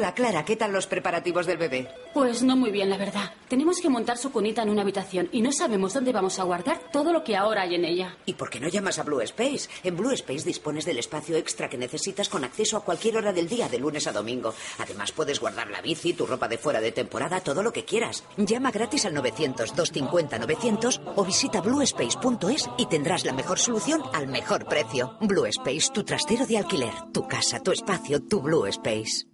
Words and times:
Hola, 0.00 0.14
Clara, 0.14 0.46
¿qué 0.46 0.56
tal 0.56 0.72
los 0.72 0.86
preparativos 0.86 1.44
del 1.44 1.58
bebé? 1.58 1.86
Pues 2.14 2.42
no 2.42 2.56
muy 2.56 2.70
bien, 2.70 2.88
la 2.88 2.96
verdad. 2.96 3.34
Tenemos 3.48 3.82
que 3.82 3.90
montar 3.90 4.16
su 4.16 4.32
cunita 4.32 4.62
en 4.62 4.70
una 4.70 4.80
habitación 4.80 5.28
y 5.30 5.42
no 5.42 5.52
sabemos 5.52 5.92
dónde 5.92 6.10
vamos 6.10 6.38
a 6.38 6.44
guardar 6.44 6.80
todo 6.90 7.12
lo 7.12 7.22
que 7.22 7.36
ahora 7.36 7.64
hay 7.64 7.74
en 7.74 7.84
ella. 7.84 8.16
¿Y 8.24 8.32
por 8.32 8.48
qué 8.48 8.60
no 8.60 8.68
llamas 8.68 8.98
a 8.98 9.02
Blue 9.02 9.20
Space? 9.20 9.68
En 9.84 9.98
Blue 9.98 10.12
Space 10.12 10.46
dispones 10.46 10.86
del 10.86 10.98
espacio 10.98 11.36
extra 11.36 11.68
que 11.68 11.76
necesitas 11.76 12.30
con 12.30 12.44
acceso 12.44 12.78
a 12.78 12.82
cualquier 12.82 13.18
hora 13.18 13.34
del 13.34 13.46
día, 13.46 13.68
de 13.68 13.78
lunes 13.78 14.06
a 14.06 14.12
domingo. 14.12 14.54
Además, 14.78 15.12
puedes 15.12 15.38
guardar 15.38 15.68
la 15.68 15.82
bici, 15.82 16.14
tu 16.14 16.24
ropa 16.24 16.48
de 16.48 16.56
fuera 16.56 16.80
de 16.80 16.92
temporada, 16.92 17.42
todo 17.42 17.62
lo 17.62 17.70
que 17.70 17.84
quieras. 17.84 18.24
Llama 18.38 18.70
gratis 18.70 19.04
al 19.04 19.14
900-250-900 19.16 21.12
o 21.14 21.24
visita 21.26 21.60
bluespace.es 21.60 22.70
y 22.78 22.86
tendrás 22.86 23.26
la 23.26 23.34
mejor 23.34 23.58
solución 23.58 24.00
al 24.14 24.28
mejor 24.28 24.64
precio. 24.64 25.18
Blue 25.20 25.44
Space, 25.44 25.92
tu 25.92 26.04
trastero 26.04 26.46
de 26.46 26.56
alquiler, 26.56 26.94
tu 27.12 27.28
casa, 27.28 27.60
tu 27.60 27.70
espacio, 27.70 28.22
tu 28.22 28.40
Blue 28.40 28.64
Space. 28.66 29.29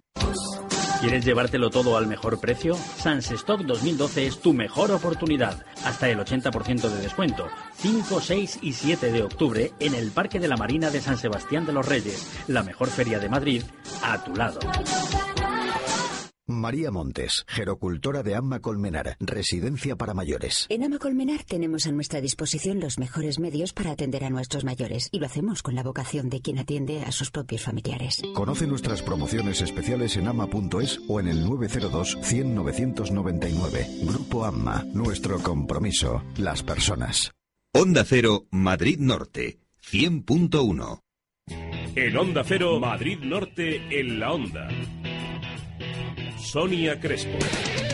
¿Quieres 1.00 1.24
llevártelo 1.24 1.70
todo 1.70 1.96
al 1.96 2.06
mejor 2.06 2.40
precio? 2.40 2.74
Sans 2.74 3.30
Stock 3.30 3.60
2012 3.60 4.26
es 4.26 4.40
tu 4.40 4.52
mejor 4.52 4.90
oportunidad. 4.90 5.62
Hasta 5.84 6.08
el 6.08 6.18
80% 6.18 6.88
de 6.88 7.00
descuento. 7.00 7.48
5, 7.76 8.20
6 8.20 8.58
y 8.62 8.72
7 8.72 9.12
de 9.12 9.22
octubre 9.22 9.72
en 9.78 9.94
el 9.94 10.10
Parque 10.10 10.40
de 10.40 10.48
la 10.48 10.56
Marina 10.56 10.90
de 10.90 11.00
San 11.00 11.18
Sebastián 11.18 11.66
de 11.66 11.74
los 11.74 11.86
Reyes, 11.86 12.26
la 12.48 12.62
mejor 12.62 12.88
feria 12.88 13.18
de 13.18 13.28
Madrid, 13.28 13.62
a 14.02 14.24
tu 14.24 14.34
lado. 14.34 14.58
María 16.48 16.92
Montes, 16.92 17.44
gerocultora 17.48 18.22
de 18.22 18.36
Amma 18.36 18.60
Colmenar, 18.60 19.16
residencia 19.18 19.96
para 19.96 20.14
mayores. 20.14 20.66
En 20.68 20.84
Ama 20.84 21.00
Colmenar 21.00 21.42
tenemos 21.42 21.88
a 21.88 21.92
nuestra 21.92 22.20
disposición 22.20 22.78
los 22.78 23.00
mejores 23.00 23.40
medios 23.40 23.72
para 23.72 23.90
atender 23.90 24.22
a 24.22 24.30
nuestros 24.30 24.64
mayores 24.64 25.08
y 25.10 25.18
lo 25.18 25.26
hacemos 25.26 25.64
con 25.64 25.74
la 25.74 25.82
vocación 25.82 26.28
de 26.30 26.40
quien 26.40 26.60
atiende 26.60 27.02
a 27.02 27.10
sus 27.10 27.32
propios 27.32 27.64
familiares. 27.64 28.22
Conoce 28.32 28.68
nuestras 28.68 29.02
promociones 29.02 29.60
especiales 29.60 30.16
en 30.16 30.28
ama.es 30.28 31.00
o 31.08 31.18
en 31.18 31.26
el 31.26 31.42
902 31.44 32.18
100 32.22 32.54
999. 32.54 33.86
Grupo 34.04 34.44
Amma, 34.44 34.84
nuestro 34.94 35.40
compromiso, 35.40 36.22
las 36.36 36.62
personas. 36.62 37.32
Onda 37.74 38.04
Cero, 38.04 38.46
Madrid 38.52 39.00
Norte, 39.00 39.58
100.1. 39.90 41.00
En 41.96 42.16
Onda 42.16 42.44
Cero, 42.44 42.78
Madrid 42.78 43.18
Norte, 43.20 43.80
en 43.90 44.20
la 44.20 44.32
Onda. 44.32 44.68
Sonia 46.46 46.96
Crespo. 46.96 47.85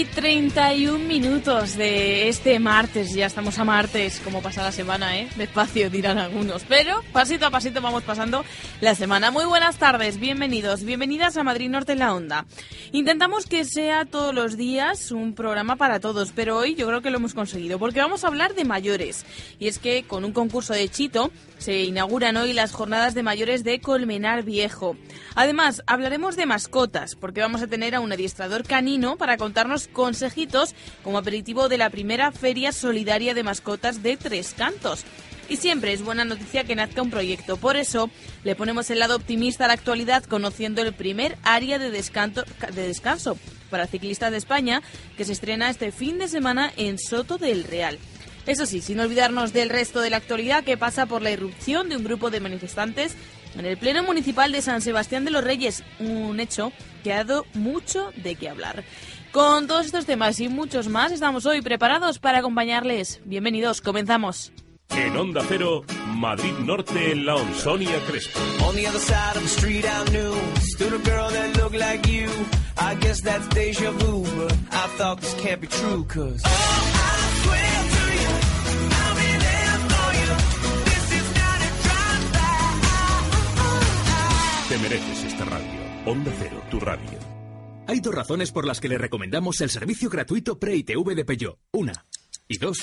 Y 0.00 0.06
31 0.06 0.98
minutos 0.98 1.76
de 1.76 2.30
este 2.30 2.58
martes. 2.58 3.12
Ya 3.12 3.26
estamos 3.26 3.58
a 3.58 3.64
martes, 3.64 4.18
como 4.20 4.40
pasa 4.40 4.62
la 4.62 4.72
semana, 4.72 5.18
¿eh? 5.18 5.28
Despacio 5.36 5.90
dirán 5.90 6.16
algunos. 6.16 6.62
Pero 6.64 7.02
pasito 7.12 7.44
a 7.44 7.50
pasito 7.50 7.82
vamos 7.82 8.02
pasando 8.04 8.42
la 8.80 8.94
semana. 8.94 9.30
Muy 9.30 9.44
buenas 9.44 9.76
tardes, 9.76 10.18
bienvenidos, 10.18 10.84
bienvenidas 10.84 11.36
a 11.36 11.42
Madrid 11.42 11.68
Norte 11.68 11.92
en 11.92 11.98
la 11.98 12.14
Onda. 12.14 12.46
Intentamos 12.92 13.44
que 13.44 13.66
sea 13.66 14.06
todos 14.06 14.34
los 14.34 14.56
días 14.56 15.10
un 15.10 15.34
programa 15.34 15.76
para 15.76 16.00
todos, 16.00 16.32
pero 16.34 16.56
hoy 16.56 16.74
yo 16.74 16.86
creo 16.86 17.02
que 17.02 17.10
lo 17.10 17.18
hemos 17.18 17.34
conseguido, 17.34 17.78
porque 17.78 18.00
vamos 18.00 18.24
a 18.24 18.28
hablar 18.28 18.54
de 18.54 18.64
mayores. 18.64 19.26
Y 19.58 19.68
es 19.68 19.78
que 19.78 20.04
con 20.04 20.24
un 20.24 20.32
concurso 20.32 20.72
de 20.72 20.88
Chito 20.88 21.30
se 21.58 21.82
inauguran 21.82 22.38
hoy 22.38 22.54
las 22.54 22.72
jornadas 22.72 23.12
de 23.12 23.22
mayores 23.22 23.64
de 23.64 23.80
Colmenar 23.80 24.44
Viejo. 24.44 24.96
Además, 25.34 25.82
hablaremos 25.86 26.36
de 26.36 26.46
mascotas, 26.46 27.16
porque 27.16 27.42
vamos 27.42 27.60
a 27.60 27.66
tener 27.66 27.94
a 27.94 28.00
un 28.00 28.12
adiestrador 28.12 28.64
canino 28.64 29.16
para 29.16 29.36
contarnos 29.36 29.89
consejitos 29.92 30.74
como 31.02 31.18
aperitivo 31.18 31.68
de 31.68 31.78
la 31.78 31.90
primera 31.90 32.32
Feria 32.32 32.72
Solidaria 32.72 33.34
de 33.34 33.42
Mascotas 33.42 34.02
de 34.02 34.16
Tres 34.16 34.54
Cantos. 34.56 35.04
Y 35.48 35.56
siempre 35.56 35.92
es 35.92 36.04
buena 36.04 36.24
noticia 36.24 36.62
que 36.62 36.76
nazca 36.76 37.02
un 37.02 37.10
proyecto. 37.10 37.56
Por 37.56 37.76
eso 37.76 38.08
le 38.44 38.54
ponemos 38.54 38.88
el 38.90 39.00
lado 39.00 39.16
optimista 39.16 39.64
a 39.64 39.68
la 39.68 39.74
actualidad 39.74 40.22
conociendo 40.24 40.80
el 40.80 40.92
primer 40.92 41.36
área 41.42 41.80
de, 41.80 41.90
descanso, 41.90 42.44
de 42.72 42.86
descanso 42.86 43.36
para 43.68 43.88
ciclistas 43.88 44.30
de 44.30 44.38
España 44.38 44.80
que 45.16 45.24
se 45.24 45.32
estrena 45.32 45.68
este 45.68 45.90
fin 45.90 46.18
de 46.18 46.28
semana 46.28 46.72
en 46.76 46.98
Soto 46.98 47.36
del 47.36 47.64
Real. 47.64 47.98
Eso 48.46 48.64
sí, 48.64 48.80
sin 48.80 49.00
olvidarnos 49.00 49.52
del 49.52 49.70
resto 49.70 50.00
de 50.00 50.10
la 50.10 50.16
actualidad 50.16 50.64
que 50.64 50.76
pasa 50.76 51.06
por 51.06 51.20
la 51.20 51.30
irrupción 51.30 51.88
de 51.88 51.96
un 51.96 52.04
grupo 52.04 52.30
de 52.30 52.40
manifestantes 52.40 53.16
en 53.58 53.66
el 53.66 53.76
Pleno 53.76 54.02
Municipal 54.02 54.52
de 54.52 54.62
San 54.62 54.80
Sebastián 54.80 55.24
de 55.24 55.30
los 55.30 55.44
Reyes, 55.44 55.82
un 55.98 56.40
hecho 56.40 56.72
que 57.02 57.12
ha 57.12 57.24
dado 57.24 57.44
mucho 57.54 58.12
de 58.16 58.36
qué 58.36 58.48
hablar. 58.48 58.84
Con 59.32 59.68
todos 59.68 59.86
estos 59.86 60.06
temas 60.06 60.40
y 60.40 60.48
muchos 60.48 60.88
más 60.88 61.12
estamos 61.12 61.46
hoy 61.46 61.62
preparados 61.62 62.18
para 62.18 62.38
acompañarles. 62.38 63.20
Bienvenidos, 63.24 63.80
comenzamos. 63.80 64.52
En 64.88 65.16
Onda 65.16 65.40
Cero, 65.48 65.84
Madrid 66.08 66.52
Norte 66.64 67.12
en 67.12 67.24
la 67.24 67.36
onda. 67.36 67.54
Sonia 67.56 67.96
Crespo. 68.08 68.40
On 68.68 68.74
the 68.74 68.88
other 68.88 68.98
side 68.98 69.36
of 69.36 69.42
the 69.42 69.48
street 69.48 69.84
I 69.84 70.04
knew 70.10 70.34
stood 70.72 70.92
a 70.92 70.98
girl 71.08 71.30
that 71.30 71.56
looked 71.56 71.76
like 71.78 72.08
you. 72.10 72.28
I 72.76 72.96
guess 72.96 73.20
that's 73.22 73.46
deja 73.50 73.92
vu, 73.92 74.24
but 74.36 74.52
I 74.72 74.88
thought 74.98 75.20
this 75.20 75.34
can't 75.34 75.60
be 75.60 75.68
true, 75.68 76.04
cause 76.08 76.42
I 76.44 76.48
swear 77.44 77.84
to 77.86 78.02
you, 78.18 78.34
I'll 78.90 79.14
be 79.14 79.30
there 79.38 79.78
for 79.90 80.10
you. 80.18 80.34
This 80.90 81.06
is 81.12 81.30
not 81.38 81.60
a 81.62 81.70
drive-by. 81.86 82.66
Te 84.68 84.78
mereces 84.78 85.24
esta 85.24 85.44
radio. 85.44 85.80
Onda 86.06 86.32
Cero, 86.36 86.60
tu 86.68 86.80
radio. 86.80 87.29
Hay 87.90 87.98
dos 87.98 88.14
razones 88.14 88.52
por 88.52 88.66
las 88.66 88.78
que 88.78 88.88
le 88.88 88.98
recomendamos 88.98 89.60
el 89.62 89.68
servicio 89.68 90.08
gratuito 90.08 90.60
Pre-ITV 90.60 91.12
de 91.12 91.24
Peugeot. 91.24 91.58
Una. 91.72 91.92
Y 92.46 92.56
dos. 92.56 92.78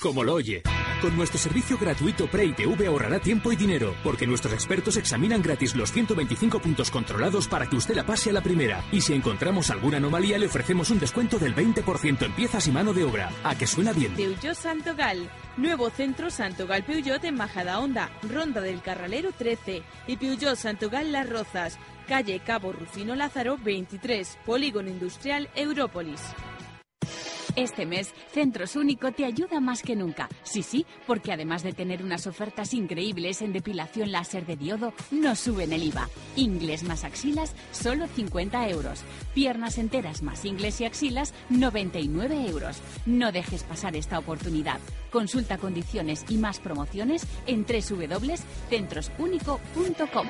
Como 0.00 0.24
lo 0.24 0.34
oye. 0.34 0.64
Con 1.00 1.16
nuestro 1.16 1.38
servicio 1.38 1.78
gratuito 1.78 2.26
Pre-ITV 2.26 2.88
ahorrará 2.88 3.20
tiempo 3.20 3.52
y 3.52 3.56
dinero, 3.56 3.94
porque 4.02 4.26
nuestros 4.26 4.54
expertos 4.54 4.96
examinan 4.96 5.40
gratis 5.40 5.76
los 5.76 5.92
125 5.92 6.60
puntos 6.60 6.90
controlados 6.90 7.46
para 7.46 7.68
que 7.68 7.76
usted 7.76 7.94
la 7.94 8.04
pase 8.04 8.30
a 8.30 8.32
la 8.32 8.40
primera. 8.40 8.84
Y 8.90 9.02
si 9.02 9.14
encontramos 9.14 9.70
alguna 9.70 9.98
anomalía, 9.98 10.36
le 10.36 10.46
ofrecemos 10.46 10.90
un 10.90 10.98
descuento 10.98 11.38
del 11.38 11.54
20% 11.54 12.26
en 12.26 12.32
piezas 12.32 12.66
y 12.66 12.72
mano 12.72 12.92
de 12.92 13.04
obra. 13.04 13.30
¿A 13.44 13.56
que 13.56 13.68
suena 13.68 13.92
bien? 13.92 14.16
Peugeot 14.16 14.56
Santogal. 14.56 15.30
Nuevo 15.56 15.90
centro 15.90 16.30
Santogal 16.30 16.82
Peugeot 16.82 17.22
en 17.22 17.36
Majada 17.36 17.78
Honda, 17.78 18.10
Ronda 18.22 18.60
del 18.62 18.82
Carralero 18.82 19.30
13 19.30 19.82
y 20.08 20.16
Peugeot 20.16 20.56
Santogal 20.56 21.12
Las 21.12 21.28
Rozas, 21.28 21.78
calle 22.02 22.40
Cabo 22.40 22.72
Rufino 22.72 23.14
Lázaro 23.14 23.58
23, 23.58 24.38
Polígono 24.44 24.88
Industrial 24.88 25.48
Európolis. 25.54 26.20
Este 27.54 27.84
mes, 27.84 28.14
Centros 28.32 28.76
Único 28.76 29.12
te 29.12 29.26
ayuda 29.26 29.60
más 29.60 29.82
que 29.82 29.94
nunca. 29.94 30.30
Sí, 30.42 30.62
sí, 30.62 30.86
porque 31.06 31.32
además 31.32 31.62
de 31.62 31.74
tener 31.74 32.02
unas 32.02 32.26
ofertas 32.26 32.72
increíbles 32.72 33.42
en 33.42 33.52
depilación 33.52 34.10
láser 34.10 34.46
de 34.46 34.56
diodo, 34.56 34.94
no 35.10 35.36
suben 35.36 35.74
el 35.74 35.82
IVA. 35.82 36.08
Ingles 36.36 36.82
más 36.82 37.04
axilas, 37.04 37.54
solo 37.70 38.06
50 38.06 38.70
euros. 38.70 39.04
Piernas 39.34 39.76
enteras 39.76 40.22
más 40.22 40.46
ingles 40.46 40.80
y 40.80 40.86
axilas, 40.86 41.34
99 41.50 42.46
euros. 42.48 42.80
No 43.04 43.32
dejes 43.32 43.64
pasar 43.64 43.96
esta 43.96 44.18
oportunidad. 44.18 44.80
Consulta 45.10 45.58
condiciones 45.58 46.24
y 46.30 46.38
más 46.38 46.58
promociones 46.58 47.26
en 47.46 47.66
www.centrosunico.com. 47.66 50.28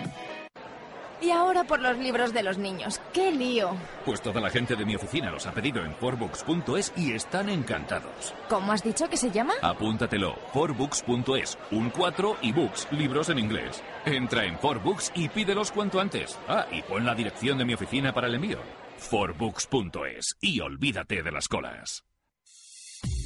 Y 1.23 1.31
ahora 1.31 1.65
por 1.65 1.81
los 1.81 1.97
libros 1.99 2.33
de 2.33 2.43
los 2.43 2.59
niños. 2.59 3.01
¡Qué 3.13 3.31
lío! 3.31 3.77
Pues 4.05 4.21
toda 4.21 4.41
la 4.41 4.51
gente 4.51 4.75
de 4.75 4.85
mi 4.85 4.97
oficina 4.97 5.31
los 5.31 5.47
ha 5.47 5.53
pedido 5.53 5.85
en 5.85 5.95
forbooks.es 5.95 6.93
y 6.97 7.13
están 7.13 7.49
encantados. 7.49 8.35
¿Cómo 8.49 8.73
has 8.73 8.83
dicho 8.83 9.09
que 9.09 9.17
se 9.17 9.31
llama? 9.31 9.55
Apúntatelo, 9.63 10.35
forbooks.es, 10.53 11.59
un 11.71 11.91
4 11.91 12.37
y 12.43 12.53
books, 12.53 12.89
libros 12.91 13.29
en 13.29 13.39
inglés. 13.39 13.83
Entra 14.05 14.45
en 14.45 14.59
forbooks 14.59 15.13
y 15.15 15.29
pídelos 15.29 15.71
cuanto 15.71 16.01
antes. 16.01 16.39
Ah, 16.49 16.67
y 16.73 16.83
pon 16.83 17.07
la 17.07 17.15
dirección 17.15 17.57
de 17.59 17.65
mi 17.65 17.75
oficina 17.75 18.13
para 18.13 18.27
el 18.27 18.35
envío. 18.35 18.59
forbooks.es 18.99 20.37
y 20.41 20.61
olvídate 20.61 21.23
de 21.23 21.31
las 21.31 21.47
colas. 21.49 22.05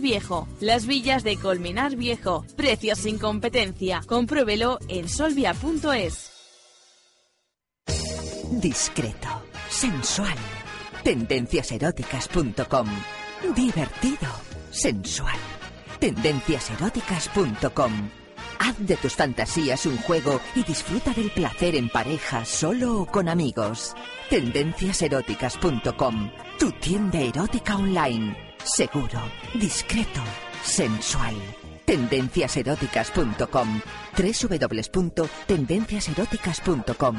Viejo. 0.00 0.48
Las 0.60 0.86
villas 0.86 1.24
de 1.24 1.36
Colmenar 1.36 1.96
Viejo. 1.96 2.44
Precios 2.56 2.98
sin 2.98 3.18
competencia. 3.18 4.02
Compruébelo 4.06 4.78
en 4.88 5.08
solvia.es. 5.08 6.30
Discreto, 8.50 9.28
sensual. 9.68 10.36
Tendenciaseróticas.com. 11.02 12.88
Divertido, 13.54 14.28
sensual. 14.70 15.36
Tendenciaseróticas.com. 15.98 18.10
Haz 18.58 18.78
de 18.78 18.96
tus 18.96 19.14
fantasías 19.14 19.86
un 19.86 19.96
juego 19.98 20.40
y 20.54 20.62
disfruta 20.62 21.12
del 21.12 21.30
placer 21.30 21.74
en 21.74 21.88
pareja, 21.88 22.44
solo 22.44 23.02
o 23.02 23.06
con 23.06 23.28
amigos. 23.28 23.94
Tendenciaseróticas.com. 24.30 26.30
Tu 26.58 26.70
tienda 26.72 27.20
erótica 27.20 27.76
online. 27.76 28.43
Seguro, 28.64 29.20
discreto, 29.54 30.22
sensual. 30.62 31.34
Tendenciaseróticas.com. 31.84 33.80
www.tendenciaseróticas.com. 34.16 37.16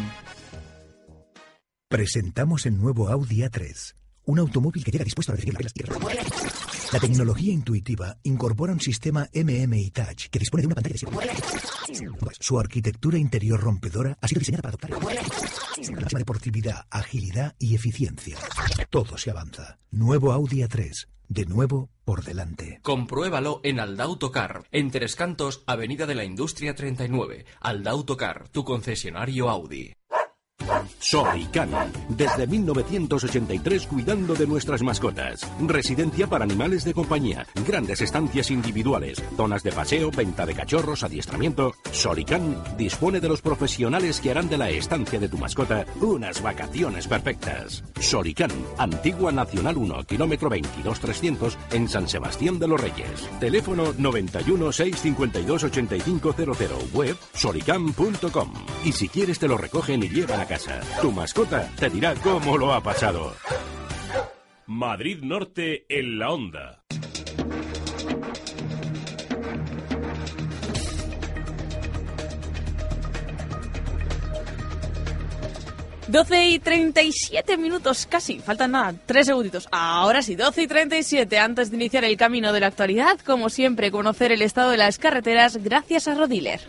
Presentamos 1.87 2.65
el 2.65 2.77
nuevo 2.77 3.09
Audi 3.09 3.41
A3, 3.41 3.93
un 4.25 4.39
automóvil 4.39 4.83
que 4.83 4.89
llega 4.91 5.03
dispuesto 5.03 5.31
a 5.31 5.35
recibir 5.35 5.61
las 5.61 5.71
piezas. 5.71 5.95
La 6.91 6.99
tecnología 6.99 7.53
intuitiva 7.53 8.17
incorpora 8.23 8.73
un 8.73 8.81
sistema 8.81 9.29
MMI 9.33 9.91
Touch 9.91 10.29
que 10.31 10.39
dispone 10.39 10.61
de 10.61 10.67
una 10.67 10.75
pantalla 10.75 10.93
de 10.93 10.99
7 10.99 11.15
Su 12.39 12.59
arquitectura 12.59 13.19
interior 13.19 13.61
rompedora 13.61 14.17
ha 14.19 14.27
sido 14.27 14.39
diseñada 14.39 14.63
para 14.63 14.75
adoptar 14.75 14.89
la 16.11 16.19
deportividad, 16.19 16.85
agilidad 16.89 17.55
y 17.59 17.75
eficiencia. 17.75 18.37
Todo 18.89 19.17
se 19.17 19.29
avanza. 19.29 19.77
Nuevo 19.91 20.31
Audi 20.31 20.61
A3, 20.61 21.07
de 21.27 21.45
nuevo 21.45 21.89
por 22.03 22.23
delante. 22.23 22.79
Compruébalo 22.83 23.61
en 23.63 23.79
Aldautocar, 23.79 24.63
en 24.71 24.91
Tres 24.91 25.15
Cantos, 25.15 25.63
Avenida 25.65 26.05
de 26.05 26.15
la 26.15 26.23
Industria 26.23 26.75
39. 26.75 27.45
Aldautocar, 27.59 28.47
tu 28.49 28.63
concesionario 28.63 29.49
Audi. 29.49 29.93
Soican, 30.99 31.69
desde 32.09 32.47
1983 32.47 33.85
cuidando 33.87 34.33
de 34.33 34.47
nuestras 34.47 34.81
mascotas. 34.81 35.47
Residencia 35.61 36.27
para 36.27 36.45
animales 36.45 36.83
de 36.83 36.93
compañía, 36.93 37.45
grandes 37.67 38.01
estancias 38.01 38.49
individuales, 38.49 39.21
zonas 39.37 39.61
de 39.61 39.71
paseo, 39.71 40.09
venta 40.09 40.45
de 40.45 40.55
cachorros, 40.55 41.03
adiestramiento. 41.03 41.73
Sorican 41.91 42.63
dispone 42.75 43.19
de 43.19 43.29
los 43.29 43.41
profesionales 43.41 44.19
que 44.19 44.31
harán 44.31 44.49
de 44.49 44.57
la 44.57 44.69
estancia 44.69 45.19
de 45.19 45.29
tu 45.29 45.37
mascota 45.37 45.85
unas 46.01 46.41
vacaciones 46.41 47.07
perfectas. 47.07 47.83
Sorican, 47.99 48.51
Antigua 48.77 49.31
Nacional 49.31 49.77
1, 49.77 50.03
kilómetro 50.05 50.49
22300 50.49 51.57
en 51.71 51.87
San 51.87 52.07
Sebastián 52.07 52.57
de 52.57 52.67
los 52.67 52.81
Reyes. 52.81 53.29
Teléfono 53.39 53.93
91 53.97 54.71
652 54.71 55.63
8500, 55.65 56.93
web 56.93 57.15
sorican.com. 57.33 58.53
Y 58.83 58.91
si 58.91 59.07
quieres 59.07 59.37
te 59.37 59.47
lo 59.47 59.57
recogen 59.57 60.03
y 60.03 60.09
llevan 60.09 60.39
a 60.39 60.44
casa. 60.45 60.79
Tu 61.01 61.11
mascota 61.11 61.69
te 61.77 61.89
dirá 61.89 62.13
cómo 62.15 62.57
lo 62.57 62.73
ha 62.73 62.81
pasado. 62.81 63.33
Madrid 64.67 65.19
Norte 65.21 65.85
en 65.89 66.19
la 66.19 66.31
onda. 66.31 66.81
Doce 76.07 76.49
y 76.49 76.59
37 76.59 77.57
minutos 77.57 78.05
casi, 78.05 78.39
faltan 78.39 78.71
nada, 78.71 78.93
tres 79.05 79.25
segunditos. 79.25 79.67
Ahora 79.71 80.21
sí, 80.21 80.35
12 80.35 80.61
y 80.61 80.67
37 80.67 81.39
antes 81.39 81.71
de 81.71 81.77
iniciar 81.77 82.05
el 82.05 82.15
camino 82.15 82.53
de 82.53 82.59
la 82.59 82.67
actualidad, 82.67 83.19
como 83.25 83.49
siempre, 83.49 83.91
conocer 83.91 84.31
el 84.31 84.43
estado 84.43 84.69
de 84.69 84.77
las 84.77 84.99
carreteras 84.99 85.57
gracias 85.57 86.07
a 86.07 86.13
Rodiler. 86.13 86.61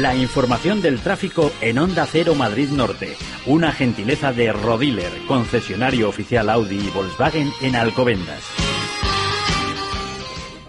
La 0.00 0.14
información 0.14 0.80
del 0.80 1.02
tráfico 1.02 1.50
en 1.60 1.78
Onda 1.78 2.06
Cero 2.06 2.34
Madrid 2.34 2.70
Norte. 2.70 3.08
Una 3.44 3.72
gentileza 3.72 4.32
de 4.32 4.50
Rodiler, 4.50 5.10
concesionario 5.28 6.08
oficial 6.08 6.48
Audi 6.48 6.76
y 6.76 6.90
Volkswagen 6.94 7.48
en 7.60 7.76
Alcobendas. 7.76 8.40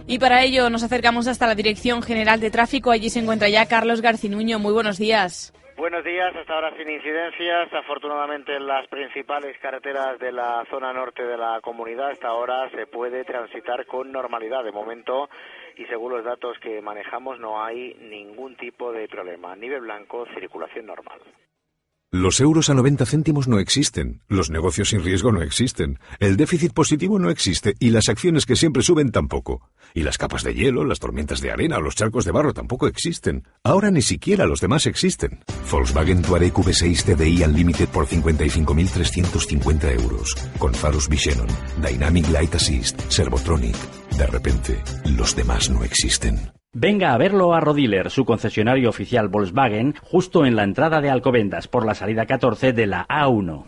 Y 0.07 0.19
para 0.19 0.43
ello 0.43 0.69
nos 0.69 0.83
acercamos 0.83 1.29
hasta 1.29 1.47
la 1.47 1.55
Dirección 1.55 2.01
General 2.01 2.41
de 2.41 2.51
Tráfico. 2.51 2.91
Allí 2.91 3.09
se 3.09 3.19
encuentra 3.19 3.47
ya 3.47 3.65
Carlos 3.65 4.01
Garcinuño. 4.01 4.59
Muy 4.59 4.73
buenos 4.73 4.97
días. 4.97 5.53
Buenos 5.77 6.03
días, 6.03 6.35
hasta 6.35 6.53
ahora 6.53 6.71
sin 6.77 6.89
incidencias. 6.89 7.73
Afortunadamente 7.73 8.55
en 8.55 8.67
las 8.67 8.87
principales 8.87 9.57
carreteras 9.59 10.19
de 10.19 10.31
la 10.31 10.63
zona 10.69 10.93
norte 10.93 11.23
de 11.23 11.37
la 11.37 11.61
comunidad 11.61 12.11
hasta 12.11 12.27
ahora 12.27 12.69
se 12.71 12.87
puede 12.87 13.23
transitar 13.23 13.85
con 13.85 14.11
normalidad. 14.11 14.63
De 14.63 14.71
momento 14.71 15.29
y 15.77 15.85
según 15.85 16.13
los 16.13 16.23
datos 16.23 16.57
que 16.59 16.81
manejamos 16.81 17.39
no 17.39 17.63
hay 17.63 17.93
ningún 17.95 18.55
tipo 18.57 18.91
de 18.91 19.07
problema. 19.07 19.55
Nivel 19.55 19.81
blanco, 19.81 20.25
circulación 20.33 20.85
normal. 20.85 21.19
Los 22.13 22.39
euros 22.39 22.69
a 22.69 22.75
90 22.75 23.07
céntimos 23.07 23.47
no 23.47 23.57
existen, 23.57 24.21
los 24.27 24.51
negocios 24.51 24.89
sin 24.89 25.03
riesgo 25.03 25.31
no 25.31 25.41
existen, 25.41 25.97
el 26.19 26.37
déficit 26.37 26.71
positivo 26.71 27.17
no 27.17 27.31
existe 27.31 27.73
y 27.79 27.89
las 27.89 28.07
acciones 28.07 28.45
que 28.45 28.55
siempre 28.55 28.83
suben 28.83 29.11
tampoco. 29.11 29.71
Y 29.95 30.03
las 30.03 30.19
capas 30.19 30.43
de 30.43 30.53
hielo, 30.53 30.85
las 30.85 30.99
tormentas 30.99 31.41
de 31.41 31.51
arena 31.51 31.79
los 31.79 31.95
charcos 31.95 32.23
de 32.23 32.31
barro 32.31 32.53
tampoco 32.53 32.85
existen. 32.85 33.47
Ahora 33.63 33.89
ni 33.89 34.03
siquiera 34.03 34.45
los 34.45 34.61
demás 34.61 34.85
existen. 34.85 35.39
Volkswagen 35.71 36.21
Touareg 36.21 36.53
V6 36.53 37.15
TDI 37.15 37.45
Unlimited 37.45 37.89
por 37.89 38.05
55.350 38.05 39.99
euros. 39.99 40.35
Con 40.59 40.75
faros 40.75 41.09
Vichenon, 41.09 41.47
Dynamic 41.81 42.29
Light 42.29 42.53
Assist, 42.53 42.99
Servotronic. 43.09 44.02
De 44.17 44.27
repente, 44.27 44.83
los 45.17 45.35
demás 45.35 45.69
no 45.71 45.83
existen. 45.83 46.51
Venga 46.71 47.13
a 47.13 47.17
verlo 47.17 47.53
a 47.53 47.59
Rodiler, 47.59 48.09
su 48.09 48.25
concesionario 48.25 48.89
oficial 48.89 49.27
Volkswagen, 49.27 49.95
justo 50.01 50.45
en 50.45 50.55
la 50.55 50.63
entrada 50.63 51.01
de 51.01 51.09
Alcobendas, 51.09 51.67
por 51.67 51.85
la 51.85 51.95
salida 51.95 52.25
14 52.25 52.73
de 52.73 52.87
la 52.87 53.07
A1. 53.07 53.63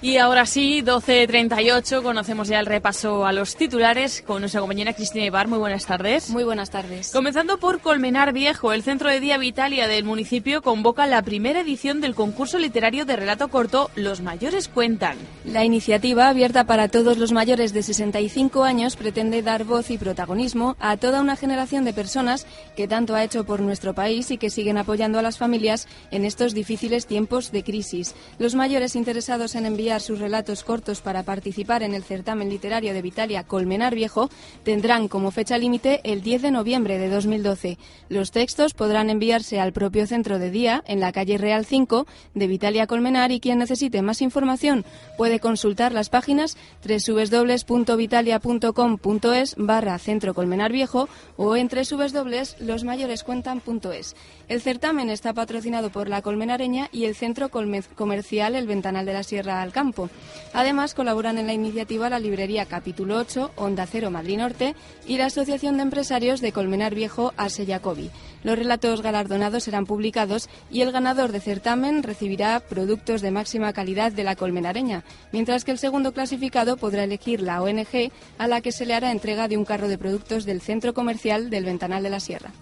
Y 0.00 0.18
ahora 0.18 0.46
sí, 0.46 0.80
12.38, 0.80 2.04
conocemos 2.04 2.46
ya 2.46 2.60
el 2.60 2.66
repaso 2.66 3.26
a 3.26 3.32
los 3.32 3.56
titulares 3.56 4.22
con 4.24 4.38
nuestra 4.38 4.60
compañera 4.60 4.92
Cristina 4.92 5.24
Ibar. 5.24 5.48
Muy 5.48 5.58
buenas 5.58 5.86
tardes. 5.86 6.30
Muy 6.30 6.44
buenas 6.44 6.70
tardes. 6.70 7.10
Comenzando 7.10 7.58
por 7.58 7.80
Colmenar 7.80 8.32
Viejo, 8.32 8.72
el 8.72 8.84
Centro 8.84 9.10
de 9.10 9.18
Día 9.18 9.38
Vitalia 9.38 9.88
del 9.88 10.04
municipio 10.04 10.62
convoca 10.62 11.08
la 11.08 11.22
primera 11.22 11.62
edición 11.62 12.00
del 12.00 12.14
concurso 12.14 12.60
literario 12.60 13.06
de 13.06 13.16
relato 13.16 13.48
corto 13.48 13.90
Los 13.96 14.20
mayores 14.20 14.68
cuentan. 14.68 15.18
La 15.44 15.64
iniciativa, 15.64 16.28
abierta 16.28 16.62
para 16.62 16.86
todos 16.86 17.18
los 17.18 17.32
mayores 17.32 17.72
de 17.72 17.82
65 17.82 18.62
años, 18.62 18.94
pretende 18.94 19.42
dar 19.42 19.64
voz 19.64 19.90
y 19.90 19.98
protagonismo 19.98 20.76
a 20.78 20.96
toda 20.96 21.20
una 21.20 21.34
generación 21.34 21.84
de 21.84 21.92
personas 21.92 22.46
que 22.76 22.86
tanto 22.86 23.16
ha 23.16 23.24
hecho 23.24 23.42
por 23.42 23.62
nuestro 23.62 23.94
país 23.94 24.30
y 24.30 24.38
que 24.38 24.50
siguen 24.50 24.78
apoyando 24.78 25.18
a 25.18 25.22
las 25.22 25.38
familias 25.38 25.88
en 26.12 26.24
estos 26.24 26.54
difíciles 26.54 27.06
tiempos 27.06 27.50
de 27.50 27.64
crisis. 27.64 28.14
Los 28.38 28.54
mayores 28.54 28.94
interesados 28.94 29.56
en 29.56 29.66
enviar 29.66 29.87
enviar 29.88 30.02
sus 30.02 30.18
relatos 30.18 30.64
cortos 30.64 31.00
para 31.00 31.22
participar 31.22 31.82
en 31.82 31.94
el 31.94 32.02
certamen 32.02 32.50
literario 32.50 32.92
de 32.92 33.00
Vitalia 33.00 33.44
Colmenar 33.44 33.94
Viejo 33.94 34.28
tendrán 34.62 35.08
como 35.08 35.30
fecha 35.30 35.56
límite 35.56 36.02
el 36.04 36.20
10 36.20 36.42
de 36.42 36.50
noviembre 36.50 36.98
de 36.98 37.08
2012. 37.08 37.78
Los 38.10 38.30
textos 38.30 38.74
podrán 38.74 39.08
enviarse 39.08 39.60
al 39.60 39.72
propio 39.72 40.06
centro 40.06 40.38
de 40.38 40.50
día 40.50 40.84
en 40.86 41.00
la 41.00 41.10
calle 41.10 41.38
Real 41.38 41.64
5 41.64 42.06
de 42.34 42.46
Vitalia 42.46 42.86
Colmenar 42.86 43.32
y 43.32 43.40
quien 43.40 43.60
necesite 43.60 44.02
más 44.02 44.20
información 44.20 44.84
puede 45.16 45.40
consultar 45.40 45.92
las 45.92 46.10
páginas 46.10 46.58
www.vitalia.com.es 46.86 49.54
barra 49.56 49.98
Centro 49.98 50.34
Colmenar 50.34 50.70
Viejo 50.70 51.08
o 51.38 51.56
en 51.56 51.70
www.losmayorescuentan.es. 51.70 54.16
El 54.48 54.60
certamen 54.60 55.08
está 55.08 55.32
patrocinado 55.32 55.88
por 55.88 56.10
la 56.10 56.20
Colmenareña 56.20 56.90
y 56.92 57.06
el 57.06 57.14
Centro 57.14 57.48
Comercial 57.48 58.54
El 58.54 58.66
Ventanal 58.66 59.06
de 59.06 59.14
la 59.14 59.22
Sierra 59.22 59.62
al 59.62 59.72
Además, 60.52 60.94
colaboran 60.94 61.38
en 61.38 61.46
la 61.46 61.52
iniciativa 61.52 62.10
la 62.10 62.18
librería 62.18 62.66
Capítulo 62.66 63.16
8, 63.16 63.52
Onda 63.56 63.86
Cero 63.86 64.10
Madrid 64.10 64.38
Norte 64.38 64.74
y 65.06 65.18
la 65.18 65.26
Asociación 65.26 65.76
de 65.76 65.84
Empresarios 65.84 66.40
de 66.40 66.52
Colmenar 66.52 66.94
Viejo, 66.94 67.32
Ase 67.36 67.64
Jacobi. 67.64 68.10
Los 68.42 68.58
relatos 68.58 69.02
galardonados 69.02 69.64
serán 69.64 69.86
publicados 69.86 70.48
y 70.70 70.80
el 70.80 70.92
ganador 70.92 71.32
de 71.32 71.40
certamen 71.40 72.02
recibirá 72.02 72.60
productos 72.60 73.20
de 73.20 73.30
máxima 73.30 73.72
calidad 73.72 74.12
de 74.12 74.24
la 74.24 74.36
colmenareña, 74.36 75.04
mientras 75.32 75.64
que 75.64 75.72
el 75.72 75.78
segundo 75.78 76.12
clasificado 76.12 76.76
podrá 76.76 77.04
elegir 77.04 77.40
la 77.40 77.62
ONG 77.62 78.10
a 78.38 78.48
la 78.48 78.60
que 78.60 78.72
se 78.72 78.86
le 78.86 78.94
hará 78.94 79.12
entrega 79.12 79.48
de 79.48 79.56
un 79.56 79.64
carro 79.64 79.88
de 79.88 79.98
productos 79.98 80.44
del 80.44 80.60
centro 80.60 80.94
comercial 80.94 81.50
del 81.50 81.64
Ventanal 81.64 82.02
de 82.02 82.10
la 82.10 82.20
Sierra. 82.20 82.52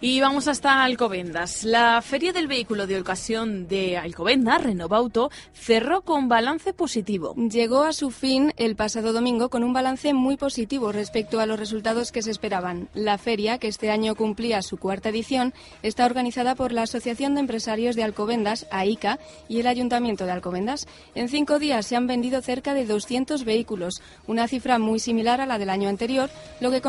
Y 0.00 0.20
vamos 0.20 0.46
hasta 0.46 0.84
Alcobendas. 0.84 1.64
La 1.64 2.00
Feria 2.02 2.32
del 2.32 2.46
Vehículo 2.46 2.86
de 2.86 3.00
Ocasión 3.00 3.66
de 3.66 3.96
Alcobendas, 3.96 4.62
Renovauto, 4.62 5.28
cerró 5.52 6.02
con 6.02 6.28
balance 6.28 6.72
positivo. 6.72 7.34
Llegó 7.34 7.82
a 7.82 7.92
su 7.92 8.12
fin 8.12 8.52
el 8.58 8.76
pasado 8.76 9.12
domingo 9.12 9.48
con 9.48 9.64
un 9.64 9.72
balance 9.72 10.14
muy 10.14 10.36
positivo 10.36 10.92
respecto 10.92 11.40
a 11.40 11.46
los 11.46 11.58
resultados 11.58 12.12
que 12.12 12.22
se 12.22 12.30
esperaban. 12.30 12.88
La 12.94 13.18
feria, 13.18 13.58
que 13.58 13.66
este 13.66 13.90
año 13.90 14.14
cumplía 14.14 14.62
su 14.62 14.76
cuarta 14.76 15.08
edición, 15.08 15.52
está 15.82 16.06
organizada 16.06 16.54
por 16.54 16.70
la 16.70 16.82
Asociación 16.82 17.34
de 17.34 17.40
Empresarios 17.40 17.96
de 17.96 18.04
Alcobendas, 18.04 18.68
AICA, 18.70 19.18
y 19.48 19.58
el 19.58 19.66
Ayuntamiento 19.66 20.26
de 20.26 20.30
Alcobendas. 20.30 20.86
En 21.16 21.28
cinco 21.28 21.58
días 21.58 21.86
se 21.86 21.96
han 21.96 22.06
vendido 22.06 22.40
cerca 22.40 22.72
de 22.72 22.86
200 22.86 23.44
vehículos, 23.44 24.00
una 24.28 24.46
cifra 24.46 24.78
muy 24.78 25.00
similar 25.00 25.40
a 25.40 25.46
la 25.46 25.58
del 25.58 25.70
año 25.70 25.88
anterior, 25.88 26.30
lo 26.60 26.70
que, 26.70 26.80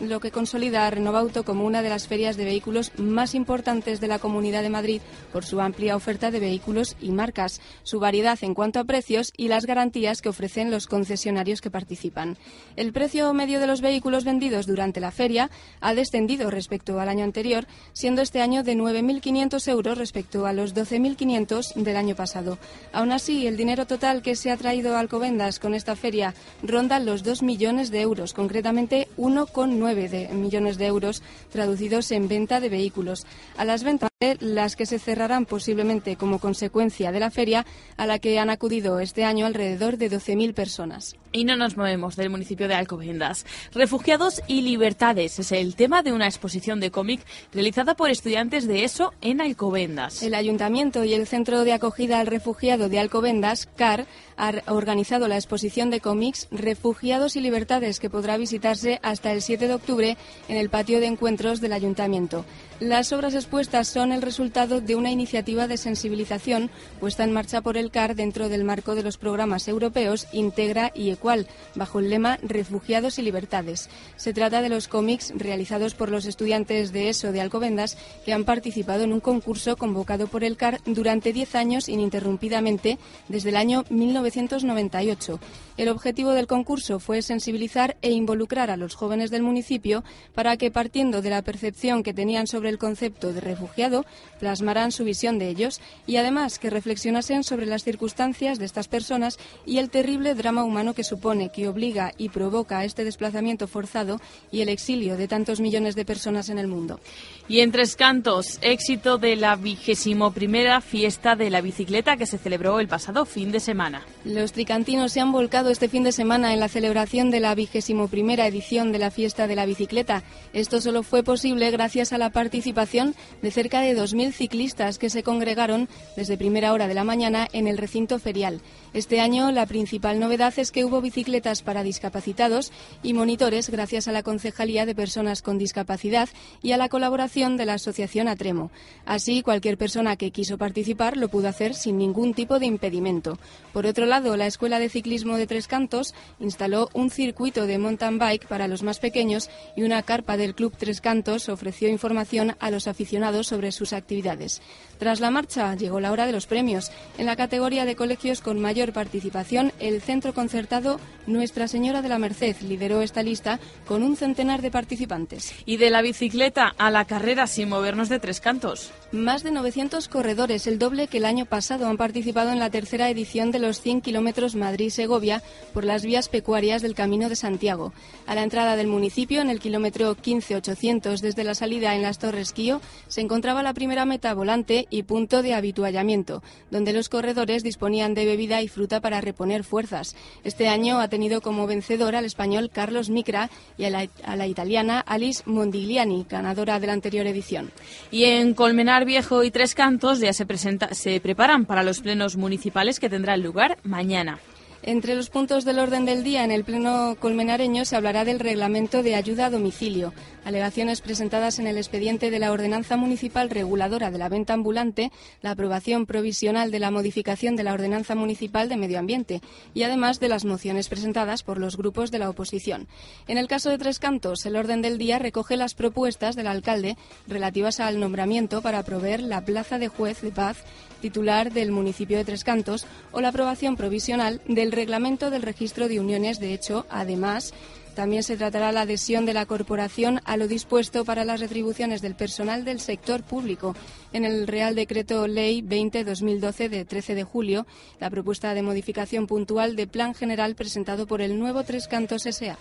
lo 0.00 0.18
que 0.18 0.32
consolida 0.32 0.84
a 0.84 0.90
Renovauto 0.90 1.44
como 1.44 1.64
una 1.64 1.80
de 1.80 1.90
las 1.90 2.08
ferias 2.08 2.36
de 2.36 2.42
vehículos 2.44 2.55
vehículos 2.56 2.90
más 2.96 3.34
importantes 3.34 4.00
de 4.00 4.08
la 4.08 4.18
Comunidad 4.18 4.62
de 4.62 4.70
Madrid 4.70 5.02
por 5.30 5.44
su 5.44 5.60
amplia 5.60 5.94
oferta 5.94 6.30
de 6.30 6.40
vehículos 6.40 6.96
y 7.02 7.10
marcas, 7.10 7.60
su 7.82 8.00
variedad 8.00 8.38
en 8.40 8.54
cuanto 8.54 8.80
a 8.80 8.84
precios 8.84 9.30
y 9.36 9.48
las 9.48 9.66
garantías 9.66 10.22
que 10.22 10.30
ofrecen 10.30 10.70
los 10.70 10.86
concesionarios 10.86 11.60
que 11.60 11.70
participan. 11.70 12.38
El 12.74 12.94
precio 12.94 13.34
medio 13.34 13.60
de 13.60 13.66
los 13.66 13.82
vehículos 13.82 14.24
vendidos 14.24 14.66
durante 14.66 15.00
la 15.00 15.10
feria 15.10 15.50
ha 15.82 15.92
descendido 15.92 16.50
respecto 16.50 16.98
al 16.98 17.10
año 17.10 17.24
anterior, 17.24 17.66
siendo 17.92 18.22
este 18.22 18.40
año 18.40 18.62
de 18.62 18.74
9.500 18.74 19.68
euros 19.68 19.98
respecto 19.98 20.46
a 20.46 20.54
los 20.54 20.74
12.500 20.74 21.74
del 21.74 21.96
año 21.98 22.16
pasado. 22.16 22.56
Aún 22.90 23.12
así, 23.12 23.46
el 23.46 23.58
dinero 23.58 23.86
total 23.86 24.22
que 24.22 24.34
se 24.34 24.50
ha 24.50 24.56
traído 24.56 24.96
a 24.96 25.00
Alcobendas 25.00 25.58
con 25.58 25.74
esta 25.74 25.94
feria 25.94 26.32
ronda 26.62 27.00
los 27.00 27.22
2 27.22 27.42
millones 27.42 27.90
de 27.90 28.00
euros, 28.00 28.32
concretamente 28.32 29.08
1,9 29.18 30.30
millones 30.30 30.78
de 30.78 30.86
euros 30.86 31.22
traducidos 31.50 32.10
en 32.12 32.28
ventas 32.28 32.45
de 32.46 32.68
vehículos. 32.68 33.26
A 33.56 33.64
las 33.64 33.82
ventas, 33.82 34.08
las 34.18 34.76
que 34.76 34.86
se 34.86 34.98
cerrarán 34.98 35.44
posiblemente 35.44 36.16
como 36.16 36.38
consecuencia 36.38 37.12
de 37.12 37.20
la 37.20 37.30
feria, 37.30 37.66
a 37.98 38.06
la 38.06 38.18
que 38.18 38.38
han 38.38 38.48
acudido 38.48 38.98
este 38.98 39.24
año 39.24 39.44
alrededor 39.44 39.98
de 39.98 40.10
12.000 40.10 40.54
personas. 40.54 41.16
Y 41.32 41.44
no 41.44 41.54
nos 41.54 41.76
movemos 41.76 42.16
del 42.16 42.30
municipio 42.30 42.66
de 42.66 42.72
Alcobendas. 42.72 43.44
Refugiados 43.74 44.40
y 44.46 44.62
libertades 44.62 45.38
es 45.38 45.52
el 45.52 45.76
tema 45.76 46.02
de 46.02 46.14
una 46.14 46.24
exposición 46.24 46.80
de 46.80 46.90
cómic 46.90 47.20
realizada 47.52 47.94
por 47.94 48.08
estudiantes 48.08 48.66
de 48.66 48.84
ESO 48.84 49.12
en 49.20 49.42
Alcobendas. 49.42 50.22
El 50.22 50.34
Ayuntamiento 50.34 51.04
y 51.04 51.12
el 51.12 51.26
Centro 51.26 51.64
de 51.64 51.74
Acogida 51.74 52.18
al 52.18 52.26
Refugiado 52.26 52.88
de 52.88 52.98
Alcobendas, 52.98 53.68
CAR, 53.76 54.06
han 54.38 54.62
organizado 54.66 55.28
la 55.28 55.36
exposición 55.36 55.90
de 55.90 56.00
cómics 56.00 56.48
Refugiados 56.50 57.36
y 57.36 57.40
Libertades 57.40 58.00
que 58.00 58.08
podrá 58.08 58.38
visitarse 58.38 58.98
hasta 59.02 59.30
el 59.32 59.42
7 59.42 59.68
de 59.68 59.74
octubre 59.74 60.16
en 60.48 60.56
el 60.56 60.70
patio 60.70 61.00
de 61.00 61.06
encuentros 61.06 61.60
del 61.60 61.74
Ayuntamiento. 61.74 62.46
Las 62.80 63.10
obras 63.14 63.34
expuestas 63.34 63.88
son 63.88 64.12
el 64.12 64.20
resultado 64.20 64.82
de 64.82 64.96
una 64.96 65.10
iniciativa 65.10 65.66
de 65.66 65.78
sensibilización 65.78 66.68
puesta 67.00 67.24
en 67.24 67.32
marcha 67.32 67.62
por 67.62 67.78
el 67.78 67.90
CAR 67.90 68.14
dentro 68.14 68.50
del 68.50 68.64
marco 68.64 68.94
de 68.94 69.02
los 69.02 69.16
programas 69.16 69.66
europeos 69.66 70.26
Integra 70.30 70.92
y 70.94 71.08
Ecual, 71.08 71.46
bajo 71.74 72.00
el 72.00 72.10
lema 72.10 72.38
Refugiados 72.42 73.18
y 73.18 73.22
Libertades. 73.22 73.88
Se 74.16 74.34
trata 74.34 74.60
de 74.60 74.68
los 74.68 74.88
cómics 74.88 75.32
realizados 75.34 75.94
por 75.94 76.10
los 76.10 76.26
estudiantes 76.26 76.92
de 76.92 77.08
ESO 77.08 77.32
de 77.32 77.40
Alcobendas 77.40 77.96
que 78.26 78.34
han 78.34 78.44
participado 78.44 79.04
en 79.04 79.14
un 79.14 79.20
concurso 79.20 79.78
convocado 79.78 80.26
por 80.26 80.44
el 80.44 80.58
CAR 80.58 80.82
durante 80.84 81.32
10 81.32 81.54
años 81.54 81.88
ininterrumpidamente 81.88 82.98
desde 83.28 83.48
el 83.48 83.56
año 83.56 83.84
1998. 83.88 85.40
El 85.78 85.88
objetivo 85.88 86.32
del 86.32 86.46
concurso 86.46 86.98
fue 86.98 87.22
sensibilizar 87.22 87.96
e 88.02 88.10
involucrar 88.10 88.70
a 88.70 88.76
los 88.76 88.94
jóvenes 88.94 89.30
del 89.30 89.42
municipio 89.42 90.04
para 90.34 90.58
que, 90.58 90.70
partiendo 90.70 91.22
de 91.22 91.30
la 91.30 91.40
percepción 91.40 92.02
que 92.02 92.12
tenían 92.12 92.46
sobre 92.46 92.65
el 92.68 92.78
concepto 92.78 93.32
de 93.32 93.40
refugiado, 93.40 94.04
plasmaran 94.38 94.92
su 94.92 95.04
visión 95.04 95.38
de 95.38 95.48
ellos 95.48 95.80
y 96.06 96.16
además 96.16 96.58
que 96.58 96.70
reflexionasen 96.70 97.44
sobre 97.44 97.66
las 97.66 97.84
circunstancias 97.84 98.58
de 98.58 98.64
estas 98.64 98.88
personas 98.88 99.38
y 99.64 99.78
el 99.78 99.90
terrible 99.90 100.34
drama 100.34 100.64
humano 100.64 100.94
que 100.94 101.04
supone, 101.04 101.50
que 101.50 101.68
obliga 101.68 102.12
y 102.18 102.28
provoca 102.28 102.84
este 102.84 103.04
desplazamiento 103.04 103.66
forzado 103.66 104.20
y 104.50 104.60
el 104.60 104.68
exilio 104.68 105.16
de 105.16 105.28
tantos 105.28 105.60
millones 105.60 105.94
de 105.94 106.04
personas 106.04 106.48
en 106.48 106.58
el 106.58 106.66
mundo. 106.66 107.00
Y 107.48 107.60
en 107.60 107.72
Tres 107.72 107.96
Cantos, 107.96 108.58
éxito 108.62 109.18
de 109.18 109.36
la 109.36 109.56
vigésimo 109.56 110.32
primera 110.32 110.80
fiesta 110.80 111.36
de 111.36 111.50
la 111.50 111.60
bicicleta 111.60 112.16
que 112.16 112.26
se 112.26 112.38
celebró 112.38 112.80
el 112.80 112.88
pasado 112.88 113.24
fin 113.24 113.52
de 113.52 113.60
semana. 113.60 114.04
Los 114.24 114.52
tricantinos 114.52 115.12
se 115.12 115.20
han 115.20 115.32
volcado 115.32 115.70
este 115.70 115.88
fin 115.88 116.02
de 116.02 116.12
semana 116.12 116.52
en 116.52 116.60
la 116.60 116.68
celebración 116.68 117.30
de 117.30 117.40
la 117.40 117.54
vigésimo 117.54 118.08
primera 118.08 118.46
edición 118.46 118.92
de 118.92 118.98
la 118.98 119.10
fiesta 119.10 119.46
de 119.46 119.56
la 119.56 119.66
bicicleta. 119.66 120.22
Esto 120.52 120.80
solo 120.80 121.02
fue 121.02 121.22
posible 121.22 121.70
gracias 121.70 122.12
a 122.12 122.18
la 122.18 122.30
participación 122.56 123.14
de 123.42 123.50
cerca 123.50 123.82
de 123.82 123.94
2.000 123.94 124.32
ciclistas 124.32 124.98
que 124.98 125.10
se 125.10 125.22
congregaron 125.22 125.90
desde 126.16 126.38
primera 126.38 126.72
hora 126.72 126.88
de 126.88 126.94
la 126.94 127.04
mañana 127.04 127.48
en 127.52 127.68
el 127.68 127.76
recinto 127.76 128.18
ferial. 128.18 128.62
Este 128.96 129.20
año 129.20 129.52
la 129.52 129.66
principal 129.66 130.18
novedad 130.18 130.54
es 130.56 130.72
que 130.72 130.82
hubo 130.86 131.02
bicicletas 131.02 131.60
para 131.60 131.82
discapacitados 131.82 132.72
y 133.02 133.12
monitores 133.12 133.68
gracias 133.68 134.08
a 134.08 134.12
la 134.12 134.22
Concejalía 134.22 134.86
de 134.86 134.94
Personas 134.94 135.42
con 135.42 135.58
Discapacidad 135.58 136.30
y 136.62 136.72
a 136.72 136.78
la 136.78 136.88
colaboración 136.88 137.58
de 137.58 137.66
la 137.66 137.74
Asociación 137.74 138.26
Atremo. 138.26 138.70
Así, 139.04 139.42
cualquier 139.42 139.76
persona 139.76 140.16
que 140.16 140.30
quiso 140.30 140.56
participar 140.56 141.18
lo 141.18 141.28
pudo 141.28 141.48
hacer 141.48 141.74
sin 141.74 141.98
ningún 141.98 142.32
tipo 142.32 142.58
de 142.58 142.64
impedimento. 142.64 143.38
Por 143.74 143.84
otro 143.84 144.06
lado, 144.06 144.34
la 144.38 144.46
Escuela 144.46 144.78
de 144.78 144.88
Ciclismo 144.88 145.36
de 145.36 145.46
Tres 145.46 145.68
Cantos 145.68 146.14
instaló 146.40 146.88
un 146.94 147.10
circuito 147.10 147.66
de 147.66 147.76
mountain 147.76 148.18
bike 148.18 148.48
para 148.48 148.66
los 148.66 148.82
más 148.82 148.98
pequeños 148.98 149.50
y 149.76 149.82
una 149.82 150.02
carpa 150.04 150.38
del 150.38 150.54
Club 150.54 150.72
Tres 150.74 151.02
Cantos 151.02 151.50
ofreció 151.50 151.90
información 151.90 152.56
a 152.60 152.70
los 152.70 152.88
aficionados 152.88 153.46
sobre 153.48 153.72
sus 153.72 153.92
actividades. 153.92 154.62
Tras 154.98 155.20
la 155.20 155.30
marcha 155.30 155.74
llegó 155.74 156.00
la 156.00 156.12
hora 156.12 156.24
de 156.24 156.32
los 156.32 156.46
premios. 156.46 156.90
En 157.18 157.26
la 157.26 157.36
categoría 157.36 157.84
de 157.84 157.94
colegios 157.94 158.40
con 158.40 158.58
mayor 158.58 158.85
participación, 158.92 159.72
el 159.80 160.00
centro 160.02 160.34
concertado 160.34 160.98
Nuestra 161.26 161.68
Señora 161.68 162.02
de 162.02 162.08
la 162.08 162.18
Merced 162.18 162.56
lideró 162.62 163.02
esta 163.02 163.22
lista 163.22 163.58
con 163.86 164.02
un 164.02 164.16
centenar 164.16 164.62
de 164.62 164.70
participantes. 164.70 165.54
Y 165.64 165.76
de 165.76 165.90
la 165.90 166.02
bicicleta 166.02 166.72
a 166.78 166.90
la 166.90 167.04
carrera 167.04 167.46
sin 167.46 167.68
movernos 167.68 168.08
de 168.08 168.20
tres 168.20 168.40
cantos. 168.40 168.92
Más 169.12 169.42
de 169.42 169.50
900 169.50 170.08
corredores, 170.08 170.66
el 170.66 170.78
doble 170.78 171.08
que 171.08 171.18
el 171.18 171.24
año 171.24 171.46
pasado, 171.46 171.88
han 171.88 171.96
participado 171.96 172.50
en 172.50 172.58
la 172.58 172.70
tercera 172.70 173.10
edición 173.10 173.50
de 173.50 173.58
los 173.58 173.80
100 173.80 174.00
kilómetros 174.02 174.54
Madrid-Segovia 174.54 175.42
por 175.72 175.84
las 175.84 176.04
vías 176.04 176.28
pecuarias 176.28 176.82
del 176.82 176.94
Camino 176.94 177.28
de 177.28 177.36
Santiago. 177.36 177.92
A 178.26 178.34
la 178.34 178.42
entrada 178.42 178.76
del 178.76 178.86
municipio, 178.86 179.40
en 179.40 179.50
el 179.50 179.60
kilómetro 179.60 180.16
15-800 180.16 181.20
desde 181.20 181.44
la 181.44 181.54
salida 181.54 181.94
en 181.94 182.02
las 182.02 182.18
Torres 182.18 182.52
Quío, 182.52 182.80
se 183.08 183.20
encontraba 183.20 183.62
la 183.62 183.74
primera 183.74 184.04
meta 184.04 184.34
volante 184.34 184.86
y 184.90 185.02
punto 185.04 185.42
de 185.42 185.54
habituallamiento, 185.54 186.42
donde 186.70 186.92
los 186.92 187.08
corredores 187.08 187.62
disponían 187.62 188.14
de 188.14 188.26
bebida 188.26 188.62
y 188.62 188.68
fruta 188.76 189.00
para 189.00 189.22
reponer 189.22 189.64
fuerzas. 189.64 190.14
Este 190.44 190.68
año 190.68 191.00
ha 191.00 191.08
tenido 191.08 191.40
como 191.40 191.66
vencedor 191.66 192.14
al 192.14 192.26
español 192.26 192.68
Carlos 192.70 193.08
Micra 193.08 193.48
y 193.78 193.84
a 193.84 193.90
la, 193.90 194.06
a 194.22 194.36
la 194.36 194.46
italiana 194.46 195.00
Alice 195.00 195.42
Mondigliani, 195.46 196.26
ganadora 196.28 196.78
de 196.78 196.86
la 196.86 196.92
anterior 196.92 197.26
edición. 197.26 197.72
Y 198.10 198.24
en 198.24 198.52
Colmenar 198.52 199.06
Viejo 199.06 199.44
y 199.44 199.50
Tres 199.50 199.74
Cantos 199.74 200.20
ya 200.20 200.34
se, 200.34 200.44
presenta, 200.44 200.92
se 200.92 201.18
preparan 201.20 201.64
para 201.64 201.82
los 201.82 202.00
plenos 202.00 202.36
municipales 202.36 203.00
que 203.00 203.08
tendrán 203.08 203.42
lugar 203.42 203.78
mañana. 203.82 204.38
Entre 204.82 205.16
los 205.16 205.30
puntos 205.30 205.64
del 205.64 205.80
orden 205.80 206.04
del 206.04 206.22
día 206.22 206.44
en 206.44 206.52
el 206.52 206.62
Pleno 206.62 207.16
colmenareño 207.18 207.84
se 207.84 207.96
hablará 207.96 208.24
del 208.24 208.38
reglamento 208.38 209.02
de 209.02 209.16
ayuda 209.16 209.46
a 209.46 209.50
domicilio, 209.50 210.12
alegaciones 210.46 211.00
presentadas 211.00 211.58
en 211.58 211.66
el 211.66 211.76
expediente 211.76 212.30
de 212.30 212.38
la 212.38 212.52
Ordenanza 212.52 212.96
Municipal 212.96 213.50
Reguladora 213.50 214.12
de 214.12 214.18
la 214.18 214.28
Venta 214.28 214.52
Ambulante, 214.52 215.10
la 215.42 215.50
aprobación 215.50 216.06
provisional 216.06 216.70
de 216.70 216.78
la 216.78 216.92
modificación 216.92 217.56
de 217.56 217.64
la 217.64 217.72
Ordenanza 217.72 218.14
Municipal 218.14 218.68
de 218.68 218.76
Medio 218.76 219.00
Ambiente 219.00 219.40
y 219.74 219.82
además 219.82 220.20
de 220.20 220.28
las 220.28 220.44
mociones 220.44 220.88
presentadas 220.88 221.42
por 221.42 221.58
los 221.58 221.76
grupos 221.76 222.12
de 222.12 222.20
la 222.20 222.30
oposición. 222.30 222.86
En 223.26 223.38
el 223.38 223.48
caso 223.48 223.70
de 223.70 223.78
Tres 223.78 223.98
Cantos, 223.98 224.46
el 224.46 224.54
orden 224.54 224.82
del 224.82 224.98
día 224.98 225.18
recoge 225.18 225.56
las 225.56 225.74
propuestas 225.74 226.36
del 226.36 226.46
alcalde 226.46 226.96
relativas 227.26 227.80
al 227.80 227.98
nombramiento 227.98 228.62
para 228.62 228.84
proveer 228.84 229.22
la 229.22 229.44
plaza 229.44 229.80
de 229.80 229.88
juez 229.88 230.20
de 230.20 230.30
paz 230.30 230.58
titular 231.00 231.52
del 231.52 231.72
municipio 231.72 232.16
de 232.16 232.24
Tres 232.24 232.44
Cantos 232.44 232.86
o 233.10 233.20
la 233.20 233.28
aprobación 233.28 233.76
provisional 233.76 234.40
del 234.46 234.70
reglamento 234.70 235.28
del 235.30 235.42
registro 235.42 235.88
de 235.88 235.98
uniones. 235.98 236.38
De 236.38 236.54
hecho, 236.54 236.86
además, 236.88 237.52
también 237.96 238.22
se 238.22 238.36
tratará 238.36 238.70
la 238.70 238.82
adhesión 238.82 239.26
de 239.26 239.34
la 239.34 239.46
corporación 239.46 240.20
a 240.24 240.36
lo 240.36 240.46
dispuesto 240.46 241.04
para 241.04 241.24
las 241.24 241.40
retribuciones 241.40 242.02
del 242.02 242.14
personal 242.14 242.64
del 242.64 242.78
sector 242.78 243.24
público. 243.24 243.74
En 244.12 244.24
el 244.24 244.46
Real 244.46 244.76
Decreto 244.76 245.26
Ley 245.26 245.62
20-2012 245.62 246.68
de 246.68 246.84
13 246.84 247.14
de 247.14 247.24
julio, 247.24 247.66
la 247.98 248.10
propuesta 248.10 248.54
de 248.54 248.62
modificación 248.62 249.26
puntual 249.26 249.74
de 249.74 249.86
Plan 249.86 250.14
General 250.14 250.54
presentado 250.54 251.06
por 251.06 251.22
el 251.22 251.38
nuevo 251.38 251.64
Tres 251.64 251.88
Cantos 251.88 252.26
S.A. 252.26 252.58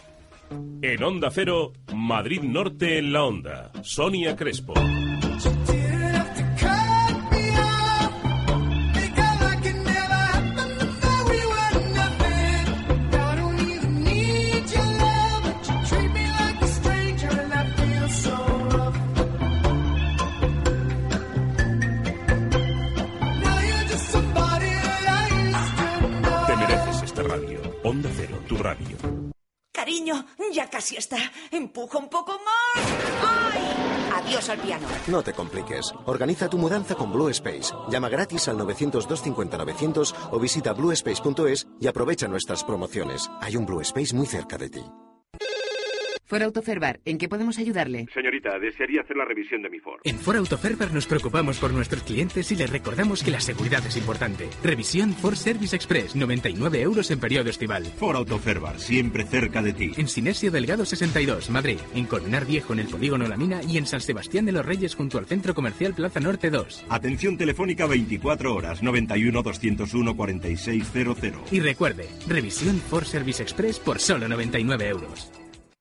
En 0.81 1.03
Onda 1.03 1.29
Cero, 1.31 1.73
Madrid 1.93 2.41
Norte 2.41 2.99
en 2.99 3.11
la 3.11 3.25
Onda. 3.25 3.71
Sonia 3.83 4.35
Crespo. 4.35 4.73
Radio. 28.65 28.97
Cariño, 29.71 30.25
ya 30.51 30.69
casi 30.69 30.95
está. 30.95 31.17
Empuja 31.51 31.99
un 31.99 32.09
poco 32.09 32.31
más. 32.31 32.85
¡Ay! 33.23 33.61
Adiós 34.15 34.49
al 34.49 34.57
piano. 34.59 34.87
No 35.07 35.21
te 35.21 35.33
compliques. 35.33 35.93
Organiza 36.05 36.49
tu 36.49 36.57
mudanza 36.57 36.95
con 36.95 37.11
Blue 37.11 37.29
Space. 37.29 37.75
Llama 37.89 38.09
gratis 38.09 38.47
al 38.47 38.57
900-250-900 38.57 40.13
o 40.31 40.39
visita 40.39 40.73
bluespace.es 40.73 41.67
y 41.79 41.87
aprovecha 41.87 42.27
nuestras 42.27 42.63
promociones. 42.63 43.29
Hay 43.41 43.55
un 43.55 43.65
Blue 43.65 43.81
Space 43.81 44.15
muy 44.15 44.25
cerca 44.25 44.57
de 44.57 44.69
ti. 44.69 44.83
For 46.27 46.41
Autoferbar, 46.41 47.01
¿en 47.05 47.19
qué 47.19 47.29
podemos 47.29 47.59
ayudarle? 47.59 48.07
Señorita, 48.11 48.57
desearía 48.57 49.01
hacer 49.01 49.15
la 49.15 49.25
revisión 49.25 49.61
de 49.61 49.69
mi 49.69 49.79
Ford. 49.79 49.99
En 50.03 50.17
Ford 50.17 50.37
Autoferbar 50.37 50.91
nos 50.91 51.05
preocupamos 51.05 51.59
por 51.59 51.71
nuestros 51.71 52.01
clientes 52.01 52.51
y 52.51 52.55
les 52.55 52.67
recordamos 52.67 53.21
que 53.21 53.29
la 53.29 53.39
seguridad 53.39 53.85
es 53.85 53.95
importante. 53.95 54.49
Revisión 54.63 55.13
Ford 55.13 55.35
Service 55.35 55.75
Express, 55.75 56.15
99 56.15 56.81
euros 56.81 57.11
en 57.11 57.19
periodo 57.19 57.51
estival. 57.51 57.85
Ford 57.85 58.15
Autoferbar, 58.15 58.79
siempre 58.79 59.23
cerca 59.25 59.61
de 59.61 59.73
ti. 59.73 59.91
En 59.97 60.07
Sinesio 60.07 60.49
Delgado 60.49 60.83
62, 60.83 61.51
Madrid. 61.51 61.77
En 61.93 62.07
Colmenar 62.07 62.47
Viejo, 62.47 62.73
en 62.73 62.79
el 62.79 62.87
Polígono 62.87 63.27
La 63.27 63.37
Mina. 63.37 63.61
Y 63.61 63.77
en 63.77 63.85
San 63.85 64.01
Sebastián 64.01 64.47
de 64.47 64.51
los 64.51 64.65
Reyes, 64.65 64.95
junto 64.95 65.19
al 65.19 65.27
Centro 65.27 65.53
Comercial 65.53 65.93
Plaza 65.93 66.19
Norte 66.19 66.49
2. 66.49 66.85
Atención 66.89 67.37
telefónica 67.37 67.85
24 67.85 68.55
horas, 68.55 68.81
91 68.81 69.43
201 69.43 70.15
4600. 70.15 71.53
Y 71.53 71.59
recuerde, 71.59 72.09
revisión 72.27 72.77
Ford 72.77 73.05
Service 73.05 73.43
Express 73.43 73.77
por 73.77 73.99
solo 73.99 74.27
99 74.27 74.87
euros. 74.87 75.31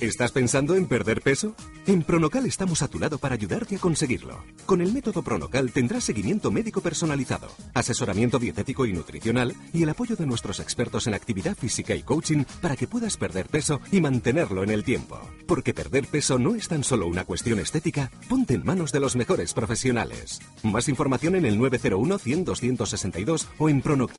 ¿Estás 0.00 0.32
pensando 0.32 0.74
en 0.74 0.86
perder 0.86 1.22
peso? 1.22 1.54
En 1.86 2.02
Pronocal 2.02 2.46
estamos 2.46 2.82
a 2.82 2.88
tu 2.88 2.98
lado 2.98 3.18
para 3.18 3.36
ayudarte 3.36 3.76
a 3.76 3.78
conseguirlo. 3.78 4.42
Con 4.66 4.80
el 4.80 4.92
método 4.92 5.22
Pronocal 5.22 5.70
tendrás 5.70 6.02
seguimiento 6.02 6.50
médico 6.50 6.80
personalizado, 6.80 7.46
asesoramiento 7.74 8.40
dietético 8.40 8.86
y 8.86 8.92
nutricional 8.92 9.54
y 9.72 9.84
el 9.84 9.90
apoyo 9.90 10.16
de 10.16 10.26
nuestros 10.26 10.58
expertos 10.58 11.06
en 11.06 11.14
actividad 11.14 11.56
física 11.56 11.94
y 11.94 12.02
coaching 12.02 12.42
para 12.60 12.74
que 12.74 12.88
puedas 12.88 13.16
perder 13.16 13.46
peso 13.46 13.80
y 13.92 14.00
mantenerlo 14.00 14.64
en 14.64 14.70
el 14.70 14.82
tiempo. 14.82 15.20
Porque 15.46 15.72
perder 15.72 16.08
peso 16.08 16.40
no 16.40 16.56
es 16.56 16.66
tan 16.66 16.82
solo 16.82 17.06
una 17.06 17.24
cuestión 17.24 17.60
estética, 17.60 18.10
ponte 18.28 18.54
en 18.54 18.64
manos 18.64 18.90
de 18.90 18.98
los 18.98 19.14
mejores 19.14 19.54
profesionales. 19.54 20.40
Más 20.64 20.88
información 20.88 21.36
en 21.36 21.46
el 21.46 21.56
901 21.56 22.18
100 22.18 22.44
262 22.44 23.48
o 23.58 23.68
en 23.68 23.80
Pronocal 23.80 24.16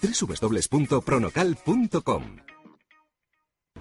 www.pronocal.com. 0.00 2.22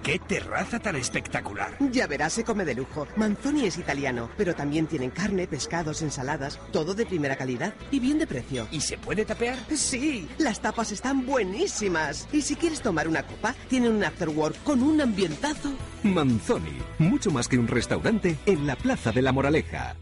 ¡Qué 0.03 0.19
terraza 0.19 0.79
tan 0.79 0.95
espectacular! 0.95 1.77
Ya 1.91 2.07
verás, 2.07 2.33
se 2.33 2.43
come 2.43 2.65
de 2.65 2.75
lujo. 2.75 3.07
Manzoni 3.15 3.65
es 3.65 3.77
italiano, 3.77 4.29
pero 4.37 4.55
también 4.55 4.87
tienen 4.87 5.09
carne, 5.09 5.47
pescados, 5.47 6.01
ensaladas, 6.01 6.59
todo 6.71 6.93
de 6.93 7.05
primera 7.05 7.35
calidad 7.35 7.73
y 7.91 7.99
bien 7.99 8.19
de 8.19 8.27
precio. 8.27 8.67
¿Y 8.71 8.81
se 8.81 8.97
puede 8.97 9.25
tapear? 9.25 9.57
Sí, 9.75 10.27
las 10.37 10.61
tapas 10.61 10.91
están 10.91 11.25
buenísimas. 11.25 12.27
Y 12.31 12.41
si 12.41 12.55
quieres 12.55 12.81
tomar 12.81 13.07
una 13.07 13.23
copa, 13.23 13.55
tienen 13.69 13.91
un 13.91 14.03
afterwork 14.03 14.63
con 14.63 14.81
un 14.81 15.01
ambientazo. 15.01 15.73
Manzoni, 16.03 16.77
mucho 16.99 17.31
más 17.31 17.47
que 17.47 17.57
un 17.57 17.67
restaurante 17.67 18.37
en 18.45 18.65
la 18.65 18.75
Plaza 18.75 19.11
de 19.11 19.21
la 19.21 19.31
Moraleja. 19.31 19.95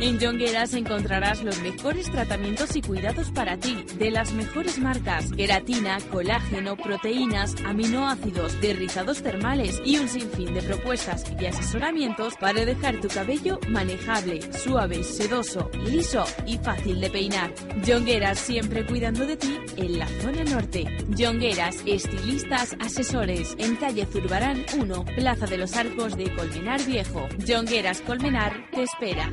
En 0.00 0.20
Jongueras 0.20 0.74
encontrarás 0.74 1.42
los 1.42 1.60
mejores 1.60 2.10
tratamientos 2.10 2.76
y 2.76 2.82
cuidados 2.82 3.30
para 3.30 3.56
ti, 3.56 3.84
de 3.96 4.10
las 4.10 4.32
mejores 4.32 4.78
marcas, 4.78 5.32
queratina, 5.32 5.98
colágeno, 6.10 6.76
proteínas, 6.76 7.54
aminoácidos, 7.64 8.60
derrizados 8.60 9.22
termales 9.22 9.80
y 9.84 9.98
un 9.98 10.08
sinfín 10.08 10.52
de 10.52 10.62
propuestas 10.62 11.24
y 11.40 11.46
asesoramientos 11.46 12.34
para 12.36 12.64
dejar 12.64 13.00
tu 13.00 13.08
cabello 13.08 13.58
manejable, 13.68 14.40
suave, 14.52 15.02
sedoso, 15.04 15.70
liso 15.86 16.24
y 16.46 16.58
fácil 16.58 17.00
de 17.00 17.10
peinar. 17.10 17.54
Jongueras 17.86 18.38
siempre 18.38 18.84
cuidando 18.84 19.26
de 19.26 19.36
ti 19.36 19.58
en 19.76 19.98
la 19.98 20.08
zona 20.20 20.44
norte. 20.44 20.86
Jongueras, 21.16 21.76
estilistas, 21.86 22.76
asesores, 22.80 23.54
en 23.58 23.76
calle 23.76 24.06
Zurbarán 24.06 24.64
1, 24.78 25.04
Plaza 25.16 25.46
de 25.46 25.58
los 25.58 25.76
Arcos 25.76 26.16
de 26.16 26.34
Colmenar 26.34 26.82
Viejo. 26.84 27.28
Jongueras 27.46 28.00
Colmenar 28.00 28.68
te 28.70 28.82
espera. 28.82 29.32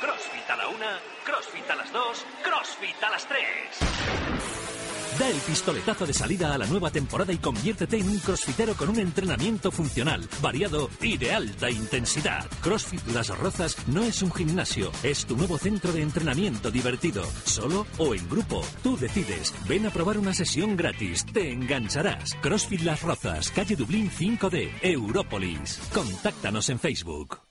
CrossFit 0.00 0.48
a 0.48 0.56
la 0.56 0.68
una, 0.68 0.98
CrossFit 1.24 1.70
a 1.70 1.76
las 1.76 1.92
dos, 1.92 2.24
CrossFit 2.42 3.02
a 3.02 3.10
las 3.10 3.26
tres. 3.26 4.40
Da 5.18 5.28
el 5.28 5.36
pistoletazo 5.36 6.06
de 6.06 6.14
salida 6.14 6.54
a 6.54 6.56
la 6.56 6.66
nueva 6.66 6.90
temporada 6.90 7.30
y 7.34 7.36
conviértete 7.36 7.98
en 7.98 8.08
un 8.08 8.18
crossfitero 8.18 8.74
con 8.74 8.88
un 8.88 8.98
entrenamiento 8.98 9.70
funcional, 9.70 10.26
variado 10.40 10.88
y 11.02 11.18
de 11.18 11.32
alta 11.32 11.68
intensidad. 11.70 12.46
CrossFit 12.62 13.06
Las 13.08 13.28
Rozas 13.28 13.76
no 13.88 14.02
es 14.02 14.22
un 14.22 14.32
gimnasio, 14.32 14.90
es 15.02 15.26
tu 15.26 15.36
nuevo 15.36 15.58
centro 15.58 15.92
de 15.92 16.00
entrenamiento 16.00 16.70
divertido, 16.70 17.22
solo 17.44 17.86
o 17.98 18.14
en 18.14 18.26
grupo. 18.30 18.64
Tú 18.82 18.96
decides. 18.96 19.52
Ven 19.68 19.84
a 19.86 19.90
probar 19.90 20.16
una 20.16 20.32
sesión 20.32 20.76
gratis, 20.78 21.26
te 21.26 21.52
engancharás. 21.52 22.34
CrossFit 22.40 22.80
Las 22.80 23.02
Rozas, 23.02 23.50
calle 23.50 23.76
Dublín 23.76 24.10
5D, 24.10 24.70
Európolis. 24.80 25.78
Contáctanos 25.92 26.70
en 26.70 26.78
Facebook. 26.78 27.49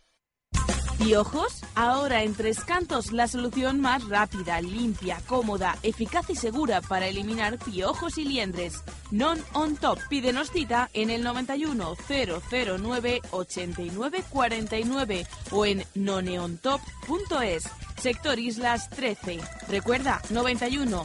¿Piojos? 1.00 1.64
Ahora 1.76 2.24
en 2.24 2.34
Tres 2.34 2.66
Cantos 2.66 3.14
la 3.14 3.30
solución 3.30 3.80
más 3.80 4.08
rápida, 4.10 4.60
limpia, 4.60 5.22
cómoda, 5.28 5.78
eficaz 5.82 6.30
y 6.30 6.36
segura 6.36 6.82
para 6.82 7.08
eliminar 7.08 7.58
piojos 7.58 8.18
y 8.18 8.26
liendres. 8.26 8.84
Non 9.10 9.40
on 9.54 9.78
top. 9.78 9.98
Pídenos 10.10 10.52
cita 10.52 10.90
en 10.94 11.10
el 11.10 11.24
91 11.24 11.96
009 12.06 13.22
89 13.32 14.24
49 14.30 15.28
o 15.52 15.66
en 15.66 15.84
noneontop.es. 15.96 17.70
Sector 17.98 18.38
Islas 18.38 18.90
13. 18.90 19.40
Recuerda 19.70 20.22
91 20.30 21.04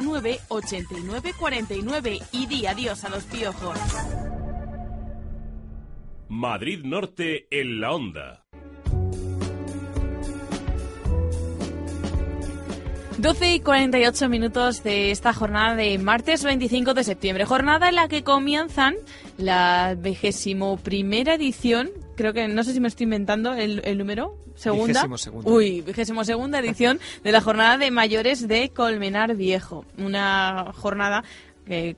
009 0.00 0.40
89 0.48 1.34
49 1.36 2.18
y 2.30 2.46
di 2.46 2.66
adiós 2.66 3.04
a 3.04 3.08
los 3.08 3.24
piojos. 3.24 3.78
Madrid 6.28 6.84
Norte 6.84 7.48
en 7.50 7.80
la 7.80 7.92
onda. 7.92 8.44
12 13.18 13.54
y 13.54 13.60
48 13.60 14.28
minutos 14.28 14.82
de 14.84 15.10
esta 15.10 15.32
jornada 15.32 15.74
de 15.74 15.98
martes 15.98 16.44
25 16.44 16.94
de 16.94 17.02
septiembre. 17.02 17.44
Jornada 17.44 17.88
en 17.88 17.96
la 17.96 18.06
que 18.08 18.22
comienzan 18.22 18.94
la 19.36 19.96
vigésimo 19.98 20.76
primera 20.76 21.34
edición 21.34 21.90
creo 22.16 22.32
que, 22.32 22.46
no 22.48 22.62
sé 22.64 22.72
si 22.72 22.80
me 22.80 22.88
estoy 22.88 23.04
inventando 23.04 23.54
el, 23.54 23.80
el 23.84 23.98
número, 23.98 24.36
segunda. 24.54 25.06
Segunda. 25.18 25.50
Uy, 25.50 25.80
vigésimo 25.82 26.24
segunda 26.24 26.58
edición 26.60 26.98
de 27.24 27.32
la 27.32 27.40
jornada 27.40 27.76
de 27.78 27.90
mayores 27.90 28.46
de 28.48 28.70
Colmenar 28.70 29.34
Viejo. 29.36 29.84
Una 29.98 30.72
jornada 30.76 31.22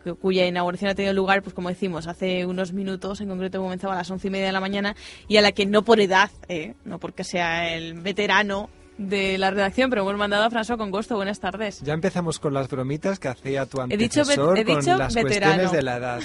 cu- 0.02 0.16
cuya 0.16 0.46
inauguración 0.46 0.90
ha 0.90 0.94
tenido 0.94 1.14
lugar, 1.14 1.42
pues 1.42 1.54
como 1.54 1.68
decimos, 1.70 2.06
hace 2.06 2.44
unos 2.46 2.72
minutos, 2.74 3.20
en 3.22 3.28
concreto 3.28 3.62
comenzaba 3.62 3.94
a 3.94 3.96
las 3.98 4.10
once 4.10 4.28
y 4.28 4.30
media 4.30 4.46
de 4.46 4.52
la 4.52 4.60
mañana, 4.60 4.94
y 5.28 5.36
a 5.38 5.42
la 5.42 5.52
que 5.52 5.64
no 5.66 5.82
por 5.84 6.00
edad, 6.00 6.30
eh, 6.48 6.74
no 6.84 6.98
porque 6.98 7.24
sea 7.24 7.74
el 7.74 7.94
veterano 7.94 8.68
de 9.00 9.38
la 9.38 9.50
redacción, 9.50 9.88
pero 9.88 10.02
hemos 10.02 10.16
mandado 10.16 10.44
a 10.44 10.50
François 10.50 10.76
con 10.76 10.90
gusto. 10.90 11.16
Buenas 11.16 11.40
tardes. 11.40 11.80
Ya 11.80 11.94
empezamos 11.94 12.38
con 12.38 12.52
las 12.52 12.68
bromitas 12.68 13.18
que 13.18 13.28
hacía 13.28 13.64
tu 13.66 13.80
He 13.88 13.96
dicho 13.96 14.24
ve- 14.24 14.32
antecesor 14.34 14.58
he 14.58 14.64
dicho 14.64 14.90
con 14.90 14.98
las 14.98 15.14
veterano. 15.14 15.54
cuestiones 15.62 15.72
de 15.72 15.82
la 15.82 15.96
edad. 15.96 16.20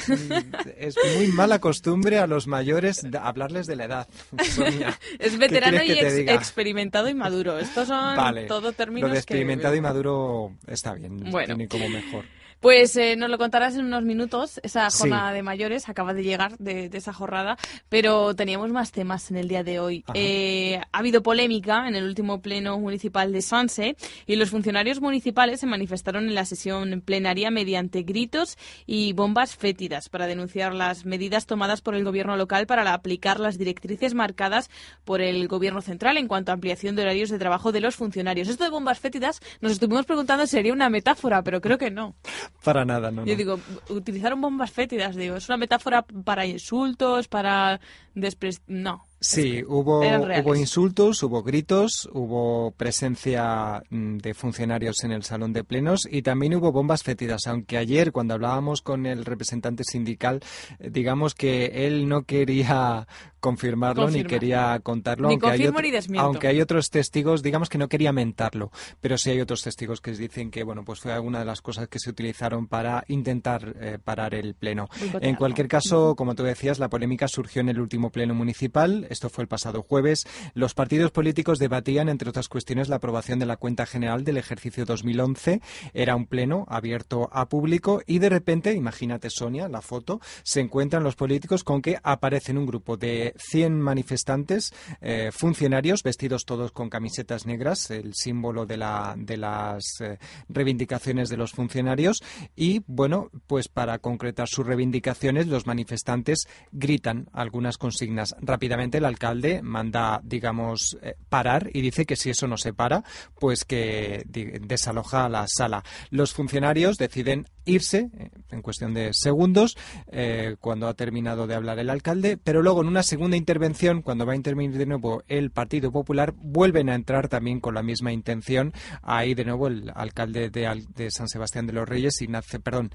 Es 0.77 0.95
muy 1.15 1.27
mala 1.27 1.59
costumbre 1.59 2.19
a 2.19 2.27
los 2.27 2.47
mayores 2.47 3.01
de 3.01 3.17
hablarles 3.17 3.65
de 3.67 3.75
la 3.77 3.85
edad. 3.85 4.07
Sonia, 4.43 4.97
Es 5.19 5.31
¿qué 5.31 5.37
veterano 5.37 5.83
y 5.83 5.91
ex- 5.91 6.15
diga? 6.15 6.33
experimentado 6.33 7.07
y 7.07 7.13
maduro. 7.13 7.57
Estos 7.59 7.87
son 7.87 8.17
Vale. 8.17 8.45
todo 8.45 8.73
términos 8.73 9.09
Lo 9.09 9.13
de 9.13 9.19
experimentado 9.19 9.73
que... 9.73 9.77
y 9.77 9.81
maduro 9.81 10.51
está 10.67 10.93
bien. 10.93 11.17
Bueno. 11.31 11.55
Tiene 11.55 11.67
como 11.69 11.87
mejor. 11.87 12.25
Pues 12.59 12.95
eh, 12.95 13.15
nos 13.15 13.29
lo 13.29 13.37
contarás 13.37 13.75
en 13.75 13.85
unos 13.85 14.03
minutos. 14.03 14.59
Esa 14.63 14.89
Sí. 14.89 14.99
jornada 14.99 15.31
de 15.33 15.43
mayores 15.43 15.87
acaba 15.89 16.13
de 16.13 16.23
llegar 16.23 16.57
de, 16.57 16.89
de 16.89 16.97
esa 16.97 17.13
jornada, 17.13 17.57
pero 17.89 18.35
teníamos 18.35 18.71
más 18.71 18.91
temas 18.91 19.29
en 19.29 19.37
el 19.37 19.47
día 19.47 19.63
de 19.63 19.79
hoy. 19.79 20.03
Eh, 20.15 20.79
ha 20.91 20.97
habido 20.97 21.21
polémica 21.21 21.87
en 21.87 21.95
el 21.95 22.05
último 22.05 22.41
pleno 22.41 22.79
municipal 22.79 23.31
de 23.31 23.41
Sanse 23.41 23.95
y 24.25 24.35
los 24.35 24.49
funcionarios 24.49 24.99
municipales 25.01 25.59
se 25.59 25.67
manifestaron 25.67 26.27
en 26.27 26.35
la 26.35 26.45
sesión 26.45 27.01
plenaria 27.01 27.51
mediante 27.51 28.01
gritos 28.03 28.57
y 28.87 29.13
bombas 29.13 29.55
fétidas 29.55 30.09
para 30.09 30.25
denunciar 30.27 30.73
las 30.73 31.05
medidas 31.05 31.45
tomadas 31.45 31.81
por 31.81 31.93
el 31.95 32.03
gobierno 32.03 32.35
local 32.37 32.65
para 32.65 32.91
aplicar 32.93 33.39
las 33.39 33.57
directrices 33.57 34.13
marcadas 34.13 34.69
por 35.03 35.21
el 35.21 35.47
gobierno 35.47 35.81
central 35.81 36.17
en 36.17 36.27
cuanto 36.27 36.51
a 36.51 36.55
ampliación 36.55 36.95
de 36.95 37.03
horarios 37.03 37.29
de 37.29 37.37
trabajo 37.39 37.71
de 37.71 37.81
los 37.81 37.95
funcionarios. 37.95 38.47
Esto 38.47 38.63
de 38.63 38.69
bombas 38.69 38.99
fétidas 38.99 39.39
nos 39.61 39.73
estuvimos 39.73 40.05
preguntando 40.05 40.45
si 40.47 40.51
sería 40.51 40.73
una 40.73 40.89
metáfora, 40.89 41.43
pero 41.43 41.61
creo 41.61 41.77
que 41.77 41.91
no. 41.91 42.15
Para 42.63 42.85
nada, 42.85 43.11
no. 43.11 43.25
Yo 43.25 43.33
no. 43.33 43.37
digo, 43.37 43.59
utilizaron 43.89 44.41
bombas 44.41 44.71
fétidas, 44.71 45.15
digo, 45.15 45.35
es 45.35 45.47
una 45.49 45.57
metáfora 45.57 46.03
para 46.03 46.45
insultos, 46.45 47.27
para 47.27 47.79
despres... 48.13 48.61
No. 48.67 49.05
Sí, 49.27 49.63
hubo, 49.67 50.01
hubo 50.01 50.55
insultos, 50.55 51.23
hubo 51.23 51.41
gritos, 51.41 52.07
hubo 52.13 52.71
presencia 52.71 53.81
mm, 53.89 54.17
de 54.17 54.33
funcionarios 54.35 55.03
en 55.03 55.11
el 55.11 55.23
salón 55.23 55.51
de 55.51 55.63
plenos 55.63 56.07
y 56.09 56.21
también 56.21 56.53
hubo 56.53 56.71
bombas 56.71 57.01
fétidas, 57.01 57.47
aunque 57.47 57.77
ayer 57.77 58.11
cuando 58.11 58.35
hablábamos 58.35 58.83
con 58.83 59.07
el 59.07 59.25
representante 59.25 59.83
sindical, 59.83 60.41
eh, 60.77 60.89
digamos 60.91 61.33
que 61.33 61.87
él 61.87 62.07
no 62.07 62.23
quería 62.23 63.07
confirmarlo 63.49 64.09
ni 64.09 64.23
quería 64.23 64.79
contarlo, 64.81 65.27
Ni 65.27 65.35
aunque, 65.35 65.45
hay 65.47 65.51
confirmo 65.59 65.77
otro- 65.77 65.83
ni 65.85 65.91
desmiento. 65.91 66.25
aunque 66.27 66.47
hay 66.47 66.61
otros 66.61 66.89
testigos, 66.89 67.43
digamos 67.43 67.69
que 67.69 67.77
no 67.77 67.87
quería 67.87 68.11
mentarlo, 68.11 68.71
pero 69.01 69.17
sí 69.19 69.29
hay 69.29 69.39
otros 69.39 69.61
testigos 69.61 70.01
que 70.01 70.11
dicen 70.13 70.49
que 70.49 70.63
bueno, 70.63 70.83
pues 70.83 70.99
fue 70.99 71.13
alguna 71.13 71.39
de 71.39 71.45
las 71.45 71.61
cosas 71.61 71.87
que 71.87 71.99
se 71.99 72.09
utilizaron 72.09 72.65
para 72.67 73.03
intentar 73.07 73.75
eh, 73.79 73.99
parar 74.03 74.33
el 74.33 74.55
pleno. 74.55 74.89
En 75.21 75.35
cualquier 75.35 75.67
caso, 75.67 76.15
como 76.15 76.33
tú 76.33 76.41
decías, 76.43 76.79
la 76.79 76.89
polémica 76.89 77.27
surgió 77.27 77.61
en 77.61 77.69
el 77.69 77.79
último 77.79 78.09
pleno 78.09 78.33
municipal. 78.33 79.05
Esto 79.11 79.29
fue 79.29 79.43
el 79.43 79.47
pasado 79.47 79.83
jueves. 79.83 80.25
Los 80.55 80.73
partidos 80.73 81.11
políticos 81.11 81.59
debatían, 81.59 82.09
entre 82.09 82.29
otras 82.29 82.49
cuestiones, 82.49 82.89
la 82.89 82.95
aprobación 82.95 83.37
de 83.37 83.45
la 83.45 83.57
cuenta 83.57 83.85
general 83.85 84.23
del 84.23 84.37
ejercicio 84.37 84.85
2011. 84.85 85.61
Era 85.93 86.15
un 86.15 86.25
pleno 86.25 86.65
abierto 86.67 87.29
a 87.31 87.47
público 87.47 88.01
y 88.07 88.17
de 88.19 88.29
repente, 88.29 88.73
imagínate 88.73 89.29
Sonia, 89.29 89.67
la 89.69 89.81
foto, 89.81 90.19
se 90.43 90.61
encuentran 90.61 91.03
los 91.03 91.15
políticos 91.15 91.63
con 91.63 91.81
que 91.83 91.99
aparecen 92.01 92.57
un 92.57 92.65
grupo 92.65 92.97
de 92.97 93.33
100 93.37 93.81
manifestantes, 93.81 94.73
eh, 95.01 95.31
funcionarios, 95.31 96.03
vestidos 96.03 96.45
todos 96.45 96.71
con 96.71 96.89
camisetas 96.89 97.45
negras, 97.45 97.91
el 97.91 98.13
símbolo 98.13 98.65
de, 98.65 98.77
la, 98.77 99.15
de 99.17 99.37
las 99.37 99.83
eh, 100.01 100.17
reivindicaciones 100.49 101.29
de 101.29 101.37
los 101.37 101.51
funcionarios. 101.51 102.23
Y 102.55 102.83
bueno, 102.87 103.29
pues 103.47 103.67
para 103.67 103.99
concretar 103.99 104.47
sus 104.47 104.65
reivindicaciones, 104.65 105.47
los 105.47 105.67
manifestantes 105.67 106.47
gritan 106.71 107.29
algunas 107.33 107.77
consignas. 107.77 108.35
Rápidamente 108.39 108.97
el 108.97 109.05
alcalde 109.05 109.61
manda, 109.61 110.21
digamos, 110.23 110.97
eh, 111.01 111.15
parar 111.29 111.69
y 111.73 111.81
dice 111.81 112.05
que 112.05 112.15
si 112.15 112.29
eso 112.29 112.47
no 112.47 112.57
se 112.57 112.73
para, 112.73 113.03
pues 113.39 113.65
que 113.65 114.23
desaloja 114.25 115.29
la 115.29 115.45
sala. 115.47 115.83
Los 116.09 116.33
funcionarios 116.33 116.97
deciden 116.97 117.47
irse 117.65 118.09
eh, 118.17 118.29
en 118.51 118.61
cuestión 118.61 118.93
de 118.93 119.11
segundos 119.13 119.77
eh, 120.07 120.55
cuando 120.59 120.87
ha 120.87 120.93
terminado 120.93 121.47
de 121.47 121.55
hablar 121.55 121.79
el 121.79 121.89
alcalde, 121.89 122.37
pero 122.37 122.61
luego 122.61 122.81
en 122.81 122.87
una 122.87 123.03
segunda 123.03 123.37
intervención, 123.37 124.01
cuando 124.01 124.25
va 124.25 124.33
a 124.33 124.35
intervenir 124.35 124.77
de 124.77 124.85
nuevo 124.85 125.23
el 125.27 125.51
Partido 125.51 125.91
Popular, 125.91 126.33
vuelven 126.37 126.89
a 126.89 126.95
entrar 126.95 127.27
también 127.27 127.59
con 127.59 127.75
la 127.75 127.83
misma 127.83 128.11
intención. 128.11 128.73
Ahí 129.01 129.33
de 129.33 129.45
nuevo 129.45 129.67
el 129.67 129.91
alcalde 129.93 130.49
de, 130.49 130.83
de 130.95 131.11
San 131.11 131.27
Sebastián 131.27 131.67
de 131.67 131.73
los 131.73 131.87
Reyes, 131.87 132.21
Ignacio, 132.21 132.59
perdón, 132.61 132.91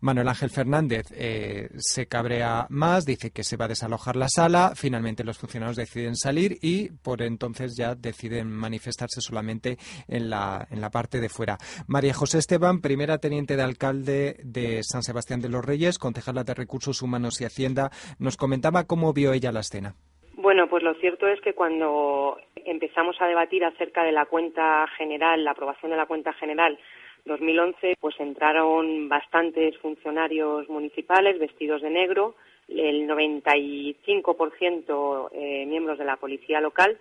Manuel 0.00 0.28
Ángel 0.28 0.50
Fernández, 0.50 1.06
eh, 1.12 1.68
se 1.76 2.06
cabrea 2.06 2.66
más, 2.70 3.04
dice 3.04 3.30
que 3.30 3.44
se 3.44 3.56
va 3.56 3.64
a 3.64 3.68
desalojar 3.68 4.16
la 4.16 4.28
sala, 4.28 4.72
finalmente 4.74 5.24
los 5.24 5.38
funcionarios 5.38 5.76
deciden 5.76 6.16
salir 6.16 6.58
y 6.62 6.90
por 6.90 7.22
entonces 7.22 7.74
ya 7.76 7.94
deciden 7.94 8.50
manifestarse 8.50 9.20
solamente 9.20 9.78
en 10.08 10.30
la, 10.30 10.66
en 10.70 10.80
la 10.80 10.90
parte 10.90 11.20
de 11.20 11.28
fuera. 11.28 11.58
María 11.86 12.14
José 12.14 12.38
Esteban, 12.38 12.80
primera 12.80 13.18
teniente 13.18 13.56
de 13.56 13.62
alcalde 13.62 14.09
de 14.10 14.82
San 14.82 15.02
Sebastián 15.02 15.40
de 15.40 15.48
los 15.48 15.64
Reyes, 15.64 15.98
concejala 15.98 16.44
de 16.44 16.54
Recursos 16.54 17.02
Humanos 17.02 17.40
y 17.40 17.44
Hacienda, 17.44 17.90
nos 18.18 18.36
comentaba 18.36 18.86
cómo 18.86 19.12
vio 19.12 19.32
ella 19.32 19.52
la 19.52 19.60
escena. 19.60 19.94
Bueno, 20.34 20.68
pues 20.68 20.82
lo 20.82 20.94
cierto 20.94 21.28
es 21.28 21.40
que 21.42 21.52
cuando 21.52 22.38
empezamos 22.64 23.16
a 23.20 23.26
debatir 23.26 23.64
acerca 23.64 24.02
de 24.04 24.12
la 24.12 24.26
cuenta 24.26 24.86
general, 24.96 25.44
la 25.44 25.50
aprobación 25.50 25.90
de 25.90 25.98
la 25.98 26.06
cuenta 26.06 26.32
general 26.32 26.78
2011, 27.26 27.96
pues 28.00 28.18
entraron 28.18 29.08
bastantes 29.08 29.76
funcionarios 29.78 30.68
municipales 30.68 31.38
vestidos 31.38 31.82
de 31.82 31.90
negro, 31.90 32.34
el 32.68 33.08
95% 33.08 35.28
eh, 35.32 35.66
miembros 35.66 35.98
de 35.98 36.04
la 36.04 36.16
policía 36.16 36.60
local 36.60 36.98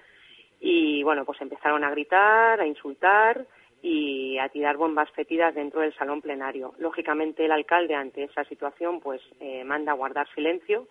y 0.59 1.03
bueno, 1.03 1.25
pues 1.25 1.39
empezaron 1.41 1.83
a 1.83 1.91
gritar, 1.91 2.59
a 2.59 2.67
insultar 2.67 3.45
y 3.81 4.37
a 4.37 4.49
tirar 4.49 4.77
bombas 4.77 5.09
fétidas 5.11 5.55
dentro 5.55 5.81
del 5.81 5.93
salón 5.95 6.21
plenario. 6.21 6.73
Lógicamente 6.79 7.45
el 7.45 7.51
alcalde 7.51 7.95
ante 7.95 8.23
esa 8.23 8.43
situación 8.45 8.99
pues 8.99 9.21
eh, 9.39 9.63
manda 9.63 9.91
a 9.93 9.95
guardar 9.95 10.27
silencio 10.35 10.87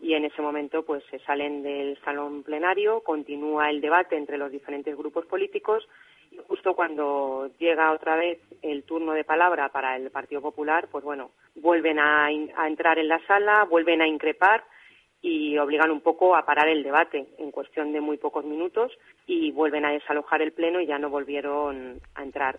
y 0.00 0.14
en 0.14 0.24
ese 0.24 0.42
momento 0.42 0.84
pues 0.84 1.04
se 1.10 1.20
salen 1.20 1.62
del 1.62 1.98
salón 2.04 2.42
plenario, 2.42 3.00
continúa 3.00 3.70
el 3.70 3.80
debate 3.80 4.16
entre 4.16 4.38
los 4.38 4.50
diferentes 4.50 4.96
grupos 4.96 5.26
políticos 5.26 5.88
y 6.30 6.38
justo 6.48 6.74
cuando 6.74 7.50
llega 7.58 7.92
otra 7.92 8.16
vez 8.16 8.40
el 8.62 8.82
turno 8.82 9.12
de 9.12 9.22
palabra 9.22 9.68
para 9.68 9.96
el 9.96 10.10
Partido 10.10 10.42
Popular, 10.42 10.88
pues 10.90 11.04
bueno, 11.04 11.30
vuelven 11.54 12.00
a 12.00 12.28
entrar 12.66 12.98
en 12.98 13.08
la 13.08 13.24
sala, 13.26 13.64
vuelven 13.64 14.02
a 14.02 14.08
increpar 14.08 14.64
y 15.26 15.56
obligan 15.56 15.90
un 15.90 16.02
poco 16.02 16.36
a 16.36 16.44
parar 16.44 16.68
el 16.68 16.82
debate 16.82 17.26
en 17.38 17.50
cuestión 17.50 17.92
de 17.92 18.00
muy 18.02 18.18
pocos 18.18 18.44
minutos 18.44 18.92
y 19.26 19.50
vuelven 19.52 19.86
a 19.86 19.90
desalojar 19.92 20.42
el 20.42 20.52
pleno 20.52 20.82
y 20.82 20.86
ya 20.86 20.98
no 20.98 21.08
volvieron 21.08 21.98
a 22.14 22.22
entrar. 22.22 22.56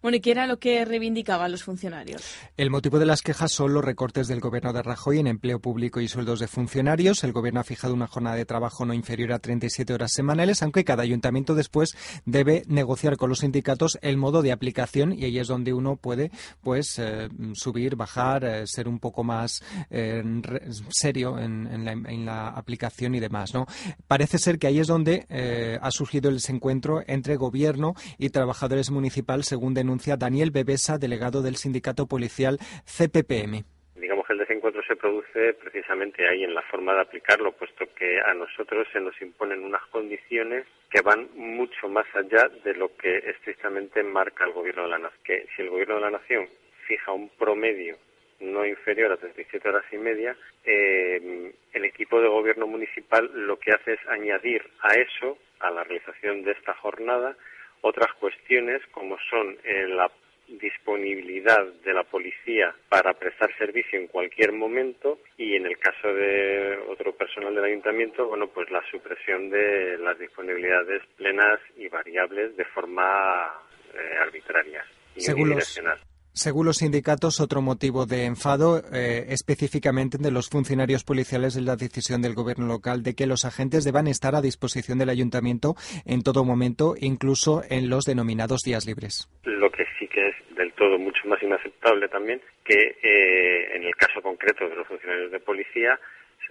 Bueno, 0.00 0.16
¿y 0.16 0.20
qué 0.20 0.30
era 0.30 0.46
lo 0.46 0.58
que 0.58 0.82
reivindicaban 0.86 1.52
los 1.52 1.62
funcionarios? 1.62 2.22
El 2.56 2.70
motivo 2.70 2.98
de 2.98 3.04
las 3.04 3.20
quejas 3.20 3.52
son 3.52 3.74
los 3.74 3.84
recortes 3.84 4.26
del 4.28 4.40
gobierno 4.40 4.72
de 4.72 4.82
Rajoy 4.82 5.18
en 5.18 5.26
empleo 5.26 5.60
público 5.60 6.00
y 6.00 6.08
sueldos 6.08 6.40
de 6.40 6.48
funcionarios. 6.48 7.22
El 7.22 7.32
gobierno 7.32 7.60
ha 7.60 7.64
fijado 7.64 7.92
una 7.92 8.06
jornada 8.06 8.36
de 8.36 8.46
trabajo 8.46 8.86
no 8.86 8.94
inferior 8.94 9.34
a 9.34 9.38
37 9.38 9.92
horas 9.92 10.12
semanales, 10.14 10.62
aunque 10.62 10.84
cada 10.84 11.02
ayuntamiento 11.02 11.54
después 11.54 11.94
debe 12.24 12.62
negociar 12.66 13.18
con 13.18 13.28
los 13.28 13.40
sindicatos 13.40 13.98
el 14.00 14.16
modo 14.16 14.40
de 14.40 14.52
aplicación 14.52 15.12
y 15.12 15.24
ahí 15.26 15.38
es 15.38 15.48
donde 15.48 15.74
uno 15.74 15.96
puede 15.96 16.30
pues 16.62 16.98
eh, 16.98 17.28
subir, 17.52 17.96
bajar, 17.96 18.44
eh, 18.44 18.62
ser 18.66 18.88
un 18.88 18.98
poco 18.98 19.22
más 19.24 19.62
eh, 19.90 20.22
re- 20.40 20.62
serio 20.88 21.38
en, 21.38 21.66
en 21.66 21.84
la, 21.84 22.05
en 22.08 22.26
la 22.26 22.48
aplicación 22.48 23.14
y 23.14 23.20
demás. 23.20 23.54
¿no? 23.54 23.66
Parece 24.08 24.38
ser 24.38 24.58
que 24.58 24.66
ahí 24.66 24.78
es 24.78 24.86
donde 24.86 25.24
eh, 25.28 25.78
ha 25.80 25.90
surgido 25.90 26.28
el 26.28 26.36
desencuentro 26.36 27.02
entre 27.06 27.36
gobierno 27.36 27.94
y 28.18 28.30
trabajadores 28.30 28.90
municipales, 28.90 29.46
según 29.46 29.74
denuncia 29.74 30.16
Daniel 30.16 30.50
Bebesa, 30.50 30.98
delegado 30.98 31.42
del 31.42 31.56
sindicato 31.56 32.06
policial 32.06 32.58
CPPM. 32.84 33.64
Digamos 33.96 34.26
que 34.26 34.32
el 34.34 34.38
desencuentro 34.38 34.82
se 34.86 34.96
produce 34.96 35.54
precisamente 35.54 36.28
ahí 36.28 36.44
en 36.44 36.54
la 36.54 36.62
forma 36.62 36.94
de 36.94 37.00
aplicarlo, 37.00 37.52
puesto 37.52 37.86
que 37.94 38.20
a 38.20 38.34
nosotros 38.34 38.86
se 38.92 39.00
nos 39.00 39.20
imponen 39.20 39.64
unas 39.64 39.84
condiciones 39.86 40.66
que 40.90 41.00
van 41.00 41.28
mucho 41.34 41.88
más 41.88 42.06
allá 42.14 42.48
de 42.64 42.74
lo 42.74 42.94
que 42.96 43.18
estrictamente 43.18 44.02
marca 44.02 44.44
el 44.44 44.52
gobierno 44.52 44.84
de 44.84 44.90
la 44.90 44.98
nación. 44.98 45.22
Que 45.24 45.46
si 45.54 45.62
el 45.62 45.70
gobierno 45.70 45.96
de 45.96 46.00
la 46.02 46.10
nación 46.10 46.46
fija 46.86 47.12
un 47.12 47.28
promedio 47.30 47.96
no 48.40 48.66
inferior 48.66 49.12
a 49.12 49.16
37 49.16 49.68
horas 49.68 49.84
y 49.92 49.98
media, 49.98 50.36
eh, 50.64 51.52
el 51.72 51.84
equipo 51.84 52.20
de 52.20 52.28
gobierno 52.28 52.66
municipal 52.66 53.30
lo 53.34 53.58
que 53.58 53.72
hace 53.72 53.94
es 53.94 54.00
añadir 54.08 54.62
a 54.80 54.94
eso, 54.94 55.38
a 55.60 55.70
la 55.70 55.84
realización 55.84 56.42
de 56.42 56.52
esta 56.52 56.74
jornada, 56.74 57.36
otras 57.82 58.12
cuestiones 58.14 58.82
como 58.92 59.16
son 59.30 59.56
eh, 59.64 59.86
la 59.88 60.10
disponibilidad 60.48 61.64
de 61.84 61.92
la 61.92 62.04
policía 62.04 62.74
para 62.88 63.14
prestar 63.14 63.50
servicio 63.58 63.98
en 63.98 64.06
cualquier 64.06 64.52
momento 64.52 65.18
y 65.36 65.56
en 65.56 65.66
el 65.66 65.76
caso 65.78 66.08
de 66.08 66.78
otro 66.88 67.12
personal 67.12 67.54
del 67.54 67.64
ayuntamiento, 67.64 68.28
bueno, 68.28 68.46
pues 68.48 68.70
la 68.70 68.82
supresión 68.90 69.50
de 69.50 69.98
las 69.98 70.18
disponibilidades 70.18 71.02
plenas 71.16 71.60
y 71.76 71.88
variables 71.88 72.56
de 72.56 72.64
forma 72.66 73.52
eh, 73.94 74.18
arbitraria 74.20 74.84
y 75.16 75.20
Según 75.20 75.50
los, 75.50 75.76
unidireccional. 75.76 75.98
Según 76.36 76.66
los 76.66 76.76
sindicatos, 76.76 77.40
otro 77.40 77.62
motivo 77.62 78.04
de 78.04 78.26
enfado 78.26 78.82
eh, 78.92 79.24
específicamente 79.30 80.18
de 80.18 80.30
los 80.30 80.50
funcionarios 80.50 81.02
policiales 81.02 81.56
es 81.56 81.62
la 81.62 81.76
decisión 81.76 82.20
del 82.20 82.34
gobierno 82.34 82.66
local 82.66 83.02
de 83.02 83.14
que 83.14 83.26
los 83.26 83.46
agentes 83.46 83.84
deban 83.84 84.06
estar 84.06 84.34
a 84.34 84.42
disposición 84.42 84.98
del 84.98 85.08
ayuntamiento 85.08 85.74
en 86.04 86.22
todo 86.22 86.44
momento, 86.44 86.94
incluso 87.00 87.62
en 87.70 87.88
los 87.88 88.04
denominados 88.04 88.60
días 88.60 88.86
libres. 88.86 89.30
Lo 89.44 89.70
que 89.70 89.86
sí 89.98 90.06
que 90.08 90.28
es 90.28 90.34
del 90.56 90.72
todo 90.74 90.98
mucho 90.98 91.26
más 91.26 91.42
inaceptable 91.42 92.06
también 92.08 92.42
que 92.64 92.98
eh, 93.02 93.74
en 93.74 93.84
el 93.84 93.96
caso 93.96 94.20
concreto 94.20 94.68
de 94.68 94.76
los 94.76 94.86
funcionarios 94.86 95.32
de 95.32 95.40
policía 95.40 95.98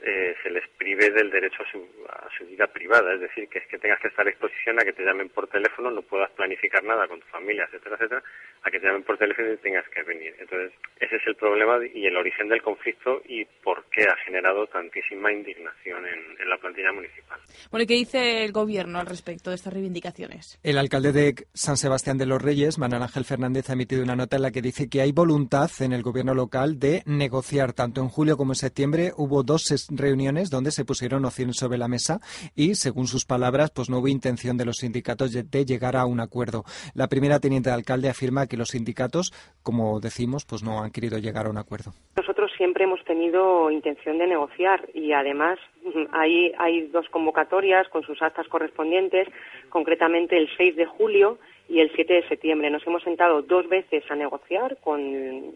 eh, 0.03 0.35
se 0.41 0.49
les 0.49 0.67
prive 0.77 1.09
del 1.09 1.29
derecho 1.29 1.63
a 1.63 1.71
su, 1.71 1.87
a 2.09 2.27
su 2.37 2.45
vida 2.45 2.67
privada, 2.67 3.13
es 3.13 3.21
decir, 3.21 3.47
que 3.47 3.59
es 3.59 3.67
que 3.67 3.77
tengas 3.77 3.99
que 3.99 4.09
estar 4.09 4.25
a 4.25 4.29
exposición 4.29 4.79
a 4.79 4.83
que 4.83 4.93
te 4.93 5.03
llamen 5.03 5.29
por 5.29 5.47
teléfono, 5.47 5.91
no 5.91 6.01
puedas 6.01 6.31
planificar 6.31 6.83
nada 6.83 7.07
con 7.07 7.19
tu 7.19 7.27
familia, 7.27 7.65
etcétera, 7.65 7.95
etcétera, 7.95 8.23
a 8.63 8.71
que 8.71 8.79
te 8.79 8.87
llamen 8.87 9.03
por 9.03 9.17
teléfono 9.17 9.53
y 9.53 9.57
tengas 9.57 9.87
que 9.89 10.03
venir. 10.03 10.35
Entonces, 10.39 10.71
ese 10.99 11.15
es 11.15 11.27
el 11.27 11.35
problema 11.35 11.77
y 11.93 12.05
el 12.05 12.17
origen 12.17 12.49
del 12.49 12.61
conflicto 12.61 13.21
y 13.25 13.45
por 13.63 13.85
qué 13.85 14.03
ha 14.03 14.15
generado 14.25 14.67
tantísima 14.67 15.31
indignación 15.31 16.05
en, 16.05 16.41
en 16.41 16.49
la 16.49 16.57
plantilla 16.57 16.91
municipal. 16.91 17.39
Bueno, 17.71 17.83
¿y 17.83 17.87
qué 17.87 17.93
dice 17.93 18.43
el 18.43 18.51
gobierno 18.51 18.99
al 18.99 19.05
respecto 19.05 19.49
de 19.49 19.55
estas 19.55 19.73
reivindicaciones? 19.73 20.59
El 20.63 20.77
alcalde 20.77 21.11
de 21.11 21.35
San 21.53 21.77
Sebastián 21.77 22.17
de 22.17 22.25
los 22.25 22.41
Reyes, 22.41 22.77
Manuel 22.77 23.03
Ángel 23.03 23.25
Fernández, 23.25 23.69
ha 23.69 23.73
emitido 23.73 24.03
una 24.03 24.15
nota 24.15 24.35
en 24.35 24.41
la 24.41 24.51
que 24.51 24.61
dice 24.61 24.89
que 24.89 25.01
hay 25.01 25.11
voluntad 25.11 25.69
en 25.79 25.93
el 25.93 26.01
gobierno 26.01 26.33
local 26.33 26.79
de 26.79 27.03
negociar. 27.05 27.73
Tanto 27.73 28.01
en 28.01 28.09
julio 28.09 28.37
como 28.37 28.51
en 28.51 28.55
septiembre 28.55 29.11
hubo 29.17 29.43
dos 29.43 29.71
reuniones 29.89 30.49
donde 30.49 30.71
se 30.71 30.85
pusieron 30.85 31.25
opciones 31.25 31.57
sobre 31.57 31.77
la 31.77 31.87
mesa 31.87 32.19
y, 32.55 32.75
según 32.75 33.07
sus 33.07 33.25
palabras, 33.25 33.71
pues 33.71 33.89
no 33.89 33.99
hubo 33.99 34.07
intención 34.07 34.57
de 34.57 34.65
los 34.65 34.77
sindicatos 34.77 35.31
de- 35.31 35.43
de 35.43 35.65
llegar 35.65 35.95
a 35.95 36.05
un 36.05 36.19
acuerdo. 36.19 36.63
La 36.93 37.07
primera 37.07 37.39
teniente 37.39 37.69
de 37.69 37.75
alcalde 37.75 38.09
afirma 38.09 38.47
que 38.47 38.57
los 38.57 38.69
sindicatos, 38.69 39.33
como 39.63 39.99
decimos, 39.99 40.45
pues 40.45 40.63
no 40.63 40.81
han 40.83 40.91
querido 40.91 41.17
llegar 41.17 41.45
a 41.45 41.49
un 41.49 41.57
acuerdo. 41.57 41.93
Nosotros 42.15 42.51
siempre 42.57 42.83
hemos 42.85 43.03
tenido 43.05 43.69
intención 43.71 44.17
de 44.17 44.27
negociar 44.27 44.87
y 44.93 45.11
además 45.13 45.59
hay, 46.13 46.51
hay 46.57 46.87
dos 46.87 47.07
convocatorias 47.09 47.87
con 47.89 48.03
sus 48.03 48.21
actas 48.21 48.47
correspondientes, 48.47 49.27
concretamente 49.69 50.37
el 50.37 50.49
6 50.57 50.75
de 50.75 50.85
julio 50.85 51.37
y 51.67 51.79
el 51.79 51.91
7 51.95 52.13
de 52.13 52.27
septiembre. 52.27 52.69
Nos 52.69 52.85
hemos 52.85 53.03
sentado 53.03 53.41
dos 53.41 53.67
veces 53.67 54.03
a 54.09 54.15
negociar 54.15 54.77
con, 54.83 55.01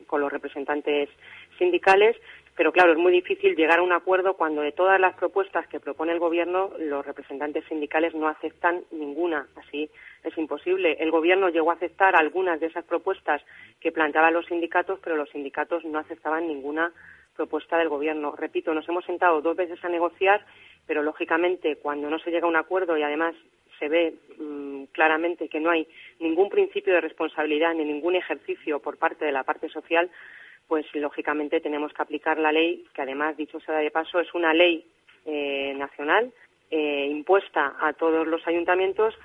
con 0.07 0.21
los 0.21 0.31
representantes 0.31 1.09
sindicales, 1.57 2.15
pero 2.59 2.73
claro, 2.73 2.91
es 2.91 2.97
muy 2.97 3.13
difícil 3.13 3.55
llegar 3.55 3.79
a 3.79 3.83
un 3.83 3.93
acuerdo 3.93 4.33
cuando 4.33 4.61
de 4.61 4.73
todas 4.73 4.99
las 4.99 5.15
propuestas 5.15 5.65
que 5.69 5.79
propone 5.79 6.11
el 6.11 6.19
Gobierno, 6.19 6.71
los 6.77 7.05
representantes 7.05 7.63
sindicales 7.69 8.13
no 8.13 8.27
aceptan 8.27 8.83
ninguna. 8.91 9.47
Así 9.55 9.89
es 10.25 10.37
imposible. 10.37 10.97
El 10.99 11.09
Gobierno 11.09 11.47
llegó 11.47 11.71
a 11.71 11.75
aceptar 11.75 12.17
algunas 12.17 12.59
de 12.59 12.65
esas 12.65 12.83
propuestas 12.83 13.41
que 13.79 13.93
planteaban 13.93 14.33
los 14.33 14.45
sindicatos, 14.47 14.99
pero 15.01 15.15
los 15.15 15.29
sindicatos 15.29 15.85
no 15.85 15.99
aceptaban 15.99 16.47
ninguna 16.47 16.91
propuesta 17.33 17.77
del 17.77 17.87
Gobierno. 17.87 18.35
Repito, 18.35 18.73
nos 18.73 18.89
hemos 18.89 19.05
sentado 19.05 19.39
dos 19.39 19.55
veces 19.55 19.81
a 19.85 19.87
negociar, 19.87 20.45
pero 20.85 21.01
lógicamente 21.01 21.77
cuando 21.77 22.09
no 22.09 22.19
se 22.19 22.29
llega 22.29 22.45
a 22.45 22.49
un 22.49 22.57
acuerdo 22.57 22.97
y 22.97 23.03
además 23.03 23.35
se 23.79 23.87
ve 23.87 24.15
mm, 24.37 24.83
claramente 24.91 25.47
que 25.47 25.61
no 25.61 25.69
hay 25.69 25.87
ningún 26.19 26.49
principio 26.49 26.93
de 26.93 26.99
responsabilidad 26.99 27.73
ni 27.73 27.85
ningún 27.85 28.17
ejercicio 28.17 28.81
por 28.81 28.97
parte 28.97 29.23
de 29.23 29.31
la 29.31 29.45
parte 29.45 29.69
social, 29.69 30.11
pues 30.69 30.85
lógicamente 30.93 31.59
tenemos 31.59 31.91
que 31.91 32.01
aplicar 32.03 32.37
la 32.37 32.51
ley, 32.51 32.85
que 32.93 33.01
además, 33.01 33.35
dicho 33.35 33.59
sea 33.59 33.79
de 33.79 33.89
paso, 33.89 34.19
es 34.19 34.33
una 34.35 34.53
ley 34.53 34.85
eh, 35.25 35.73
nacional 35.75 36.31
eh, 36.69 37.07
impuesta 37.09 37.75
a 37.81 37.91
todos 37.93 38.27
los 38.27 38.47
ayuntamientos 38.47 39.15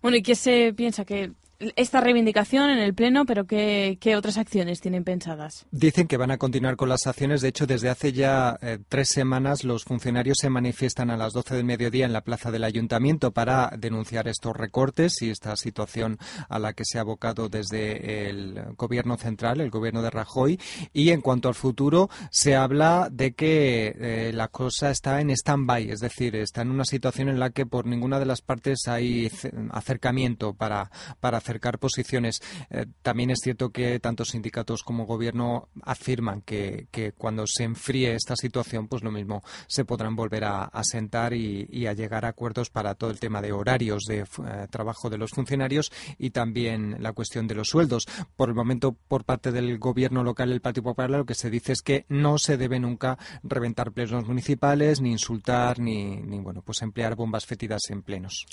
Bueno, 0.00 0.16
¿y 0.16 0.22
qué 0.22 0.36
se 0.36 0.72
piensa? 0.72 1.04
Que 1.04 1.30
esta 1.76 2.00
reivindicación 2.00 2.70
en 2.70 2.78
el 2.78 2.94
Pleno, 2.94 3.24
pero 3.24 3.46
¿qué, 3.46 3.98
qué 4.00 4.16
otras 4.16 4.36
acciones 4.38 4.80
tienen 4.80 5.04
pensadas? 5.04 5.66
Dicen 5.70 6.06
que 6.06 6.16
van 6.16 6.30
a 6.30 6.38
continuar 6.38 6.76
con 6.76 6.88
las 6.88 7.06
acciones. 7.06 7.40
De 7.40 7.48
hecho, 7.48 7.66
desde 7.66 7.88
hace 7.88 8.12
ya 8.12 8.58
eh, 8.62 8.78
tres 8.88 9.08
semanas 9.08 9.64
los 9.64 9.84
funcionarios 9.84 10.38
se 10.40 10.50
manifiestan 10.50 11.10
a 11.10 11.16
las 11.16 11.32
12 11.32 11.54
del 11.56 11.64
mediodía 11.64 12.04
en 12.06 12.12
la 12.12 12.20
plaza 12.22 12.50
del 12.50 12.64
ayuntamiento 12.64 13.30
para 13.32 13.72
denunciar 13.78 14.28
estos 14.28 14.56
recortes 14.56 15.22
y 15.22 15.30
esta 15.30 15.56
situación 15.56 16.18
a 16.48 16.58
la 16.58 16.72
que 16.72 16.84
se 16.84 16.98
ha 16.98 17.02
abocado 17.02 17.48
desde 17.48 18.28
el 18.28 18.60
gobierno 18.76 19.16
central, 19.16 19.60
el 19.60 19.70
gobierno 19.70 20.02
de 20.02 20.10
Rajoy. 20.10 20.60
Y 20.92 21.10
en 21.10 21.20
cuanto 21.20 21.48
al 21.48 21.54
futuro, 21.54 22.10
se 22.30 22.54
habla 22.56 23.08
de 23.10 23.32
que 23.34 23.94
eh, 23.98 24.32
la 24.34 24.48
cosa 24.48 24.90
está 24.90 25.20
en 25.20 25.30
stand-by, 25.30 25.90
es 25.90 26.00
decir, 26.00 26.36
está 26.36 26.62
en 26.62 26.70
una 26.70 26.84
situación 26.84 27.28
en 27.28 27.40
la 27.40 27.50
que 27.50 27.66
por 27.66 27.86
ninguna 27.86 28.18
de 28.18 28.26
las 28.26 28.42
partes 28.42 28.86
hay 28.88 29.28
ce- 29.30 29.52
acercamiento 29.70 30.54
para, 30.54 30.90
para 31.20 31.38
acercar 31.46 31.78
posiciones. 31.78 32.42
Eh, 32.70 32.86
también 33.02 33.30
es 33.30 33.38
cierto 33.42 33.70
que 33.70 34.00
tanto 34.00 34.24
sindicatos 34.24 34.82
como 34.82 35.06
gobierno 35.06 35.68
afirman 35.82 36.42
que, 36.42 36.88
cuando 37.16 37.44
se 37.46 37.64
enfríe 37.64 38.14
esta 38.14 38.34
situación, 38.34 38.88
pues 38.88 39.02
lo 39.02 39.12
mismo 39.12 39.42
se 39.68 39.84
podrán 39.84 40.16
volver 40.16 40.44
a, 40.44 40.64
a 40.64 40.82
sentar 40.82 41.32
y, 41.34 41.86
a 41.86 41.92
llegar 41.92 42.24
a 42.24 42.28
acuerdos 42.28 42.68
para 42.68 42.94
todo 42.94 43.10
el 43.10 43.20
tema 43.20 43.40
de 43.40 43.52
horarios 43.52 44.04
de 44.08 44.20
eh, 44.20 44.26
trabajo 44.70 45.08
de 45.08 45.18
los 45.18 45.30
funcionarios 45.30 45.92
y 46.18 46.30
también 46.30 46.96
la 47.00 47.12
cuestión 47.12 47.46
de 47.46 47.54
los 47.54 47.68
sueldos. 47.68 48.06
Por 48.34 48.48
el 48.48 48.54
momento, 48.56 48.92
por 48.92 49.24
parte 49.24 49.52
del 49.52 49.78
gobierno 49.78 50.24
local, 50.24 50.50
el 50.50 50.60
Partido 50.60 50.84
Popular, 50.84 51.10
lo 51.10 51.26
que 51.26 51.34
se 51.34 51.50
dice 51.50 51.72
es 51.72 51.82
que 51.82 52.06
no 52.08 52.38
se 52.38 52.56
debe 52.56 52.80
nunca 52.80 53.18
reventar 53.44 53.92
plenos 53.92 54.26
municipales, 54.26 55.00
ni 55.00 55.12
insultar, 55.12 55.78
ni, 55.78 56.16
ni 56.16 56.40
bueno, 56.40 56.62
pues 56.62 56.82
emplear 56.82 57.14
bombas 57.14 57.46
fétidas 57.46 57.82
en 57.90 58.02
plenos. 58.02 58.46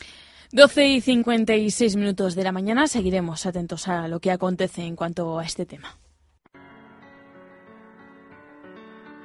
12 0.53 0.87
y 0.87 1.01
56 1.01 1.95
minutos 1.95 2.35
de 2.35 2.43
la 2.43 2.51
mañana 2.51 2.85
seguiremos 2.85 3.47
atentos 3.47 3.87
a 3.87 4.07
lo 4.07 4.19
que 4.19 4.29
acontece 4.29 4.83
en 4.83 4.95
cuanto 4.95 5.39
a 5.39 5.43
este 5.43 5.65
tema. 5.65 5.97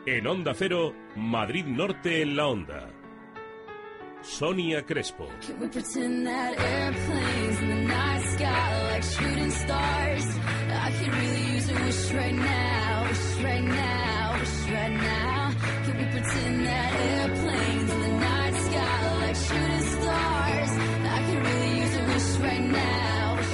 En 0.06 0.26
Onda 0.26 0.54
Cero, 0.54 0.94
Madrid 1.16 1.66
Norte 1.66 2.22
en 2.22 2.34
la 2.34 2.48
Onda. 2.48 2.88
Sonia 4.22 4.86
Crespo. 4.86 5.28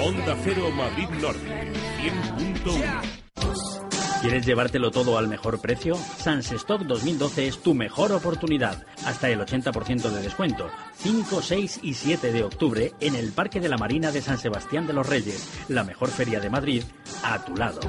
Onda 0.04 0.36
Cero 0.44 0.70
Madrid 0.70 1.08
Norte, 1.18 1.72
100.1. 1.98 4.20
¿Quieres 4.20 4.44
llevártelo 4.44 4.90
todo 4.90 5.16
al 5.16 5.28
mejor 5.28 5.62
precio? 5.62 5.96
Sans 5.96 6.52
Stock 6.52 6.82
2012 6.82 7.48
es 7.48 7.62
tu 7.62 7.72
mejor 7.72 8.12
oportunidad. 8.12 8.84
Hasta 9.06 9.30
el 9.30 9.40
80% 9.40 10.10
de 10.10 10.20
descuento. 10.20 10.68
5, 10.98 11.40
6 11.40 11.80
y 11.84 11.94
7 11.94 12.32
de 12.32 12.42
octubre 12.42 12.92
en 13.00 13.14
el 13.14 13.32
Parque 13.32 13.60
de 13.60 13.70
la 13.70 13.78
Marina 13.78 14.12
de 14.12 14.20
San 14.20 14.36
Sebastián 14.36 14.86
de 14.86 14.92
los 14.92 15.08
Reyes, 15.08 15.48
la 15.68 15.84
mejor 15.84 16.10
feria 16.10 16.38
de 16.38 16.50
Madrid, 16.50 16.82
a 17.22 17.42
tu 17.42 17.56
lado. 17.56 17.80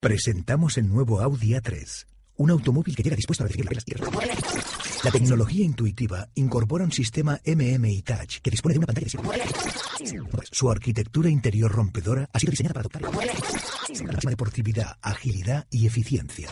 Presentamos 0.00 0.78
el 0.78 0.88
nuevo 0.88 1.20
Audi 1.20 1.50
A3, 1.50 2.06
un 2.36 2.50
automóvil 2.50 2.96
que 2.96 3.02
llega 3.02 3.14
dispuesto 3.14 3.44
a 3.44 3.46
recibir 3.46 3.66
las 3.66 3.84
reglas 3.84 3.84
tierras. 3.84 4.79
La 5.02 5.10
tecnología 5.10 5.64
intuitiva 5.64 6.28
incorpora 6.34 6.84
un 6.84 6.92
sistema 6.92 7.40
MMI 7.46 8.02
Touch 8.02 8.40
que 8.42 8.50
dispone 8.50 8.74
de 8.74 8.78
una 8.78 8.86
pantalla 8.86 9.06
de 9.06 9.10
7 9.10 10.20
Su 10.50 10.70
arquitectura 10.70 11.30
interior 11.30 11.72
rompedora 11.72 12.28
ha 12.30 12.38
sido 12.38 12.50
diseñada 12.50 12.74
para 12.74 12.80
adoptar 12.80 13.02
la 13.02 14.12
máxima 14.12 14.30
deportividad, 14.30 14.98
agilidad 15.00 15.66
y 15.70 15.86
eficiencia. 15.86 16.50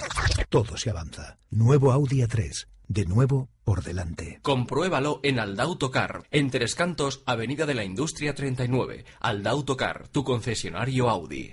Todo 0.48 0.78
se 0.78 0.88
avanza. 0.88 1.38
Nuevo 1.50 1.92
Audi 1.92 2.22
A3, 2.22 2.68
de 2.88 3.04
nuevo 3.04 3.50
por 3.64 3.82
delante. 3.82 4.40
Compruébalo 4.40 5.20
en 5.22 5.40
Aldautocar, 5.40 6.22
en 6.30 6.50
Tres 6.50 6.74
Cantos, 6.74 7.22
Avenida 7.26 7.66
de 7.66 7.74
la 7.74 7.84
Industria 7.84 8.34
39. 8.34 9.04
Aldautocar, 9.20 10.08
tu 10.08 10.24
concesionario 10.24 11.10
Audi. 11.10 11.52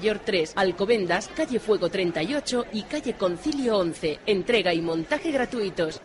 Mayor 0.00 0.20
3, 0.20 0.54
Alcobendas, 0.56 1.28
Calle 1.36 1.60
Fuego 1.60 1.90
38 1.90 2.64
y 2.72 2.84
Calle 2.84 3.18
Concilio 3.18 3.76
11. 3.76 4.20
Entrega 4.24 4.72
y 4.72 4.80
montaje 4.80 5.30
gratuitos. 5.30 6.00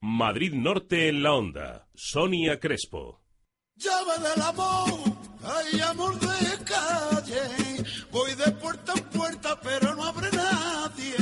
Madrid 0.00 0.54
Norte 0.54 1.10
en 1.10 1.22
la 1.22 1.34
onda. 1.34 1.86
Sonia 1.94 2.58
Crespo. 2.58 3.20
Llave 3.76 4.26
del 4.26 4.40
amor, 4.40 5.00
hay 5.44 5.80
amor 5.82 6.18
de 6.18 6.64
calle. 6.64 7.84
Voy 8.10 8.34
de 8.36 8.52
puerta 8.52 8.94
en 8.96 9.04
puerta, 9.04 9.60
pero 9.62 9.94
no 9.94 10.04
abre 10.04 10.30
nadie. 10.32 11.16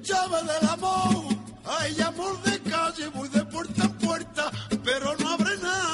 Llave 0.00 0.38
del 0.44 0.68
amor, 0.68 1.24
hay 1.64 2.00
amor 2.02 2.40
de 2.44 2.70
calle. 2.70 3.08
Voy 3.08 3.28
de 3.30 3.44
puerta 3.46 3.82
en 3.82 3.92
puerta, 3.94 4.52
pero 4.84 5.16
no 5.16 5.30
abre 5.30 5.56
nadie. 5.60 5.85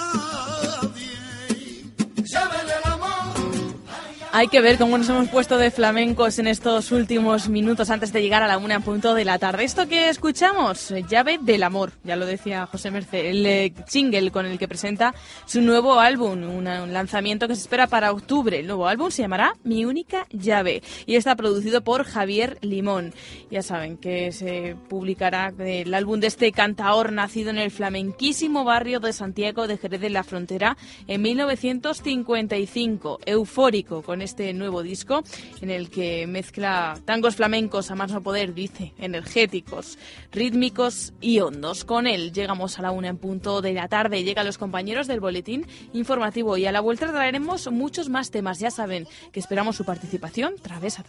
Hay 4.35 4.49
que 4.49 4.62
ver 4.62 4.79
cómo 4.79 4.97
nos 4.97 5.11
hemos 5.11 5.29
puesto 5.29 5.59
de 5.59 5.71
flamencos 5.71 6.38
en 6.38 6.47
estos 6.47 6.90
últimos 6.90 7.51
minutos 7.51 7.90
antes 7.90 8.14
de 8.14 8.23
llegar 8.23 8.42
a 8.42 8.47
la 8.47 8.57
una 8.57 8.77
en 8.77 8.83
punto 8.83 9.12
de 9.12 9.27
la 9.27 9.38
tarde. 9.38 9.64
Esto 9.64 9.87
que 9.87 10.09
escuchamos, 10.09 10.95
Llave 11.07 11.37
del 11.37 11.62
Amor, 11.62 11.92
ya 12.03 12.16
lo 12.16 12.25
decía 12.25 12.64
José 12.64 12.90
Merced, 12.90 13.27
el 13.27 13.45
eh, 13.45 13.75
single 13.87 14.31
con 14.31 14.47
el 14.47 14.59
que 14.59 14.66
presenta 14.66 15.14
su 15.45 15.61
nuevo 15.61 16.01
álbum, 16.01 16.45
un 16.45 16.64
lanzamiento 16.64 17.47
que 17.47 17.55
se 17.55 17.61
espera 17.61 17.88
para 17.88 18.11
octubre. 18.11 18.61
El 18.61 18.68
nuevo 18.68 18.88
álbum 18.88 19.11
se 19.11 19.21
llamará 19.21 19.53
Mi 19.64 19.85
Única 19.85 20.27
Llave 20.31 20.83
y 21.05 21.16
está 21.16 21.37
producido 21.37 21.83
por 21.83 22.05
Javier 22.05 22.57
Limón. 22.62 23.12
Ya 23.51 23.61
saben 23.61 23.99
que 23.99 24.33
se 24.33 24.77
publicará 24.88 25.53
el 25.59 25.92
álbum 25.92 26.21
de 26.21 26.29
este 26.29 26.53
cantaor 26.53 27.12
nacido 27.12 27.51
en 27.51 27.59
el 27.59 27.71
flamenquísimo 27.71 28.64
barrio 28.64 28.99
de 28.99 29.12
Santiago 29.12 29.66
de 29.66 29.77
Jerez 29.77 30.01
de 30.01 30.09
la 30.09 30.25
Frontera 30.25 30.79
en 31.07 31.21
1955, 31.21 33.21
eufórico 33.27 34.01
con 34.01 34.21
este 34.22 34.52
nuevo 34.52 34.82
disco 34.82 35.22
en 35.61 35.70
el 35.70 35.90
que 35.90 36.26
mezcla 36.26 36.98
tangos 37.04 37.37
flamencos 37.37 37.90
a 37.90 37.94
más 37.94 38.12
no 38.12 38.22
poder, 38.22 38.54
dice, 38.54 38.92
energéticos, 38.98 39.98
rítmicos 40.30 41.12
y 41.20 41.40
hondos. 41.40 41.85
Con 41.85 42.06
él 42.06 42.32
llegamos 42.32 42.78
a 42.78 42.82
la 42.82 42.90
una 42.90 43.08
en 43.08 43.18
punto 43.18 43.61
de 43.61 43.72
la 43.72 43.88
tarde, 43.88 44.24
llegan 44.24 44.46
los 44.46 44.58
compañeros 44.58 45.06
del 45.06 45.20
boletín 45.20 45.66
informativo 45.92 46.56
y 46.56 46.66
a 46.66 46.72
la 46.72 46.80
vuelta 46.80 47.11
traeremos 47.11 47.70
muchos 47.70 48.08
más 48.08 48.30
temas. 48.30 48.58
Ya 48.58 48.70
saben 48.70 49.06
que 49.32 49.40
esperamos 49.40 49.76
su 49.76 49.85
participación 49.85 50.54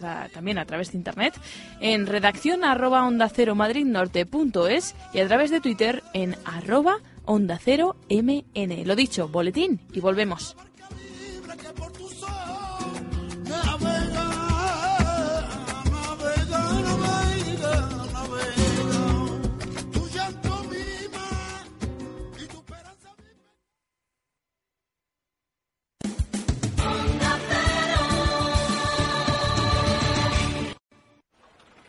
a 0.02 0.28
también 0.28 0.58
a 0.58 0.66
través 0.66 0.92
de 0.92 0.98
internet 0.98 1.34
en 1.80 2.06
redacción 2.06 2.64
arroba 2.64 3.06
onda 3.06 3.28
cero 3.28 3.54
madridnorte.es 3.54 4.94
y 5.12 5.20
a 5.20 5.26
través 5.26 5.50
de 5.50 5.60
Twitter 5.60 6.02
en 6.12 6.36
arroba 6.44 6.98
onda 7.24 7.58
cero 7.62 7.96
mn. 8.08 8.86
Lo 8.86 8.96
dicho, 8.96 9.28
boletín 9.28 9.80
y 9.92 10.00
volvemos. 10.00 10.56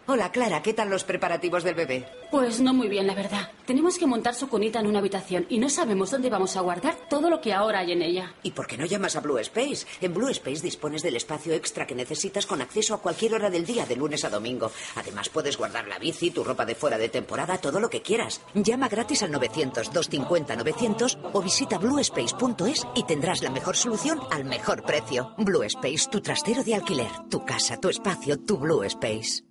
Hola, 0.08 0.32
Clara, 0.32 0.62
¿qué 0.62 0.72
tal 0.72 0.92
los 0.92 1.04
preparativos 1.04 1.64
del 1.64 1.74
bebé? 1.74 2.06
Pues 2.30 2.62
no 2.62 2.76
muy 2.76 2.88
bien, 2.88 3.08
la 3.08 3.16
verdad. 3.16 3.50
Tenemos 3.66 3.98
que 3.98 4.06
montar 4.06 4.36
su 4.36 4.48
cunita 4.48 4.80
en 4.80 4.86
una 4.86 5.00
habitación 5.00 5.48
y 5.50 5.58
no 5.58 5.68
sabemos 5.68 6.12
dónde 6.12 6.30
vamos 6.30 6.56
a 6.56 6.62
guardar 6.62 6.96
todo 7.10 7.28
lo 7.28 7.42
que 7.42 7.54
ahora 7.54 7.80
hay 7.80 7.94
en 7.94 8.04
ella. 8.04 8.32
¿Y 8.44 8.52
por 8.52 8.68
qué 8.68 8.78
no 8.78 8.86
llamas 8.86 9.16
a 9.16 9.22
Blue 9.22 9.40
Space? 9.40 9.88
En 10.02 10.14
Blue 10.14 10.30
Space 10.30 10.62
dispones 10.62 11.02
del 11.02 11.16
espacio 11.16 11.56
extra 11.56 11.88
que 11.88 11.96
necesitas 11.96 12.46
con 12.46 12.62
acceso 12.62 12.94
a 12.94 13.02
cualquier 13.02 13.34
hora 13.34 13.50
del 13.50 13.66
día, 13.66 13.88
de 13.88 13.96
lunes 13.96 14.24
a 14.26 14.30
domingo. 14.30 14.70
Además, 14.96 15.30
puedes 15.30 15.58
guardar 15.58 15.88
la 15.88 15.98
bici, 15.98 16.30
tu 16.30 16.44
ropa 16.44 16.66
de 16.66 16.76
fuera 16.76 17.00
de 17.00 17.10
temporada, 17.10 17.58
todo 17.58 17.80
lo 17.80 17.90
que 17.90 18.04
quieras. 18.04 18.42
Llama 18.54 18.90
gratis 18.90 19.24
al 19.24 19.32
900-250-900 19.32 21.18
o 21.34 21.42
visita 21.42 21.80
bluespace.es 21.80 22.86
y 22.94 23.04
tendrás 23.06 23.42
la 23.42 23.50
mejor 23.50 23.76
solución 23.76 24.20
al 24.30 24.46
mejor 24.46 24.84
precio. 24.84 25.34
Blue 25.40 25.64
Space, 25.64 26.08
tu 26.12 26.22
trastero 26.22 26.64
de 26.64 26.76
alquiler, 26.76 27.10
tu 27.28 27.44
casa, 27.44 27.78
tu 27.78 27.90
espacio, 27.90 28.38
tu 28.38 28.60
Blue 28.60 28.84
Space. 28.84 29.42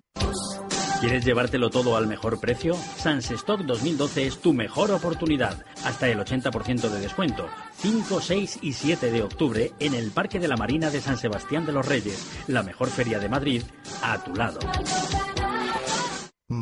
¿Quieres 1.05 1.27
llevártelo 1.27 1.69
todo 1.69 1.99
al 1.99 2.07
mejor 2.07 2.41
precio? 2.41 2.75
Sans 2.97 3.31
Stock 3.31 3.61
2012 3.61 4.27
es 4.27 4.39
tu 4.39 4.55
mejor 4.55 4.91
oportunidad. 4.91 5.63
Hasta 5.85 6.09
el 6.09 6.19
80% 6.19 6.89
de 6.89 6.99
descuento. 6.99 7.47
5, 7.77 8.23
6 8.23 8.61
y 8.63 8.73
7 8.73 9.11
de 9.11 9.23
octubre 9.23 9.73
en 9.81 9.93
el 9.93 10.13
Parque 10.13 10.41
de 10.41 10.49
la 10.49 10.57
Marina 10.57 10.89
de 10.89 11.03
San 11.03 11.19
Sebastián 11.19 11.67
de 11.67 11.73
los 11.73 11.87
Reyes, 11.87 12.27
la 12.47 12.63
mejor 12.63 12.89
feria 12.89 13.19
de 13.19 13.29
Madrid, 13.29 13.63
a 14.03 14.17
tu 14.25 14.35
lado. 14.35 14.61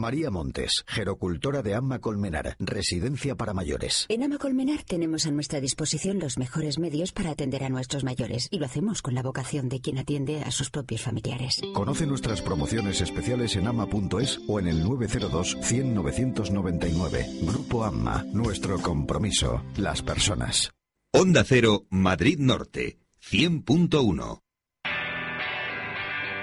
María 0.03 0.33
Montes, 0.33 0.83
gerocultora 0.89 1.63
de 1.63 1.77
Amma 1.77 2.01
Colmenar, 2.01 2.57
residencia 2.59 3.37
para 3.37 3.55
mayores. 3.55 4.07
En 4.09 4.25
Ama 4.25 4.37
Colmenar 4.37 4.83
tenemos 4.83 5.27
a 5.27 5.31
nuestra 5.31 5.61
disposición 5.61 6.19
los 6.19 6.39
mejores 6.39 6.81
medios 6.81 7.13
para 7.13 7.31
atender 7.31 7.63
a 7.63 7.69
nuestros 7.69 8.03
mayores 8.03 8.49
y 8.51 8.59
lo 8.59 8.67
hacemos 8.67 9.01
con 9.01 9.15
la 9.15 9.23
vocación 9.23 9.69
de 9.69 9.81
quien 9.81 9.99
atiende 9.99 10.43
a 10.43 10.51
sus 10.51 10.71
propios 10.71 11.03
familiares. 11.03 11.63
Conoce 11.73 12.05
nuestras 12.05 12.43
promociones 12.43 13.01
especiales 13.01 13.55
en 13.55 13.69
ama.es 13.69 14.41
o 14.49 14.59
en 14.59 14.67
el 14.67 14.83
902 14.83 15.59
100 15.63 15.95
999. 15.95 17.27
Grupo 17.43 17.85
Amma, 17.85 18.25
nuestro 18.33 18.81
compromiso, 18.81 19.63
las 19.77 20.03
personas. 20.03 20.73
Onda 21.13 21.45
Cero, 21.45 21.85
Madrid 21.91 22.41
Norte, 22.41 22.99
100.1. 23.23 24.41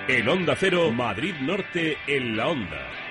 En 0.08 0.30
Onda 0.30 0.56
Cero, 0.58 0.94
Madrid 0.94 1.36
Norte 1.42 1.98
en 2.08 2.38
la 2.38 2.48
onda. 2.48 3.09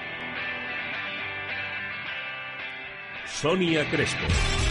Sonia 3.29 3.85
Crespo. 3.85 4.68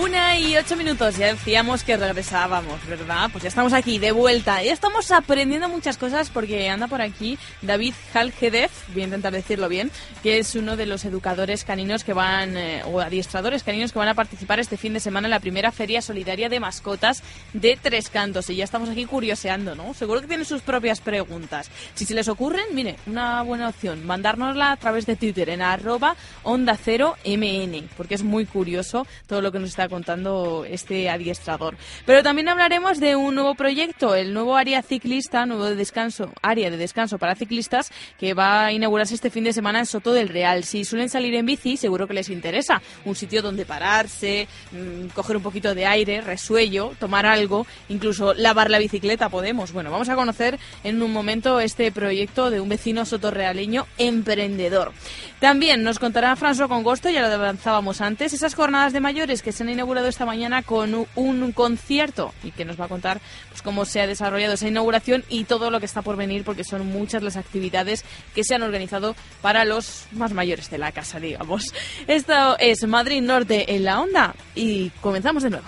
Una 0.00 0.38
y 0.38 0.56
ocho 0.56 0.76
minutos, 0.76 1.16
ya 1.16 1.26
decíamos 1.26 1.82
que 1.82 1.96
regresábamos, 1.96 2.86
¿verdad? 2.86 3.30
Pues 3.32 3.42
ya 3.42 3.48
estamos 3.48 3.72
aquí, 3.72 3.98
de 3.98 4.12
vuelta. 4.12 4.62
Ya 4.62 4.72
estamos 4.72 5.10
aprendiendo 5.10 5.68
muchas 5.68 5.98
cosas 5.98 6.30
porque 6.30 6.68
anda 6.68 6.86
por 6.86 7.02
aquí 7.02 7.36
David 7.62 7.94
Haljedef, 8.14 8.70
voy 8.92 9.02
a 9.02 9.04
intentar 9.06 9.32
decirlo 9.32 9.68
bien, 9.68 9.90
que 10.22 10.38
es 10.38 10.54
uno 10.54 10.76
de 10.76 10.86
los 10.86 11.04
educadores 11.04 11.64
caninos 11.64 12.04
que 12.04 12.12
van, 12.12 12.56
eh, 12.56 12.84
o 12.84 13.00
adiestradores 13.00 13.64
caninos 13.64 13.90
que 13.90 13.98
van 13.98 14.06
a 14.06 14.14
participar 14.14 14.60
este 14.60 14.76
fin 14.76 14.92
de 14.92 15.00
semana 15.00 15.26
en 15.26 15.32
la 15.32 15.40
primera 15.40 15.72
Feria 15.72 16.00
Solidaria 16.00 16.48
de 16.48 16.60
Mascotas 16.60 17.24
de 17.52 17.76
Tres 17.82 18.08
Cantos. 18.08 18.48
Y 18.50 18.54
ya 18.54 18.64
estamos 18.64 18.88
aquí 18.90 19.04
curioseando, 19.04 19.74
¿no? 19.74 19.94
Seguro 19.94 20.20
que 20.20 20.28
tienen 20.28 20.46
sus 20.46 20.62
propias 20.62 21.00
preguntas. 21.00 21.72
Si 21.94 22.04
se 22.04 22.14
les 22.14 22.28
ocurren, 22.28 22.66
mire, 22.72 22.94
una 23.06 23.42
buena 23.42 23.68
opción, 23.68 24.06
mandárnosla 24.06 24.70
a 24.70 24.76
través 24.76 25.06
de 25.06 25.16
Twitter 25.16 25.48
en 25.50 25.60
arroba 25.60 26.14
onda 26.44 26.78
cero 26.80 27.16
mn, 27.26 27.88
porque 27.96 28.14
es 28.14 28.22
muy 28.22 28.46
curioso 28.46 29.04
todo 29.26 29.42
lo 29.42 29.50
que 29.50 29.58
nos 29.58 29.70
está 29.70 29.87
contando 29.88 30.64
este 30.68 31.08
adiestrador. 31.10 31.76
Pero 32.06 32.22
también 32.22 32.48
hablaremos 32.48 33.00
de 33.00 33.16
un 33.16 33.34
nuevo 33.34 33.54
proyecto, 33.54 34.14
el 34.14 34.32
nuevo 34.34 34.56
área 34.56 34.82
ciclista, 34.82 35.46
nuevo 35.46 35.64
de 35.64 35.74
descanso, 35.76 36.32
área 36.42 36.70
de 36.70 36.76
descanso 36.76 37.18
para 37.18 37.34
ciclistas, 37.34 37.90
que 38.18 38.34
va 38.34 38.66
a 38.66 38.72
inaugurarse 38.72 39.14
este 39.14 39.30
fin 39.30 39.44
de 39.44 39.52
semana 39.52 39.80
en 39.80 39.86
Soto 39.86 40.12
del 40.12 40.28
Real. 40.28 40.64
Si 40.64 40.84
suelen 40.84 41.08
salir 41.08 41.34
en 41.34 41.46
bici, 41.46 41.76
seguro 41.76 42.06
que 42.06 42.14
les 42.14 42.28
interesa. 42.28 42.80
Un 43.04 43.14
sitio 43.14 43.42
donde 43.42 43.64
pararse, 43.64 44.48
mm, 44.72 45.08
coger 45.14 45.36
un 45.36 45.42
poquito 45.42 45.74
de 45.74 45.86
aire, 45.86 46.20
resuello, 46.20 46.92
tomar 46.98 47.26
algo, 47.26 47.66
incluso 47.88 48.34
lavar 48.34 48.70
la 48.70 48.78
bicicleta 48.78 49.28
podemos. 49.28 49.72
Bueno, 49.72 49.90
vamos 49.90 50.08
a 50.08 50.14
conocer 50.14 50.58
en 50.84 51.02
un 51.02 51.12
momento 51.12 51.60
este 51.60 51.92
proyecto 51.92 52.50
de 52.50 52.60
un 52.60 52.68
vecino 52.68 53.04
sotorrealeño 53.04 53.86
emprendedor. 53.98 54.92
También 55.40 55.84
nos 55.84 55.98
contará 55.98 56.34
François 56.36 56.68
Congosto, 56.68 57.10
ya 57.10 57.20
lo 57.20 57.32
avanzábamos 57.32 58.00
antes, 58.00 58.32
esas 58.32 58.54
jornadas 58.54 58.92
de 58.92 59.00
mayores 59.00 59.42
que 59.42 59.52
se 59.52 59.62
han 59.62 59.68
inaugurado 59.78 60.08
esta 60.08 60.26
mañana 60.26 60.62
con 60.62 61.06
un 61.14 61.52
concierto 61.52 62.34
y 62.42 62.50
que 62.50 62.64
nos 62.64 62.80
va 62.80 62.86
a 62.86 62.88
contar 62.88 63.20
pues, 63.48 63.62
cómo 63.62 63.84
se 63.84 64.00
ha 64.00 64.08
desarrollado 64.08 64.54
esa 64.54 64.66
inauguración 64.66 65.24
y 65.28 65.44
todo 65.44 65.70
lo 65.70 65.78
que 65.78 65.86
está 65.86 66.02
por 66.02 66.16
venir, 66.16 66.42
porque 66.42 66.64
son 66.64 66.84
muchas 66.88 67.22
las 67.22 67.36
actividades 67.36 68.04
que 68.34 68.42
se 68.42 68.56
han 68.56 68.62
organizado 68.62 69.14
para 69.40 69.64
los 69.64 70.06
más 70.10 70.32
mayores 70.32 70.68
de 70.68 70.78
la 70.78 70.90
casa, 70.90 71.20
digamos. 71.20 71.72
Esto 72.08 72.58
es 72.58 72.84
Madrid 72.88 73.22
Norte 73.22 73.76
en 73.76 73.84
la 73.84 74.00
onda 74.00 74.34
y 74.56 74.90
comenzamos 75.00 75.44
de 75.44 75.50
nuevo. 75.50 75.66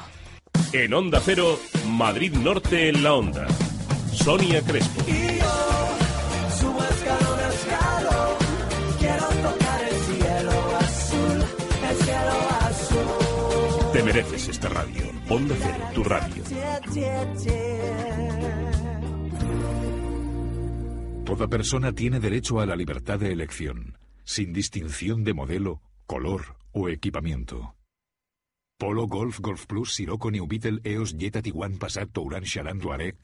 En 0.73 0.93
Onda 0.93 1.21
Cero, 1.25 1.61
Madrid 1.87 2.33
Norte 2.33 2.89
en 2.89 3.05
la 3.05 3.15
Onda. 3.15 3.47
Sonia 4.13 4.61
Crespo. 4.63 5.05
Mereces 14.13 14.49
esta 14.49 14.69
radio. 14.69 15.05
Onda 15.29 15.55
Cero, 15.57 15.85
tu 15.95 16.03
radio. 16.03 16.43
Toda 21.25 21.47
persona 21.47 21.93
tiene 21.93 22.19
derecho 22.19 22.59
a 22.59 22.67
la 22.67 22.75
libertad 22.75 23.21
de 23.21 23.31
elección, 23.31 23.97
sin 24.25 24.53
distinción 24.53 25.23
de 25.23 25.33
modelo, 25.33 25.81
color 26.07 26.57
o 26.73 26.89
equipamiento. 26.89 27.77
Polo, 28.79 29.07
Golf, 29.07 29.39
Golf 29.39 29.67
Plus, 29.67 29.95
Sirocco, 29.95 30.33
New 30.33 30.49
Beetle, 30.49 30.81
EOS, 30.83 31.17
Jetta, 31.17 31.41
Tiguan, 31.41 31.79
Passat, 31.79 32.11
Touran, 32.11 32.43
Charan, 32.43 32.81
Touareg. 32.81 33.17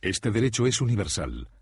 Este 0.00 0.32
derecho 0.32 0.66
es 0.66 0.80
universal. 0.80 1.48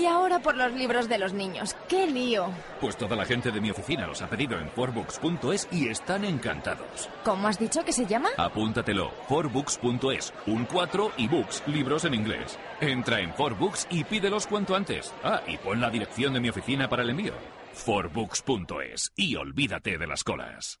Y 0.00 0.06
ahora 0.06 0.38
por 0.38 0.56
los 0.56 0.72
libros 0.72 1.10
de 1.10 1.18
los 1.18 1.34
niños. 1.34 1.76
¡Qué 1.86 2.06
lío! 2.06 2.50
Pues 2.80 2.96
toda 2.96 3.14
la 3.16 3.26
gente 3.26 3.50
de 3.50 3.60
mi 3.60 3.70
oficina 3.70 4.06
los 4.06 4.22
ha 4.22 4.30
pedido 4.30 4.58
en 4.58 4.70
forbooks.es 4.70 5.68
y 5.70 5.88
están 5.88 6.24
encantados. 6.24 7.10
¿Cómo 7.22 7.48
has 7.48 7.58
dicho 7.58 7.84
que 7.84 7.92
se 7.92 8.06
llama? 8.06 8.30
Apúntatelo, 8.38 9.10
forbooks.es, 9.28 10.32
un 10.46 10.64
4 10.64 11.12
y 11.18 11.28
books, 11.28 11.62
libros 11.66 12.06
en 12.06 12.14
inglés. 12.14 12.58
Entra 12.80 13.20
en 13.20 13.34
forbooks 13.34 13.88
y 13.90 14.04
pídelos 14.04 14.46
cuanto 14.46 14.74
antes. 14.74 15.12
Ah, 15.22 15.42
y 15.46 15.58
pon 15.58 15.80
la 15.80 15.90
dirección 15.90 16.32
de 16.32 16.40
mi 16.40 16.48
oficina 16.48 16.88
para 16.88 17.02
el 17.02 17.10
envío. 17.10 17.34
forbooks.es 17.74 19.12
y 19.16 19.36
olvídate 19.36 19.98
de 19.98 20.06
las 20.06 20.24
colas. 20.24 20.80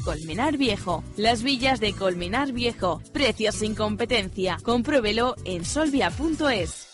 Colmenar 0.00 0.56
Viejo. 0.56 1.02
Las 1.16 1.42
villas 1.42 1.80
de 1.80 1.92
Colmenar 1.92 2.52
Viejo. 2.52 3.00
Precios 3.12 3.56
sin 3.56 3.74
competencia. 3.74 4.58
Compruébelo 4.62 5.34
en 5.44 5.64
solvia.es. 5.64 6.91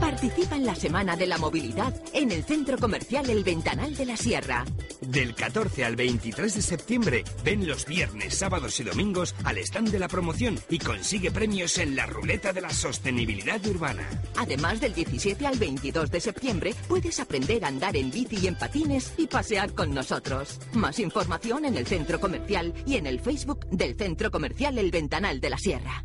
Participa 0.00 0.56
en 0.56 0.66
la 0.66 0.74
Semana 0.74 1.16
de 1.16 1.26
la 1.26 1.38
Movilidad 1.38 1.94
en 2.12 2.30
el 2.30 2.44
Centro 2.44 2.76
Comercial 2.78 3.28
El 3.30 3.44
Ventanal 3.44 3.94
de 3.96 4.06
la 4.06 4.16
Sierra. 4.16 4.64
Del 5.00 5.34
14 5.34 5.84
al 5.84 5.96
23 5.96 6.54
de 6.54 6.62
septiembre, 6.62 7.24
ven 7.44 7.66
los 7.66 7.86
viernes, 7.86 8.34
sábados 8.34 8.78
y 8.80 8.84
domingos 8.84 9.34
al 9.44 9.58
stand 9.58 9.90
de 9.90 9.98
la 9.98 10.08
promoción 10.08 10.58
y 10.68 10.78
consigue 10.78 11.30
premios 11.30 11.78
en 11.78 11.96
la 11.96 12.06
ruleta 12.06 12.52
de 12.52 12.60
la 12.60 12.70
sostenibilidad 12.70 13.64
urbana. 13.66 14.08
Además 14.36 14.80
del 14.80 14.94
17 14.94 15.46
al 15.46 15.58
22 15.58 16.10
de 16.10 16.20
septiembre, 16.20 16.74
puedes 16.88 17.20
aprender 17.20 17.64
a 17.64 17.68
andar 17.68 17.96
en 17.96 18.10
bici 18.10 18.38
y 18.42 18.46
en 18.48 18.56
patines 18.56 19.12
y 19.16 19.26
pasear 19.26 19.74
con 19.74 19.94
nosotros. 19.94 20.60
Más 20.74 20.98
información 20.98 21.64
en 21.64 21.76
el 21.76 21.86
Centro 21.86 22.20
Comercial 22.20 22.74
y 22.86 22.96
en 22.96 23.06
el 23.06 23.20
Facebook 23.20 23.66
del 23.70 23.96
Centro 23.96 24.30
Comercial 24.30 24.78
El 24.78 24.90
Ventanal 24.90 25.40
de 25.40 25.50
la 25.50 25.58
Sierra. 25.58 26.04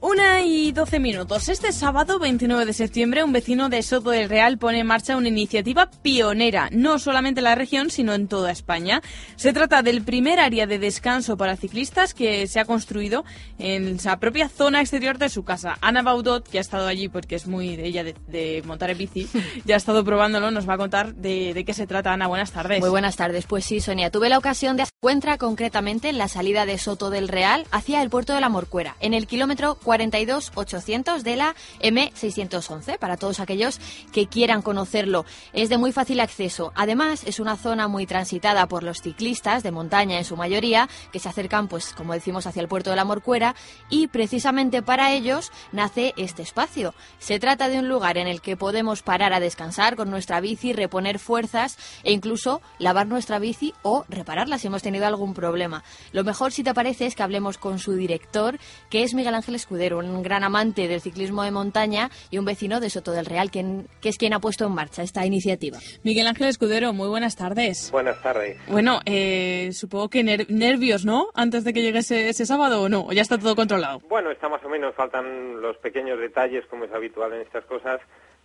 Una 0.00 0.42
y 0.42 0.70
doce 0.70 1.00
minutos. 1.00 1.48
Este 1.48 1.72
sábado 1.72 2.20
29 2.20 2.64
de 2.64 2.72
septiembre, 2.72 3.24
un 3.24 3.32
vecino 3.32 3.68
de 3.68 3.82
Soto 3.82 4.10
del 4.10 4.28
Real 4.28 4.56
pone 4.56 4.78
en 4.78 4.86
marcha 4.86 5.16
una 5.16 5.26
iniciativa 5.26 5.90
pionera, 5.90 6.68
no 6.70 7.00
solamente 7.00 7.40
en 7.40 7.44
la 7.44 7.56
región, 7.56 7.90
sino 7.90 8.14
en 8.14 8.28
toda 8.28 8.52
España. 8.52 9.02
Se 9.34 9.52
trata 9.52 9.82
del 9.82 10.02
primer 10.02 10.38
área 10.38 10.68
de 10.68 10.78
descanso 10.78 11.36
para 11.36 11.56
ciclistas 11.56 12.14
que 12.14 12.46
se 12.46 12.60
ha 12.60 12.64
construido 12.64 13.24
en 13.58 13.98
la 14.04 14.20
propia 14.20 14.48
zona 14.48 14.80
exterior 14.82 15.18
de 15.18 15.28
su 15.30 15.42
casa. 15.42 15.76
Ana 15.80 16.02
Baudot, 16.02 16.48
que 16.48 16.58
ha 16.58 16.60
estado 16.60 16.86
allí 16.86 17.08
porque 17.08 17.34
es 17.34 17.48
muy 17.48 17.74
de 17.74 17.86
ella 17.86 18.04
de, 18.04 18.14
de 18.28 18.62
montar 18.64 18.90
en 18.90 18.98
bici, 18.98 19.28
ya 19.64 19.74
ha 19.74 19.78
estado 19.78 20.04
probándolo, 20.04 20.52
nos 20.52 20.68
va 20.68 20.74
a 20.74 20.78
contar 20.78 21.16
de, 21.16 21.54
de 21.54 21.64
qué 21.64 21.74
se 21.74 21.88
trata. 21.88 22.12
Ana, 22.12 22.28
buenas 22.28 22.52
tardes. 22.52 22.78
Muy 22.78 22.90
buenas 22.90 23.16
tardes. 23.16 23.46
Pues 23.46 23.64
sí, 23.64 23.80
Sonia, 23.80 24.12
tuve 24.12 24.28
la 24.28 24.38
ocasión 24.38 24.76
de 24.76 24.84
encuentra 25.00 25.38
concretamente 25.38 26.08
en 26.08 26.18
la 26.18 26.26
salida 26.26 26.66
de 26.66 26.76
Soto 26.76 27.08
del 27.08 27.28
Real 27.28 27.68
hacia 27.70 28.02
el 28.02 28.10
puerto 28.10 28.34
de 28.34 28.40
la 28.40 28.48
Morcuera, 28.48 28.96
en 28.98 29.14
el 29.14 29.28
kilómetro 29.28 29.78
42-800 29.78 31.22
de 31.22 31.36
la 31.36 31.54
M611, 31.80 32.98
para 32.98 33.16
todos 33.16 33.38
aquellos 33.38 33.78
que 34.12 34.26
quieran 34.26 34.60
conocerlo. 34.60 35.24
Es 35.52 35.68
de 35.68 35.78
muy 35.78 35.92
fácil 35.92 36.18
acceso. 36.18 36.72
Además, 36.74 37.22
es 37.26 37.38
una 37.38 37.56
zona 37.56 37.86
muy 37.86 38.06
transitada 38.06 38.66
por 38.66 38.82
los 38.82 39.00
ciclistas 39.00 39.62
de 39.62 39.70
montaña 39.70 40.18
en 40.18 40.24
su 40.24 40.36
mayoría, 40.36 40.88
que 41.12 41.20
se 41.20 41.28
acercan, 41.28 41.68
pues 41.68 41.92
como 41.92 42.12
decimos, 42.12 42.48
hacia 42.48 42.62
el 42.62 42.66
puerto 42.66 42.90
de 42.90 42.96
la 42.96 43.04
Morcuera 43.04 43.54
y 43.88 44.08
precisamente 44.08 44.82
para 44.82 45.12
ellos 45.12 45.52
nace 45.70 46.12
este 46.16 46.42
espacio. 46.42 46.92
Se 47.20 47.38
trata 47.38 47.68
de 47.68 47.78
un 47.78 47.86
lugar 47.86 48.18
en 48.18 48.26
el 48.26 48.40
que 48.40 48.56
podemos 48.56 49.02
parar 49.02 49.32
a 49.32 49.38
descansar 49.38 49.94
con 49.94 50.10
nuestra 50.10 50.40
bici, 50.40 50.72
reponer 50.72 51.20
fuerzas 51.20 51.78
e 52.02 52.10
incluso 52.10 52.60
lavar 52.80 53.06
nuestra 53.06 53.38
bici 53.38 53.74
o 53.82 54.04
repararla 54.08 54.58
si 54.58 54.66
hemos 54.66 54.87
tenido 54.88 55.06
algún 55.06 55.34
problema. 55.34 55.82
Lo 56.12 56.24
mejor, 56.24 56.52
si 56.52 56.62
te 56.64 56.74
parece, 56.74 57.06
es 57.06 57.14
que 57.14 57.22
hablemos 57.22 57.58
con 57.58 57.78
su 57.78 57.92
director, 57.94 58.58
que 58.90 59.02
es 59.02 59.14
Miguel 59.14 59.34
Ángel 59.34 59.54
Escudero, 59.54 59.98
un 59.98 60.22
gran 60.22 60.44
amante 60.44 60.88
del 60.88 61.00
ciclismo 61.00 61.42
de 61.42 61.50
montaña 61.50 62.10
y 62.30 62.38
un 62.38 62.44
vecino 62.44 62.80
de 62.80 62.90
Soto 62.90 63.12
del 63.12 63.26
Real, 63.26 63.50
quien, 63.50 63.86
que 64.00 64.08
es 64.08 64.16
quien 64.18 64.32
ha 64.32 64.40
puesto 64.40 64.66
en 64.66 64.72
marcha 64.72 65.02
esta 65.02 65.24
iniciativa. 65.26 65.78
Miguel 66.02 66.26
Ángel 66.26 66.48
Escudero, 66.48 66.92
muy 66.92 67.08
buenas 67.08 67.36
tardes. 67.36 67.90
Buenas 67.90 68.20
tardes. 68.22 68.56
Bueno, 68.68 69.00
eh, 69.04 69.70
supongo 69.72 70.08
que 70.08 70.22
ner- 70.24 70.46
nervios, 70.48 71.04
¿no? 71.04 71.28
Antes 71.34 71.64
de 71.64 71.72
que 71.72 71.82
llegue 71.82 71.98
ese, 71.98 72.28
ese 72.30 72.46
sábado 72.46 72.82
o 72.82 72.88
no, 72.88 73.02
o 73.06 73.12
ya 73.12 73.22
está 73.22 73.36
todo 73.38 73.54
controlado. 73.54 74.00
Bueno, 74.08 74.30
está 74.30 74.48
más 74.48 74.64
o 74.64 74.68
menos, 74.68 74.94
faltan 74.94 75.60
los 75.60 75.76
pequeños 75.78 76.18
detalles 76.18 76.64
como 76.70 76.84
es 76.84 76.92
habitual 76.92 77.32
en 77.34 77.42
estas 77.42 77.64
cosas, 77.64 78.00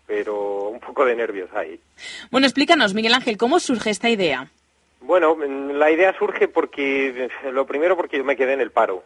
pero 0.06 0.70
un 0.70 0.80
poco 0.80 1.06
de 1.06 1.16
nervios 1.16 1.50
hay. 1.56 1.80
Bueno, 2.30 2.46
explícanos, 2.48 2.94
Miguel 2.94 3.14
Ángel, 3.14 3.38
¿cómo 3.38 3.60
surge 3.60 3.90
esta 3.90 4.10
idea? 4.10 4.50
Bueno, 5.06 5.36
mm, 5.36 5.72
la 5.72 5.92
idea 5.92 6.18
surge 6.18 6.48
porque, 6.48 7.30
lo 7.52 7.66
primero 7.66 7.98
porque 7.98 8.18
yo 8.18 8.24
me 8.24 8.38
quedé 8.38 8.54
en 8.54 8.62
el 8.62 8.72
paro, 8.72 9.04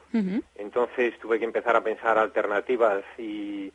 entonces 0.55 1.17
tuve 1.19 1.39
que 1.39 1.45
empezar 1.45 1.75
a 1.75 1.83
pensar 1.83 2.17
alternativas 2.19 3.03
y, 3.17 3.71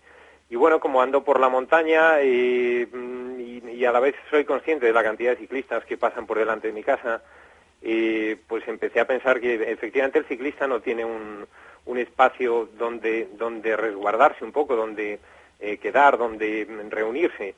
y 0.48 0.56
bueno, 0.56 0.78
como 0.78 1.02
ando 1.02 1.24
por 1.24 1.40
la 1.40 1.48
montaña 1.48 2.20
eh, 2.20 2.86
mm, 2.92 3.40
y, 3.40 3.70
y 3.72 3.84
a 3.84 3.92
la 3.92 3.98
vez 3.98 4.14
soy 4.30 4.44
consciente 4.44 4.86
de 4.86 4.92
la 4.92 5.02
cantidad 5.02 5.32
de 5.32 5.38
ciclistas 5.38 5.84
que 5.84 5.96
pasan 5.96 6.26
por 6.26 6.38
delante 6.38 6.68
de 6.68 6.74
mi 6.74 6.84
casa, 6.84 7.22
eh, 7.82 8.36
pues 8.46 8.66
empecé 8.68 9.00
a 9.00 9.06
pensar 9.06 9.40
que 9.40 9.54
efectivamente 9.72 10.20
el 10.20 10.26
ciclista 10.26 10.68
no 10.68 10.80
tiene 10.80 11.04
un, 11.04 11.44
un 11.86 11.98
espacio 11.98 12.68
donde, 12.78 13.30
donde 13.36 13.76
resguardarse 13.76 14.44
un 14.44 14.52
poco, 14.52 14.76
donde 14.76 15.18
eh, 15.58 15.78
quedar, 15.78 16.16
donde 16.16 16.68
reunirse 16.88 17.56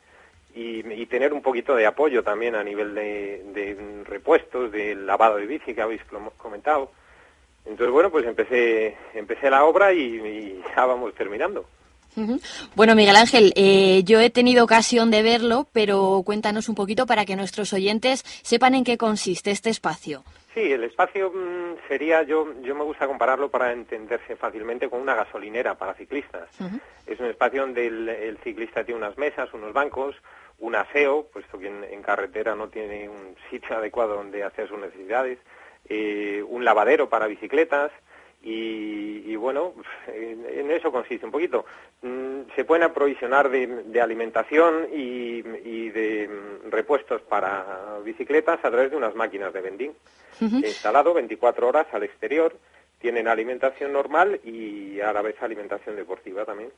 y, 0.54 0.86
y 0.92 1.06
tener 1.06 1.32
un 1.32 1.42
poquito 1.42 1.74
de 1.74 1.86
apoyo 1.86 2.22
también 2.22 2.54
a 2.54 2.62
nivel 2.62 2.94
de, 2.94 3.42
de 3.52 4.04
repuestos, 4.04 4.70
de 4.72 4.94
lavado 4.94 5.36
de 5.36 5.46
bici 5.46 5.74
que 5.74 5.82
habéis 5.82 6.02
comentado. 6.36 6.92
Entonces, 7.64 7.92
bueno, 7.92 8.10
pues 8.10 8.26
empecé, 8.26 8.96
empecé 9.14 9.50
la 9.50 9.64
obra 9.64 9.92
y, 9.92 10.16
y 10.16 10.62
ya 10.76 10.86
vamos 10.86 11.14
terminando. 11.14 11.66
Bueno, 12.76 12.94
Miguel 12.94 13.16
Ángel, 13.16 13.52
eh, 13.56 14.02
yo 14.04 14.20
he 14.20 14.30
tenido 14.30 14.64
ocasión 14.64 15.10
de 15.10 15.22
verlo, 15.22 15.66
pero 15.72 16.22
cuéntanos 16.24 16.68
un 16.68 16.76
poquito 16.76 17.06
para 17.06 17.24
que 17.24 17.34
nuestros 17.34 17.72
oyentes 17.72 18.22
sepan 18.42 18.74
en 18.74 18.84
qué 18.84 18.96
consiste 18.96 19.50
este 19.50 19.70
espacio. 19.70 20.22
Sí, 20.54 20.60
el 20.60 20.84
espacio 20.84 21.32
mm, 21.32 21.88
sería, 21.88 22.22
yo, 22.22 22.46
yo 22.62 22.76
me 22.76 22.84
gusta 22.84 23.08
compararlo 23.08 23.50
para 23.50 23.72
entenderse 23.72 24.36
fácilmente 24.36 24.88
con 24.88 25.00
una 25.00 25.16
gasolinera 25.16 25.74
para 25.74 25.94
ciclistas. 25.94 26.48
Es 27.06 27.18
un 27.18 27.26
espacio 27.26 27.62
donde 27.62 27.88
el, 27.88 28.08
el 28.08 28.38
ciclista 28.38 28.84
tiene 28.84 28.98
unas 29.00 29.18
mesas, 29.18 29.52
unos 29.52 29.72
bancos, 29.72 30.14
un 30.58 30.74
aseo, 30.74 31.26
puesto 31.32 31.58
que 31.58 31.68
en, 31.68 31.84
en 31.84 32.02
carretera 32.02 32.54
no 32.54 32.68
tiene 32.68 33.08
un 33.08 33.36
sitio 33.50 33.76
adecuado 33.76 34.14
donde 34.16 34.42
hacer 34.42 34.68
sus 34.68 34.78
necesidades, 34.78 35.38
eh, 35.88 36.42
un 36.48 36.64
lavadero 36.64 37.08
para 37.08 37.26
bicicletas 37.26 37.92
y, 38.42 39.22
y 39.26 39.36
bueno, 39.36 39.74
en, 40.06 40.70
eso 40.70 40.92
consiste 40.92 41.26
un 41.26 41.32
poquito. 41.32 41.64
Mm, 42.02 42.42
Se 42.56 42.64
pueden 42.64 42.84
aprovisionar 42.84 43.50
de, 43.50 43.66
de 43.66 44.00
alimentación 44.00 44.88
y, 44.92 45.42
y 45.64 45.90
de 45.90 46.28
mm, 46.28 46.70
repuestos 46.70 47.22
para 47.22 47.98
bicicletas 48.04 48.58
a 48.64 48.70
través 48.70 48.90
de 48.90 48.96
unas 48.96 49.14
máquinas 49.14 49.52
de 49.52 49.60
vending 49.60 49.92
instalado 50.40 51.14
24 51.14 51.68
horas 51.68 51.86
al 51.92 52.02
exterior. 52.02 52.56
Tienen 53.04 53.28
alimentación 53.28 53.92
normal 53.92 54.40
y 54.44 54.98
a 55.02 55.12
la 55.12 55.20
vez 55.20 55.36
alimentación 55.42 55.94
deportiva 55.94 56.46
también. 56.46 56.70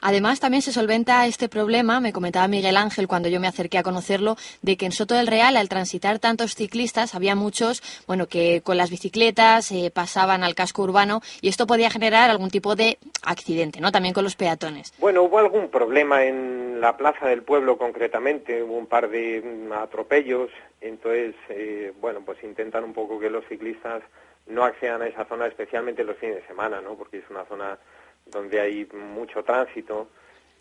Además, 0.00 0.40
también 0.40 0.60
se 0.60 0.72
solventa 0.72 1.24
este 1.24 1.48
problema, 1.48 2.00
me 2.00 2.12
comentaba 2.12 2.48
Miguel 2.48 2.76
Ángel 2.76 3.06
cuando 3.06 3.28
yo 3.28 3.38
me 3.38 3.46
acerqué 3.46 3.78
a 3.78 3.84
conocerlo, 3.84 4.34
de 4.60 4.76
que 4.76 4.86
en 4.86 4.90
Soto 4.90 5.14
del 5.14 5.28
Real, 5.28 5.56
al 5.56 5.68
transitar 5.68 6.18
tantos 6.18 6.56
ciclistas, 6.56 7.14
había 7.14 7.36
muchos, 7.36 7.80
bueno, 8.08 8.26
que 8.26 8.60
con 8.62 8.76
las 8.76 8.90
bicicletas 8.90 9.70
eh, 9.70 9.92
pasaban 9.94 10.42
al 10.42 10.56
casco 10.56 10.82
urbano 10.82 11.20
y 11.40 11.46
esto 11.46 11.68
podía 11.68 11.90
generar 11.90 12.28
algún 12.28 12.50
tipo 12.50 12.74
de 12.74 12.98
accidente, 13.22 13.80
¿no? 13.80 13.92
También 13.92 14.14
con 14.14 14.24
los 14.24 14.34
peatones. 14.34 14.92
Bueno, 14.98 15.22
hubo 15.22 15.38
algún 15.38 15.68
problema 15.68 16.24
en 16.24 16.80
la 16.80 16.96
plaza 16.96 17.28
del 17.28 17.44
pueblo 17.44 17.78
concretamente, 17.78 18.64
hubo 18.64 18.76
un 18.76 18.86
par 18.86 19.10
de 19.10 19.40
mm, 19.42 19.72
atropellos, 19.74 20.50
entonces, 20.80 21.36
eh, 21.50 21.92
bueno, 22.00 22.22
pues 22.26 22.42
intentan 22.42 22.82
un 22.82 22.94
poco 22.94 23.20
que 23.20 23.30
los 23.30 23.46
ciclistas 23.46 24.02
no 24.46 24.64
accedan 24.64 25.02
a 25.02 25.06
esa 25.06 25.24
zona, 25.24 25.46
especialmente 25.46 26.04
los 26.04 26.16
fines 26.16 26.36
de 26.36 26.46
semana, 26.46 26.80
¿no? 26.80 26.94
Porque 26.96 27.18
es 27.18 27.24
una 27.30 27.44
zona 27.44 27.78
donde 28.26 28.60
hay 28.60 28.86
mucho 29.14 29.42
tránsito, 29.42 30.08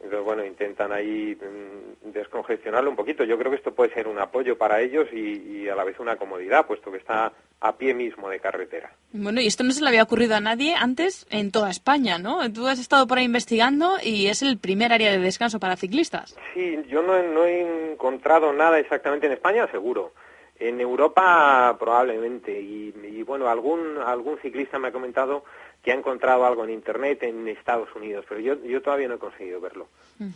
entonces, 0.04 0.26
bueno, 0.26 0.44
intentan 0.44 0.92
ahí 0.92 1.36
mm, 1.36 2.12
descongestionarlo 2.12 2.90
un 2.90 2.96
poquito. 2.96 3.24
Yo 3.24 3.38
creo 3.38 3.52
que 3.52 3.58
esto 3.58 3.76
puede 3.76 3.94
ser 3.94 4.08
un 4.08 4.18
apoyo 4.18 4.58
para 4.58 4.82
ellos 4.82 5.08
y, 5.14 5.62
y 5.62 5.70
a 5.70 5.76
la 5.76 5.84
vez 5.84 6.00
una 6.00 6.16
comodidad, 6.16 6.66
puesto 6.66 6.92
que 6.92 6.98
está 6.98 7.32
a 7.60 7.78
pie 7.78 7.94
mismo 7.94 8.28
de 8.28 8.40
carretera. 8.40 8.92
Bueno, 9.14 9.42
y 9.42 9.46
esto 9.46 9.64
no 9.64 9.72
se 9.72 9.82
le 9.84 9.90
había 9.90 10.02
ocurrido 10.02 10.34
a 10.36 10.40
nadie 10.40 10.74
antes 10.76 11.28
en 11.30 11.52
toda 11.52 11.70
España, 11.70 12.18
¿no? 12.18 12.52
Tú 12.52 12.66
has 12.68 12.80
estado 12.80 13.06
por 13.06 13.20
ahí 13.20 13.26
investigando 13.26 13.98
y 14.04 14.26
es 14.28 14.42
el 14.42 14.58
primer 14.58 14.92
área 14.92 15.12
de 15.12 15.20
descanso 15.20 15.60
para 15.60 15.76
ciclistas. 15.76 16.36
Sí, 16.56 16.80
yo 16.88 17.04
no, 17.04 17.16
he- 17.16 17.28
no 17.28 17.46
he 17.46 17.92
encontrado 17.92 18.52
nada 18.54 18.80
exactamente 18.80 19.28
en 19.28 19.34
España, 19.34 19.68
seguro. 19.70 20.14
En 20.62 20.80
Europa 20.80 21.76
probablemente. 21.80 22.51
Y, 22.62 23.24
bueno, 23.24 23.47
algún, 23.47 23.97
algún 23.97 24.38
ciclista 24.38 24.78
me 24.78 24.89
ha 24.89 24.91
comentado 24.91 25.43
que 25.84 25.92
ha 25.92 25.96
encontrado 25.96 26.46
algo 26.46 26.64
en 26.64 26.70
Internet 26.70 27.24
en 27.24 27.48
Estados 27.48 27.90
Unidos, 27.96 28.26
pero 28.30 28.40
yo, 28.40 28.64
yo 28.64 28.82
todavía 28.82 29.08
no 29.08 29.16
he 29.16 29.20
conseguido 29.20 29.60
verlo. 29.60 29.88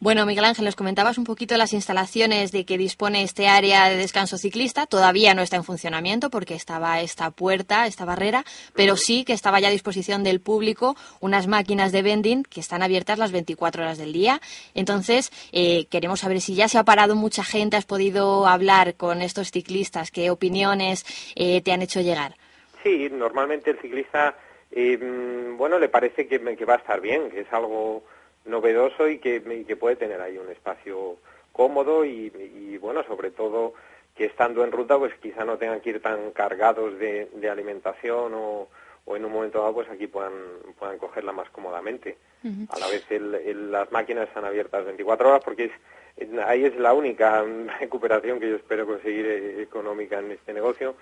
Bueno, 0.00 0.26
Miguel 0.26 0.44
Ángel, 0.44 0.64
nos 0.64 0.76
comentabas 0.76 1.18
un 1.18 1.24
poquito 1.24 1.56
las 1.56 1.72
instalaciones 1.72 2.52
de 2.52 2.64
que 2.64 2.76
dispone 2.76 3.22
este 3.22 3.48
área 3.48 3.88
de 3.88 3.96
descanso 3.96 4.36
ciclista. 4.36 4.86
Todavía 4.86 5.34
no 5.34 5.42
está 5.42 5.56
en 5.56 5.64
funcionamiento 5.64 6.30
porque 6.30 6.54
estaba 6.54 7.00
esta 7.00 7.30
puerta, 7.30 7.86
esta 7.86 8.04
barrera, 8.04 8.44
pero 8.74 8.96
sí 8.96 9.24
que 9.24 9.32
estaba 9.32 9.60
ya 9.60 9.68
a 9.68 9.72
disposición 9.72 10.22
del 10.24 10.40
público 10.40 10.96
unas 11.20 11.46
máquinas 11.46 11.92
de 11.92 12.02
vending 12.02 12.42
que 12.44 12.60
están 12.60 12.82
abiertas 12.82 13.18
las 13.18 13.32
24 13.32 13.82
horas 13.82 13.98
del 13.98 14.12
día. 14.12 14.40
Entonces, 14.74 15.32
eh, 15.52 15.86
queremos 15.86 16.20
saber 16.20 16.40
si 16.40 16.54
ya 16.54 16.68
se 16.68 16.78
ha 16.78 16.84
parado 16.84 17.14
mucha 17.14 17.44
gente, 17.44 17.76
has 17.76 17.86
podido 17.86 18.46
hablar 18.46 18.94
con 18.94 19.22
estos 19.22 19.50
ciclistas, 19.50 20.10
qué 20.10 20.30
opiniones 20.30 21.04
eh, 21.34 21.60
te 21.62 21.72
han 21.72 21.82
hecho 21.82 22.00
llegar. 22.00 22.36
Sí, 22.82 23.08
normalmente 23.10 23.70
el 23.70 23.78
ciclista, 23.80 24.36
eh, 24.70 24.98
bueno, 25.56 25.78
le 25.78 25.88
parece 25.88 26.26
que, 26.26 26.40
que 26.56 26.64
va 26.64 26.74
a 26.74 26.78
estar 26.78 27.00
bien, 27.00 27.30
que 27.30 27.40
es 27.40 27.52
algo 27.52 28.02
novedoso 28.44 29.08
y 29.08 29.18
que, 29.18 29.36
y 29.36 29.64
que 29.64 29.76
puede 29.76 29.96
tener 29.96 30.20
ahí 30.20 30.38
un 30.38 30.50
espacio 30.50 31.16
cómodo 31.52 32.04
y, 32.04 32.32
y, 32.54 32.78
bueno, 32.78 33.02
sobre 33.04 33.30
todo 33.30 33.74
que 34.14 34.26
estando 34.26 34.64
en 34.64 34.72
ruta, 34.72 34.98
pues 34.98 35.14
quizá 35.20 35.44
no 35.44 35.58
tengan 35.58 35.80
que 35.80 35.90
ir 35.90 36.02
tan 36.02 36.30
cargados 36.32 36.98
de, 36.98 37.28
de 37.34 37.48
alimentación 37.50 38.32
o, 38.34 38.68
o 39.04 39.16
en 39.16 39.24
un 39.24 39.32
momento 39.32 39.58
dado, 39.60 39.74
pues 39.74 39.88
aquí 39.88 40.06
puedan, 40.06 40.32
puedan 40.78 40.98
cogerla 40.98 41.32
más 41.32 41.48
cómodamente. 41.50 42.16
A 42.70 42.78
la 42.78 42.88
vez 42.88 43.02
el- 43.10 43.34
el- 43.34 43.70
las 43.72 43.90
máquinas 43.92 44.28
están 44.28 44.44
abiertas 44.44 44.84
24 44.84 45.28
horas 45.28 45.42
porque 45.44 45.70
es, 46.16 46.28
ahí 46.44 46.64
es 46.64 46.76
la 46.76 46.94
única 46.94 47.44
recuperación 47.80 48.40
que 48.40 48.50
yo 48.50 48.56
espero 48.56 48.86
conseguir 48.86 49.26
eh, 49.26 49.62
económica 49.62 50.18
en 50.18 50.32
este 50.32 50.52
negocio. 50.52 50.94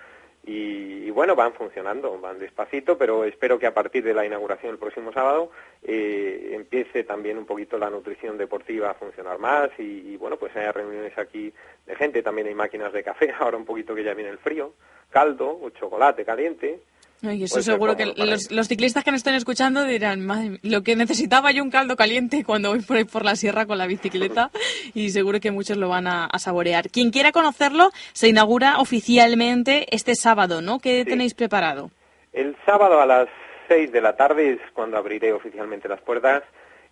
Y, 0.49 1.11
bueno, 1.11 1.35
van 1.35 1.55
funcionando, 1.55 2.21
van 2.21 2.39
despacito, 2.39 2.97
pero 2.97 3.25
espero 3.25 3.59
que 3.59 3.67
a 3.67 3.75
partir 3.75 4.05
de 4.05 4.15
la 4.15 4.25
inauguración 4.25 4.71
el 4.73 4.79
próximo 4.79 5.13
sábado 5.13 5.51
eh, 5.83 6.51
empiece 6.53 7.03
también 7.03 7.37
un 7.37 7.47
poquito 7.47 7.79
la 7.79 7.91
nutrición 7.91 8.39
deportiva 8.39 8.91
a 8.91 8.95
funcionar 8.95 9.41
más 9.41 9.71
y, 9.79 10.13
y, 10.13 10.17
bueno, 10.17 10.37
pues 10.37 10.55
haya 10.55 10.71
reuniones 10.71 11.19
aquí 11.19 11.53
de 11.85 11.97
gente, 11.97 12.23
también 12.23 12.47
hay 12.47 12.55
máquinas 12.55 12.93
de 12.93 13.03
café, 13.03 13.35
ahora 13.41 13.57
un 13.57 13.65
poquito 13.65 13.95
que 13.95 14.05
ya 14.05 14.15
viene 14.15 14.31
el 14.31 14.39
frío, 14.39 14.73
caldo 15.11 15.59
o 15.61 15.71
chocolate 15.71 16.25
caliente. 16.25 16.81
Y 17.23 17.45
eso 17.45 17.63
seguro 17.63 17.97
que 17.97 18.07
los, 18.07 18.51
los 18.51 18.69
ciclistas 18.69 19.03
que 19.03 19.11
nos 19.11 19.19
estén 19.19 19.35
escuchando 19.35 19.85
dirán, 19.85 20.25
"Madre 20.25 20.59
lo 20.63 20.83
que 20.83 20.97
necesitaba 20.97 21.51
yo 21.51 21.63
un 21.63 21.71
caldo 21.71 21.97
caliente 21.97 22.45
cuando 22.45 22.71
voy 22.71 22.81
por 22.81 22.97
ahí 22.99 23.05
por 23.05 23.25
la 23.25 23.37
sierra 23.37 23.67
con 23.67 23.79
la 23.79 23.87
bicicleta 23.87 24.51
y 24.95 25.11
seguro 25.11 25.41
que 25.41 25.51
muchos 25.51 25.77
lo 25.77 25.89
van 25.89 26.07
a, 26.07 26.27
a 26.27 26.39
saborear. 26.39 26.91
Quien 26.91 27.11
quiera 27.11 27.33
conocerlo, 27.33 27.91
se 28.13 28.29
inaugura 28.29 28.79
oficialmente 28.81 29.87
este 29.95 30.15
sábado, 30.15 30.61
¿no? 30.61 30.79
¿Qué 30.79 31.05
tenéis 31.05 31.35
preparado? 31.35 31.91
El 32.33 32.55
sábado 32.67 33.01
a 33.01 33.07
las 33.07 33.29
6 33.69 33.93
de 33.93 34.01
la 34.01 34.17
tarde 34.17 34.53
es 34.53 34.61
cuando 34.75 34.99
abriré 34.99 35.33
oficialmente 35.33 35.89
las 35.89 36.01
puertas 36.03 36.43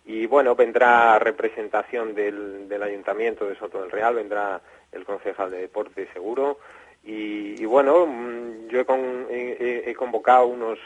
y 0.05 0.25
bueno, 0.25 0.55
vendrá 0.55 1.17
representación 1.19 2.13
del, 2.13 2.67
del 2.67 2.83
Ayuntamiento 2.83 3.45
de 3.45 3.55
Soto 3.57 3.81
del 3.81 3.91
Real, 3.91 4.15
vendrá 4.15 4.61
el 4.91 5.03
concejal 5.05 5.51
de 5.51 5.61
deporte 5.61 6.07
seguro 6.13 6.59
y, 7.05 7.65
bueno, 7.65 8.05
mm, 8.07 8.67
yo 8.69 8.79
he, 8.79 8.85
con- 8.85 9.27
he- 9.29 9.57
he- 9.59 9.89
he 9.89 9.93
convocado 9.95 10.47
unos, 10.47 10.79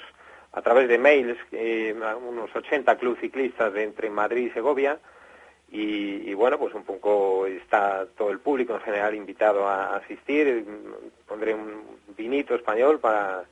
a 0.51 0.61
través 0.61 0.87
de 0.87 0.97
mails, 0.97 1.37
eh, 1.51 1.95
unos 2.27 2.53
80 2.55 2.97
club 2.97 3.17
ciclistas 3.19 3.71
de 3.73 3.83
entre 3.83 4.09
Madrid 4.09 4.47
y 4.47 4.51
Segovia 4.51 4.99
y, 5.71 6.33
bueno, 6.33 6.57
pues 6.57 6.73
un 6.73 6.83
poco 6.83 7.45
está 7.45 8.07
todo 8.17 8.31
el 8.31 8.39
público 8.39 8.73
en 8.73 8.81
general 8.81 9.13
invitado 9.13 9.67
a 9.67 9.97
asistir. 9.97 10.65
Pondré 11.27 11.53
un 11.53 11.83
vinito 12.17 12.55
español 12.55 12.99
para, 12.99 13.43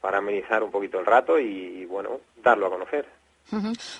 para 0.00 0.18
amenizar 0.18 0.62
un 0.62 0.70
poquito 0.70 0.98
el 0.98 1.04
rato 1.06 1.38
y, 1.38 1.84
bueno, 1.86 2.20
darlo 2.42 2.66
a 2.66 2.70
conocer. 2.70 3.06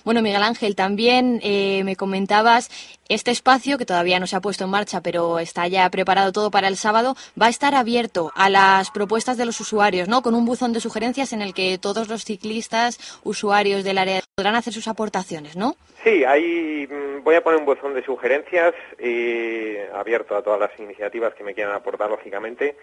Bueno, 0.05 0.23
Miguel 0.23 0.43
Ángel, 0.43 0.75
también 0.75 1.39
eh, 1.43 1.83
me 1.85 1.97
comentabas 1.97 2.71
este 3.09 3.31
espacio 3.31 3.77
que 3.77 3.85
todavía 3.85 4.19
no 4.19 4.27
se 4.27 4.37
ha 4.37 4.41
puesto 4.41 4.65
en 4.65 4.71
marcha, 4.71 5.03
pero 5.03 5.39
está 5.39 5.69
ya 5.69 5.89
preparado 5.91 6.33
todo 6.33 6.51
para 6.51 6.69
el 6.69 6.77
sábado, 6.77 7.15
va 7.41 7.47
a 7.47 7.51
estar 7.51 7.75
abierto 7.75 8.33
a 8.35 8.49
las 8.49 8.91
propuestas 8.91 9.37
de 9.37 9.45
los 9.45 9.61
usuarios, 9.61 10.09
¿no? 10.09 10.23
Con 10.23 10.35
un 10.35 10.47
buzón 10.47 10.73
de 10.73 10.81
sugerencias 10.81 11.33
en 11.35 11.43
el 11.43 11.53
que 11.53 11.77
todos 11.79 12.09
los 12.09 12.25
ciclistas, 12.25 13.21
usuarios 13.25 13.85
del 13.85 13.99
área 13.99 14.21
podrán 14.35 14.55
hacer 14.55 14.73
sus 14.73 14.89
aportaciones, 14.89 15.57
¿no? 15.57 15.77
Sí, 16.03 16.25
ahí 16.25 16.89
mm, 16.91 17.23
voy 17.23 17.35
a 17.35 17.43
poner 17.43 17.61
un 17.61 17.67
buzón 17.67 17.93
de 17.93 18.03
sugerencias 18.03 18.75
eh, 18.99 19.89
abierto 19.95 20.35
a 20.35 20.43
todas 20.43 20.59
las 20.59 20.71
iniciativas 20.79 21.35
que 21.35 21.45
me 21.45 21.55
quieran 21.55 21.75
aportar, 21.75 22.11
lógicamente, 22.11 22.77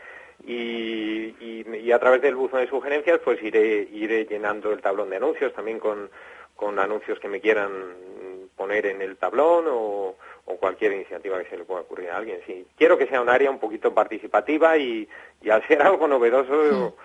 y 0.46 1.92
a 1.92 2.00
través 2.00 2.22
del 2.22 2.36
buzón 2.36 2.62
de 2.62 2.70
sugerencias 2.70 3.20
pues 3.24 3.42
iré, 3.44 3.88
iré 3.92 4.26
llenando 4.26 4.72
el 4.72 4.82
tablón 4.82 5.10
de 5.10 5.18
anuncios 5.18 5.54
también 5.54 5.80
con, 5.80 6.10
con 6.60 6.78
anuncios 6.78 7.18
que 7.20 7.30
me 7.30 7.40
quieran 7.40 7.70
poner 8.58 8.88
en 8.88 9.02
el 9.02 9.16
tablón 9.16 9.66
o, 9.70 10.16
o 10.46 10.58
cualquier 10.58 10.92
iniciativa 10.92 11.42
que 11.42 11.50
se 11.50 11.58
le 11.58 11.64
pueda 11.64 11.82
ocurrir 11.82 12.10
a 12.10 12.18
alguien. 12.18 12.40
Sí, 12.46 12.68
quiero 12.78 12.98
que 12.98 13.08
sea 13.08 13.22
un 13.22 13.30
área 13.30 13.50
un 13.50 13.60
poquito 13.60 13.94
participativa 13.94 14.78
y, 14.78 15.08
y 15.42 15.50
al 15.50 15.66
ser 15.66 15.82
algo 15.88 16.06
novedoso 16.08 16.96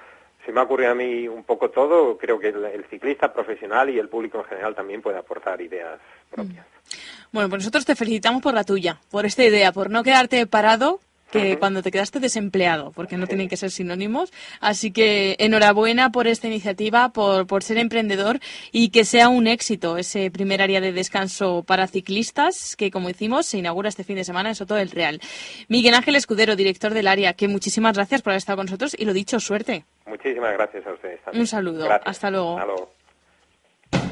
se 0.45 0.53
me 0.53 0.61
ha 0.61 0.65
ocurrido 0.65 0.91
a 0.91 0.95
mí 0.97 1.29
un 1.29 1.45
poco 1.45 1.71
todo. 1.71 2.19
Creo 2.19 2.41
que 2.41 2.49
el, 2.49 2.65
el 2.65 2.85
ciclista 2.87 3.33
profesional 3.33 3.89
y 3.91 3.99
el 4.01 4.09
público 4.09 4.39
en 4.39 4.45
general 4.45 4.75
también 4.75 5.01
puede 5.01 5.19
aportar 5.19 5.61
ideas 5.61 6.01
propias. 6.31 6.67
Bueno, 7.31 7.49
pues 7.49 7.63
nosotros 7.63 7.85
te 7.85 7.95
felicitamos 7.95 8.43
por 8.43 8.55
la 8.55 8.65
tuya, 8.65 8.99
por 9.13 9.25
esta 9.25 9.45
idea, 9.45 9.71
por 9.71 9.89
no 9.89 10.03
quedarte 10.03 10.47
parado, 10.49 10.99
que 11.41 11.59
cuando 11.59 11.83
te 11.83 11.91
quedaste 11.91 12.21
desempleado, 12.21 12.93
porque 12.93 13.17
no 13.17 13.27
tienen 13.27 13.49
que 13.49 13.57
ser 13.57 13.71
sinónimos. 13.71 14.33
Así 14.61 14.93
que 14.93 15.37
enhorabuena 15.39 16.11
por 16.11 16.27
esta 16.27 16.47
iniciativa, 16.47 17.11
por, 17.11 17.47
por 17.47 17.63
ser 17.63 17.79
emprendedor 17.79 18.39
y 18.73 18.91
que 18.91 19.05
sea 19.05 19.29
un 19.29 19.47
éxito 19.47 19.99
ese 19.99 20.31
primer 20.31 20.63
área 20.63 20.81
de 20.81 20.93
descanso 20.93 21.65
para 21.67 21.87
ciclistas 21.87 22.77
que, 22.77 22.91
como 22.91 23.09
decimos, 23.09 23.47
se 23.47 23.59
inaugura 23.59 23.89
este 23.89 24.05
fin 24.05 24.17
de 24.17 24.25
semana 24.25 24.51
en 24.51 24.55
Soto 24.55 24.75
del 24.75 24.91
Real. 24.91 25.21
Miguel 25.69 25.95
Ángel 25.95 26.17
Escudero, 26.17 26.57
director 26.57 26.95
del 26.95 27.09
área, 27.09 27.33
que 27.33 27.49
muchísimas 27.49 27.95
gracias 27.95 28.23
por 28.23 28.31
haber 28.31 28.39
estado 28.39 28.57
con 28.59 28.67
nosotros 28.67 28.95
y 28.99 29.05
lo 29.05 29.13
dicho, 29.13 29.41
suerte. 29.41 29.85
Muchísimas 30.07 30.53
gracias 30.53 30.87
a 30.87 30.93
ustedes 30.93 31.21
también. 31.23 31.41
Un 31.41 31.47
saludo. 31.47 31.85
Gracias. 31.85 32.09
Hasta 32.09 32.31
luego. 32.31 32.59
Hasta 32.59 32.67
luego. 32.67 32.93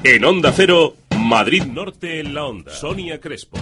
En 0.05 0.25
Onda 0.25 0.53
Cero, 0.53 0.95
Madrid 1.19 1.65
Norte 1.65 2.21
en 2.21 2.35
la 2.35 2.47
Onda. 2.47 2.73
Sonia 2.73 3.21
Crespo. 3.21 3.59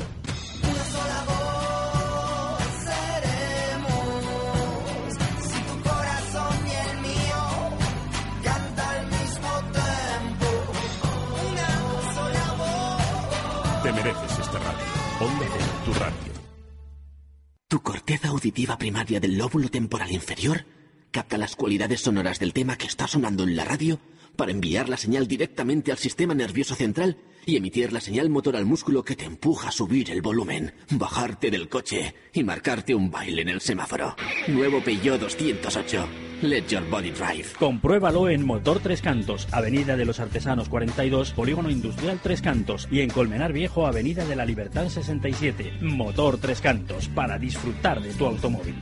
Tu 17.71 17.81
corteza 17.83 18.31
auditiva 18.31 18.79
primaria 18.79 19.21
del 19.21 19.39
lóbulo 19.39 19.69
temporal 19.69 20.11
inferior 20.11 20.65
capta 21.13 21.39
las 21.39 21.55
cualidades 21.55 22.01
sonoras 22.01 22.41
del 22.41 22.53
tema 22.53 22.77
que 22.77 22.89
está 22.89 23.07
sonando 23.07 23.45
en 23.45 23.55
la 23.55 23.65
radio 23.65 24.01
para 24.41 24.53
enviar 24.53 24.89
la 24.89 24.97
señal 24.97 25.29
directamente 25.29 25.93
al 25.93 25.99
sistema 25.99 26.33
nervioso 26.33 26.75
central 26.75 27.19
y 27.45 27.59
emitir 27.59 27.93
la 27.93 28.01
señal 28.01 28.31
motor 28.31 28.57
al 28.57 28.65
músculo 28.65 29.05
que 29.05 29.15
te 29.15 29.27
empuja 29.27 29.69
a 29.69 29.71
subir 29.71 30.11
el 30.11 30.23
volumen, 30.23 30.73
bajarte 30.93 31.51
del 31.51 31.69
coche 31.69 32.15
y 32.33 32.43
marcarte 32.43 32.95
un 32.95 33.11
baile 33.11 33.43
en 33.43 33.51
el 33.51 33.61
semáforo. 33.61 34.17
Nuevo 34.49 34.83
Peugeot 34.83 35.21
208. 35.21 36.09
Let 36.41 36.69
your 36.69 36.89
body 36.89 37.11
drive. 37.11 37.49
Compruébalo 37.59 38.31
en 38.31 38.47
Motor 38.47 38.81
Tres 38.81 39.03
Cantos, 39.03 39.47
Avenida 39.53 39.99
de 39.99 40.07
los 40.07 40.21
Artesanos 40.21 40.71
42, 40.71 41.33
Polígono 41.33 41.69
Industrial 41.69 42.19
Tres 42.23 42.41
Cantos 42.41 42.89
y 42.91 43.01
en 43.01 43.11
Colmenar 43.11 43.53
Viejo, 43.53 43.87
Avenida 43.87 44.25
de 44.25 44.37
la 44.37 44.47
Libertad 44.47 44.89
67. 44.89 45.81
Motor 45.83 46.39
Tres 46.39 46.63
Cantos, 46.63 47.09
para 47.09 47.39
disfrutar 47.39 48.01
de 48.01 48.15
tu 48.15 48.25
automóvil. 48.25 48.75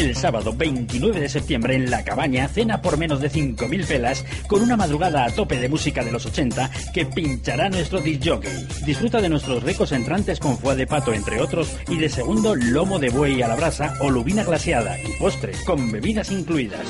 El 0.00 0.16
sábado 0.16 0.54
29 0.56 1.20
de 1.20 1.28
septiembre 1.28 1.74
en 1.74 1.90
La 1.90 2.02
Cabaña, 2.02 2.48
cena 2.48 2.80
por 2.80 2.96
menos 2.96 3.20
de 3.20 3.30
5.000 3.30 3.86
pelas 3.86 4.24
con 4.46 4.62
una 4.62 4.74
madrugada 4.74 5.26
a 5.26 5.30
tope 5.30 5.60
de 5.60 5.68
música 5.68 6.02
de 6.02 6.10
los 6.10 6.24
80 6.24 6.70
que 6.94 7.04
pinchará 7.04 7.68
nuestro 7.68 8.00
disc 8.00 8.22
jockey. 8.24 8.66
Disfruta 8.86 9.20
de 9.20 9.28
nuestros 9.28 9.62
ricos 9.62 9.92
entrantes 9.92 10.40
con 10.40 10.56
foie 10.56 10.76
de 10.76 10.86
pato, 10.86 11.12
entre 11.12 11.38
otros, 11.42 11.76
y 11.86 11.98
de 11.98 12.08
segundo 12.08 12.56
lomo 12.56 12.98
de 12.98 13.10
buey 13.10 13.42
a 13.42 13.48
la 13.48 13.56
brasa 13.56 13.94
o 14.00 14.08
lubina 14.08 14.42
glaseada 14.42 14.98
y 14.98 15.12
postre 15.18 15.52
con 15.66 15.92
bebidas 15.92 16.30
incluidas. 16.30 16.86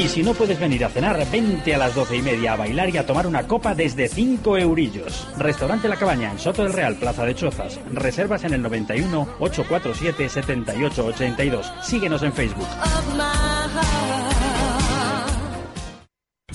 Y 0.00 0.08
si 0.08 0.22
no 0.22 0.32
puedes 0.32 0.58
venir 0.58 0.82
a 0.82 0.88
cenar, 0.88 1.22
vente 1.30 1.74
a 1.74 1.78
las 1.78 1.94
doce 1.94 2.16
y 2.16 2.22
media 2.22 2.54
a 2.54 2.56
bailar 2.56 2.88
y 2.88 2.96
a 2.96 3.04
tomar 3.04 3.26
una 3.26 3.46
copa 3.46 3.74
desde 3.74 4.08
5 4.08 4.56
eurillos. 4.56 5.28
Restaurante 5.36 5.88
La 5.88 5.96
Cabaña 5.96 6.30
en 6.30 6.38
Soto 6.38 6.62
del 6.62 6.72
Real, 6.72 6.96
Plaza 6.96 7.26
de 7.26 7.34
Chozas. 7.34 7.78
Reservas 7.92 8.44
en 8.44 8.54
el 8.54 8.62
91 8.62 9.28
847 9.38 10.30
7882. 10.30 11.70
Síguenos 11.82 12.22
en 12.22 12.32
Facebook. 12.32 12.66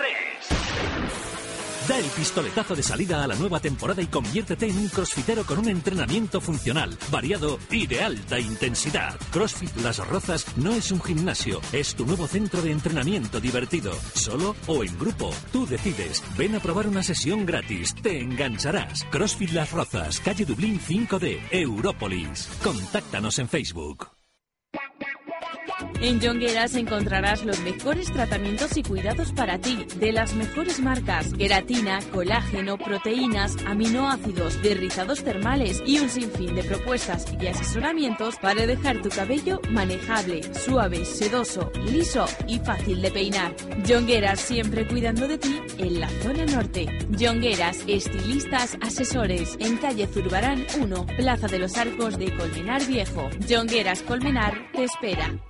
3. 0.00 0.30
Da 1.88 1.98
el 1.98 2.04
pistoletazo 2.04 2.76
de 2.76 2.84
salida 2.84 3.24
a 3.24 3.26
la 3.26 3.34
nueva 3.34 3.58
temporada 3.58 4.00
y 4.00 4.06
conviértete 4.06 4.68
en 4.68 4.78
un 4.78 4.88
crossfitero 4.88 5.44
con 5.44 5.58
un 5.58 5.68
entrenamiento 5.68 6.40
funcional, 6.40 6.96
variado 7.10 7.58
y 7.68 7.88
de 7.88 8.00
alta 8.02 8.38
intensidad. 8.38 9.18
CrossFit 9.32 9.74
Las 9.78 9.98
Rozas 10.06 10.56
no 10.56 10.72
es 10.72 10.92
un 10.92 11.02
gimnasio, 11.02 11.60
es 11.72 11.96
tu 11.96 12.06
nuevo 12.06 12.28
centro 12.28 12.62
de 12.62 12.70
entrenamiento 12.70 13.40
divertido, 13.40 13.92
solo 14.14 14.54
o 14.68 14.84
en 14.84 14.96
grupo. 14.98 15.30
Tú 15.52 15.66
decides, 15.66 16.22
ven 16.38 16.54
a 16.54 16.60
probar 16.60 16.86
una 16.86 17.02
sesión 17.02 17.44
gratis, 17.44 17.94
te 18.00 18.20
engancharás. 18.20 19.04
CrossFit 19.10 19.50
Las 19.50 19.72
Rozas, 19.72 20.20
calle 20.20 20.44
Dublín 20.44 20.78
5D, 20.78 21.40
Europolis. 21.50 22.48
Contáctanos 22.62 23.40
en 23.40 23.48
Facebook. 23.48 24.19
En 26.00 26.20
Jongueras 26.20 26.74
encontrarás 26.74 27.44
los 27.44 27.60
mejores 27.60 28.12
tratamientos 28.12 28.76
y 28.76 28.82
cuidados 28.82 29.32
para 29.32 29.58
ti, 29.58 29.86
de 29.96 30.12
las 30.12 30.34
mejores 30.34 30.80
marcas, 30.80 31.32
queratina, 31.34 32.00
colágeno, 32.12 32.78
proteínas, 32.78 33.56
aminoácidos, 33.66 34.62
derrizados 34.62 35.22
termales 35.22 35.82
y 35.86 35.98
un 35.98 36.08
sinfín 36.08 36.54
de 36.54 36.64
propuestas 36.64 37.26
y 37.40 37.46
asesoramientos 37.46 38.36
para 38.36 38.66
dejar 38.66 39.02
tu 39.02 39.10
cabello 39.10 39.60
manejable, 39.70 40.42
suave, 40.54 41.04
sedoso, 41.04 41.70
liso 41.90 42.24
y 42.46 42.58
fácil 42.58 43.02
de 43.02 43.10
peinar. 43.10 43.54
Jongueras 43.86 44.40
siempre 44.40 44.86
cuidando 44.86 45.28
de 45.28 45.38
ti 45.38 45.60
en 45.78 46.00
la 46.00 46.08
zona 46.22 46.46
norte. 46.46 46.86
Jongueras, 47.18 47.84
estilistas, 47.86 48.76
asesores, 48.80 49.56
en 49.60 49.76
calle 49.76 50.06
Zurbarán 50.06 50.66
1, 50.80 51.06
Plaza 51.16 51.46
de 51.46 51.58
los 51.58 51.76
Arcos 51.76 52.18
de 52.18 52.34
Colmenar 52.36 52.84
Viejo. 52.86 53.28
Jongueras 53.48 54.02
Colmenar 54.02 54.54
te 54.72 54.84
espera. 54.84 55.49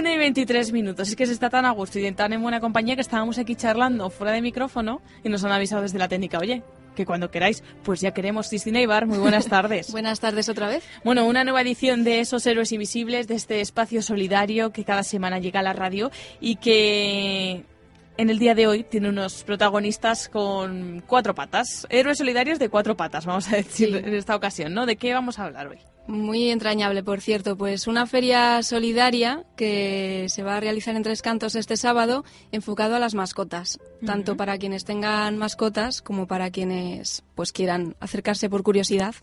Una 0.00 0.14
y 0.14 0.16
23 0.18 0.72
minutos. 0.72 1.08
Es 1.10 1.14
que 1.16 1.26
se 1.26 1.32
está 1.34 1.50
tan 1.50 1.66
a 1.66 1.72
gusto 1.72 1.98
y 1.98 2.10
tan 2.12 2.32
en 2.32 2.40
buena 2.40 2.58
compañía 2.58 2.94
que 2.94 3.02
estábamos 3.02 3.36
aquí 3.36 3.54
charlando 3.54 4.08
fuera 4.08 4.32
de 4.32 4.40
micrófono 4.40 5.02
y 5.22 5.28
nos 5.28 5.44
han 5.44 5.52
avisado 5.52 5.82
desde 5.82 5.98
la 5.98 6.08
técnica, 6.08 6.38
oye, 6.38 6.62
que 6.96 7.04
cuando 7.04 7.30
queráis, 7.30 7.62
pues 7.82 8.00
ya 8.00 8.12
queremos. 8.12 8.48
Cristina 8.48 8.80
Ibar, 8.80 9.04
muy 9.06 9.18
buenas 9.18 9.46
tardes. 9.48 9.92
buenas 9.92 10.18
tardes 10.18 10.48
otra 10.48 10.68
vez. 10.68 10.82
Bueno, 11.04 11.26
una 11.26 11.44
nueva 11.44 11.60
edición 11.60 12.02
de 12.02 12.20
esos 12.20 12.46
héroes 12.46 12.72
invisibles, 12.72 13.28
de 13.28 13.34
este 13.34 13.60
espacio 13.60 14.00
solidario 14.00 14.72
que 14.72 14.84
cada 14.84 15.02
semana 15.02 15.38
llega 15.38 15.60
a 15.60 15.64
la 15.64 15.74
radio 15.74 16.10
y 16.40 16.56
que 16.56 17.66
en 18.16 18.30
el 18.30 18.38
día 18.38 18.54
de 18.54 18.68
hoy 18.68 18.84
tiene 18.84 19.10
unos 19.10 19.44
protagonistas 19.44 20.30
con 20.30 21.04
cuatro 21.06 21.34
patas. 21.34 21.86
Héroes 21.90 22.16
solidarios 22.16 22.58
de 22.58 22.70
cuatro 22.70 22.96
patas, 22.96 23.26
vamos 23.26 23.52
a 23.52 23.56
decir 23.56 23.88
Sí. 23.90 23.96
en 23.96 24.14
esta 24.14 24.34
ocasión, 24.34 24.72
¿no? 24.72 24.86
¿De 24.86 24.96
qué 24.96 25.12
vamos 25.12 25.38
a 25.38 25.44
hablar 25.44 25.68
hoy? 25.68 25.78
Muy 26.10 26.50
entrañable, 26.50 27.04
por 27.04 27.20
cierto. 27.20 27.56
Pues 27.56 27.86
una 27.86 28.04
feria 28.04 28.64
solidaria 28.64 29.44
que 29.56 30.26
se 30.28 30.42
va 30.42 30.56
a 30.56 30.60
realizar 30.60 30.96
en 30.96 31.04
Tres 31.04 31.22
Cantos 31.22 31.54
este 31.54 31.76
sábado, 31.76 32.24
enfocado 32.50 32.96
a 32.96 32.98
las 32.98 33.14
mascotas, 33.14 33.78
tanto 34.04 34.36
para 34.36 34.58
quienes 34.58 34.84
tengan 34.84 35.38
mascotas 35.38 36.02
como 36.02 36.26
para 36.26 36.50
quienes 36.50 37.22
pues 37.36 37.52
quieran 37.52 37.94
acercarse 38.00 38.50
por 38.50 38.64
curiosidad 38.64 39.14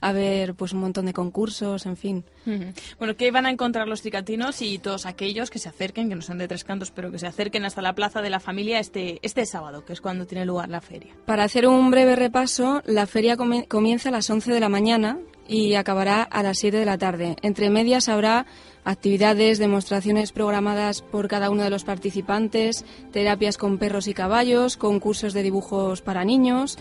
haber 0.00 0.54
pues 0.54 0.72
un 0.72 0.80
montón 0.80 1.06
de 1.06 1.12
concursos, 1.12 1.86
en 1.86 1.96
fin. 1.96 2.24
Bueno, 2.98 3.16
¿qué 3.16 3.30
van 3.30 3.46
a 3.46 3.50
encontrar 3.50 3.86
los 3.86 4.02
cicatinos 4.02 4.60
y 4.60 4.78
todos 4.78 5.06
aquellos 5.06 5.48
que 5.48 5.60
se 5.60 5.68
acerquen, 5.68 6.08
que 6.08 6.16
no 6.16 6.22
son 6.22 6.38
de 6.38 6.48
Tres 6.48 6.64
Cantos, 6.64 6.90
pero 6.90 7.12
que 7.12 7.20
se 7.20 7.28
acerquen 7.28 7.64
hasta 7.64 7.82
la 7.82 7.94
Plaza 7.94 8.20
de 8.20 8.28
la 8.28 8.40
Familia 8.40 8.80
este, 8.80 9.20
este 9.22 9.46
sábado, 9.46 9.84
que 9.84 9.92
es 9.92 10.00
cuando 10.00 10.26
tiene 10.26 10.44
lugar 10.44 10.68
la 10.68 10.80
feria? 10.80 11.14
Para 11.24 11.44
hacer 11.44 11.68
un 11.68 11.92
breve 11.92 12.16
repaso, 12.16 12.82
la 12.84 13.06
feria 13.06 13.36
comienza 13.36 14.08
a 14.08 14.12
las 14.12 14.28
11 14.28 14.52
de 14.52 14.60
la 14.60 14.68
mañana 14.68 15.20
y 15.48 15.74
acabará 15.74 16.22
a 16.22 16.42
las 16.42 16.58
7 16.58 16.76
de 16.76 16.84
la 16.84 16.98
tarde. 16.98 17.36
Entre 17.42 17.70
medias 17.70 18.08
habrá 18.08 18.46
actividades, 18.84 19.58
demostraciones 19.58 20.32
programadas 20.32 21.02
por 21.02 21.28
cada 21.28 21.50
uno 21.50 21.62
de 21.62 21.70
los 21.70 21.84
participantes, 21.84 22.84
terapias 23.12 23.56
con 23.56 23.78
perros 23.78 24.08
y 24.08 24.14
caballos, 24.14 24.76
concursos 24.76 25.32
de 25.32 25.42
dibujos 25.42 26.02
para 26.02 26.24
niños. 26.24 26.78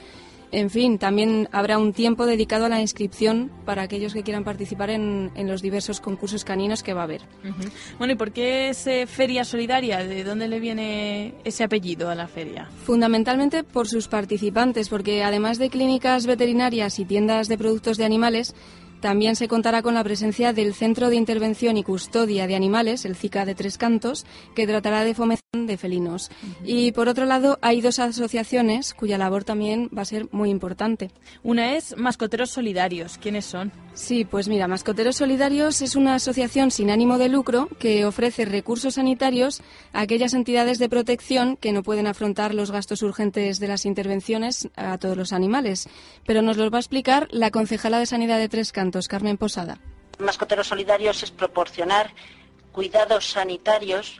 En 0.51 0.69
fin, 0.69 0.97
también 0.97 1.47
habrá 1.51 1.77
un 1.77 1.93
tiempo 1.93 2.25
dedicado 2.25 2.65
a 2.65 2.69
la 2.69 2.81
inscripción 2.81 3.49
para 3.65 3.83
aquellos 3.83 4.13
que 4.13 4.23
quieran 4.23 4.43
participar 4.43 4.89
en, 4.89 5.31
en 5.35 5.47
los 5.47 5.61
diversos 5.61 6.01
concursos 6.01 6.43
caninos 6.43 6.83
que 6.83 6.93
va 6.93 7.01
a 7.01 7.03
haber. 7.05 7.21
Bueno, 7.97 8.13
¿y 8.13 8.15
por 8.17 8.31
qué 8.31 8.69
es 8.69 8.85
eh, 8.87 9.07
Feria 9.07 9.45
Solidaria? 9.45 10.03
¿De 10.03 10.23
dónde 10.23 10.47
le 10.47 10.59
viene 10.59 11.35
ese 11.45 11.63
apellido 11.63 12.09
a 12.09 12.15
la 12.15 12.27
feria? 12.27 12.69
Fundamentalmente 12.83 13.63
por 13.63 13.87
sus 13.87 14.07
participantes, 14.07 14.89
porque 14.89 15.23
además 15.23 15.57
de 15.57 15.69
clínicas 15.69 16.25
veterinarias 16.25 16.99
y 16.99 17.05
tiendas 17.05 17.47
de 17.47 17.57
productos 17.57 17.97
de 17.97 18.05
animales, 18.05 18.53
también 19.01 19.35
se 19.35 19.47
contará 19.47 19.81
con 19.81 19.93
la 19.93 20.03
presencia 20.03 20.53
del 20.53 20.73
Centro 20.73 21.09
de 21.09 21.15
Intervención 21.15 21.75
y 21.75 21.83
Custodia 21.83 22.47
de 22.47 22.55
Animales, 22.55 23.03
el 23.05 23.15
CICA 23.15 23.45
de 23.45 23.55
Tres 23.55 23.77
Cantos, 23.77 24.25
que 24.55 24.67
tratará 24.67 25.03
de 25.03 25.15
fomentar 25.15 25.41
de 25.53 25.77
felinos. 25.77 26.31
Y 26.63 26.91
por 26.93 27.09
otro 27.09 27.25
lado, 27.25 27.59
hay 27.61 27.81
dos 27.81 27.99
asociaciones 27.99 28.93
cuya 28.93 29.17
labor 29.17 29.43
también 29.43 29.89
va 29.95 30.03
a 30.03 30.05
ser 30.05 30.27
muy 30.31 30.49
importante. 30.49 31.11
Una 31.43 31.75
es 31.75 31.97
Mascoteros 31.97 32.51
Solidarios. 32.51 33.17
¿Quiénes 33.17 33.45
son? 33.45 33.71
Sí, 34.01 34.25
pues 34.25 34.47
mira, 34.47 34.67
Mascoteros 34.67 35.17
Solidarios 35.17 35.83
es 35.83 35.95
una 35.95 36.15
asociación 36.15 36.71
sin 36.71 36.89
ánimo 36.89 37.19
de 37.19 37.29
lucro 37.29 37.69
que 37.77 38.03
ofrece 38.03 38.45
recursos 38.45 38.95
sanitarios 38.95 39.61
a 39.93 40.01
aquellas 40.01 40.33
entidades 40.33 40.79
de 40.79 40.89
protección 40.89 41.55
que 41.55 41.71
no 41.71 41.83
pueden 41.83 42.07
afrontar 42.07 42.55
los 42.55 42.71
gastos 42.71 43.03
urgentes 43.03 43.59
de 43.59 43.67
las 43.67 43.85
intervenciones 43.85 44.69
a 44.75 44.97
todos 44.97 45.15
los 45.17 45.33
animales. 45.33 45.87
Pero 46.25 46.41
nos 46.41 46.57
los 46.57 46.73
va 46.73 46.77
a 46.77 46.79
explicar 46.79 47.27
la 47.29 47.51
concejala 47.51 47.99
de 47.99 48.07
Sanidad 48.07 48.39
de 48.39 48.49
Tres 48.49 48.71
Cantos, 48.71 49.07
Carmen 49.07 49.37
Posada. 49.37 49.77
Mascoteros 50.17 50.65
Solidarios 50.65 51.21
es 51.21 51.29
proporcionar 51.29 52.11
cuidados 52.71 53.29
sanitarios 53.29 54.19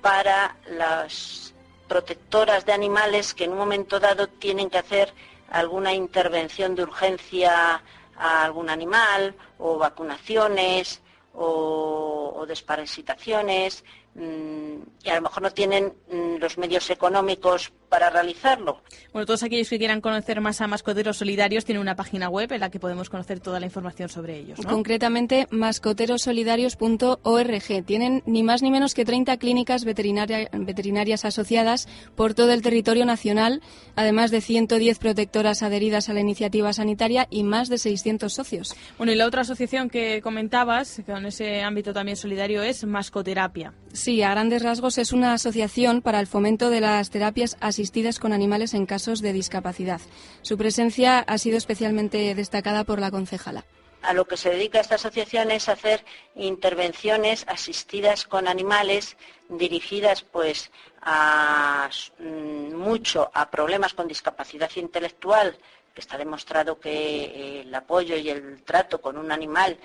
para 0.00 0.56
las 0.70 1.52
protectoras 1.86 2.64
de 2.64 2.72
animales 2.72 3.34
que 3.34 3.44
en 3.44 3.52
un 3.52 3.58
momento 3.58 4.00
dado 4.00 4.26
tienen 4.26 4.70
que 4.70 4.78
hacer 4.78 5.12
alguna 5.50 5.92
intervención 5.92 6.74
de 6.74 6.84
urgencia 6.84 7.82
a 8.16 8.44
algún 8.44 8.70
animal 8.70 9.34
o 9.58 9.78
vacunaciones 9.78 11.02
o, 11.34 12.44
desparasitaciones 12.46 13.84
mm, 14.14 14.82
y 15.04 15.08
a 15.08 15.16
lo 15.16 15.22
mejor 15.22 15.42
no 15.42 15.50
tienen 15.50 15.92
mm, 16.10 16.36
los 16.40 16.58
medios 16.58 16.88
económicos 16.90 17.72
para 17.88 18.08
realizarlo. 18.08 18.80
Bueno, 19.12 19.26
todos 19.26 19.42
aquellos 19.42 19.68
que 19.68 19.78
quieran 19.78 20.00
conocer 20.00 20.40
más 20.40 20.60
a 20.62 20.66
Mascoteros 20.66 21.18
Solidarios 21.18 21.66
tienen 21.66 21.82
una 21.82 21.94
página 21.94 22.30
web 22.30 22.50
en 22.52 22.60
la 22.60 22.70
que 22.70 22.80
podemos 22.80 23.10
conocer 23.10 23.40
toda 23.40 23.60
la 23.60 23.66
información 23.66 24.08
sobre 24.08 24.38
ellos, 24.38 24.58
¿no? 24.64 24.70
Concretamente, 24.70 25.46
mascoterosolidarios.org. 25.50 27.84
Tienen 27.84 28.22
ni 28.26 28.42
más 28.42 28.62
ni 28.62 28.70
menos 28.70 28.94
que 28.94 29.04
30 29.04 29.36
clínicas 29.36 29.84
veterinaria- 29.84 30.48
veterinarias 30.52 31.24
asociadas 31.24 31.88
por 32.14 32.34
todo 32.34 32.52
el 32.52 32.62
territorio 32.62 33.04
nacional, 33.04 33.60
además 33.94 34.30
de 34.30 34.40
110 34.40 34.98
protectoras 34.98 35.62
adheridas 35.62 36.08
a 36.08 36.14
la 36.14 36.20
iniciativa 36.20 36.72
sanitaria 36.72 37.26
y 37.30 37.44
más 37.44 37.68
de 37.68 37.78
600 37.78 38.32
socios. 38.32 38.74
Bueno, 38.96 39.12
y 39.12 39.16
la 39.16 39.26
otra 39.26 39.42
asociación 39.42 39.90
que 39.90 40.20
comentabas, 40.22 41.02
con 41.06 41.26
ese 41.26 41.62
ámbito 41.62 41.92
también 41.92 42.16
solidario, 42.16 42.62
es 42.62 42.84
Mascoterapia. 42.84 43.74
Sí, 43.92 44.22
a 44.22 44.30
grandes 44.30 44.62
rasgos 44.62 44.96
es 44.96 45.12
una 45.12 45.34
asociación 45.34 46.00
para 46.00 46.18
el 46.18 46.26
fomento 46.26 46.70
de 46.70 46.80
las 46.80 47.10
terapias 47.10 47.58
asistidas 47.60 48.18
con 48.18 48.32
animales 48.32 48.72
en 48.72 48.86
casos 48.86 49.20
de 49.20 49.34
discapacidad. 49.34 50.00
Su 50.40 50.56
presencia 50.56 51.18
ha 51.18 51.36
sido 51.36 51.58
especialmente 51.58 52.34
destacada 52.34 52.84
por 52.84 53.00
la 53.00 53.10
concejala. 53.10 53.64
A 54.00 54.14
lo 54.14 54.24
que 54.24 54.38
se 54.38 54.50
dedica 54.50 54.80
esta 54.80 54.94
asociación 54.94 55.50
es 55.50 55.68
hacer 55.68 56.04
intervenciones 56.34 57.44
asistidas 57.46 58.24
con 58.24 58.48
animales 58.48 59.16
dirigidas 59.50 60.22
pues 60.22 60.72
a 61.02 61.90
mm, 62.18 62.74
mucho 62.74 63.30
a 63.34 63.50
problemas 63.50 63.92
con 63.92 64.08
discapacidad 64.08 64.70
intelectual, 64.76 65.58
que 65.94 66.00
está 66.00 66.16
demostrado 66.16 66.80
que 66.80 67.60
el 67.60 67.74
apoyo 67.74 68.16
y 68.16 68.30
el 68.30 68.62
trato 68.62 69.02
con 69.02 69.18
un 69.18 69.30
animal 69.30 69.78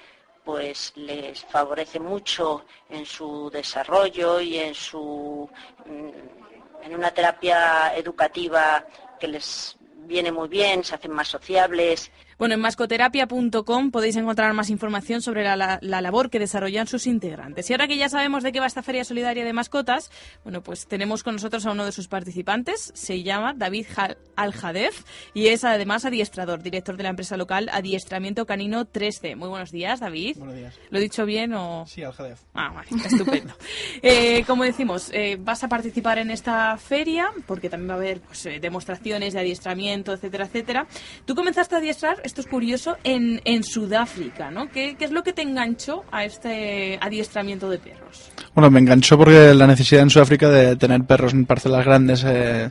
pues 0.48 0.94
les 0.96 1.44
favorece 1.44 2.00
mucho 2.00 2.64
en 2.90 3.06
su 3.06 3.50
desarrollo 3.50 4.40
y 4.40 4.56
en 4.56 4.74
su 4.74 5.50
mm, 5.86 6.86
en 6.86 6.96
una 6.96 7.12
terapia 7.12 7.94
educativa 7.94 8.86
que 9.20 9.28
les 9.28 9.76
viene 10.06 10.32
muy 10.32 10.48
bien, 10.48 10.86
se 10.86 10.96
hacen 10.96 11.12
más 11.12 11.28
sociables. 11.28 12.10
Bueno, 12.38 12.54
en 12.56 12.62
mascoterapia.com 12.62 13.92
podéis 13.92 14.16
encontrar 14.16 14.54
más 14.54 14.70
información 14.70 15.22
sobre 15.22 15.44
la, 15.44 15.56
la- 15.56 15.80
la 15.82 16.02
labor 16.02 16.30
que 16.30 16.38
desarrollan 16.40 16.86
sus 16.88 17.08
integrantes. 17.08 17.70
Y 17.70 17.74
ahora 17.74 17.88
que 17.88 17.98
ya 17.98 18.10
sabemos 18.10 18.44
de 18.44 18.52
qué 18.52 18.60
va 18.60 18.68
esta 18.68 18.84
Feria 18.84 19.04
Solidaria 19.04 19.44
de 19.44 19.54
Mascotas, 19.54 20.12
bueno, 20.44 20.62
pues 20.62 20.86
tenemos 20.88 21.24
con 21.24 21.34
nosotros 21.36 21.66
a 21.66 21.72
uno 21.72 21.86
de 21.86 21.92
sus 21.92 22.08
participantes. 22.08 22.92
Se 22.94 23.24
llama 23.24 23.54
David 23.56 23.88
Ja- 23.90 24.16
Aljadef 24.36 25.04
y 25.34 25.48
es 25.48 25.64
además 25.64 26.06
adiestrador, 26.06 26.62
director 26.62 26.96
de 26.96 27.04
la 27.04 27.10
empresa 27.10 27.38
local 27.38 27.70
Adiestramiento 27.74 28.46
Canino 28.46 28.86
3C. 28.86 29.36
Muy 29.36 29.50
buenos 29.50 29.72
días, 29.72 30.00
David. 30.00 30.38
Buenos 30.38 30.56
días. 30.56 30.76
¿Lo 30.92 31.00
he 31.00 31.02
dicho 31.02 31.26
bien 31.26 31.54
o...? 31.56 31.86
Sí, 31.88 32.04
Aljadef. 32.04 32.42
Ah, 32.54 32.72
vale, 32.74 32.88
estupendo. 33.06 33.54
Eh, 34.04 34.44
como 34.46 34.64
decimos, 34.64 35.10
eh, 35.12 35.38
vas 35.40 35.64
a 35.64 35.68
participar 35.70 36.20
en 36.20 36.30
esta 36.30 36.78
feria 36.78 37.30
porque 37.48 37.68
también 37.70 37.90
va 37.90 37.94
a 37.96 37.98
haber 37.98 38.22
pues, 38.22 38.46
eh, 38.46 38.60
demostraciones 38.60 39.34
de 39.34 39.40
adiestramiento, 39.40 40.14
etcétera, 40.14 40.46
etcétera. 40.46 40.88
Tú 41.26 41.34
comenzaste 41.34 41.76
a 41.76 41.80
adiestrar, 41.80 42.22
esto 42.28 42.42
es 42.42 42.48
curioso, 42.48 42.98
en, 43.04 43.42
en 43.46 43.64
Sudáfrica, 43.64 44.52
¿no? 44.52 44.70
¿Qué, 44.70 44.96
qué 45.00 45.06
es 45.06 45.12
lo 45.12 45.24
que 45.24 45.34
te 45.34 45.42
enganchó 45.42 46.04
a 46.12 46.26
este 46.26 47.00
adiestramiento 47.02 47.70
de 47.70 47.80
perros? 47.80 48.30
Bueno, 48.54 48.70
me 48.70 48.80
enganchó 48.80 49.18
porque 49.18 49.54
la 49.54 49.66
necesidad 49.66 50.04
en 50.04 50.10
Sudáfrica 50.10 50.50
de 50.50 50.76
tener 50.76 51.04
perros 51.06 51.34
en 51.34 51.46
parcelas 51.46 51.86
grandes, 51.86 52.24
eh, 52.28 52.70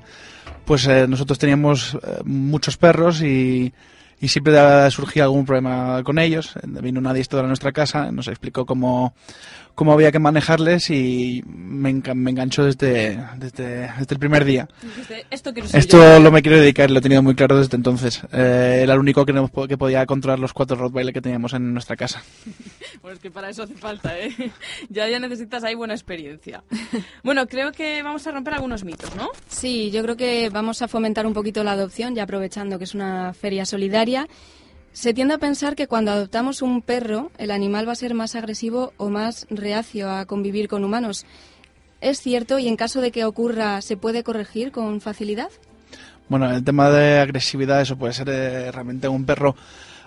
pues 0.65 0.87
eh, 0.87 1.07
nosotros 1.09 1.39
teníamos 1.39 1.95
eh, 1.95 2.21
muchos 2.25 2.77
perros 2.77 3.23
y, 3.23 3.73
y 4.21 4.29
siempre 4.29 4.55
surgía 4.91 5.25
algún 5.25 5.47
problema 5.47 6.03
con 6.05 6.19
ellos. 6.19 6.53
Vino 6.63 7.01
una 7.01 7.11
adiestradora 7.11 7.47
a 7.47 7.49
nuestra 7.49 7.73
casa, 7.73 8.13
nos 8.13 8.29
explicó 8.29 8.67
cómo, 8.67 9.15
cómo 9.77 9.93
había 9.93 10.11
que 10.11 10.19
manejarles 10.19 10.91
y 10.91 11.45
me, 11.47 11.91
enganchó 11.91 12.65
desde, 12.65 13.23
desde, 13.37 13.83
desde 13.99 14.15
el 14.15 14.19
primer 14.19 14.45
día. 14.45 14.69
Dijiste, 14.83 15.25
esto 15.31 15.53
Esto 15.75 15.99
yo". 15.99 16.19
lo 16.19 16.33
me 16.33 16.43
quiero 16.43 16.59
dedicar, 16.59 16.91
lo 16.91 16.99
he 16.99 17.03
tenido 17.03 17.23
muy 17.23 17.37
claro 17.37 17.57
desde 17.59 17.77
entonces. 17.77 18.23
Eh, 18.33 18.81
era 18.83 18.95
el 18.95 18.99
único 18.99 19.25
que, 19.25 19.33
no- 19.33 19.49
que 19.69 19.79
podía 19.79 20.05
controlar 20.07 20.39
los 20.41 20.53
cuatro 20.53 20.77
Rottweiler 20.77 21.15
que 21.15 21.21
teníamos 21.21 21.53
en 21.53 21.73
nuestra 21.73 21.95
casa. 21.95 22.23
Bueno, 23.03 23.15
es 23.17 23.21
que 23.23 23.31
para 23.31 23.51
eso 23.51 23.63
hace 23.63 23.75
falta, 23.75 24.19
¿eh? 24.19 24.35
ya, 24.89 25.09
ya 25.09 25.21
necesitas 25.21 25.63
ahí 25.63 25.75
buena 25.77 25.95
experiencia. 25.95 26.65
Bueno, 27.23 27.47
creo 27.47 27.73
que 27.73 28.03
vamos 28.03 28.27
a 28.27 28.31
romper 28.31 28.55
algunos 28.55 28.85
mitos, 28.85 29.15
¿no? 29.17 29.29
Sí, 29.49 29.91
yo 29.91 30.03
creo 30.03 30.17
que 30.17 30.49
vamos 30.49 30.81
a 30.83 30.89
fomentar 30.89 31.27
un 31.27 31.35
poquito 31.35 31.63
la 31.65 31.73
adopción, 31.73 32.15
ya 32.15 32.23
aprovechando 32.23 32.79
que 32.79 32.85
es 32.85 32.95
una 32.95 33.35
feria 33.35 33.67
solidaria. 33.67 34.27
Se 34.97 35.13
tiende 35.13 35.35
a 35.35 35.39
pensar 35.39 35.77
que 35.77 35.89
cuando 35.89 36.11
adoptamos 36.11 36.63
un 36.63 36.81
perro, 36.81 37.31
el 37.37 37.51
animal 37.51 37.87
va 37.87 37.93
a 37.93 37.97
ser 37.97 38.15
más 38.15 38.35
agresivo 38.35 38.95
o 38.97 39.11
más 39.11 39.47
reacio 39.51 40.11
a 40.11 40.25
convivir 40.25 40.69
con 40.69 40.85
humanos. 40.85 41.27
¿Es 42.01 42.23
cierto 42.23 42.59
y 42.59 42.67
en 42.67 42.77
caso 42.77 43.03
de 43.03 43.11
que 43.11 43.27
ocurra, 43.27 43.83
se 43.83 43.99
puede 43.99 44.25
corregir 44.25 44.73
con 44.73 45.03
facilidad? 45.03 45.51
Bueno, 46.31 46.51
el 46.51 46.65
tema 46.65 46.89
de 46.89 47.19
agresividad, 47.19 47.83
eso 47.83 47.99
puede 47.99 48.15
ser 48.15 48.31
eh, 48.31 48.73
realmente 48.73 49.07
un 49.07 49.27
perro 49.27 49.55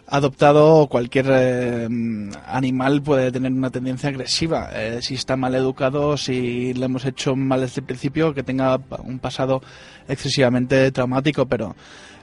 adoptado 0.08 0.78
o 0.78 0.90
cualquier 0.90 1.28
eh, 1.30 1.88
animal 2.48 3.04
puede 3.04 3.32
tener 3.32 3.52
una 3.52 3.70
tendencia 3.70 4.10
agresiva. 4.10 4.72
Eh, 4.74 5.04
si 5.04 5.14
está 5.14 5.38
mal 5.38 5.54
educado, 5.54 6.18
si 6.18 6.74
le 6.74 6.86
hemos 6.86 7.06
hecho 7.06 7.36
mal 7.36 7.62
desde 7.62 7.82
el 7.82 7.86
principio, 7.86 8.34
que 8.34 8.42
tenga 8.42 8.80
un 9.04 9.20
pasado 9.20 9.62
excesivamente 10.08 10.92
traumático, 10.92 11.46
pero 11.46 11.76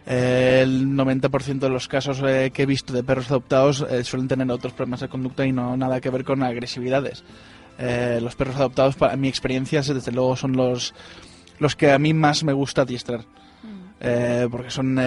eh, 0.06 0.60
el 0.62 0.86
90% 0.88 1.58
de 1.58 1.68
los 1.68 1.88
casos 1.88 2.22
eh, 2.24 2.50
que 2.54 2.62
he 2.62 2.66
visto 2.66 2.92
de 2.92 3.02
perros 3.02 3.28
adoptados 3.30 3.84
eh, 3.90 4.04
suelen 4.04 4.28
tener 4.28 4.50
otros 4.50 4.72
problemas 4.72 5.00
de 5.00 5.08
conducta 5.08 5.44
y 5.44 5.52
no 5.52 5.76
nada 5.76 6.00
que 6.00 6.10
ver 6.10 6.24
con 6.24 6.42
agresividades. 6.42 7.24
Eh, 7.78 8.20
los 8.22 8.34
perros 8.36 8.56
adoptados, 8.56 8.94
para 8.96 9.16
mi 9.16 9.28
experiencia, 9.28 9.82
desde 9.82 10.12
luego 10.12 10.36
son 10.36 10.52
los, 10.56 10.94
los 11.58 11.76
que 11.76 11.90
a 11.90 11.98
mí 11.98 12.14
más 12.14 12.42
me 12.44 12.52
gusta 12.52 12.82
adiestrar. 12.82 13.24
Eh, 14.00 14.46
porque 14.50 14.70
son 14.70 14.98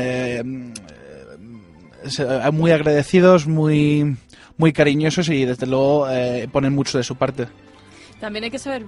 se- 2.05 2.51
muy 2.51 2.71
agradecidos, 2.71 3.47
muy, 3.47 4.17
muy 4.57 4.73
cariñosos 4.73 5.29
y 5.29 5.45
desde 5.45 5.67
luego 5.67 6.09
eh, 6.09 6.47
ponen 6.51 6.73
mucho 6.73 6.97
de 6.97 7.03
su 7.03 7.15
parte. 7.15 7.47
También 8.19 8.43
hay 8.43 8.51
que 8.51 8.59
saber 8.59 8.85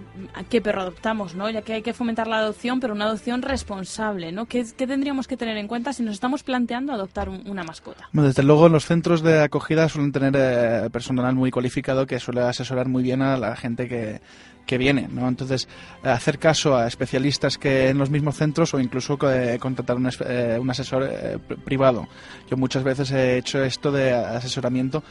qué 0.50 0.62
perro 0.62 0.82
adoptamos, 0.82 1.36
¿no? 1.36 1.50
Ya 1.50 1.62
que 1.62 1.74
hay 1.74 1.82
que 1.82 1.94
fomentar 1.94 2.28
la 2.28 2.38
adopción, 2.40 2.80
pero 2.80 2.94
una 2.94 3.06
adopción 3.06 3.42
responsable, 3.42 4.32
¿no? 4.32 4.46
¿Qué, 4.46 4.64
tendríamos 4.64 5.28
que 5.28 5.38
tener 5.38 5.56
en 5.58 5.68
cuenta 5.68 5.94
si 5.94 6.04
nos 6.04 6.16
estamos 6.16 6.44
planteando 6.44 6.92
adoptar 6.94 7.30
un- 7.30 7.48
una 7.50 7.64
mascota? 7.64 8.10
Desde 8.12 8.44
luego, 8.44 8.68
los 8.70 8.86
centros 8.86 9.22
de 9.22 9.40
acogida 9.42 9.88
suelen 9.88 10.12
tener 10.12 10.34
eh, 10.38 10.90
personal 10.92 11.34
muy 11.36 11.50
cualificado 11.52 12.06
que 12.06 12.20
suele 12.20 12.42
asesorar 12.42 12.88
muy 12.90 13.04
bien 13.04 13.22
a 13.22 13.38
la 13.38 13.56
gente 13.56 13.88
que, 13.88 14.20
que 14.66 14.78
viene, 14.78 15.08
¿no? 15.10 15.28
Entonces, 15.28 15.68
hacer 16.04 16.38
caso 16.38 16.76
a 16.76 16.88
especialistas 16.88 17.58
que 17.58 17.90
en 17.90 17.98
los 17.98 18.10
mismos 18.10 18.36
centros 18.36 18.74
o 18.74 18.80
incluso 18.80 19.18
eh, 19.32 19.58
contratar 19.60 19.96
un, 19.96 20.10
eh, 20.28 20.58
un 20.60 20.70
asesor 20.70 21.04
eh, 21.10 21.38
pr- 21.48 21.58
privado. 21.64 22.08
Yo 22.50 22.58
muchas 22.58 22.84
veces 22.84 23.12
he 23.12 23.38
hecho 23.38 23.64
esto 23.64 23.92
de 23.92 24.14
asesoramiento 24.14 25.04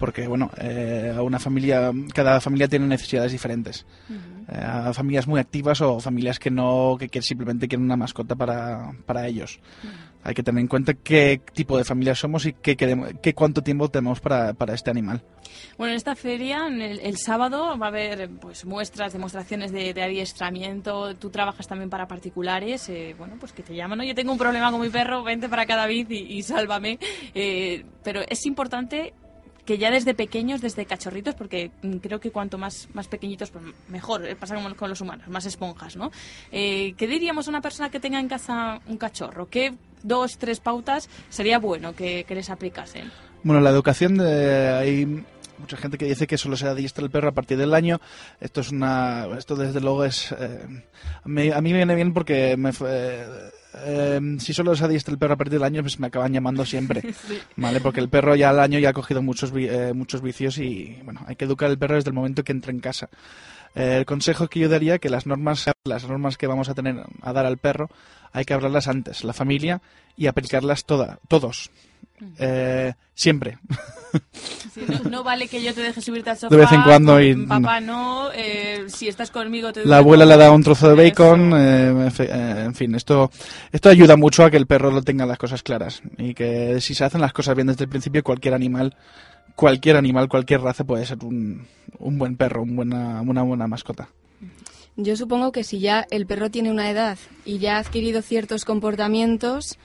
porque, 0.00 0.26
bueno, 0.26 0.50
eh, 0.56 1.14
una 1.22 1.38
familia, 1.38 1.92
cada 2.12 2.40
familia 2.40 2.66
tiene 2.66 2.86
necesidades 2.88 3.30
diferentes. 3.30 3.86
Eh, 4.48 4.56
a 4.58 4.92
familias 4.92 5.28
muy 5.28 5.38
activas 5.38 5.80
o 5.82 6.00
familias 6.00 6.40
que 6.40 6.50
no, 6.50 6.96
que, 6.98 7.08
que 7.08 7.22
simplemente 7.22 7.68
quieren 7.68 7.84
una 7.84 7.96
mascota 7.96 8.34
para, 8.34 8.90
para 9.06 9.28
ellos. 9.28 9.60
Hay 10.24 10.34
que 10.34 10.42
tener 10.42 10.60
en 10.60 10.66
cuenta 10.68 10.92
qué 10.94 11.40
tipo 11.54 11.78
de 11.78 11.84
familia 11.84 12.14
somos 12.14 12.44
y 12.46 12.52
qué, 12.54 12.76
queremos- 12.76 13.14
qué 13.22 13.32
cuánto 13.34 13.62
tiempo 13.62 13.88
tenemos 13.90 14.20
para, 14.20 14.52
para 14.54 14.74
este 14.74 14.90
animal. 14.90 15.22
Bueno, 15.78 15.92
en 15.92 15.96
esta 15.96 16.14
feria, 16.14 16.66
el, 16.66 17.00
el 17.00 17.16
sábado, 17.16 17.78
va 17.78 17.86
a 17.86 17.88
haber 17.88 18.28
pues 18.40 18.64
muestras, 18.66 19.12
demostraciones 19.14 19.72
de, 19.72 19.94
de 19.94 20.02
adiestramiento. 20.02 21.14
Tú 21.16 21.30
trabajas 21.30 21.66
también 21.66 21.88
para 21.88 22.06
particulares, 22.06 22.88
eh, 22.90 23.14
bueno, 23.16 23.36
pues 23.40 23.52
que 23.52 23.62
te 23.62 23.74
llaman. 23.74 24.00
Oye, 24.00 24.14
tengo 24.14 24.32
un 24.32 24.38
problema 24.38 24.70
con 24.70 24.80
mi 24.80 24.90
perro, 24.90 25.22
vente 25.22 25.48
para 25.48 25.64
cada 25.66 25.86
vez 25.86 26.06
y, 26.10 26.18
y 26.18 26.42
sálvame. 26.42 26.98
Eh, 27.34 27.84
pero 28.04 28.20
es 28.28 28.44
importante 28.46 29.14
que 29.64 29.78
ya 29.78 29.90
desde 29.90 30.14
pequeños, 30.14 30.60
desde 30.60 30.86
cachorritos, 30.86 31.34
porque 31.34 31.70
mm, 31.82 31.96
creo 31.96 32.20
que 32.20 32.30
cuanto 32.30 32.58
más, 32.58 32.88
más 32.94 33.08
pequeñitos, 33.08 33.50
pues 33.50 33.64
mejor. 33.88 34.26
eh, 34.26 34.36
Pasa 34.36 34.54
como 34.54 34.74
con 34.74 34.88
los 34.90 35.00
humanos, 35.00 35.28
más 35.28 35.46
esponjas, 35.46 35.96
¿no? 35.96 36.10
Eh, 36.50 36.94
¿Qué 36.96 37.06
diríamos 37.06 37.46
a 37.46 37.50
una 37.50 37.60
persona 37.60 37.90
que 37.90 38.00
tenga 38.00 38.18
en 38.20 38.28
casa 38.28 38.80
un 38.86 38.96
cachorro? 38.96 39.48
¿Qué 39.48 39.74
dos, 40.02 40.38
tres 40.38 40.60
pautas 40.60 41.08
sería 41.28 41.58
bueno 41.58 41.94
que, 41.94 42.24
les 42.28 42.50
aplicasen? 42.50 43.10
Bueno, 43.42 43.60
la 43.60 43.70
educación, 43.70 44.20
hay 44.20 45.24
mucha 45.58 45.76
gente 45.76 45.98
que 45.98 46.06
dice 46.06 46.26
que 46.26 46.38
solo 46.38 46.56
se 46.56 46.66
adiestra 46.66 47.04
el 47.04 47.10
perro 47.10 47.28
a 47.28 47.32
partir 47.32 47.58
del 47.58 47.74
año. 47.74 48.00
Esto 48.40 48.60
es 48.62 48.70
una, 48.70 49.26
esto 49.38 49.56
desde 49.56 49.80
luego 49.80 50.04
es, 50.04 50.32
eh, 50.32 50.84
a, 51.22 51.28
mí, 51.28 51.50
me 51.50 51.72
viene 51.72 51.94
bien 51.94 52.12
porque 52.12 52.56
me, 52.56 52.72
fue- 52.72 53.26
eh, 53.74 54.20
si 54.38 54.52
solo 54.52 54.74
se 54.74 54.84
adiestra 54.84 55.12
el 55.12 55.18
perro 55.18 55.34
a 55.34 55.36
partir 55.36 55.54
del 55.54 55.64
año, 55.64 55.82
pues 55.82 56.00
me 56.00 56.08
acaban 56.08 56.32
llamando 56.32 56.64
siempre, 56.64 57.02
¿vale? 57.56 57.80
Porque 57.80 58.00
el 58.00 58.08
perro 58.08 58.34
ya 58.34 58.50
al 58.50 58.60
año 58.60 58.78
ya 58.78 58.90
ha 58.90 58.92
cogido 58.92 59.22
muchos, 59.22 59.52
eh, 59.56 59.92
muchos 59.94 60.22
vicios 60.22 60.58
y, 60.58 60.98
bueno, 61.04 61.24
hay 61.26 61.36
que 61.36 61.44
educar 61.44 61.70
al 61.70 61.78
perro 61.78 61.94
desde 61.94 62.10
el 62.10 62.14
momento 62.14 62.44
que 62.44 62.52
entra 62.52 62.72
en 62.72 62.80
casa. 62.80 63.08
Eh, 63.74 63.98
el 63.98 64.06
consejo 64.06 64.48
que 64.48 64.60
yo 64.60 64.68
daría 64.68 64.98
que 64.98 65.10
las 65.10 65.26
normas, 65.26 65.70
las 65.84 66.08
normas 66.08 66.36
que 66.36 66.46
vamos 66.46 66.68
a 66.68 66.74
tener 66.74 67.04
a 67.22 67.32
dar 67.32 67.46
al 67.46 67.58
perro, 67.58 67.88
hay 68.32 68.44
que 68.44 68.54
hablarlas 68.54 68.88
antes, 68.88 69.24
la 69.24 69.32
familia, 69.32 69.80
y 70.16 70.26
aplicarlas 70.26 70.84
toda, 70.84 71.18
todos. 71.28 71.70
Eh, 72.38 72.92
siempre. 73.14 73.58
Sí, 74.74 74.82
no, 74.88 75.10
no 75.10 75.24
vale 75.24 75.48
que 75.48 75.62
yo 75.62 75.72
te 75.72 75.82
deje 75.82 76.00
subirte 76.00 76.30
al 76.30 76.36
sofá. 76.36 76.54
De 76.54 76.60
vez 76.60 76.72
en 76.72 76.82
cuando 76.82 77.20
y- 77.20 77.34
Papá 77.46 77.80
no. 77.80 78.30
eh, 78.34 78.84
si 78.88 79.08
estás 79.08 79.30
conmigo 79.30 79.72
te 79.72 79.84
La 79.84 79.98
abuela 79.98 80.26
le 80.26 80.36
da 80.36 80.50
un 80.50 80.62
trozo 80.62 80.94
de 80.94 81.02
bacon, 81.02 81.52
eh, 81.54 81.88
en 81.88 82.12
eh, 82.18 82.70
fin, 82.74 82.94
esto, 82.94 83.30
esto 83.72 83.88
ayuda 83.88 84.16
mucho 84.16 84.44
a 84.44 84.50
que 84.50 84.56
el 84.56 84.66
perro 84.66 84.90
lo 84.90 85.02
tenga 85.02 85.26
las 85.26 85.38
cosas 85.38 85.62
claras 85.62 86.02
y 86.18 86.34
que 86.34 86.80
si 86.80 86.94
se 86.94 87.04
hacen 87.04 87.20
las 87.20 87.32
cosas 87.32 87.54
bien 87.54 87.68
desde 87.68 87.84
el 87.84 87.90
principio, 87.90 88.22
cualquier 88.22 88.54
animal, 88.54 88.96
cualquier 89.54 89.96
animal, 89.96 90.28
cualquier 90.28 90.60
raza 90.60 90.84
puede 90.84 91.06
ser 91.06 91.18
un, 91.24 91.66
un 91.98 92.18
buen 92.18 92.36
perro, 92.36 92.62
un 92.62 92.76
buena, 92.76 93.20
una 93.22 93.42
buena 93.42 93.66
mascota. 93.66 94.08
Yo 94.96 95.16
supongo 95.16 95.52
que 95.52 95.64
si 95.64 95.78
ya 95.78 96.06
el 96.10 96.26
perro 96.26 96.50
tiene 96.50 96.70
una 96.70 96.90
edad 96.90 97.16
y 97.44 97.58
ya 97.58 97.76
ha 97.76 97.78
adquirido 97.78 98.22
ciertos 98.22 98.64
comportamientos, 98.64 99.78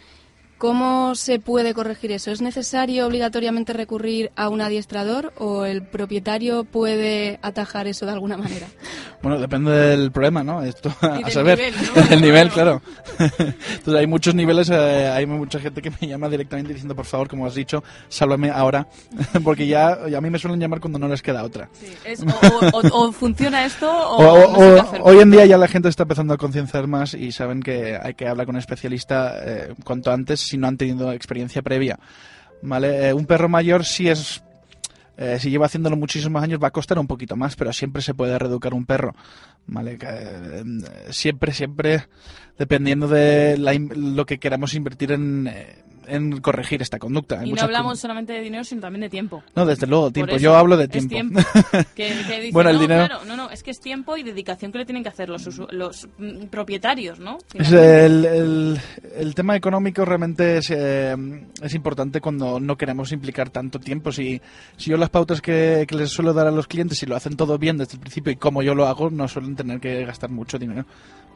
¿cómo 0.57 1.15
se 1.15 1.39
puede 1.39 1.73
corregir 1.73 2.11
eso? 2.11 2.31
¿Es 2.31 2.41
necesario 2.41 3.05
obligatoriamente 3.07 3.73
recurrir 3.73 4.31
a 4.35 4.49
un 4.49 4.61
adiestrador 4.61 5.33
o 5.37 5.65
el 5.65 5.83
propietario 5.83 6.63
puede 6.63 7.39
atajar 7.41 7.87
eso 7.87 8.05
de 8.05 8.11
alguna 8.13 8.37
manera? 8.37 8.67
Bueno, 9.21 9.39
depende 9.39 9.71
del 9.71 10.11
problema, 10.11 10.43
¿no? 10.43 10.61
Esto 10.61 10.93
a 11.01 11.17
del 11.17 11.31
saber. 11.31 11.57
nivel, 11.57 11.73
¿no? 11.95 12.01
el 12.13 12.21
nivel, 12.21 12.49
claro. 12.51 12.79
Entonces 13.19 13.95
hay 13.95 14.05
muchos 14.05 14.35
niveles, 14.35 14.69
eh, 14.69 15.07
hay 15.09 15.25
mucha 15.25 15.57
gente 15.59 15.81
que 15.81 15.89
me 15.99 16.07
llama 16.07 16.29
directamente 16.29 16.73
diciendo, 16.73 16.95
por 16.95 17.05
favor, 17.05 17.27
como 17.27 17.47
has 17.47 17.55
dicho, 17.55 17.83
sálvame 18.07 18.51
ahora, 18.51 18.87
porque 19.43 19.65
ya, 19.65 20.07
ya 20.09 20.19
a 20.19 20.21
mí 20.21 20.29
me 20.29 20.37
suelen 20.37 20.59
llamar 20.59 20.79
cuando 20.79 20.99
no 20.99 21.07
les 21.07 21.23
queda 21.23 21.43
otra. 21.43 21.69
Es- 22.05 22.21
o, 22.21 22.77
o- 22.77 23.05
o 23.07 23.11
funciona 23.11 23.65
esto 23.65 23.89
o, 23.91 24.21
no 24.93 25.03
hoy 25.03 25.17
en 25.19 25.31
día 25.31 25.47
ya 25.47 25.57
la 25.57 25.67
gente 25.69 25.89
está 25.89 26.03
empezando 26.03 26.35
a 26.35 26.37
concienciar 26.37 26.85
más 26.85 27.15
y 27.15 27.31
saben 27.31 27.63
que 27.63 27.97
hay 27.99 28.13
que 28.13 28.27
hablar 28.27 28.45
con 28.45 28.55
un 28.55 28.59
especialista 28.59 29.37
eh, 29.43 29.73
cuanto 29.83 30.11
antes 30.11 30.44
si 30.45 30.57
no 30.57 30.67
han 30.67 30.77
tenido 30.77 31.11
experiencia 31.11 31.61
previa. 31.61 31.99
Eh, 32.63 33.13
un 33.13 33.25
perro 33.25 33.49
mayor 33.49 33.85
si 33.85 34.09
es 34.09 34.41
eh, 35.17 35.37
si 35.39 35.49
lleva 35.49 35.67
haciéndolo 35.67 35.95
muchísimos 35.95 36.43
años 36.43 36.59
va 36.61 36.67
a 36.67 36.71
costar 36.71 36.99
un 36.99 37.07
poquito 37.07 37.37
más, 37.37 37.55
pero 37.55 37.71
siempre 37.71 38.01
se 38.01 38.13
puede 38.13 38.37
reeducar 38.37 38.73
un 38.73 38.85
perro. 38.85 39.15
¿Vale? 39.67 39.97
Eh, 40.01 40.63
siempre, 41.09 41.53
siempre, 41.53 42.07
dependiendo 42.57 43.07
de 43.07 43.57
la 43.57 43.73
lo 43.73 44.25
que 44.25 44.39
queramos 44.39 44.73
invertir 44.73 45.13
en, 45.13 45.49
en 46.07 46.39
corregir 46.41 46.81
esta 46.81 46.99
conducta. 46.99 47.45
Y 47.45 47.51
no 47.53 47.61
hablamos 47.61 47.99
solamente 47.99 48.33
de 48.33 48.41
dinero, 48.41 48.63
sino 48.63 48.81
también 48.81 49.01
de 49.01 49.09
tiempo. 49.09 49.43
No, 49.55 49.65
desde 49.65 49.87
luego, 49.87 50.11
tiempo. 50.11 50.37
Yo 50.37 50.55
hablo 50.55 50.77
de 50.77 50.85
es 50.91 51.07
tiempo. 51.07 51.39
Que, 51.95 52.49
Bueno, 52.51 52.69
el 52.69 52.75
no, 52.77 52.81
dinero- 52.81 53.05
claro, 53.07 53.25
no, 53.25 53.35
no, 53.37 53.49
es 53.49 53.63
que 53.63 53.71
es 53.71 53.79
tiempo 53.79 54.17
y 54.17 54.23
dedicación 54.23 54.71
que 54.71 54.79
le 54.79 54.85
tienen 54.85 55.03
que 55.03 55.09
hacer 55.09 55.29
los, 55.29 55.47
usu- 55.47 55.69
los 55.71 56.07
mm, 56.17 56.45
propietarios, 56.47 57.19
¿no? 57.19 57.37
Es 57.53 57.71
el, 57.71 58.25
el- 58.25 58.79
el 59.17 59.35
tema 59.35 59.55
económico 59.55 60.03
realmente 60.05 60.57
es, 60.57 60.69
eh, 60.71 61.15
es 61.61 61.73
importante 61.73 62.21
cuando 62.21 62.59
no 62.59 62.77
queremos 62.77 63.11
implicar 63.11 63.49
tanto 63.49 63.79
tiempo. 63.79 64.11
Si, 64.11 64.41
si 64.77 64.89
yo 64.91 64.97
las 64.97 65.09
pautas 65.09 65.41
que, 65.41 65.85
que 65.87 65.95
les 65.95 66.09
suelo 66.09 66.33
dar 66.33 66.47
a 66.47 66.51
los 66.51 66.67
clientes, 66.67 66.97
si 66.97 67.05
lo 67.05 67.15
hacen 67.15 67.35
todo 67.35 67.57
bien 67.57 67.77
desde 67.77 67.93
el 67.93 67.99
principio 67.99 68.31
y 68.31 68.35
como 68.35 68.61
yo 68.63 68.75
lo 68.75 68.87
hago, 68.87 69.09
no 69.09 69.27
suelen 69.27 69.55
tener 69.55 69.79
que 69.79 70.05
gastar 70.05 70.29
mucho 70.29 70.57
dinero. 70.59 70.85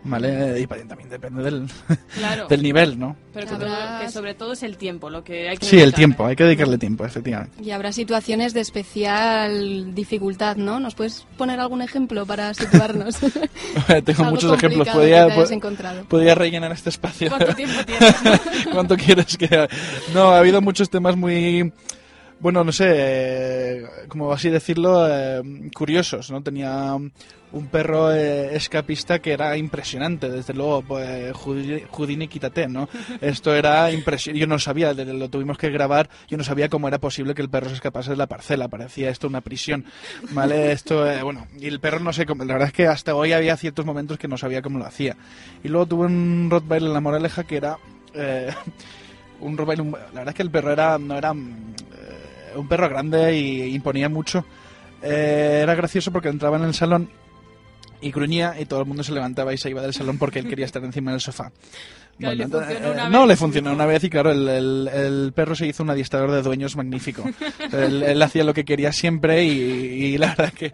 ¿Vale? 0.02 0.62
Y 0.62 0.66
también 0.66 1.10
depende 1.10 1.44
del, 1.44 1.68
Claro. 2.18 2.48
del 2.48 2.64
nivel, 2.64 2.98
¿no? 2.98 3.18
Pero 3.34 3.48
que, 3.48 3.56
todo- 3.56 4.00
que 4.02 4.10
sobre 4.10 4.34
todo 4.34 4.54
es 4.54 4.64
el 4.64 4.78
tiempo 4.78 5.10
lo 5.10 5.26
que 5.26 5.50
hay 5.50 5.58
que 5.58 5.66
Sí, 5.66 5.80
el 5.82 5.94
tiempo, 5.94 6.26
hay 6.26 6.38
que 6.38 6.46
dedicarle 6.46 6.78
tiempo, 6.78 7.06
efectivamente. 7.06 7.62
Y 7.62 7.72
habrá 7.72 7.92
situaciones 7.92 8.54
de 8.54 8.62
especial 8.62 9.94
dificultad, 9.94 10.56
¿no? 10.56 10.80
¿Nos 10.80 10.96
puedes 10.96 11.26
poner 11.38 11.60
algún 11.60 11.82
ejemplo 11.82 12.26
para 12.26 12.54
situarnos? 12.54 13.18
Tengo 14.06 14.24
muchos 14.26 14.54
ejemplos. 14.54 14.88
Podría, 14.88 15.24
que 15.26 15.32
te 15.32 15.34
hayas 15.36 15.50
po- 15.50 15.54
encontrado. 15.54 16.04
podría 16.06 16.36
rellenar 16.36 16.72
este 16.72 16.90
espacio. 16.90 17.30
¿Cuánto 17.30 17.54
tiempo 17.56 17.76
tienes? 17.86 18.16
¿Cuánto 18.72 18.96
quieres 18.96 19.38
que.? 19.38 19.68
No, 20.14 20.30
ha 20.32 20.40
habido 20.40 20.62
muchos 20.62 20.90
temas 20.90 21.16
muy. 21.18 21.72
Bueno, 22.40 22.64
no 22.64 22.72
sé, 22.72 22.86
eh, 22.88 23.84
como 24.08 24.32
así 24.32 24.50
decirlo, 24.50 25.06
eh, 25.10 25.42
curiosos, 25.76 26.32
¿no? 26.32 26.42
Tenía 26.42 26.96
un 27.52 27.68
perro 27.68 28.12
eh, 28.12 28.56
escapista 28.56 29.20
que 29.20 29.32
era 29.32 29.58
impresionante, 29.58 30.30
desde 30.30 30.54
luego, 30.54 30.82
pues, 30.84 31.34
Houdini, 31.34 32.28
quítate, 32.28 32.68
¿no? 32.68 32.90
Esto 33.22 33.54
era 33.56 33.92
impresionante, 33.92 34.40
yo 34.40 34.48
no 34.48 34.60
sabía, 34.60 34.94
lo 34.94 35.30
tuvimos 35.30 35.58
que 35.58 35.70
grabar, 35.70 36.10
yo 36.28 36.38
no 36.38 36.44
sabía 36.44 36.70
cómo 36.70 36.88
era 36.88 37.00
posible 37.00 37.34
que 37.34 37.42
el 37.42 37.50
perro 37.50 37.70
se 37.70 37.76
escapase 37.76 38.12
de 38.12 38.18
la 38.18 38.28
parcela, 38.28 38.68
parecía 38.68 39.10
esto 39.10 39.28
una 39.28 39.42
prisión, 39.42 39.86
¿vale? 40.32 40.72
Esto, 40.80 41.10
eh, 41.10 41.22
bueno, 41.24 41.48
y 41.60 41.68
el 41.68 41.80
perro 41.80 42.00
no 42.00 42.14
sé 42.14 42.26
cómo, 42.26 42.44
la 42.46 42.54
verdad 42.54 42.68
es 42.68 42.74
que 42.74 42.88
hasta 42.88 43.16
hoy 43.16 43.34
había 43.34 43.58
ciertos 43.58 43.86
momentos 43.86 44.18
que 44.18 44.28
no 44.28 44.38
sabía 44.38 44.62
cómo 44.62 44.80
lo 44.80 44.86
hacía. 44.86 45.18
Y 45.64 45.68
luego 45.68 45.86
tuve 45.88 46.06
un 46.06 46.48
Rottweiler 46.50 46.88
en 46.88 46.94
la 46.94 47.02
Moraleja 47.02 47.44
que 47.44 47.58
era... 47.58 47.78
eh, 48.14 48.52
un 49.42 49.58
Rottweiler, 49.58 49.86
la 49.86 49.98
verdad 49.98 50.30
es 50.30 50.36
que 50.36 50.44
el 50.44 50.52
perro 50.52 50.72
era 50.72 50.98
no 50.98 51.18
era 51.18 51.34
mm, 51.34 51.76
eh, 51.94 52.58
un 52.58 52.68
perro 52.68 52.90
grande 52.90 53.36
y 53.38 53.74
imponía 53.74 54.10
mucho. 54.10 54.46
Eh, 55.02 55.62
era 55.64 55.76
gracioso 55.76 56.12
porque 56.12 56.30
entraba 56.30 56.58
en 56.58 56.64
el 56.64 56.74
salón 56.74 57.10
y 58.02 58.12
gruñía 58.12 58.56
y 58.60 58.66
todo 58.66 58.80
el 58.82 58.86
mundo 58.86 59.04
se 59.04 59.12
levantaba 59.12 59.54
y 59.54 59.58
se 59.58 59.70
iba 59.70 59.82
del 59.82 59.94
salón 59.94 60.18
porque 60.18 60.40
él 60.40 60.48
quería 60.48 60.66
estar 60.66 60.84
encima 60.84 61.12
del 61.12 61.22
sofá. 61.22 61.52
Claro, 62.18 62.36
le 62.36 62.44
eh, 62.44 62.48
no, 63.10 63.26
le 63.26 63.38
funcionó 63.38 63.72
una 63.72 63.86
vez 63.86 64.04
y 64.04 64.10
claro, 64.10 64.32
el, 64.32 64.48
el- 64.50 64.90
el 64.94 65.32
perro 65.34 65.56
se 65.56 65.68
hizo 65.68 65.84
un 65.84 65.90
adiestrador 65.90 66.32
de 66.32 66.42
dueños 66.42 66.76
magnífico. 66.76 67.24
él, 67.72 68.04
él 68.04 68.22
hacía 68.22 68.44
lo 68.44 68.54
que 68.54 68.66
quería 68.66 68.92
siempre 68.92 69.46
y, 69.46 69.52
y 69.52 70.18
la 70.18 70.28
verdad 70.36 70.52
que 70.52 70.74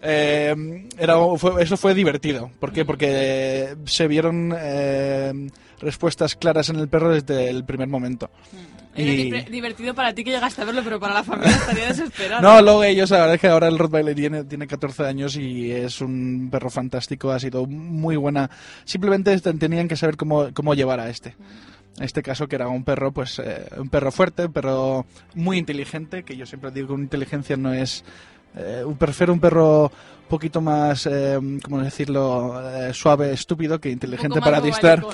eh, 0.00 0.86
era, 0.98 1.16
fue- 1.36 1.62
eso 1.62 1.76
fue 1.76 1.94
divertido. 1.94 2.50
¿Por 2.58 2.72
qué? 2.72 2.86
Porque 2.86 3.76
se 3.84 4.08
vieron 4.08 4.54
eh, 4.58 5.50
respuestas 5.80 6.36
claras 6.36 6.68
en 6.70 6.76
el 6.76 6.88
perro 6.88 7.10
desde 7.10 7.48
el 7.50 7.64
primer 7.64 7.88
momento. 7.88 8.30
Era 8.94 9.12
Y- 9.12 9.50
divertido 9.50 9.94
para 9.94 10.14
ti 10.14 10.24
que 10.24 10.30
llegaste 10.30 10.62
a 10.62 10.64
verlo, 10.64 10.80
pero 10.82 10.98
para 10.98 11.12
la 11.14 11.22
familia 11.22 11.54
estaría 11.54 11.86
desesperado. 11.88 12.40
no, 12.40 12.62
luego 12.62 12.82
ellos, 12.84 13.10
la 13.10 13.18
verdad 13.18 13.34
es 13.34 13.40
que 13.42 13.48
ahora 13.48 13.68
el 13.68 13.78
Rottweiler 13.78 14.14
tiene, 14.14 14.44
tiene 14.44 14.66
14 14.66 15.04
años 15.04 15.36
y 15.36 15.70
es 15.70 16.00
un 16.00 16.48
perro 16.50 16.70
fantástico, 16.70 17.30
ha 17.30 17.38
sido 17.38 17.66
muy 17.66 18.16
buena. 18.16 18.48
Simplemente 18.84 19.34
este- 19.34 19.52
tenían 19.52 19.86
que 19.88 19.96
saber 19.96 20.16
cómo, 20.16 20.48
cómo 20.54 20.74
llevar 20.74 21.00
a 21.00 21.10
este. 21.10 21.34
En 21.98 22.04
este 22.04 22.22
caso 22.22 22.46
que 22.46 22.56
era 22.56 22.68
un 22.68 22.84
perro, 22.84 23.12
pues 23.12 23.38
eh, 23.38 23.66
un 23.78 23.88
perro 23.90 24.10
fuerte, 24.12 24.46
un 24.46 24.52
perro 24.52 25.04
muy 25.34 25.58
inteligente, 25.58 26.22
que 26.24 26.36
yo 26.36 26.46
siempre 26.46 26.70
digo 26.70 26.88
que 26.88 26.92
una 26.94 27.04
inteligencia 27.04 27.56
no 27.58 27.72
es 27.74 28.02
eh, 28.54 28.82
un 28.86 28.96
prefiero 28.96 29.32
un 29.34 29.40
perro 29.40 29.92
poquito 30.28 30.60
más, 30.60 31.06
eh, 31.06 31.38
¿cómo 31.62 31.80
decirlo?, 31.80 32.60
eh, 32.70 32.92
suave, 32.92 33.32
estúpido 33.32 33.80
que 33.80 33.90
inteligente 33.90 34.40
para 34.40 34.58
adiestrar. 34.58 35.04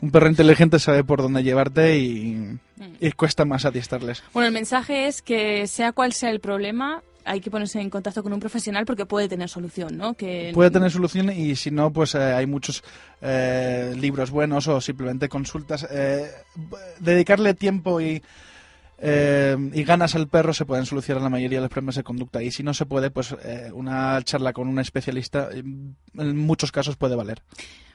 Un 0.00 0.10
perro 0.10 0.28
inteligente 0.28 0.78
sabe 0.78 1.04
por 1.04 1.22
dónde 1.22 1.42
llevarte 1.42 1.98
y, 1.98 2.58
y 3.00 3.12
cuesta 3.12 3.44
más 3.44 3.64
adiestrarles. 3.64 4.22
Bueno, 4.32 4.48
el 4.48 4.54
mensaje 4.54 5.06
es 5.06 5.22
que 5.22 5.66
sea 5.66 5.92
cual 5.92 6.12
sea 6.12 6.30
el 6.30 6.40
problema, 6.40 7.02
hay 7.24 7.40
que 7.40 7.50
ponerse 7.50 7.80
en 7.80 7.90
contacto 7.90 8.22
con 8.22 8.32
un 8.32 8.40
profesional 8.40 8.84
porque 8.84 9.06
puede 9.06 9.28
tener 9.28 9.48
solución, 9.48 9.96
¿no? 9.96 10.14
Que 10.14 10.50
Puede 10.54 10.70
tener 10.70 10.90
solución 10.90 11.30
y 11.30 11.56
si 11.56 11.70
no, 11.70 11.90
pues 11.90 12.14
eh, 12.14 12.18
hay 12.18 12.46
muchos 12.46 12.84
eh, 13.22 13.94
libros 13.98 14.30
buenos 14.30 14.68
o 14.68 14.80
simplemente 14.80 15.28
consultas. 15.28 15.86
Eh, 15.90 16.30
dedicarle 17.00 17.54
tiempo 17.54 18.00
y, 18.00 18.22
eh, 18.98 19.56
y 19.72 19.84
ganas 19.84 20.14
al 20.14 20.28
perro 20.28 20.52
se 20.52 20.64
pueden 20.64 20.86
solucionar 20.86 21.22
la 21.22 21.30
mayoría 21.30 21.58
de 21.58 21.62
los 21.62 21.70
problemas 21.70 21.96
de 21.96 22.02
conducta 22.02 22.42
y 22.42 22.50
si 22.50 22.62
no 22.62 22.74
se 22.74 22.86
puede, 22.86 23.10
pues 23.10 23.34
eh, 23.44 23.70
una 23.72 24.22
charla 24.22 24.52
con 24.52 24.68
un 24.68 24.78
especialista 24.78 25.48
en 25.52 26.36
muchos 26.36 26.72
casos 26.72 26.96
puede 26.96 27.16
valer. 27.16 27.42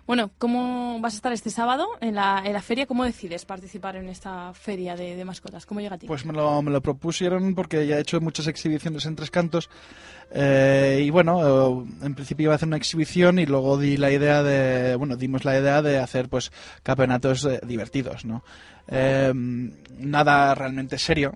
Bueno, 0.09 0.31
¿cómo 0.39 0.99
vas 1.01 1.13
a 1.13 1.17
estar 1.17 1.31
este 1.33 1.51
sábado 1.51 1.85
en 2.01 2.15
la, 2.15 2.41
en 2.43 2.53
la 2.53 2.63
feria? 2.63 2.87
¿Cómo 2.87 3.05
decides 3.05 3.45
participar 3.45 3.95
en 3.95 4.09
esta 4.09 4.51
feria 4.55 4.95
de, 4.95 5.15
de 5.15 5.23
mascotas? 5.23 5.67
¿Cómo 5.67 5.81
llega 5.81 5.97
a 5.97 5.97
ti? 5.99 6.07
Pues 6.07 6.25
me 6.25 6.33
lo, 6.33 6.63
me 6.63 6.71
lo 6.71 6.81
propusieron 6.81 7.53
porque 7.53 7.85
ya 7.85 7.97
he 7.97 8.01
hecho 8.01 8.19
muchas 8.19 8.47
exhibiciones 8.47 9.05
en 9.05 9.15
Tres 9.15 9.29
Cantos 9.29 9.69
eh, 10.31 11.03
y 11.05 11.11
bueno, 11.11 11.83
eh, 11.83 11.85
en 12.01 12.15
principio 12.15 12.45
iba 12.45 12.53
a 12.53 12.55
hacer 12.55 12.67
una 12.67 12.77
exhibición 12.77 13.37
y 13.37 13.45
luego 13.45 13.77
di 13.77 13.97
la 13.97 14.09
idea 14.09 14.41
de, 14.41 14.95
bueno, 14.95 15.15
dimos 15.15 15.45
la 15.45 15.59
idea 15.59 15.83
de 15.83 15.99
hacer 15.99 16.27
pues 16.27 16.51
campeonatos 16.81 17.45
eh, 17.45 17.59
divertidos, 17.63 18.25
¿no? 18.25 18.43
Eh, 18.87 19.31
nada 19.35 20.55
realmente 20.55 20.97
serio. 20.97 21.33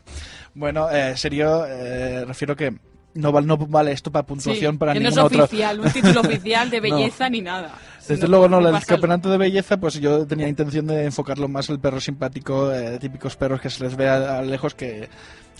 bueno, 0.54 0.88
eh, 0.90 1.18
serio, 1.18 1.66
eh, 1.66 2.24
refiero 2.24 2.56
que 2.56 2.78
no, 3.12 3.40
no 3.40 3.56
vale 3.56 3.92
esto 3.92 4.12
para 4.12 4.26
puntuación 4.26 4.74
Sí, 4.74 4.78
para 4.78 4.92
que 4.92 5.00
no 5.00 5.08
es 5.08 5.14
ningún 5.16 5.26
otro. 5.26 5.44
oficial, 5.44 5.80
un 5.80 5.90
título 5.90 6.20
oficial 6.22 6.70
de 6.70 6.76
No. 6.76 6.82
belleza 6.82 7.28
ni 7.28 7.40
nada. 7.40 7.74
Desde 8.08 8.28
luego 8.28 8.48
no, 8.48 8.60
por 8.60 8.74
el 8.74 8.84
campeonato 8.84 9.30
de 9.30 9.38
belleza, 9.38 9.76
pues 9.78 9.94
yo 9.94 10.26
tenía 10.26 10.48
intención 10.48 10.86
de 10.86 11.04
enfocarlo 11.04 11.48
más 11.48 11.68
al 11.70 11.80
perro 11.80 12.00
simpático, 12.00 12.72
eh, 12.72 12.98
típicos 12.98 13.36
perros 13.36 13.60
que 13.60 13.70
se 13.70 13.84
les 13.84 13.96
ve 13.96 14.08
a, 14.08 14.38
a 14.38 14.42
lejos 14.42 14.74
que, 14.74 15.08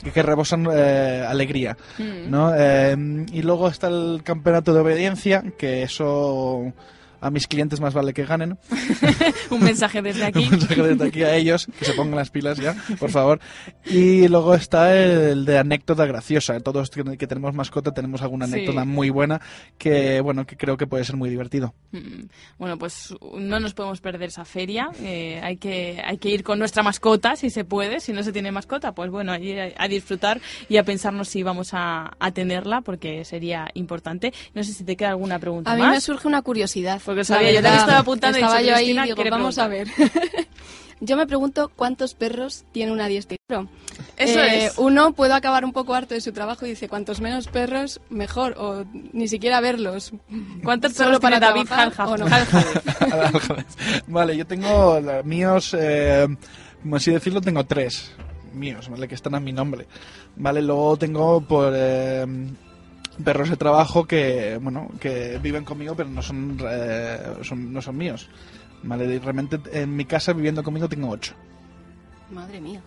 que, 0.03 0.11
que 0.11 0.22
rebosan 0.22 0.66
eh, 0.72 1.24
alegría, 1.26 1.76
Mm. 1.99 2.30
¿no? 2.30 2.53
Eh, 2.57 2.97
y 3.32 3.42
luego 3.42 3.68
está 3.68 3.88
el 3.88 4.20
campeonato 4.24 4.72
de 4.74 4.80
obediencia, 4.80 5.42
que 5.59 5.82
eso 5.82 6.72
a 7.20 7.30
mis 7.30 7.46
clientes 7.46 7.80
más 7.80 7.94
vale 7.94 8.12
que 8.14 8.24
ganen. 8.24 8.58
un 9.50 9.62
mensaje 9.62 10.02
desde 10.02 10.24
aquí. 10.24 10.44
Un 10.44 10.50
mensaje 10.50 10.82
desde 10.82 11.06
aquí 11.08 11.22
a 11.22 11.34
ellos, 11.34 11.66
que 11.78 11.84
se 11.84 11.92
pongan 11.94 12.16
las 12.16 12.30
pilas 12.30 12.58
ya, 12.58 12.74
por 12.98 13.10
favor. 13.10 13.40
Y 13.84 14.28
luego 14.28 14.54
está 14.54 14.94
el 14.96 15.44
de 15.44 15.58
anécdota 15.58 16.06
graciosa. 16.06 16.58
Todos 16.60 16.90
que 16.90 17.26
tenemos 17.26 17.54
mascota 17.54 17.92
tenemos 17.92 18.22
alguna 18.22 18.46
Sí. 18.46 18.52
anécdota 18.54 18.84
muy 18.84 19.10
buena 19.10 19.40
que, 19.78 20.20
bueno, 20.20 20.46
que 20.46 20.56
creo 20.56 20.76
que 20.76 20.86
puede 20.86 21.04
ser 21.04 21.16
muy 21.16 21.28
divertido. 21.30 21.74
Mm, 21.92 22.24
Bueno, 22.58 22.78
pues 22.78 23.14
no 23.38 23.60
nos 23.60 23.74
podemos 23.74 24.00
perder 24.00 24.28
esa 24.28 24.44
feria. 24.44 24.88
eh, 25.00 25.40
hay, 25.42 25.56
que, 25.56 26.00
hay 26.04 26.18
que 26.18 26.28
ir 26.30 26.42
con 26.44 26.58
nuestra 26.58 26.82
mascota, 26.82 27.36
si 27.36 27.50
se 27.50 27.64
puede. 27.64 28.00
Si 28.00 28.12
no 28.12 28.22
se 28.22 28.32
tiene 28.32 28.50
mascota, 28.52 28.92
pues 28.92 29.10
bueno, 29.10 29.32
a, 29.32 29.36
a 29.36 29.88
disfrutar 29.88 30.40
y 30.68 30.76
a 30.76 30.84
pensarnos 30.84 31.28
si 31.28 31.42
vamos 31.42 31.70
a, 31.72 32.16
a 32.18 32.30
tenerla, 32.32 32.80
porque 32.82 33.24
sería 33.24 33.68
importante. 33.74 34.32
No 34.54 34.62
sé 34.64 34.72
si 34.72 34.84
te 34.84 34.96
queda 34.96 35.10
alguna 35.10 35.38
pregunta 35.38 35.72
A 35.72 35.76
mí 35.76 35.82
más. 35.82 35.92
me 35.92 36.00
surge 36.00 36.28
una 36.28 36.42
curiosidad. 36.42 37.00
Porque 37.07 37.24
sabía, 37.24 37.52
yo 37.52 37.62
también 37.62 37.80
estaba 37.80 37.98
apuntando 38.00 38.36
y 38.38 38.42
Estaba 38.42 38.59
dicho, 38.59 38.70
yo 38.70 38.76
ahí 38.76 39.14
digo, 39.14 39.30
vamos 39.30 39.57
a 39.59 39.68
ver. 39.68 39.88
yo 41.00 41.16
me 41.16 41.26
pregunto 41.26 41.70
cuántos 41.74 42.12
perros 42.14 42.64
tiene 42.72 42.92
un 42.92 43.00
adiestrador. 43.00 43.68
Eso 44.16 44.40
Eh, 44.40 44.66
es. 44.66 44.74
Uno 44.78 45.12
puedo 45.12 45.34
acabar 45.34 45.64
un 45.64 45.72
poco 45.72 45.94
harto 45.94 46.14
de 46.14 46.20
su 46.20 46.32
trabajo 46.32 46.66
y 46.66 46.70
dice, 46.70 46.88
cuantos 46.88 47.20
menos 47.20 47.46
perros, 47.48 48.00
mejor. 48.11 48.54
O 48.59 48.84
ni 49.12 49.28
siquiera 49.28 49.61
verlos. 49.61 50.12
¿Cuántos 50.64 50.92
Solo 50.94 51.20
perros 51.20 51.20
para 51.20 51.38
tiene 51.40 51.64
David 51.64 51.92
trabajar, 51.94 52.18
no? 52.18 52.26
vale, 54.09 54.36
yo 54.36 54.46
tengo 54.46 55.00
la- 55.00 55.22
míos, 55.22 55.74
eh, 55.78 56.26
como 56.82 56.96
así 56.96 57.11
decirlo, 57.12 57.40
tengo 57.40 57.64
tres 57.64 58.12
míos, 58.52 58.88
¿vale? 58.88 59.07
Que 59.09 59.14
están 59.14 59.34
a 59.34 59.40
mi 59.40 59.52
nombre. 59.52 59.86
Vale, 60.36 60.62
luego 60.62 60.96
tengo 60.96 61.40
por 61.42 61.72
eh, 61.76 62.26
perros 63.24 63.50
de 63.50 63.56
trabajo 63.56 64.06
que, 64.06 64.58
bueno, 64.60 64.88
que 65.00 65.38
viven 65.42 65.64
conmigo 65.64 65.94
pero 65.94 66.08
no 66.08 66.22
son, 66.22 66.58
eh, 66.68 67.18
no 67.56 67.82
son 67.82 67.96
míos. 67.96 68.28
Vale, 68.82 69.18
realmente 69.18 69.58
en 69.72 69.96
mi 69.96 70.04
casa 70.04 70.32
viviendo 70.32 70.62
conmigo 70.62 70.88
tengo 70.88 71.08
ocho. 71.08 71.34
Madre 72.30 72.60
mía. 72.60 72.80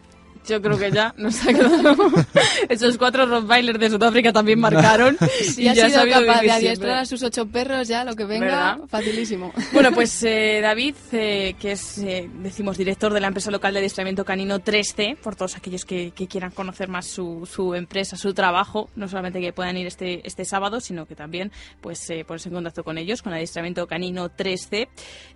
Yo 0.47 0.61
creo 0.61 0.77
que 0.77 0.91
ya 0.91 1.13
nos 1.17 1.45
ha 1.45 1.53
quedado. 1.53 1.95
Esos 2.69 2.97
cuatro 2.97 3.25
Rottweilers 3.25 3.79
de 3.79 3.89
Sudáfrica 3.89 4.33
también 4.33 4.59
marcaron. 4.59 5.17
Si 5.39 5.63
y 5.63 5.67
ha 5.67 5.73
ya 5.73 5.87
sido 5.87 5.99
sabido 5.99 6.19
capaz 6.25 6.41
de 6.41 6.51
adiestrar 6.51 6.75
siempre. 6.75 6.93
a 6.93 7.05
sus 7.05 7.23
ocho 7.23 7.45
perros, 7.47 7.87
ya 7.87 8.03
lo 8.03 8.15
que 8.15 8.25
venga, 8.25 8.45
¿Verdad? 8.45 8.79
facilísimo. 8.87 9.53
Bueno, 9.73 9.91
pues 9.93 10.23
eh, 10.23 10.59
David, 10.61 10.95
eh, 11.11 11.55
que 11.59 11.73
es, 11.73 11.97
eh, 11.99 12.29
decimos, 12.41 12.77
director 12.77 13.13
de 13.13 13.19
la 13.19 13.27
empresa 13.27 13.51
local 13.51 13.73
de 13.73 13.79
adiestramiento 13.79 14.25
canino 14.25 14.59
3C, 14.59 15.17
por 15.17 15.35
todos 15.35 15.55
aquellos 15.55 15.85
que, 15.85 16.11
que 16.11 16.27
quieran 16.27 16.51
conocer 16.51 16.87
más 16.89 17.05
su, 17.07 17.47
su 17.51 17.75
empresa, 17.75 18.17
su 18.17 18.33
trabajo, 18.33 18.89
no 18.95 19.07
solamente 19.07 19.39
que 19.39 19.53
puedan 19.53 19.77
ir 19.77 19.87
este, 19.87 20.25
este 20.27 20.45
sábado, 20.45 20.79
sino 20.79 21.05
que 21.05 21.15
también 21.15 21.51
pues 21.81 22.09
eh, 22.09 22.23
ponerse 22.25 22.49
en 22.49 22.55
contacto 22.55 22.83
con 22.83 22.97
ellos, 22.97 23.21
con 23.21 23.33
adiestramiento 23.33 23.87
canino 23.87 24.29
3C. 24.29 24.87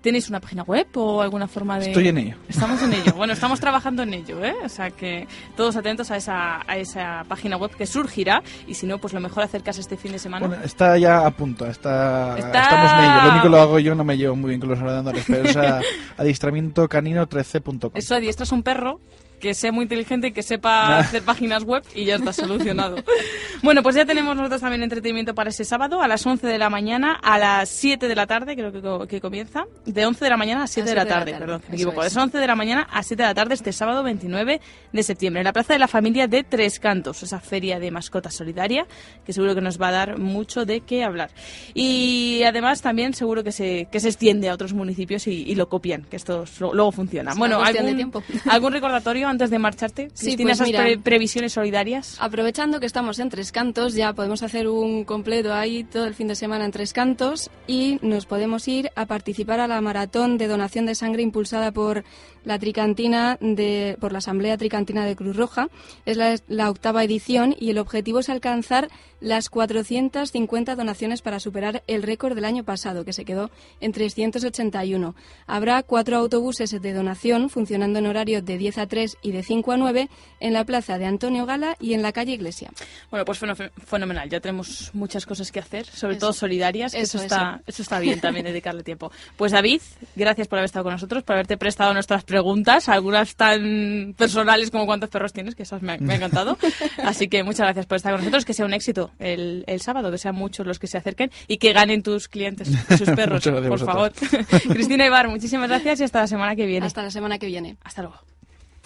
¿Tenéis 0.01 0.29
una 0.29 0.39
página 0.39 0.63
web 0.63 0.87
o 0.95 1.21
alguna 1.21 1.47
forma 1.47 1.79
de...? 1.79 1.87
Estoy 1.87 2.07
en 2.07 2.17
ello. 2.17 2.35
Estamos 2.47 2.81
en 2.81 2.93
ello. 2.93 3.13
Bueno, 3.15 3.33
estamos 3.33 3.59
trabajando 3.59 4.03
en 4.03 4.13
ello, 4.13 4.43
¿eh? 4.43 4.55
O 4.63 4.69
sea 4.69 4.89
que 4.93 5.27
todos 5.55 5.75
atentos 5.75 6.11
a 6.11 6.17
esa, 6.17 6.61
a 6.67 6.77
esa 6.77 7.23
página 7.27 7.57
web 7.57 7.71
que 7.75 7.85
surgirá 7.85 8.41
y 8.67 8.73
si 8.75 8.85
no, 8.85 8.97
pues 8.99 9.13
lo 9.13 9.19
mejor 9.19 9.43
acercarse 9.43 9.81
este 9.81 9.97
fin 9.97 10.11
de 10.13 10.19
semana. 10.19 10.47
Bueno, 10.47 10.63
está 10.63 10.97
ya 10.97 11.25
a 11.25 11.31
punto, 11.31 11.65
está, 11.65 12.37
Está- 12.37 12.63
estamos 12.63 12.91
en 12.93 12.99
ello. 12.99 13.21
Lo 13.23 13.29
único 13.31 13.43
que 13.43 13.49
lo 13.49 13.61
hago 13.61 13.79
yo, 13.79 13.95
no 13.95 14.03
me 14.03 14.17
llevo 14.17 14.35
muy 14.35 14.49
bien 14.49 14.59
con 14.59 14.69
los 14.69 14.79
ordenadores, 14.79 15.23
pero 15.27 15.43
es 15.49 15.57
a, 15.57 15.81
adiestramiento 16.17 16.87
canino 16.87 17.27
13.com. 17.27 17.91
Eso 17.93 18.15
adiestras 18.15 18.51
un 18.51 18.63
perro 18.63 18.99
que 19.43 19.53
sea 19.53 19.73
muy 19.73 19.83
inteligente 19.83 20.27
y 20.27 20.31
que 20.31 20.41
sepa 20.41 20.99
hacer 20.99 21.21
páginas 21.21 21.65
web 21.65 21.83
y 21.93 22.05
ya 22.05 22.15
está 22.15 22.31
solucionado. 22.31 22.95
bueno, 23.61 23.83
pues 23.83 23.93
ya 23.93 24.05
tenemos 24.05 24.37
nosotros 24.37 24.61
también 24.61 24.83
entretenimiento 24.83 25.35
para 25.35 25.49
ese 25.49 25.65
sábado 25.65 26.01
a 26.01 26.07
las 26.07 26.25
11 26.25 26.47
de 26.47 26.57
la 26.57 26.69
mañana, 26.69 27.19
a 27.21 27.37
las 27.37 27.67
7 27.67 28.07
de 28.07 28.15
la 28.15 28.25
tarde, 28.25 28.55
creo 28.55 28.71
que, 29.01 29.07
que 29.07 29.19
comienza. 29.19 29.65
De 29.85 30.05
11 30.05 30.23
de 30.23 30.29
la 30.29 30.37
mañana 30.37 30.63
a 30.63 30.67
7 30.67 30.89
de 30.89 30.95
la 30.95 31.05
tarde, 31.05 31.33
perdón, 31.33 31.61
me 31.67 31.75
equivoco. 31.75 32.03
es. 32.05 32.13
De 32.13 32.21
11 32.21 32.37
de 32.37 32.47
la 32.47 32.55
mañana 32.55 32.87
a 32.89 33.03
7 33.03 33.21
de 33.21 33.27
la 33.27 33.35
tarde 33.35 33.53
este 33.53 33.73
sábado 33.73 34.01
29 34.01 34.61
de 34.93 35.03
septiembre 35.03 35.41
en 35.41 35.45
la 35.45 35.51
Plaza 35.51 35.73
de 35.73 35.79
la 35.79 35.89
Familia 35.89 36.29
de 36.29 36.45
Tres 36.45 36.79
Cantos, 36.79 37.21
esa 37.21 37.41
feria 37.41 37.81
de 37.81 37.91
mascotas 37.91 38.33
solidaria 38.33 38.87
que 39.25 39.33
seguro 39.33 39.55
que 39.55 39.61
nos 39.61 39.81
va 39.81 39.89
a 39.89 39.91
dar 39.91 40.19
mucho 40.19 40.63
de 40.63 40.79
qué 40.79 41.03
hablar. 41.03 41.31
Y 41.73 42.43
además 42.45 42.81
también 42.81 43.13
seguro 43.13 43.43
que 43.43 43.51
se, 43.51 43.89
que 43.91 43.99
se 43.99 44.07
extiende 44.07 44.47
a 44.47 44.53
otros 44.53 44.71
municipios 44.71 45.27
y, 45.27 45.43
y 45.43 45.55
lo 45.55 45.67
copian, 45.67 46.03
que 46.03 46.15
esto 46.15 46.45
luego 46.59 46.93
funciona. 46.93 47.31
Es 47.31 47.37
bueno, 47.37 47.61
¿algún. 47.61 48.13
¿algún 48.49 48.71
recordatorio 48.71 49.27
antes 49.33 49.49
de 49.49 49.59
marcharte? 49.59 50.09
Sí, 50.13 50.27
Cristina, 50.27 50.47
pues 50.49 50.57
esas 50.57 50.67
mira. 50.67 50.79
pre- 50.83 50.97
previsiones 50.97 51.53
solidarias. 51.53 52.17
Aprovechando 52.19 52.79
que 52.79 52.85
estamos 52.85 53.19
en 53.19 53.29
Tres 53.29 53.51
Cantos, 53.51 53.93
ya 53.93 54.13
podemos 54.13 54.41
hacer 54.43 54.67
un 54.67 55.03
completo 55.03 55.53
ahí 55.53 55.83
todo 55.83 56.05
el 56.05 56.13
fin 56.13 56.27
de 56.27 56.35
semana 56.35 56.65
en 56.65 56.71
Tres 56.71 56.93
Cantos 56.93 57.49
y 57.67 57.99
nos 58.01 58.25
podemos 58.25 58.67
ir 58.67 58.89
a 58.95 59.05
participar 59.05 59.59
a 59.59 59.67
la 59.67 59.81
maratón 59.81 60.37
de 60.37 60.47
donación 60.47 60.85
de 60.85 60.95
sangre 60.95 61.21
impulsada 61.21 61.71
por 61.71 62.03
la 62.43 62.59
Tricantina 62.59 63.37
de, 63.41 63.97
por 63.99 64.11
la 64.11 64.17
Asamblea 64.19 64.57
Tricantina 64.57 65.05
de 65.05 65.15
Cruz 65.15 65.35
Roja. 65.35 65.69
Es 66.05 66.17
la, 66.17 66.35
la 66.47 66.69
octava 66.69 67.03
edición 67.03 67.55
y 67.59 67.69
el 67.69 67.77
objetivo 67.77 68.19
es 68.19 68.29
alcanzar 68.29 68.89
las 69.21 69.49
450 69.49 70.75
donaciones 70.75 71.21
para 71.21 71.39
superar 71.39 71.81
el 71.87 72.03
récord 72.03 72.35
del 72.35 72.43
año 72.45 72.63
pasado, 72.65 73.05
que 73.05 73.13
se 73.13 73.23
quedó 73.23 73.49
en 73.79 73.93
381. 73.93 75.15
Habrá 75.47 75.83
cuatro 75.83 76.17
autobuses 76.17 76.69
de 76.81 76.93
donación 76.93 77.49
funcionando 77.49 77.99
en 77.99 78.07
horario 78.07 78.41
de 78.41 78.57
10 78.57 78.77
a 78.79 78.87
3 78.87 79.17
y 79.21 79.31
de 79.31 79.43
5 79.43 79.71
a 79.71 79.77
9 79.77 80.09
en 80.41 80.53
la 80.53 80.65
plaza 80.65 80.97
de 80.97 81.05
Antonio 81.05 81.45
Gala 81.45 81.77
y 81.79 81.93
en 81.93 82.01
la 82.01 82.11
calle 82.11 82.33
Iglesia. 82.33 82.71
Bueno, 83.11 83.23
pues 83.25 83.39
feno- 83.41 83.55
fenomenal. 83.85 84.29
Ya 84.29 84.39
tenemos 84.41 84.91
muchas 84.93 85.25
cosas 85.25 85.51
que 85.51 85.59
hacer, 85.59 85.85
sobre 85.85 86.17
Eso. 86.17 86.21
todo 86.21 86.33
solidarias. 86.33 86.91
que 86.93 86.99
Eso, 87.01 87.17
Eso, 87.17 87.23
está, 87.25 87.53
eso. 87.61 87.63
eso 87.67 87.81
está 87.83 87.99
bien 87.99 88.19
también 88.19 88.45
dedicarle 88.45 88.83
tiempo. 88.83 89.11
Pues 89.37 89.51
David, 89.53 89.81
gracias 90.15 90.47
por 90.47 90.59
haber 90.59 90.65
estado 90.65 90.83
con 90.83 90.93
nosotros, 90.93 91.23
por 91.23 91.35
haberte 91.35 91.57
prestado 91.57 91.93
nuestras 91.93 92.23
preguntas, 92.33 92.89
algunas 92.89 93.35
tan 93.35 94.15
personales 94.17 94.71
como 94.71 94.87
cuántos 94.87 95.09
perros 95.11 95.33
tienes, 95.33 95.53
que 95.53 95.61
esas 95.61 95.83
me 95.83 95.93
ha, 95.93 95.97
me 95.99 96.13
ha 96.13 96.15
encantado. 96.15 96.57
Así 97.03 97.27
que 97.27 97.43
muchas 97.43 97.59
gracias 97.67 97.85
por 97.85 97.97
estar 97.97 98.11
con 98.11 98.21
nosotros, 98.21 98.43
que 98.43 98.55
sea 98.55 98.65
un 98.65 98.73
éxito 98.73 99.11
el, 99.19 99.63
el 99.67 99.81
sábado, 99.81 100.09
que 100.09 100.17
sean 100.17 100.33
muchos 100.33 100.65
los 100.65 100.79
que 100.79 100.87
se 100.87 100.97
acerquen 100.97 101.29
y 101.47 101.57
que 101.57 101.73
ganen 101.73 102.01
tus 102.01 102.27
clientes, 102.27 102.69
sus 102.97 103.07
perros, 103.15 103.43
por 103.43 103.79
favor. 103.79 104.11
vosotros. 104.19 104.61
Cristina 104.73 105.05
Ibar, 105.05 105.27
muchísimas 105.29 105.69
gracias 105.69 105.99
y 105.99 106.03
hasta 106.05 106.21
la 106.21 106.27
semana 106.27 106.55
que 106.55 106.65
viene. 106.65 106.87
Hasta 106.87 107.03
la 107.03 107.11
semana 107.11 107.37
que 107.37 107.45
viene. 107.45 107.77
Hasta 107.83 108.01
luego. 108.01 108.17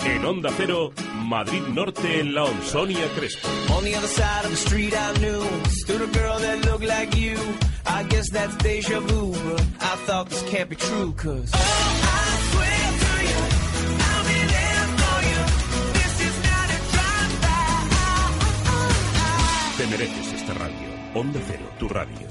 En 0.05 0.23
Onda 0.25 0.49
Cero, 0.57 0.91
Madrid 1.23 1.61
Norte 1.73 2.19
en 2.19 2.35
la 2.35 2.43
Onsonia 2.43 3.07
Crespo. 3.15 3.47
On 3.75 3.83
the 3.85 3.95
other 3.95 4.07
side 4.09 4.43
of 4.43 4.51
the 4.51 4.55
street 4.57 4.93
I 4.93 5.13
knew 5.19 5.41
stood 5.71 6.01
a 6.01 6.07
girl 6.19 6.37
that 6.39 6.65
looked 6.65 6.85
like 6.85 7.15
you. 7.17 7.35
I 7.87 8.03
guess 8.03 8.29
that's 8.29 8.55
deja 8.57 8.99
vu, 8.99 9.31
but 9.31 9.61
I 9.79 9.95
thought 10.05 10.29
this 10.29 10.43
can't 10.51 10.69
be 10.69 10.75
true, 10.75 11.13
cause 11.13 11.49
I 11.53 12.39
swear 12.51 12.96
mereces 19.89 20.33
esta 20.33 20.53
radio. 20.53 20.87
Onda 21.13 21.39
Cero, 21.47 21.65
tu 21.79 21.87
radio. 21.87 22.27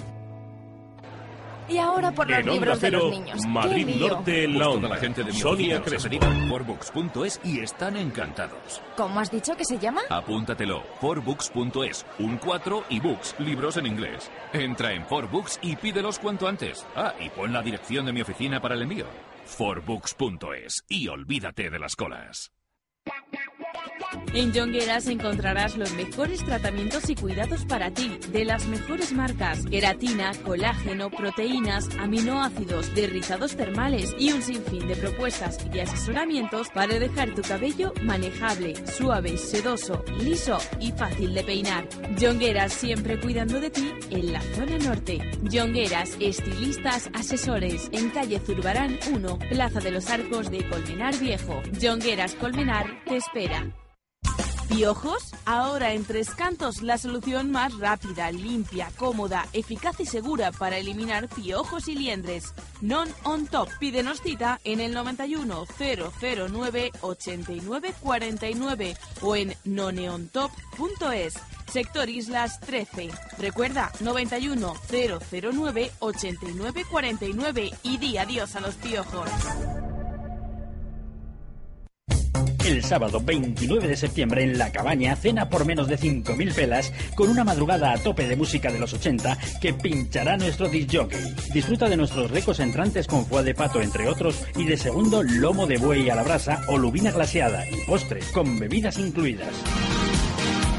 Y 1.68 1.78
ahora 1.78 2.12
por 2.12 2.30
los 2.30 2.38
En 2.38 2.48
Onda 2.48 2.52
libros 2.54 2.80
de 2.80 2.90
los 2.92 3.10
niños. 3.10 3.40
¡Qué 3.42 3.48
Madrid! 3.48 3.96
Norte 3.96 4.44
en 4.44 4.58
la 4.58 4.68
onda. 4.68 4.88
la 4.88 4.96
gente 4.96 5.24
de 5.24 5.32
mi 5.32 5.38
Sonia 5.38 5.82
Crespo. 5.82 6.08
forbooks.es 6.48 7.40
y 7.42 7.60
están 7.60 7.96
encantados. 7.96 8.80
¿Cómo 8.96 9.18
has 9.18 9.30
dicho 9.32 9.56
que 9.56 9.64
se 9.64 9.78
llama? 9.78 10.02
Apúntatelo, 10.08 10.84
forbooks.es, 11.00 12.06
un 12.20 12.36
4 12.38 12.84
y 12.88 13.00
books, 13.00 13.34
libros 13.40 13.76
en 13.78 13.86
inglés. 13.86 14.30
Entra 14.52 14.92
en 14.92 15.04
forbooks 15.06 15.58
y 15.60 15.74
pídelos 15.74 16.20
cuanto 16.20 16.46
antes. 16.46 16.86
Ah, 16.94 17.14
y 17.18 17.30
pon 17.30 17.52
la 17.52 17.62
dirección 17.62 18.06
de 18.06 18.12
mi 18.12 18.20
oficina 18.20 18.60
para 18.60 18.76
el 18.76 18.82
envío. 18.82 19.06
forbooks.es 19.46 20.84
y 20.88 21.08
olvídate 21.08 21.68
de 21.70 21.78
las 21.80 21.96
colas. 21.96 22.52
En 24.34 24.52
Jongueras 24.52 25.06
encontrarás 25.06 25.76
los 25.76 25.94
mejores 25.94 26.44
tratamientos 26.44 27.08
y 27.08 27.14
cuidados 27.14 27.64
para 27.64 27.90
ti, 27.90 28.18
de 28.30 28.44
las 28.44 28.66
mejores 28.66 29.12
marcas, 29.12 29.64
queratina, 29.64 30.32
colágeno, 30.44 31.10
proteínas, 31.10 31.88
aminoácidos, 31.98 32.94
derrizados 32.94 33.56
termales 33.56 34.14
y 34.18 34.32
un 34.32 34.42
sinfín 34.42 34.86
de 34.88 34.96
propuestas 34.96 35.58
y 35.72 35.80
asesoramientos 35.80 36.68
para 36.68 36.98
dejar 36.98 37.34
tu 37.34 37.42
cabello 37.42 37.94
manejable, 38.02 38.74
suave, 38.86 39.38
sedoso, 39.38 40.04
liso 40.20 40.58
y 40.80 40.92
fácil 40.92 41.32
de 41.32 41.44
peinar. 41.44 41.88
Jongueras 42.20 42.74
siempre 42.74 43.18
cuidando 43.18 43.58
de 43.60 43.70
ti 43.70 43.90
en 44.10 44.32
la 44.32 44.40
zona 44.40 44.78
norte. 44.78 45.18
Jongueras, 45.50 46.16
estilistas, 46.20 47.10
asesores, 47.14 47.88
en 47.92 48.10
calle 48.10 48.38
Zurbarán 48.38 48.98
1, 49.14 49.38
Plaza 49.48 49.80
de 49.80 49.92
los 49.92 50.10
Arcos 50.10 50.50
de 50.50 50.68
Colmenar 50.68 51.16
Viejo. 51.18 51.62
Jongueras 51.80 52.34
Colmenar 52.34 53.02
te 53.06 53.16
espera. 53.16 53.66
¿Piojos? 54.68 55.32
Ahora 55.44 55.92
en 55.92 56.04
Tres 56.04 56.30
Cantos 56.30 56.82
la 56.82 56.98
solución 56.98 57.50
más 57.50 57.78
rápida, 57.78 58.30
limpia, 58.32 58.90
cómoda, 58.96 59.46
eficaz 59.52 60.00
y 60.00 60.06
segura 60.06 60.50
para 60.50 60.76
eliminar 60.76 61.28
piojos 61.28 61.88
y 61.88 61.94
liendres. 61.94 62.52
Non 62.80 63.08
on 63.22 63.46
top. 63.46 63.68
Pídenos 63.78 64.20
cita 64.20 64.60
en 64.64 64.80
el 64.80 64.92
91 64.92 65.66
009 65.78 66.92
89 67.00 67.94
49 68.00 68.96
o 69.22 69.36
en 69.36 69.54
noneontop.es. 69.64 71.34
Sector 71.72 72.08
Islas 72.08 72.60
13. 72.60 73.10
Recuerda 73.38 73.92
91 74.00 74.74
009 74.90 75.92
89 76.00 76.84
49 76.90 77.70
y 77.82 77.98
di 77.98 78.18
adiós 78.18 78.56
a 78.56 78.60
los 78.60 78.74
piojos. 78.74 79.28
El 82.66 82.82
sábado 82.82 83.20
29 83.24 83.86
de 83.86 83.96
septiembre 83.96 84.42
en 84.42 84.58
La 84.58 84.72
Cabaña, 84.72 85.14
cena 85.14 85.48
por 85.48 85.64
menos 85.64 85.86
de 85.86 85.96
5.000 85.96 86.52
pelas 86.52 86.92
con 87.14 87.28
una 87.28 87.44
madrugada 87.44 87.92
a 87.92 87.98
tope 87.98 88.26
de 88.26 88.34
música 88.34 88.72
de 88.72 88.80
los 88.80 88.92
80 88.92 89.38
que 89.60 89.72
pinchará 89.72 90.36
nuestro 90.36 90.68
disc 90.68 90.90
jockey. 90.92 91.32
Disfruta 91.54 91.88
de 91.88 91.96
nuestros 91.96 92.28
ricos 92.28 92.58
entrantes 92.58 93.06
con 93.06 93.24
foie 93.24 93.44
de 93.44 93.54
pato, 93.54 93.80
entre 93.80 94.08
otros, 94.08 94.42
y 94.56 94.64
de 94.64 94.76
segundo 94.76 95.22
lomo 95.22 95.68
de 95.68 95.78
buey 95.78 96.10
a 96.10 96.16
la 96.16 96.24
brasa 96.24 96.60
o 96.66 96.76
lubina 96.76 97.12
glaseada 97.12 97.64
y 97.70 97.86
postre 97.86 98.18
con 98.32 98.58
bebidas 98.58 98.98
incluidas. 98.98 99.54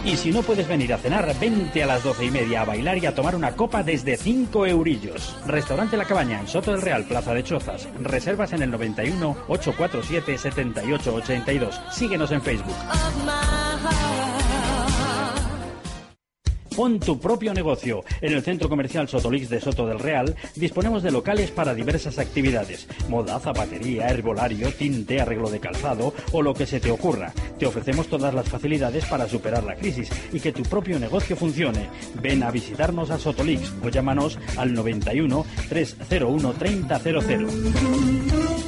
Y 0.07 0.15
si 0.15 0.31
no 0.31 0.41
puedes 0.41 0.69
venir 0.69 0.93
a 0.93 0.97
cenar, 0.97 1.37
vente 1.37 1.83
a 1.83 1.85
las 1.85 2.01
doce 2.01 2.23
y 2.23 2.31
media 2.31 2.61
a 2.61 2.65
bailar 2.65 2.97
y 2.97 3.05
a 3.05 3.13
tomar 3.13 3.35
una 3.35 3.51
copa 3.57 3.83
desde 3.83 4.15
5 4.15 4.65
eurillos. 4.65 5.35
Restaurante 5.45 5.97
La 5.97 6.05
Cabaña, 6.05 6.39
en 6.39 6.47
Soto 6.47 6.71
del 6.71 6.81
Real, 6.81 7.03
Plaza 7.03 7.33
de 7.33 7.43
Chozas. 7.43 7.89
Reservas 8.01 8.53
en 8.53 8.61
el 8.61 8.71
91 8.71 9.35
847 9.49 10.37
7882. 10.37 11.81
Síguenos 11.91 12.31
en 12.31 12.41
Facebook. 12.41 12.75
Pon 16.78 16.99
tu 16.99 17.19
propio 17.19 17.55
negocio. 17.55 18.03
En 18.21 18.34
el 18.34 18.43
Centro 18.43 18.69
Comercial 18.69 19.09
Sotolix 19.09 19.49
de 19.49 19.59
Soto 19.59 19.88
del 19.88 19.97
Real 19.97 20.36
disponemos 20.53 21.01
de 21.01 21.09
locales 21.09 21.49
para 21.49 21.73
diversas 21.73 22.19
actividades. 22.19 22.88
Moda, 23.09 23.39
zapatería, 23.39 24.09
herbolario, 24.09 24.71
tinte, 24.71 25.19
arreglo 25.19 25.49
de 25.49 25.59
calzado 25.59 26.13
o 26.34 26.43
lo 26.43 26.53
que 26.53 26.67
se 26.67 26.80
te 26.80 26.91
ocurra. 26.91 27.34
Te 27.57 27.65
ofrecemos 27.65 28.05
todas 28.05 28.36
las 28.36 28.47
facilidades 28.47 29.05
para 29.05 29.28
superar 29.28 29.63
la 29.63 29.73
crisis 29.73 30.11
y 30.32 30.39
que 30.39 30.51
tu 30.51 30.61
propio 30.61 30.99
negocio 30.99 31.36
funcione. 31.36 31.89
Ven 32.21 32.43
a 32.43 32.51
visitarnos 32.51 33.09
a 33.09 33.17
Sotolix 33.17 33.73
o 33.84 33.89
llámanos 33.89 34.38
al 34.55 34.75
91 34.75 35.47
301 35.69 36.53
3000. 36.53 38.66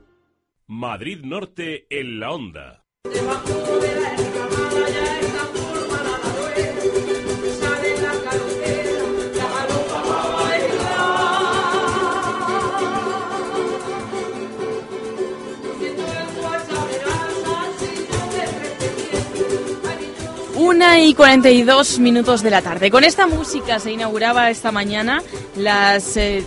Madrid 0.66 1.20
Norte 1.22 1.86
en 1.90 2.18
la 2.18 2.32
onda. 2.32 2.82
Una 20.82 21.00
y 21.00 21.14
42 21.14 22.00
minutos 22.00 22.42
de 22.42 22.50
la 22.50 22.60
tarde. 22.60 22.90
Con 22.90 23.04
esta 23.04 23.28
música 23.28 23.78
se 23.78 23.92
inauguraba 23.92 24.50
esta 24.50 24.72
mañana 24.72 25.22
las 25.54 26.16
eh, 26.16 26.44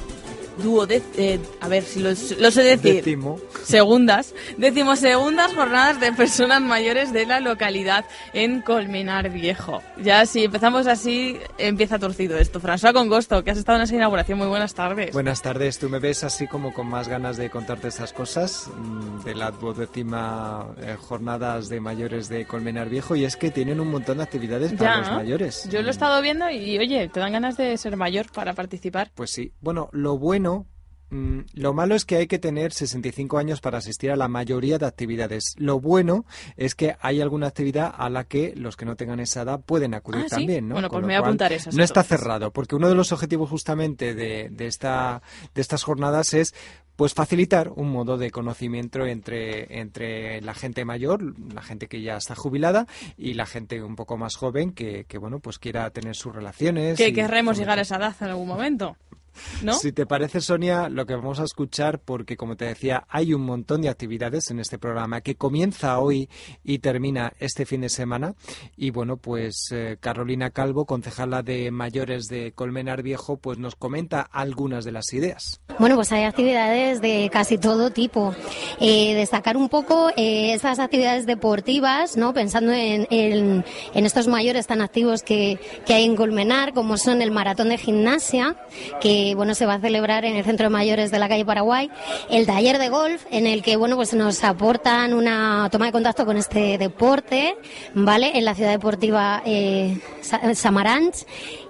duodec- 0.64 1.04
eh, 1.18 1.40
a 1.62 1.68
ver 1.68 1.84
si 1.84 2.00
los- 2.00 2.38
lo 2.40 2.52
sé 2.52 2.64
decir. 2.64 2.96
Décimo. 2.96 3.40
Segundas, 3.64 4.34
decimosegundas 4.58 5.54
jornadas 5.54 6.00
de 6.00 6.12
personas 6.14 6.62
mayores 6.62 7.14
de 7.14 7.26
la 7.26 7.40
localidad 7.40 8.06
en 8.34 8.62
Colmenar 8.62 9.30
Viejo. 9.30 9.82
Ya 10.02 10.26
si 10.26 10.44
empezamos 10.46 10.88
así, 10.88 11.38
empieza 11.58 11.98
torcido 12.00 12.38
esto. 12.38 12.60
François 12.60 12.94
Congosto, 12.94 13.44
que 13.44 13.52
has 13.52 13.58
estado 13.58 13.78
en 13.78 13.84
esa 13.84 13.96
inauguración, 13.96 14.38
muy 14.38 14.48
buenas 14.48 14.74
tardes. 14.74 15.12
Buenas 15.14 15.42
tardes, 15.42 15.80
tú 15.80 15.90
me 15.90 16.00
ves 16.00 16.24
así 16.24 16.48
como 16.48 16.74
con 16.74 16.88
más 16.88 17.08
ganas 17.08 17.38
de 17.38 17.50
contarte 17.50 17.88
estas 17.88 18.14
cosas 18.14 18.70
mm, 18.78 19.24
de 19.24 19.36
la 19.36 19.52
duodécima 19.52 20.68
eh, 20.82 20.96
jornadas 21.00 21.70
de 21.70 21.80
mayores 21.80 22.30
de 22.30 22.46
Colmenar 22.46 22.90
Viejo 22.90 23.16
y 23.16 23.26
es 23.26 23.36
que 23.36 23.52
tienen 23.52 23.80
un 23.80 23.90
montón 23.90 24.18
de 24.18 24.24
actividades 24.24 24.74
para 24.74 24.96
Ya, 24.96 25.00
los 25.02 25.12
mayores. 25.12 25.70
Yo 25.70 25.82
lo 25.82 25.88
he 25.88 25.92
estado 25.92 26.22
viendo 26.22 26.50
y, 26.50 26.78
oye, 26.78 27.08
te 27.10 27.20
dan 27.20 27.32
ganas 27.34 27.58
de 27.58 27.78
ser 27.78 27.96
mayor 27.98 28.28
para 28.32 28.54
participar. 28.54 29.12
Pues 29.16 29.32
sí, 29.32 29.52
bueno, 29.62 29.90
lo 29.92 30.18
bueno, 30.18 30.45
mm, 31.16 31.40
lo 31.54 31.74
malo 31.74 31.96
es 31.96 32.06
que 32.06 32.18
hay 32.18 32.28
que 32.28 32.40
tener 32.40 32.74
65 32.74 33.38
años 33.38 33.62
para 33.62 33.78
asistir 33.78 34.12
a 34.12 34.16
la 34.16 34.28
mayoría 34.28 34.78
de 34.78 34.86
actividades. 34.86 35.56
Lo 35.58 35.80
bueno 35.80 36.26
es 36.58 36.76
que 36.76 36.96
hay 37.02 37.22
alguna 37.22 37.48
actividad 37.48 37.94
a 37.96 38.10
la 38.10 38.26
que 38.26 38.54
los 38.56 38.76
que 38.76 38.86
no 38.86 38.96
tengan 38.96 39.20
esa 39.20 39.42
edad 39.44 39.62
pueden 39.66 39.94
acudir 39.94 40.24
Ah, 40.26 40.30
¿sí? 40.30 40.36
también, 40.36 40.68
¿no? 40.68 40.76
Bueno, 40.76 40.90
pues 40.90 41.02
me 41.02 41.08
voy 41.08 41.16
a 41.16 41.20
apuntar 41.20 41.54
esas 41.54 41.76
No 41.76 41.84
está 41.84 42.04
cerrado, 42.04 42.52
porque 42.52 42.76
uno 42.76 42.90
de 42.90 42.96
los 42.96 43.12
objetivos 43.12 43.50
justamente 43.50 44.14
de, 44.14 44.50
de 44.50 44.68
esta, 44.68 45.22
de 45.54 45.62
estas 45.62 45.84
jornadas 45.84 46.34
es 46.34 46.54
pues 46.96 47.14
facilitar 47.14 47.72
un 47.76 47.92
modo 47.92 48.18
de 48.18 48.32
conocimiento 48.32 49.06
entre, 49.06 49.80
entre 49.80 50.42
la 50.42 50.54
gente 50.54 50.86
mayor, 50.86 51.36
la 51.54 51.62
gente 51.62 51.88
que 51.88 52.02
ya 52.02 52.18
está 52.18 52.36
jubilada 52.36 52.88
y 53.18 53.34
la 53.34 53.46
gente 53.46 53.84
un 53.84 53.96
poco 53.96 54.18
más 54.18 54.36
joven 54.36 54.72
que, 54.72 55.06
que 55.06 55.18
bueno, 55.18 55.40
pues 55.40 55.60
quiera 55.60 55.90
tener 55.90 56.16
sus 56.16 56.34
relaciones. 56.34 56.98
Que 56.98 57.10
y 57.10 57.14
querremos 57.14 57.58
llegar 57.58 57.80
a 57.80 57.82
esa 57.82 57.98
edad 57.98 58.16
en 58.22 58.28
algún 58.28 58.48
momento. 58.48 58.96
¿No? 59.64 59.74
Si 59.74 59.92
te 59.92 60.06
parece, 60.06 60.42
Sonia, 60.42 60.90
lo 60.90 61.06
que 61.06 61.16
vamos 61.16 61.40
a 61.40 61.44
escuchar, 61.44 62.00
porque 62.00 62.38
como 62.38 62.56
te 62.56 62.66
decía, 62.66 63.06
hay 63.10 63.34
un 63.34 63.42
montón 63.44 63.82
de 63.82 63.90
actividades 63.90 64.52
en 64.52 64.60
este 64.60 64.78
programa 64.78 65.22
que 65.22 65.36
comienza 65.36 66.00
hoy 66.00 66.30
y 66.64 66.80
termina 66.80 67.34
este 67.40 67.66
fin 67.66 67.82
de 67.82 67.90
semana. 67.90 68.36
Y 68.78 68.92
bueno, 68.92 69.18
pues 69.18 69.70
eh, 69.72 69.98
Carolina 70.00 70.50
Calvo, 70.52 70.86
concejala 70.86 71.42
de 71.44 71.72
mayores 71.72 72.26
de 72.28 72.52
Colmenar 72.54 73.04
Viejo, 73.04 73.38
pues 73.38 73.58
nos 73.58 73.76
comenta 73.76 74.22
algunas 74.22 74.86
de 74.86 74.92
las 74.92 75.12
ideas. 75.14 75.62
Bueno, 75.80 75.96
pues 75.96 76.12
hay 76.12 76.24
actividades 76.24 77.02
de 77.02 77.30
casi 77.32 77.58
todo 77.58 77.92
tipo. 77.92 78.34
Eh, 78.80 79.16
destacar 79.16 79.58
un 79.58 79.70
poco 79.70 80.10
eh, 80.16 80.54
estas 80.54 80.80
actividades 80.80 81.26
deportivas, 81.26 82.18
¿no? 82.18 82.34
Pensando 82.34 82.72
en, 82.72 83.08
en- 83.10 83.64
en 83.94 84.06
estos 84.06 84.28
mayores 84.28 84.68
tan 84.68 84.82
activos 84.82 85.24
que, 85.24 85.60
que 85.86 85.94
hay 85.94 86.06
en 86.06 86.16
Colmenar, 86.16 86.74
como 86.74 86.98
son 86.98 87.22
el 87.22 87.32
maratón 87.32 87.70
de 87.70 87.78
gimnasia, 87.78 88.56
que 89.02 89.25
bueno 89.34 89.56
se 89.56 89.66
va 89.66 89.76
a 89.76 89.80
celebrar 89.80 90.26
en 90.26 90.36
el 90.36 90.44
Centro 90.46 90.66
de 90.66 90.70
Mayores 90.70 91.10
de 91.12 91.20
la 91.20 91.28
calle 91.28 91.44
Paraguay, 91.46 91.90
el 92.30 92.46
taller 92.46 92.78
de 92.78 92.90
golf, 92.90 93.24
en 93.32 93.48
el 93.48 93.64
que 93.64 93.76
bueno 93.78 93.96
pues 93.96 94.14
nos 94.14 94.44
aportan 94.44 95.14
una 95.14 95.68
toma 95.72 95.88
de 95.88 95.92
contacto 95.92 96.26
con 96.26 96.38
este 96.38 96.78
deporte, 96.78 97.56
¿vale? 97.94 98.38
En 98.38 98.46
la 98.46 98.54
ciudad 98.56 98.72
deportiva 98.72 99.42
eh, 99.46 99.98
Sa- 100.22 100.54
Samaranch 100.54 101.26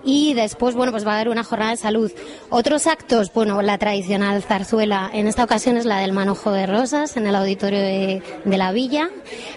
y 0.08 0.36
después, 0.36 0.76
bueno, 0.76 0.92
pues 0.92 1.06
va 1.06 1.14
a 1.14 1.16
haber 1.16 1.30
una 1.30 1.44
jornada 1.44 1.72
de 1.72 1.78
salud. 1.78 2.12
Otros 2.52 2.86
actos, 2.86 3.34
bueno, 3.34 3.64
la 3.64 3.80
tradicional 3.80 4.44
zarzuela, 4.44 5.10
en 5.12 5.26
esta 5.28 5.44
ocasión 5.44 5.78
es 5.78 5.86
la 5.86 5.98
del 6.00 6.12
manojo 6.12 6.52
de 6.52 6.68
rosas 6.68 7.18
en 7.18 7.26
el 7.26 7.36
auditorio 7.36 7.80
de, 7.80 8.22
de 8.44 8.58
la 8.58 8.72
villa. 8.72 9.10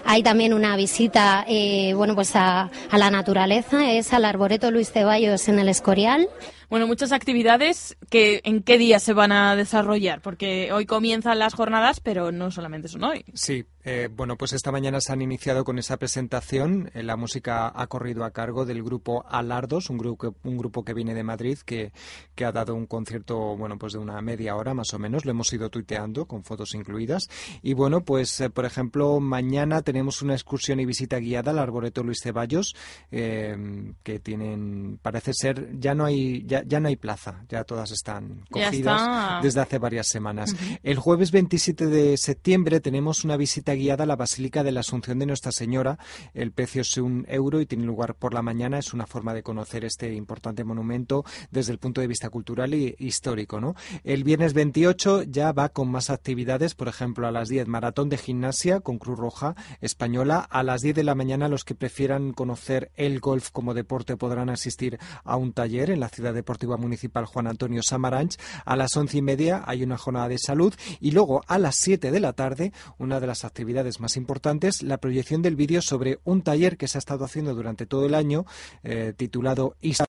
Hay 0.05 0.23
también 0.23 0.53
una 0.55 0.75
visita, 0.75 1.45
eh, 1.47 1.93
bueno, 1.95 2.15
pues 2.15 2.35
a, 2.35 2.71
a 2.89 2.97
la 2.97 3.11
naturaleza, 3.11 3.91
es 3.91 4.11
al 4.11 4.25
arboreto 4.25 4.71
Luis 4.71 4.91
Ceballos 4.91 5.47
en 5.49 5.59
el 5.59 5.69
Escorial. 5.69 6.27
Bueno, 6.69 6.85
muchas 6.85 7.11
actividades 7.11 7.97
que 8.09 8.41
en 8.43 8.61
qué 8.61 8.77
día 8.77 8.99
se 8.99 9.13
van 9.13 9.31
a 9.31 9.55
desarrollar, 9.55 10.21
porque 10.21 10.71
hoy 10.71 10.85
comienzan 10.85 11.39
las 11.39 11.55
jornadas, 11.55 11.99
pero 11.99 12.31
no 12.31 12.51
solamente 12.51 12.87
son 12.87 13.03
hoy. 13.03 13.25
Sí, 13.33 13.65
eh, 13.83 14.09
bueno, 14.11 14.37
pues 14.37 14.53
esta 14.53 14.71
mañana 14.71 14.99
se 15.01 15.13
han 15.13 15.21
iniciado 15.21 15.63
con 15.63 15.79
esa 15.79 15.97
presentación. 15.97 16.91
Eh, 16.93 17.03
la 17.03 17.15
música 17.15 17.71
ha 17.73 17.87
corrido 17.87 18.25
a 18.25 18.31
cargo 18.31 18.65
del 18.65 18.83
grupo 18.83 19.25
Alardos, 19.29 19.89
un 19.89 19.97
grupo, 19.97 20.35
un 20.43 20.57
grupo 20.57 20.83
que 20.83 20.93
viene 20.93 21.13
de 21.13 21.23
Madrid, 21.23 21.57
que, 21.65 21.91
que 22.35 22.45
ha 22.45 22.51
dado 22.51 22.75
un 22.75 22.87
concierto, 22.87 23.55
bueno, 23.55 23.77
pues 23.77 23.93
de 23.93 23.99
una 23.99 24.21
media 24.21 24.55
hora 24.55 24.73
más 24.73 24.93
o 24.93 24.99
menos. 24.99 25.25
Lo 25.25 25.31
hemos 25.31 25.51
ido 25.53 25.69
tuiteando 25.69 26.25
con 26.25 26.43
fotos 26.43 26.75
incluidas. 26.75 27.29
Y 27.61 27.73
bueno, 27.73 28.01
pues 28.01 28.41
eh, 28.41 28.49
por 28.49 28.65
ejemplo, 28.65 29.19
mañana 29.19 29.81
tenemos 29.81 30.21
una 30.21 30.33
excursión 30.33 30.79
y 30.79 30.85
visita 30.85 31.19
guiada 31.19 31.51
al 31.51 31.59
Arboreto 31.59 32.03
Luis 32.03 32.19
Ceballos, 32.21 32.75
eh, 33.11 33.55
que 34.03 34.19
tienen, 34.19 34.99
parece 35.01 35.33
ser, 35.33 35.79
ya 35.79 35.95
no 35.95 36.05
hay, 36.05 36.43
ya, 36.45 36.63
ya 36.65 36.79
no 36.79 36.89
hay 36.89 36.95
plaza, 36.95 37.45
ya 37.47 37.63
todas 37.63 37.91
están 37.91 38.45
cogidas 38.49 39.01
está. 39.01 39.39
desde 39.41 39.61
hace 39.61 39.77
varias 39.77 40.07
semanas. 40.07 40.55
El 40.83 40.97
jueves 40.97 41.31
27 41.31 41.87
de 41.87 42.17
septiembre 42.17 42.79
tenemos 42.79 43.23
una 43.23 43.37
visita 43.37 43.68
guiada 43.73 44.03
a 44.03 44.07
la 44.07 44.15
Basílica 44.15 44.63
de 44.63 44.71
la 44.71 44.81
Asunción 44.81 45.19
de 45.19 45.25
Nuestra 45.25 45.51
Señora. 45.51 45.97
El 46.33 46.51
precio 46.51 46.81
es 46.81 46.97
un 46.97 47.25
euro 47.27 47.61
y 47.61 47.65
tiene 47.65 47.85
lugar 47.85 48.15
por 48.15 48.33
la 48.33 48.41
mañana. 48.41 48.79
Es 48.79 48.93
una 48.93 49.07
forma 49.07 49.33
de 49.33 49.43
conocer 49.43 49.85
este 49.85 50.13
importante 50.13 50.63
monumento 50.63 51.23
desde 51.51 51.71
el 51.71 51.79
punto 51.79 52.01
de 52.01 52.07
vista 52.07 52.29
cultural 52.29 52.73
y 52.73 52.95
histórico. 52.99 53.59
¿no? 53.59 53.75
El 54.03 54.23
viernes 54.23 54.53
28 54.53 55.23
ya 55.23 55.51
va 55.51 55.69
con 55.69 55.89
más 55.89 56.09
actividades. 56.09 56.75
Por 56.75 56.87
ejemplo, 56.87 57.27
a 57.27 57.31
las 57.31 57.49
10 57.49 57.67
maratón 57.67 58.09
de 58.09 58.17
gimnasia 58.17 58.79
con 58.79 58.97
Cruz 58.97 59.17
Roja 59.17 59.55
Española. 59.81 60.47
A 60.49 60.63
las 60.63 60.81
10 60.81 60.95
de 60.95 61.03
la 61.03 61.15
mañana 61.15 61.47
los 61.47 61.63
que 61.63 61.75
prefieran 61.75 62.33
conocer 62.33 62.91
el 62.95 63.19
golf 63.19 63.51
como 63.51 63.73
deporte 63.73 64.17
podrán 64.17 64.49
asistir 64.49 64.99
a 65.23 65.35
un 65.35 65.53
taller 65.53 65.89
en 65.89 65.99
la 65.99 66.09
Ciudad 66.09 66.33
Deportiva 66.33 66.77
Municipal 66.77 67.25
Juan 67.25 67.47
Antonio 67.47 67.81
Samaranch. 67.83 68.37
A 68.65 68.75
las 68.75 68.95
once 68.97 69.17
y 69.17 69.21
media 69.21 69.63
hay 69.65 69.83
una 69.83 69.97
jornada 69.97 70.27
de 70.27 70.37
salud 70.37 70.73
y 70.99 71.11
luego 71.11 71.43
a 71.47 71.57
las 71.57 71.75
7 71.77 72.11
de 72.11 72.19
la 72.19 72.33
tarde, 72.33 72.73
una 72.97 73.19
de 73.19 73.27
las 73.27 73.45
actividades 73.45 73.58
más 73.99 74.17
importantes, 74.17 74.81
la 74.83 74.97
proyección 74.97 75.41
del 75.41 75.55
vídeo 75.55 75.81
sobre 75.81 76.19
un 76.23 76.41
taller 76.41 76.77
que 76.77 76.87
se 76.87 76.97
ha 76.97 76.99
estado 76.99 77.25
haciendo 77.25 77.53
durante 77.55 77.85
todo 77.85 78.05
el 78.05 78.15
año, 78.15 78.45
eh, 78.83 79.13
titulado 79.15 79.75
ISA, 79.81 80.05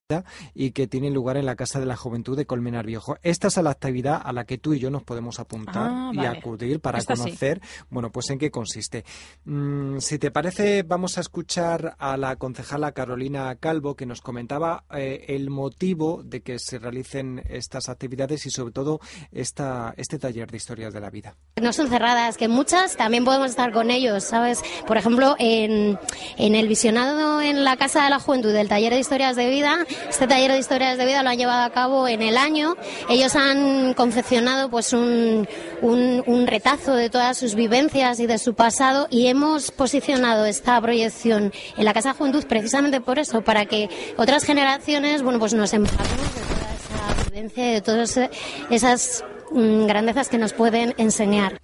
y 0.53 0.71
que 0.71 0.87
tiene 0.87 1.09
lugar 1.09 1.37
en 1.37 1.45
la 1.45 1.55
Casa 1.55 1.79
de 1.79 1.85
la 1.85 1.95
Juventud 1.95 2.35
de 2.35 2.45
Colmenar 2.45 2.85
Viejo. 2.85 3.17
Esta 3.23 3.47
es 3.47 3.57
la 3.57 3.69
actividad 3.71 4.21
a 4.23 4.33
la 4.33 4.45
que 4.45 4.57
tú 4.57 4.73
y 4.73 4.79
yo 4.79 4.89
nos 4.89 5.03
podemos 5.03 5.39
apuntar 5.39 5.89
Ah, 5.91 6.09
y 6.13 6.17
vale. 6.17 6.37
acudir 6.39 6.79
para 6.79 6.97
Esta 6.97 7.15
sí. 7.15 7.23
conocer, 7.23 7.61
bueno, 7.89 8.11
pues 8.11 8.29
en 8.29 8.39
qué 8.39 8.51
consiste. 8.51 9.05
Mm, 9.45 9.99
si 9.99 10.19
te 10.19 10.31
parece, 10.31 10.83
vamos 10.83 11.17
a 11.17 11.21
escuchar 11.21 11.95
a 11.97 12.17
la 12.17 12.35
concejala 12.35 12.91
Carolina 12.91 13.55
Calvo, 13.55 13.95
que 13.95 14.05
nos 14.05 14.21
comentaba 14.21 14.83
eh, 14.93 15.25
el 15.29 15.49
motivo 15.49 16.21
de 16.23 16.41
que 16.41 16.59
se 16.59 16.77
realicen 16.79 17.43
estas 17.47 17.87
actividades 17.89 18.45
y 18.45 18.49
sobre 18.49 18.73
todo 18.73 18.99
esta, 19.31 19.93
este 19.97 20.19
taller 20.19 20.49
de 20.51 20.57
historias 20.57 20.93
de 20.93 20.99
la 20.99 21.09
vida. 21.09 21.35
No 21.61 21.71
son 21.73 21.87
cerradas, 21.89 22.37
que 22.37 22.47
muchas 22.47 22.97
también 22.97 23.23
podemos 23.23 23.40
estar 23.45 23.71
con 23.71 23.91
ellos, 23.91 24.23
¿sabes? 24.23 24.61
Por 24.87 24.97
ejemplo, 24.97 25.35
en, 25.39 25.99
en 26.37 26.55
el 26.55 26.67
visionado 26.67 27.41
en 27.41 27.63
la 27.63 27.77
Casa 27.77 28.03
de 28.03 28.09
la 28.09 28.19
Juventud 28.19 28.53
del 28.53 28.67
taller 28.67 28.93
de 28.93 28.99
historias 28.99 29.35
de 29.35 29.49
vida, 29.49 29.85
este 30.09 30.27
taller 30.27 30.51
de 30.51 30.59
historias 30.59 30.97
de 30.97 31.05
vida 31.05 31.23
lo 31.23 31.29
han 31.29 31.37
llevado 31.37 31.63
a 31.63 31.69
cabo 31.71 32.07
en 32.07 32.21
el 32.21 32.37
año. 32.37 32.75
Ellos 33.09 33.35
han 33.35 33.93
confeccionado 33.93 34.69
pues 34.69 34.93
un, 34.93 35.47
un, 35.81 36.23
un 36.25 36.47
retazo 36.47 36.95
de 36.95 37.09
todas 37.09 37.37
sus 37.37 37.55
vivencias 37.55 38.19
y 38.19 38.27
de 38.27 38.37
su 38.37 38.53
pasado 38.53 39.07
y 39.09 39.27
hemos 39.27 39.71
posicionado 39.71 40.45
esta 40.45 40.79
proyección 40.81 41.53
en 41.77 41.85
la 41.85 41.93
Casa 41.93 42.09
de 42.09 42.13
la 42.13 42.17
Juventud 42.17 42.45
precisamente 42.47 43.01
por 43.01 43.19
eso, 43.19 43.41
para 43.41 43.65
que 43.65 43.89
otras 44.17 44.43
generaciones, 44.43 45.21
bueno, 45.23 45.39
pues 45.39 45.53
nos 45.53 45.73
empapemos 45.73 46.35
de 46.35 46.41
toda 46.41 46.73
esa 46.75 47.29
vivencia 47.29 47.69
y 47.69 47.73
de 47.73 47.81
todas 47.81 48.19
esas 48.69 49.23
mm, 49.51 49.85
grandezas 49.85 50.29
que 50.29 50.37
nos 50.37 50.53
pueden 50.53 50.93
enseñar. 50.97 51.61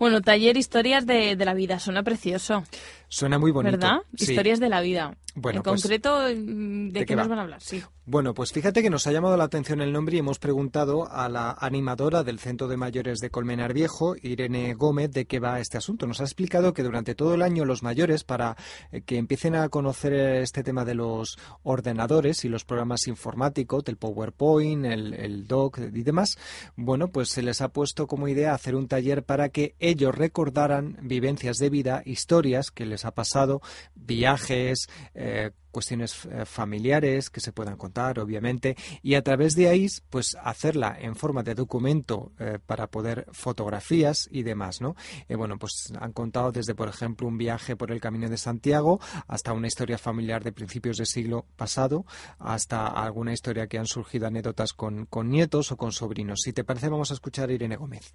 Bueno, 0.00 0.22
taller 0.22 0.56
Historias 0.56 1.04
de, 1.04 1.36
de 1.36 1.44
la 1.44 1.52
Vida, 1.52 1.78
suena 1.78 2.02
precioso. 2.02 2.64
Suena 3.10 3.40
muy 3.40 3.50
bonito. 3.50 3.76
¿Verdad? 3.76 4.02
Sí. 4.14 4.30
Historias 4.30 4.60
de 4.60 4.68
la 4.68 4.80
vida. 4.80 5.16
Bueno, 5.34 5.58
en 5.58 5.62
pues, 5.64 5.82
concreto, 5.82 6.20
¿de, 6.20 6.34
¿de 6.36 7.00
qué, 7.00 7.06
qué 7.06 7.16
nos 7.16 7.26
va? 7.26 7.30
van 7.30 7.38
a 7.38 7.42
hablar? 7.42 7.60
Sí. 7.60 7.82
Bueno, 8.06 8.34
pues 8.34 8.52
fíjate 8.52 8.82
que 8.82 8.90
nos 8.90 9.06
ha 9.06 9.12
llamado 9.12 9.36
la 9.36 9.44
atención 9.44 9.80
el 9.80 9.92
nombre 9.92 10.16
y 10.16 10.18
hemos 10.18 10.40
preguntado 10.40 11.08
a 11.08 11.28
la 11.28 11.56
animadora 11.60 12.24
del 12.24 12.40
Centro 12.40 12.66
de 12.66 12.76
Mayores 12.76 13.20
de 13.20 13.30
Colmenar 13.30 13.72
Viejo, 13.72 14.16
Irene 14.20 14.74
Gómez, 14.74 15.12
de 15.12 15.26
qué 15.26 15.38
va 15.38 15.60
este 15.60 15.78
asunto. 15.78 16.08
Nos 16.08 16.20
ha 16.20 16.24
explicado 16.24 16.72
que 16.72 16.82
durante 16.82 17.14
todo 17.14 17.34
el 17.34 17.42
año 17.42 17.64
los 17.64 17.84
mayores, 17.84 18.24
para 18.24 18.56
eh, 18.90 19.02
que 19.02 19.16
empiecen 19.16 19.54
a 19.54 19.68
conocer 19.68 20.12
este 20.12 20.64
tema 20.64 20.84
de 20.84 20.94
los 20.94 21.38
ordenadores 21.62 22.44
y 22.44 22.48
los 22.48 22.64
programas 22.64 23.06
informáticos, 23.06 23.84
del 23.84 23.96
PowerPoint, 23.96 24.84
el, 24.86 25.14
el 25.14 25.46
Doc 25.46 25.78
y 25.78 26.02
demás, 26.02 26.36
bueno, 26.74 27.08
pues 27.08 27.28
se 27.28 27.42
les 27.42 27.60
ha 27.60 27.68
puesto 27.68 28.08
como 28.08 28.26
idea 28.26 28.54
hacer 28.54 28.74
un 28.74 28.88
taller 28.88 29.22
para 29.22 29.50
que 29.50 29.76
ellos 29.78 30.14
recordaran 30.14 30.98
vivencias 31.02 31.58
de 31.58 31.70
vida, 31.70 32.02
historias 32.04 32.72
que 32.72 32.86
les 32.86 32.99
ha 33.04 33.12
pasado, 33.12 33.60
viajes, 33.94 34.88
eh, 35.14 35.50
cuestiones 35.70 36.26
eh, 36.26 36.44
familiares 36.44 37.30
que 37.30 37.40
se 37.40 37.52
puedan 37.52 37.76
contar, 37.76 38.18
obviamente, 38.18 38.76
y 39.02 39.14
a 39.14 39.22
través 39.22 39.54
de 39.54 39.68
ahí, 39.68 39.86
pues 40.10 40.36
hacerla 40.42 40.96
en 40.98 41.14
forma 41.14 41.42
de 41.42 41.54
documento 41.54 42.32
eh, 42.38 42.58
para 42.64 42.88
poder 42.88 43.26
fotografías 43.32 44.28
y 44.30 44.42
demás, 44.42 44.80
¿no? 44.80 44.96
Bueno, 45.28 45.58
pues 45.58 45.92
han 45.98 46.12
contado 46.12 46.52
desde, 46.52 46.74
por 46.74 46.88
ejemplo, 46.88 47.28
un 47.28 47.38
viaje 47.38 47.76
por 47.76 47.92
el 47.92 48.00
Camino 48.00 48.28
de 48.28 48.36
Santiago 48.36 49.00
hasta 49.28 49.52
una 49.52 49.68
historia 49.68 49.98
familiar 49.98 50.42
de 50.42 50.52
principios 50.52 50.96
del 50.96 51.06
siglo 51.06 51.46
pasado, 51.56 52.04
hasta 52.38 52.86
alguna 52.86 53.32
historia 53.32 53.66
que 53.68 53.78
han 53.78 53.86
surgido 53.86 54.26
anécdotas 54.26 54.72
con, 54.72 55.06
con 55.06 55.30
nietos 55.30 55.72
o 55.72 55.76
con 55.76 55.92
sobrinos. 55.92 56.40
Si 56.42 56.52
te 56.52 56.64
parece, 56.64 56.88
vamos 56.88 57.10
a 57.10 57.14
escuchar 57.14 57.48
a 57.48 57.52
Irene 57.52 57.76
Gómez. 57.76 58.14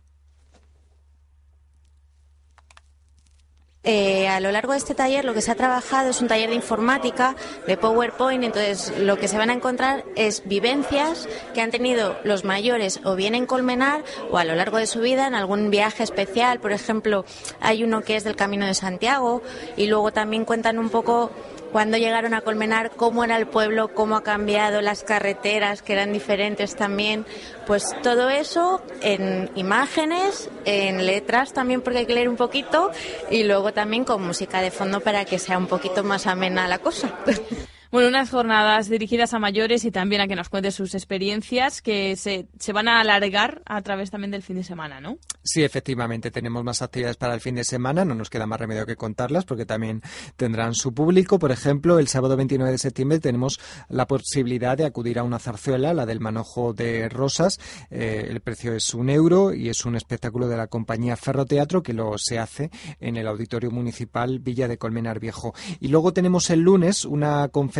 Eh, 3.87 4.27
a 4.27 4.39
lo 4.39 4.51
largo 4.51 4.71
de 4.71 4.79
este 4.79 4.95
taller 4.95 5.25
lo 5.25 5.35
que 5.35 5.41
se 5.41 5.51
ha 5.51 5.55
trabajado 5.55 6.09
es 6.09 6.19
un 6.19 6.27
taller 6.27 6.49
de 6.49 6.55
informática, 6.55 7.35
de 7.67 7.77
PowerPoint, 7.77 8.43
entonces 8.43 8.91
lo 8.97 9.17
que 9.17 9.27
se 9.27 9.37
van 9.37 9.51
a 9.51 9.53
encontrar 9.53 10.03
es 10.15 10.41
vivencias 10.45 11.29
que 11.53 11.61
han 11.61 11.69
tenido 11.69 12.17
los 12.23 12.43
mayores 12.45 12.99
o 13.03 13.15
bien 13.15 13.35
en 13.35 13.45
Colmenar 13.45 14.03
o 14.31 14.39
a 14.39 14.43
lo 14.43 14.55
largo 14.55 14.77
de 14.77 14.87
su 14.87 15.01
vida 15.01 15.27
en 15.27 15.35
algún 15.35 15.69
viaje 15.69 16.01
especial, 16.01 16.59
por 16.59 16.71
ejemplo, 16.71 17.25
hay 17.59 17.83
uno 17.83 18.01
que 18.01 18.15
es 18.15 18.23
del 18.23 18.35
Camino 18.35 18.65
de 18.65 18.73
Santiago 18.73 19.43
y 19.77 19.85
luego 19.85 20.11
también 20.11 20.45
cuentan 20.45 20.79
un 20.79 20.89
poco 20.89 21.29
cuando 21.71 21.97
llegaron 21.97 22.33
a 22.33 22.41
Colmenar, 22.41 22.91
cómo 22.91 23.23
era 23.23 23.37
el 23.37 23.47
pueblo, 23.47 23.93
cómo 23.93 24.15
ha 24.15 24.23
cambiado 24.23 24.81
las 24.81 25.03
carreteras, 25.03 25.81
que 25.81 25.93
eran 25.93 26.13
diferentes 26.13 26.75
también. 26.75 27.25
Pues 27.67 27.95
todo 28.03 28.29
eso 28.29 28.81
en 29.01 29.49
imágenes, 29.55 30.49
en 30.65 31.05
letras 31.05 31.53
también, 31.53 31.81
porque 31.81 31.99
hay 31.99 32.05
que 32.05 32.13
leer 32.13 32.29
un 32.29 32.37
poquito, 32.37 32.91
y 33.29 33.43
luego 33.43 33.73
también 33.73 34.03
con 34.05 34.25
música 34.25 34.61
de 34.61 34.71
fondo 34.71 35.01
para 35.01 35.25
que 35.25 35.39
sea 35.39 35.57
un 35.57 35.67
poquito 35.67 36.03
más 36.03 36.27
amena 36.27 36.67
la 36.67 36.79
cosa. 36.79 37.13
Bueno, 37.91 38.09
unas 38.09 38.29
jornadas 38.29 38.89
dirigidas 38.89 39.33
a 39.33 39.39
mayores 39.39 39.85
y 39.85 39.91
también 39.91 40.21
a 40.21 40.27
que 40.27 40.35
nos 40.35 40.49
cuente 40.49 40.71
sus 40.71 40.95
experiencias 40.95 41.81
que 41.81 42.15
se, 42.15 42.47
se 42.59 42.73
van 42.73 42.87
a 42.87 42.99
alargar 42.99 43.61
a 43.65 43.81
través 43.81 44.11
también 44.11 44.31
del 44.31 44.43
fin 44.43 44.57
de 44.57 44.63
semana, 44.63 44.99
¿no? 44.99 45.17
Sí, 45.43 45.63
efectivamente, 45.63 46.31
tenemos 46.31 46.63
más 46.63 46.81
actividades 46.81 47.17
para 47.17 47.33
el 47.33 47.41
fin 47.41 47.55
de 47.55 47.63
semana, 47.63 48.03
no 48.05 48.15
nos 48.15 48.29
queda 48.29 48.47
más 48.47 48.59
remedio 48.59 48.85
que 48.85 48.95
contarlas 48.95 49.45
porque 49.45 49.65
también 49.65 50.01
tendrán 50.35 50.73
su 50.73 50.93
público. 50.93 51.39
Por 51.39 51.51
ejemplo, 51.51 51.99
el 51.99 52.07
sábado 52.07 52.35
29 52.35 52.71
de 52.71 52.77
septiembre 52.77 53.19
tenemos 53.19 53.59
la 53.89 54.07
posibilidad 54.07 54.77
de 54.77 54.85
acudir 54.85 55.19
a 55.19 55.23
una 55.23 55.39
zarzuela, 55.39 55.93
la 55.93 56.05
del 56.05 56.19
manojo 56.19 56.73
de 56.73 57.09
rosas. 57.09 57.59
Eh, 57.89 58.27
el 58.29 58.41
precio 58.41 58.73
es 58.73 58.93
un 58.93 59.09
euro 59.09 59.53
y 59.53 59.69
es 59.69 59.85
un 59.85 59.95
espectáculo 59.95 60.47
de 60.47 60.57
la 60.57 60.67
compañía 60.67 61.15
Ferroteatro 61.15 61.83
que 61.83 61.93
lo 61.93 62.17
se 62.17 62.39
hace 62.39 62.71
en 62.99 63.17
el 63.17 63.27
Auditorio 63.27 63.71
Municipal 63.71 64.39
Villa 64.39 64.67
de 64.67 64.77
Colmenar 64.77 65.19
Viejo. 65.19 65.53
Y 65.79 65.89
luego 65.89 66.13
tenemos 66.13 66.49
el 66.49 66.61
lunes 66.61 67.05
una 67.05 67.49
conferencia, 67.49 67.74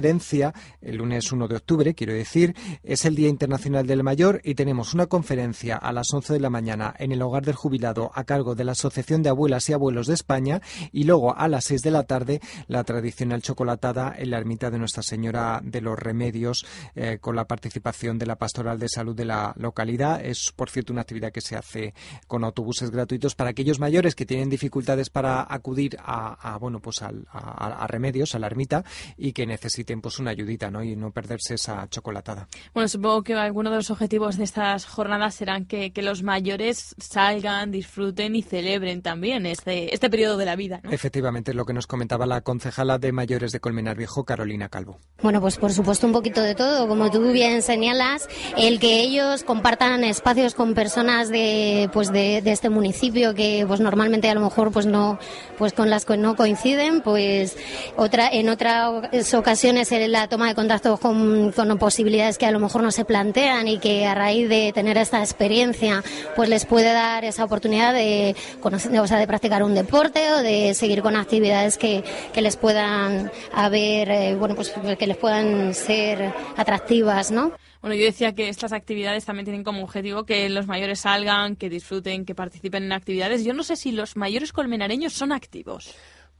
el 0.81 0.97
lunes 0.97 1.31
1 1.31 1.47
de 1.47 1.55
octubre, 1.55 1.95
quiero 1.95 2.13
decir, 2.13 2.55
es 2.83 3.05
el 3.05 3.15
Día 3.15 3.29
Internacional 3.29 3.87
del 3.87 4.03
Mayor 4.03 4.41
y 4.43 4.55
tenemos 4.55 4.93
una 4.93 5.07
conferencia 5.07 5.77
a 5.77 5.91
las 5.93 6.13
11 6.13 6.33
de 6.33 6.39
la 6.39 6.49
mañana 6.49 6.93
en 6.99 7.11
el 7.11 7.21
Hogar 7.21 7.45
del 7.45 7.55
Jubilado 7.55 8.11
a 8.13 8.23
cargo 8.23 8.55
de 8.55 8.63
la 8.63 8.73
Asociación 8.73 9.23
de 9.23 9.29
Abuelas 9.29 9.69
y 9.69 9.73
Abuelos 9.73 10.07
de 10.07 10.13
España 10.13 10.61
y 10.91 11.05
luego 11.05 11.35
a 11.35 11.47
las 11.47 11.65
6 11.65 11.81
de 11.81 11.91
la 11.91 12.03
tarde 12.03 12.41
la 12.67 12.83
tradicional 12.83 13.41
chocolatada 13.41 14.13
en 14.17 14.31
la 14.31 14.37
ermita 14.37 14.69
de 14.69 14.79
Nuestra 14.79 15.03
Señora 15.03 15.61
de 15.63 15.81
los 15.81 15.97
Remedios 15.97 16.65
eh, 16.95 17.19
con 17.21 17.35
la 17.35 17.45
participación 17.45 18.17
de 18.17 18.25
la 18.25 18.35
Pastoral 18.35 18.79
de 18.79 18.89
Salud 18.89 19.15
de 19.15 19.25
la 19.25 19.53
localidad. 19.57 20.23
Es, 20.23 20.51
por 20.55 20.69
cierto, 20.69 20.93
una 20.93 21.01
actividad 21.01 21.31
que 21.31 21.41
se 21.41 21.55
hace 21.55 21.93
con 22.27 22.43
autobuses 22.43 22.91
gratuitos 22.91 23.35
para 23.35 23.51
aquellos 23.51 23.79
mayores 23.79 24.15
que 24.15 24.25
tienen 24.25 24.49
dificultades 24.49 25.09
para 25.09 25.45
acudir 25.49 25.97
a, 25.99 26.57
bueno, 26.59 26.79
pues 26.79 27.01
a, 27.01 27.87
Remedios, 27.87 28.35
a 28.35 28.39
la 28.39 28.47
ermita 28.47 28.83
y 29.17 29.33
que 29.33 29.45
necesiten 29.85 30.01
pues 30.01 30.19
una 30.19 30.31
ayudita, 30.31 30.71
¿no? 30.71 30.83
Y 30.83 30.95
no 30.95 31.11
perderse 31.11 31.55
esa 31.55 31.87
chocolatada. 31.89 32.47
Bueno, 32.73 32.87
supongo 32.87 33.23
que 33.23 33.33
alguno 33.33 33.69
de 33.69 33.77
los 33.77 33.91
objetivos 33.91 34.37
de 34.37 34.43
estas 34.43 34.85
jornadas 34.85 35.35
serán 35.35 35.65
que, 35.65 35.91
que 35.91 36.01
los 36.01 36.23
mayores 36.23 36.95
salgan, 36.97 37.71
disfruten 37.71 38.35
y 38.35 38.41
celebren 38.41 39.01
también 39.01 39.45
este, 39.45 39.93
este 39.93 40.09
periodo 40.09 40.37
de 40.37 40.45
la 40.45 40.55
vida. 40.55 40.81
Efectivamente, 40.89 41.51
es 41.51 41.57
lo 41.57 41.65
que 41.65 41.73
nos 41.73 41.87
comentaba 41.87 42.25
la 42.25 42.41
concejala 42.41 42.97
de 42.97 43.11
mayores 43.11 43.51
de 43.51 43.59
Colmenar 43.59 43.97
Viejo, 43.97 44.25
Carolina 44.25 44.69
Calvo. 44.69 44.99
Bueno, 45.21 45.39
pues 45.39 45.57
por 45.57 45.71
supuesto 45.71 46.07
un 46.07 46.13
poquito 46.13 46.41
de 46.41 46.55
todo. 46.55 46.87
Como 46.87 47.11
tú 47.11 47.31
bien 47.31 47.61
señalas, 47.61 48.27
el 48.57 48.79
que 48.79 49.01
ellos 49.01 49.43
compartan 49.43 50.03
espacios 50.03 50.55
con 50.55 50.73
personas 50.73 51.29
de, 51.29 51.89
pues 51.93 52.11
de, 52.11 52.41
este 52.45 52.69
municipio 52.69 53.33
que 53.33 53.65
pues 53.67 53.79
normalmente 53.79 54.29
a 54.29 54.33
lo 54.33 54.41
mejor 54.41 54.71
pues 54.71 54.85
no, 54.85 55.19
pues 55.57 55.73
con 55.73 55.89
las 55.89 56.05
que 56.05 56.17
no 56.17 56.35
coinciden, 56.35 57.01
pues 57.01 57.57
otra, 57.97 58.29
en 58.29 58.49
otras 58.49 59.33
ocasiones 59.33 59.74
la 60.07 60.27
toma 60.27 60.47
de 60.47 60.55
contacto 60.55 60.97
con, 60.97 61.53
posibilidades 61.79 62.37
que 62.37 62.45
a 62.45 62.51
lo 62.51 62.59
mejor 62.59 62.81
no 62.81 62.91
se 62.91 63.05
plantean 63.05 63.67
y 63.67 63.79
que 63.79 64.05
a 64.05 64.15
raíz 64.15 64.47
de 64.47 64.71
tener 64.73 64.97
esta 64.97 65.19
experiencia 65.19 66.03
pues 66.35 66.49
les 66.49 66.65
puede 66.65 66.93
dar 66.93 67.25
esa 67.25 67.43
oportunidad 67.43 67.93
de, 67.93 68.35
o 68.61 69.07
sea, 69.07 69.19
de 69.19 69.27
practicar 69.27 69.63
un 69.63 69.75
deporte 69.75 70.31
o 70.31 70.41
de 70.41 70.73
seguir 70.73 71.01
con 71.01 71.15
actividades 71.15 71.77
que, 71.77 72.03
que 72.33 72.41
les 72.41 72.57
puedan 72.57 73.31
haber, 73.53 74.09
eh, 74.09 74.35
bueno, 74.35 74.55
pues 74.55 74.73
que 74.97 75.07
les 75.07 75.17
puedan 75.17 75.73
ser 75.73 76.33
atractivas, 76.55 77.31
¿no? 77.31 77.51
Bueno, 77.81 77.97
yo 77.97 78.05
decía 78.05 78.33
que 78.33 78.49
estas 78.49 78.73
actividades 78.73 79.25
también 79.25 79.45
tienen 79.45 79.63
como 79.63 79.83
objetivo 79.83 80.23
que 80.23 80.49
los 80.49 80.65
mayores 80.65 81.01
salgan, 81.01 81.55
que 81.55 81.69
disfruten, 81.69 82.25
que 82.25 82.33
participen 82.33 82.83
en 82.83 82.93
actividades. 82.93 83.43
Yo 83.43 83.53
no 83.53 83.61
sé 83.61 83.75
si 83.75 83.91
los 83.91 84.15
mayores 84.15 84.51
colmenareños 84.51 85.13
son 85.13 85.31
activos. 85.31 85.93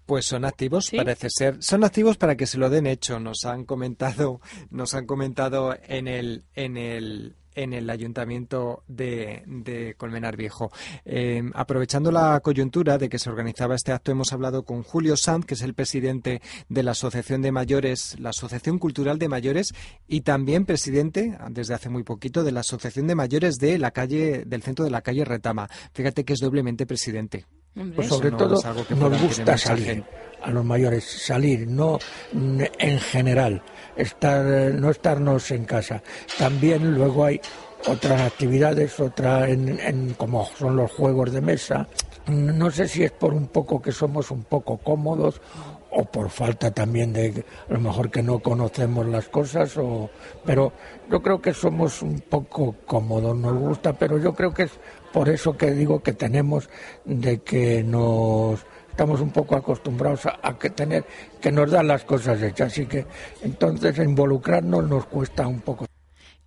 Pues 0.05 0.25
son 0.25 0.45
activos, 0.45 0.91
parece 0.95 1.29
ser. 1.29 1.57
Son 1.63 1.83
activos 1.83 2.17
para 2.17 2.35
que 2.35 2.45
se 2.45 2.57
lo 2.57 2.69
den 2.69 2.85
hecho. 2.85 3.19
Nos 3.19 3.45
han 3.45 3.65
comentado, 3.65 4.39
nos 4.69 4.93
han 4.93 5.05
comentado 5.05 5.75
en 5.87 6.07
el, 6.07 6.43
en 6.53 6.77
el, 6.77 7.35
en 7.55 7.73
el 7.73 7.89
ayuntamiento 7.89 8.83
de, 8.87 9.95
Colmenar 9.97 10.37
Viejo. 10.37 10.71
Eh, 11.05 11.41
aprovechando 11.53 12.11
la 12.11 12.39
coyuntura 12.41 12.97
de 12.97 13.09
que 13.09 13.17
se 13.17 13.29
organizaba 13.29 13.75
este 13.75 13.93
acto, 13.93 14.11
hemos 14.11 14.33
hablado 14.33 14.63
con 14.63 14.83
Julio 14.83 15.17
Sanz, 15.17 15.45
que 15.45 15.55
es 15.55 15.61
el 15.61 15.73
presidente 15.73 16.41
de 16.69 16.83
la 16.83 16.91
Asociación 16.91 17.41
de 17.41 17.51
Mayores, 17.51 18.19
la 18.19 18.29
Asociación 18.29 18.77
Cultural 18.77 19.17
de 19.17 19.29
Mayores, 19.29 19.73
y 20.07 20.21
también 20.21 20.65
presidente, 20.65 21.37
desde 21.49 21.73
hace 21.73 21.89
muy 21.89 22.03
poquito, 22.03 22.43
de 22.43 22.51
la 22.51 22.59
Asociación 22.59 23.07
de 23.07 23.15
Mayores 23.15 23.55
de 23.57 23.79
la 23.79 23.91
calle, 23.91 24.43
del 24.45 24.61
centro 24.61 24.85
de 24.85 24.91
la 24.91 25.01
calle 25.01 25.25
Retama. 25.25 25.69
Fíjate 25.93 26.25
que 26.25 26.33
es 26.33 26.39
doblemente 26.39 26.85
presidente. 26.85 27.45
Pues 27.95 28.07
sobre 28.07 28.31
todo 28.31 28.57
nos 28.89 29.21
gusta 29.21 29.57
salir 29.57 30.03
a 30.41 30.49
los 30.49 30.63
mayores, 30.63 31.03
salir, 31.03 31.67
no 31.67 31.99
en 32.33 32.99
general, 32.99 33.61
estar, 33.97 34.45
no 34.73 34.91
estarnos 34.91 35.51
en 35.51 35.65
casa. 35.65 36.01
También 36.37 36.95
luego 36.95 37.25
hay 37.25 37.41
otras 37.87 38.21
actividades, 38.21 38.99
otra 38.99 39.49
en, 39.49 40.13
como 40.17 40.45
son 40.45 40.77
los 40.77 40.91
juegos 40.91 41.33
de 41.33 41.41
mesa. 41.41 41.87
No 42.27 42.71
sé 42.71 42.87
si 42.87 43.03
es 43.03 43.11
por 43.11 43.33
un 43.33 43.47
poco 43.47 43.81
que 43.81 43.91
somos 43.91 44.31
un 44.31 44.43
poco 44.43 44.77
cómodos 44.77 45.41
o 45.91 46.03
por 46.05 46.29
falta 46.29 46.71
también 46.71 47.13
de 47.13 47.45
a 47.69 47.73
lo 47.73 47.79
mejor 47.79 48.11
que 48.11 48.21
no 48.21 48.39
conocemos 48.39 49.05
las 49.07 49.29
cosas 49.29 49.77
o 49.77 50.09
pero 50.43 50.73
yo 51.09 51.21
creo 51.21 51.41
que 51.41 51.53
somos 51.53 52.01
un 52.01 52.19
poco 52.19 52.75
cómodos 52.85 53.37
nos 53.37 53.53
gusta 53.57 53.93
pero 53.93 54.17
yo 54.17 54.33
creo 54.33 54.53
que 54.53 54.63
es 54.63 54.71
por 55.15 55.29
eso 55.29 55.55
que 55.55 55.71
digo 55.71 56.03
que 56.03 56.11
tenemos 56.11 56.69
de 57.05 57.39
que 57.39 57.81
nos 57.85 58.59
estamos 58.89 59.21
un 59.21 59.29
poco 59.29 59.55
acostumbrados 59.55 60.25
a, 60.25 60.59
que 60.59 60.69
tener 60.71 61.05
que 61.39 61.53
nos 61.53 61.71
dan 61.71 61.87
las 61.87 62.03
cosas 62.03 62.41
hechas. 62.41 62.73
Así 62.73 62.85
que 62.85 63.05
entonces 63.41 63.97
involucrarnos 63.99 64.89
nos 64.89 65.05
cuesta 65.05 65.47
un 65.47 65.61
poco 65.61 65.85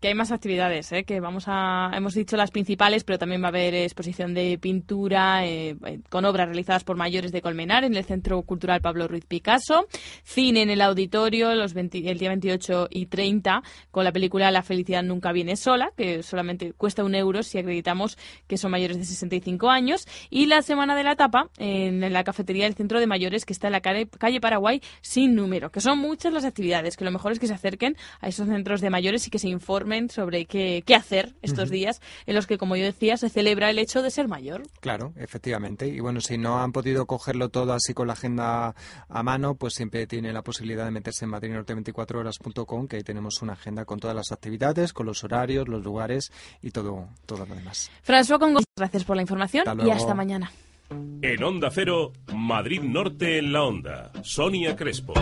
que 0.00 0.08
hay 0.08 0.14
más 0.14 0.30
actividades, 0.30 0.92
¿eh? 0.92 1.02
que 1.02 1.18
vamos 1.18 1.44
a, 1.48 1.90
hemos 1.94 2.14
dicho 2.14 2.36
las 2.36 2.52
principales, 2.52 3.02
pero 3.02 3.18
también 3.18 3.42
va 3.42 3.46
a 3.46 3.48
haber 3.48 3.74
exposición 3.74 4.32
de 4.32 4.56
pintura 4.58 5.44
eh, 5.44 5.76
eh, 5.84 6.00
con 6.08 6.24
obras 6.24 6.46
realizadas 6.46 6.84
por 6.84 6.96
mayores 6.96 7.32
de 7.32 7.42
Colmenar 7.42 7.82
en 7.82 7.96
el 7.96 8.04
Centro 8.04 8.40
Cultural 8.42 8.80
Pablo 8.80 9.08
Ruiz 9.08 9.24
Picasso, 9.26 9.86
cine 10.22 10.62
en 10.62 10.70
el 10.70 10.82
auditorio 10.82 11.54
los 11.54 11.74
el 11.74 12.18
día 12.18 12.28
28 12.28 12.88
y 12.90 13.06
30 13.06 13.62
con 13.90 14.04
la 14.04 14.12
película 14.12 14.50
La 14.50 14.62
felicidad 14.62 15.02
nunca 15.02 15.32
viene 15.32 15.56
sola, 15.56 15.90
que 15.96 16.22
solamente 16.22 16.72
cuesta 16.74 17.02
un 17.02 17.14
euro 17.14 17.42
si 17.42 17.58
acreditamos 17.58 18.18
que 18.46 18.56
son 18.56 18.70
mayores 18.70 18.98
de 18.98 19.04
65 19.04 19.70
años, 19.70 20.06
y 20.30 20.46
la 20.46 20.62
semana 20.62 20.96
de 20.96 21.04
la 21.04 21.16
tapa 21.16 21.50
en 21.58 22.12
la 22.12 22.24
cafetería 22.24 22.64
del 22.64 22.74
Centro 22.74 23.00
de 23.00 23.06
Mayores 23.06 23.44
que 23.44 23.52
está 23.52 23.68
en 23.68 23.72
la 23.72 23.80
calle, 23.80 24.08
calle 24.18 24.40
Paraguay 24.40 24.80
sin 25.00 25.34
número, 25.34 25.70
que 25.70 25.80
son 25.80 25.98
muchas 25.98 26.32
las 26.32 26.44
actividades, 26.44 26.96
que 26.96 27.04
lo 27.04 27.10
mejor 27.10 27.32
es 27.32 27.38
que 27.38 27.46
se 27.46 27.54
acerquen 27.54 27.96
a 28.20 28.28
esos 28.28 28.48
centros 28.48 28.80
de 28.80 28.90
mayores 28.90 29.26
y 29.26 29.30
que 29.30 29.38
se 29.38 29.48
informen 29.48 29.87
sobre 30.10 30.46
qué, 30.46 30.82
qué 30.86 30.94
hacer 30.94 31.34
estos 31.42 31.70
días 31.70 32.00
en 32.26 32.34
los 32.34 32.46
que, 32.46 32.58
como 32.58 32.76
yo 32.76 32.84
decía, 32.84 33.16
se 33.16 33.28
celebra 33.28 33.70
el 33.70 33.78
hecho 33.78 34.02
de 34.02 34.10
ser 34.10 34.28
mayor. 34.28 34.62
Claro, 34.80 35.12
efectivamente. 35.16 35.88
Y 35.88 36.00
bueno, 36.00 36.20
si 36.20 36.38
no 36.38 36.60
han 36.60 36.72
podido 36.72 37.06
cogerlo 37.06 37.48
todo 37.48 37.72
así 37.72 37.94
con 37.94 38.06
la 38.06 38.12
agenda 38.12 38.74
a 39.08 39.22
mano, 39.22 39.54
pues 39.54 39.74
siempre 39.74 40.06
tiene 40.06 40.32
la 40.32 40.42
posibilidad 40.42 40.84
de 40.84 40.90
meterse 40.90 41.24
en 41.24 41.32
madridnorte24horas.com, 41.32 42.86
que 42.86 42.96
ahí 42.96 43.02
tenemos 43.02 43.42
una 43.42 43.54
agenda 43.54 43.84
con 43.84 43.98
todas 43.98 44.14
las 44.14 44.32
actividades, 44.32 44.92
con 44.92 45.06
los 45.06 45.24
horarios, 45.24 45.68
los 45.68 45.82
lugares 45.82 46.30
y 46.62 46.70
todo, 46.70 47.08
todo 47.26 47.46
lo 47.46 47.54
demás. 47.54 47.90
François 48.06 48.38
Congo, 48.38 48.60
gracias 48.76 49.04
por 49.04 49.16
la 49.16 49.22
información 49.22 49.64
y 49.84 49.90
hasta 49.90 50.14
mañana. 50.14 50.50
En 50.90 51.42
Onda 51.42 51.70
Cero, 51.70 52.12
Madrid 52.34 52.80
Norte 52.82 53.38
en 53.38 53.52
la 53.52 53.62
Onda. 53.62 54.10
Sonia 54.22 54.74
Crespo. 54.74 55.12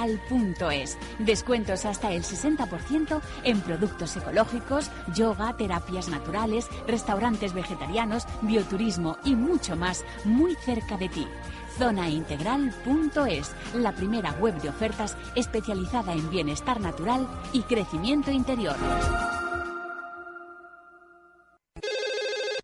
Zonaintegral.es. 0.00 0.98
Descuentos 1.18 1.84
hasta 1.84 2.12
el 2.12 2.22
60% 2.22 3.20
en 3.44 3.60
productos 3.60 4.16
ecológicos, 4.16 4.90
yoga, 5.14 5.56
terapias 5.56 6.08
naturales, 6.08 6.68
restaurantes 6.86 7.52
vegetarianos, 7.52 8.26
bioturismo 8.42 9.18
y 9.24 9.36
mucho 9.36 9.76
más 9.76 10.04
muy 10.24 10.54
cerca 10.56 10.96
de 10.96 11.08
ti. 11.08 11.26
Zonaintegral.es, 11.78 13.52
la 13.74 13.92
primera 13.92 14.32
web 14.32 14.60
de 14.60 14.68
ofertas 14.68 15.16
especializada 15.34 16.12
en 16.12 16.28
bienestar 16.30 16.80
natural 16.80 17.28
y 17.52 17.62
crecimiento 17.62 18.30
interior. 18.30 18.76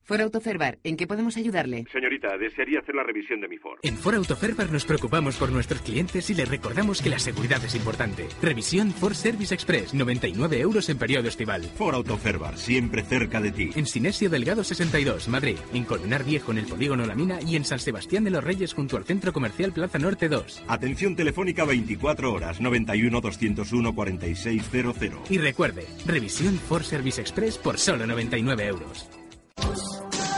For 0.07 0.21
Autoferbar, 0.21 0.79
¿en 0.85 0.97
qué 0.97 1.09
podemos 1.09 1.37
ayudarle? 1.37 1.85
Señorita, 1.93 2.39
desearía 2.39 2.79
hacer 2.79 2.95
la 2.95 3.03
revisión 3.03 3.41
de 3.41 3.49
mi 3.49 3.59
Ford. 3.59 3.81
En 3.83 3.97
For 3.97 4.15
Autoferbar 4.15 4.71
nos 4.71 4.85
preocupamos 4.85 5.37
por 5.37 5.51
nuestros 5.51 5.83
clientes 5.83 6.31
y 6.31 6.35
les 6.35 6.49
recordamos 6.49 7.03
que 7.03 7.11
la 7.11 7.19
seguridad 7.19 7.65
es 7.65 7.75
importante. 7.75 8.29
Revisión 8.41 8.93
Ford 8.93 9.15
Service 9.15 9.53
Express, 9.53 9.95
99 9.95 10.61
euros 10.61 10.89
en 10.91 10.99
periodo 10.99 11.27
estival. 11.27 11.65
For 11.75 11.93
Autoferbar, 11.93 12.57
siempre 12.57 13.03
cerca 13.03 13.41
de 13.41 13.51
ti. 13.51 13.71
En 13.75 13.85
Sinesio 13.87 14.31
Delgado 14.31 14.63
62, 14.63 15.27
Madrid. 15.27 15.59
En 15.75 15.83
Colmenar 15.83 16.23
Viejo, 16.23 16.53
en 16.53 16.59
el 16.59 16.67
Polígono 16.67 17.05
La 17.05 17.17
Mina. 17.17 17.41
Y 17.45 17.57
en 17.57 17.65
San 17.65 17.81
Sebastián 17.81 18.23
de 18.23 18.31
los 18.31 18.45
Reyes, 18.45 18.75
junto 18.75 18.97
al 18.97 19.05
Centro 19.05 19.33
Comercial 19.33 19.73
Plaza 19.73 19.99
Norte 19.99 20.29
2. 20.29 20.67
Atención 20.69 21.17
telefónica 21.17 21.65
24 21.65 22.33
horas, 22.33 22.61
91 22.61 23.21
201 23.21 23.93
4600. 23.93 25.31
Y 25.33 25.39
recuerde, 25.39 25.85
revisión 26.07 26.55
Ford 26.61 26.85
Service 26.85 27.21
Express 27.21 27.59
por 27.59 27.77
solo 27.77 28.07
99 28.07 28.67
euros. 28.67 29.11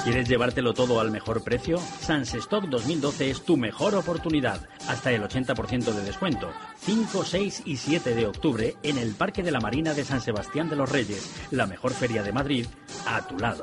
¿Quieres 0.09 0.27
llevártelo 0.27 0.73
todo 0.73 1.01
al 1.01 1.11
mejor 1.11 1.43
precio? 1.43 1.77
Sans 1.77 2.33
Stock 2.33 2.65
2012 2.65 3.31
es 3.31 3.43
tu 3.43 3.59
mejor 3.59 3.95
oportunidad. 3.95 4.67
Hasta 4.89 5.13
el 5.13 5.23
80% 5.23 5.93
de 5.93 6.03
descuento. 6.03 6.51
5, 6.79 7.25
6 7.27 7.63
y 7.67 7.77
7 7.77 8.15
de 8.15 8.27
octubre 8.27 8.77
en 8.83 8.97
el 8.97 9.15
Parque 9.15 9.43
de 9.43 9.51
la 9.51 9.61
Marina 9.61 9.93
de 9.93 10.07
San 10.07 10.23
Sebastián 10.23 10.71
de 10.71 10.77
los 10.77 10.91
Reyes, 10.91 11.31
la 11.51 11.67
mejor 11.67 11.93
feria 11.93 12.23
de 12.23 12.33
Madrid, 12.33 12.67
a 13.07 13.21
tu 13.29 13.39
lado. 13.39 13.63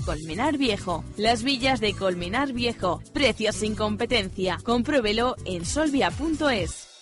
Colmenar 0.00 0.58
Viejo. 0.58 1.04
Las 1.16 1.42
villas 1.42 1.80
de 1.80 1.94
Colmenar 1.94 2.52
Viejo. 2.52 3.02
Precios 3.12 3.56
sin 3.56 3.74
competencia. 3.74 4.58
Compruébelo 4.64 5.36
en 5.44 5.64
solvia.es. 5.64 6.95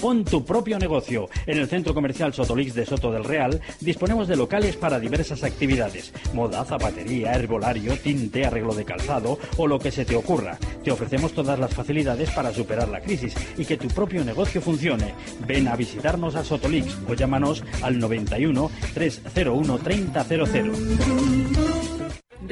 Pon 0.00 0.24
tu 0.24 0.44
propio 0.44 0.78
negocio. 0.78 1.28
En 1.46 1.58
el 1.58 1.68
Centro 1.68 1.94
Comercial 1.94 2.32
Sotolix 2.32 2.74
de 2.74 2.86
Soto 2.86 3.10
del 3.12 3.24
Real 3.24 3.60
disponemos 3.80 4.28
de 4.28 4.36
locales 4.36 4.76
para 4.76 5.00
diversas 5.00 5.44
actividades. 5.44 6.12
Moda, 6.34 6.64
zapatería, 6.64 7.32
herbolario, 7.34 7.96
tinte, 7.96 8.44
arreglo 8.46 8.74
de 8.74 8.84
calzado 8.84 9.38
o 9.56 9.66
lo 9.66 9.78
que 9.78 9.90
se 9.90 10.04
te 10.04 10.16
ocurra. 10.16 10.58
Te 10.84 10.90
ofrecemos 10.90 11.32
todas 11.32 11.58
las 11.58 11.74
facilidades 11.74 12.30
para 12.30 12.52
superar 12.52 12.88
la 12.88 13.00
crisis 13.00 13.34
y 13.56 13.64
que 13.64 13.76
tu 13.76 13.88
propio 13.88 14.24
negocio 14.24 14.60
funcione. 14.60 15.14
Ven 15.46 15.68
a 15.68 15.76
visitarnos 15.76 16.34
a 16.34 16.44
Sotolix 16.44 16.96
o 17.08 17.14
llámanos 17.14 17.64
al 17.82 17.98
91 17.98 18.70
301 18.94 19.78
3000. 19.78 21.71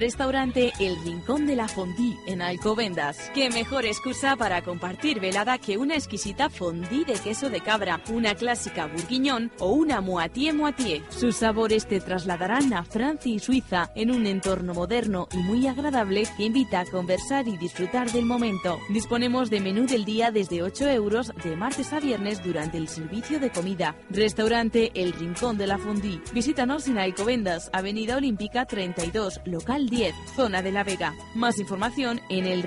Restaurante 0.01 0.73
El 0.81 0.97
Rincón 1.05 1.47
de 1.47 1.55
la 1.55 1.69
Fondí 1.69 2.17
en 2.27 2.41
Alcobendas. 2.41 3.31
Qué 3.35 3.51
mejor 3.51 3.85
excusa 3.85 4.35
para 4.35 4.63
compartir 4.63 5.21
velada 5.21 5.59
que 5.59 5.77
una 5.77 5.95
exquisita 5.95 6.49
fondí 6.49 7.05
de 7.05 7.13
queso 7.13 7.51
de 7.51 7.61
cabra, 7.61 8.01
una 8.11 8.35
clásica 8.35 8.87
bourguignon 8.87 9.53
o 9.59 9.73
una 9.73 10.01
moitié 10.01 10.55
moitié. 10.55 11.03
Sus 11.11 11.37
sabores 11.37 11.87
te 11.87 12.01
trasladarán 12.01 12.73
a 12.73 12.83
Francia 12.83 13.31
y 13.31 13.39
Suiza 13.41 13.93
en 13.95 14.11
un 14.11 14.25
entorno 14.25 14.73
moderno 14.73 15.29
y 15.35 15.37
muy 15.37 15.67
agradable 15.67 16.23
que 16.35 16.45
invita 16.45 16.81
a 16.81 16.87
conversar 16.87 17.47
y 17.47 17.59
disfrutar 17.59 18.11
del 18.11 18.25
momento. 18.25 18.79
Disponemos 18.89 19.51
de 19.51 19.61
menú 19.61 19.87
del 19.87 20.07
día 20.07 20.31
desde 20.31 20.63
8 20.63 20.89
euros 20.89 21.31
de 21.45 21.57
martes 21.57 21.93
a 21.93 22.01
viernes 22.01 22.43
durante 22.43 22.79
el 22.79 22.89
servicio 22.89 23.39
de 23.39 23.51
comida. 23.51 23.97
Restaurante 24.09 24.93
El 24.95 25.13
Rincón 25.13 25.59
de 25.59 25.67
la 25.67 25.77
Fondí. 25.77 26.23
Visítanos 26.33 26.89
en 26.89 26.97
Alcobendas, 26.97 27.69
Avenida 27.75 28.17
Olímpica 28.17 28.65
32, 28.65 29.43
local 29.45 29.90
10, 29.91 30.15
zona 30.37 30.63
de 30.63 30.73
La 30.73 30.85
Vega. 30.85 31.15
Más 31.35 31.59
información 31.59 32.21
en 32.29 32.47
el 32.47 32.63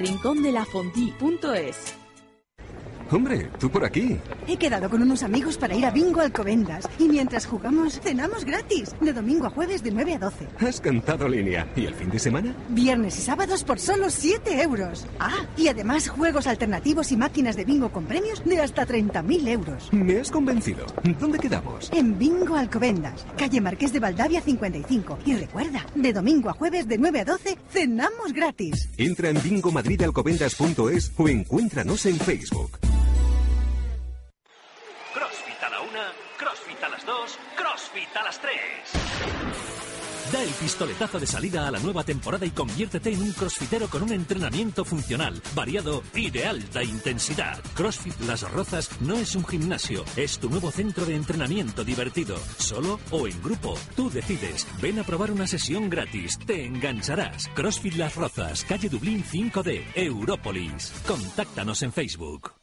Hombre, 3.14 3.48
tú 3.60 3.70
por 3.70 3.86
aquí. 3.86 4.18
He 4.48 4.58
quedado 4.58 4.90
con 4.90 5.04
unos 5.04 5.22
amigos 5.22 5.56
para 5.56 5.76
ir 5.76 5.86
a 5.86 5.92
Bingo 5.92 6.20
Alcobendas 6.20 6.90
y 6.98 7.08
mientras 7.08 7.46
jugamos 7.46 8.00
cenamos 8.00 8.44
gratis, 8.44 8.96
de 9.00 9.14
domingo 9.14 9.46
a 9.46 9.52
jueves 9.52 9.84
de 9.84 9.92
9 9.92 10.16
a 10.16 10.18
12. 10.18 10.48
Has 10.60 10.82
cantado 10.82 11.28
línea. 11.28 11.72
¿Y 11.76 11.86
el 11.86 11.94
fin 11.94 12.10
de 12.10 12.18
semana? 12.18 12.56
Viernes 12.70 13.20
y 13.20 13.22
sábados 13.22 13.64
por 13.64 13.80
solo 13.80 14.10
7 14.10 14.64
euros. 14.64 15.06
Ah, 15.20 15.46
y 15.56 15.68
además 15.68 16.10
juegos 16.10 16.48
alternativos 16.48 17.12
y 17.12 17.18
máquinas 17.18 17.56
de 17.56 17.66
bingo 17.66 17.92
con 17.92 18.06
premios 18.06 18.44
de 18.46 18.60
hasta 18.60 18.88
30.000 18.88 19.48
euros. 19.48 19.94
Me 19.94 20.20
has 20.20 20.32
convencido. 20.32 20.88
¿Dónde 21.20 21.38
quedamos? 21.38 21.92
En 21.94 22.18
Bingo 22.18 22.56
Alcobendas, 22.56 23.28
calle 23.38 23.62
Marqués 23.62 23.94
de 23.94 24.00
Valdavia 24.00 24.42
55. 24.42 25.20
Y 25.28 25.36
recuerda, 25.36 25.86
de 25.94 26.14
domingo 26.14 26.50
a 26.50 26.54
jueves 26.54 26.88
de 26.88 26.98
9 26.98 27.20
a 27.20 27.26
12, 27.26 27.58
cenamos 27.70 28.34
gratis. 28.34 28.90
Entra 28.98 29.30
en 29.30 29.40
bingomadridalcobendas.es 29.44 31.12
o 31.16 31.30
encuéntranos 31.30 32.08
en 32.08 32.16
Facebook. 32.18 32.72
Da 40.32 40.42
el 40.42 40.50
pistoletazo 40.50 41.20
de 41.20 41.28
salida 41.28 41.68
a 41.68 41.72
la 41.72 41.78
nueva 41.78 42.04
temporada 42.04 42.44
y 42.44 42.50
conviértete 42.50 43.12
en 43.12 43.22
un 43.22 43.32
crossfitero 43.34 43.88
con 43.88 44.02
un 44.02 44.14
entrenamiento 44.14 44.84
funcional, 44.84 45.40
variado 45.54 46.02
y 46.16 46.32
de 46.32 46.46
alta 46.46 46.84
intensidad. 46.84 47.60
CrossFit 47.76 48.20
Las 48.22 48.50
Rozas 48.52 48.90
no 49.02 49.14
es 49.16 49.36
un 49.36 49.46
gimnasio, 49.46 50.04
es 50.16 50.40
tu 50.40 50.50
nuevo 50.50 50.72
centro 50.72 51.06
de 51.06 51.16
entrenamiento 51.16 51.84
divertido, 51.84 52.38
solo 52.58 53.00
o 53.12 53.28
en 53.28 53.40
grupo. 53.44 53.78
Tú 53.96 54.10
decides. 54.10 54.66
Ven 54.82 54.98
a 54.98 55.04
probar 55.04 55.30
una 55.30 55.46
sesión 55.46 55.88
gratis, 55.88 56.40
te 56.40 56.66
engancharás. 56.66 57.48
CrossFit 57.50 57.94
Las 57.94 58.16
Rozas, 58.16 58.64
calle 58.64 58.90
Dublín 58.90 59.24
5D, 59.24 59.84
Európolis. 59.94 60.92
Contáctanos 61.06 61.84
en 61.84 61.94
Facebook. 61.94 62.63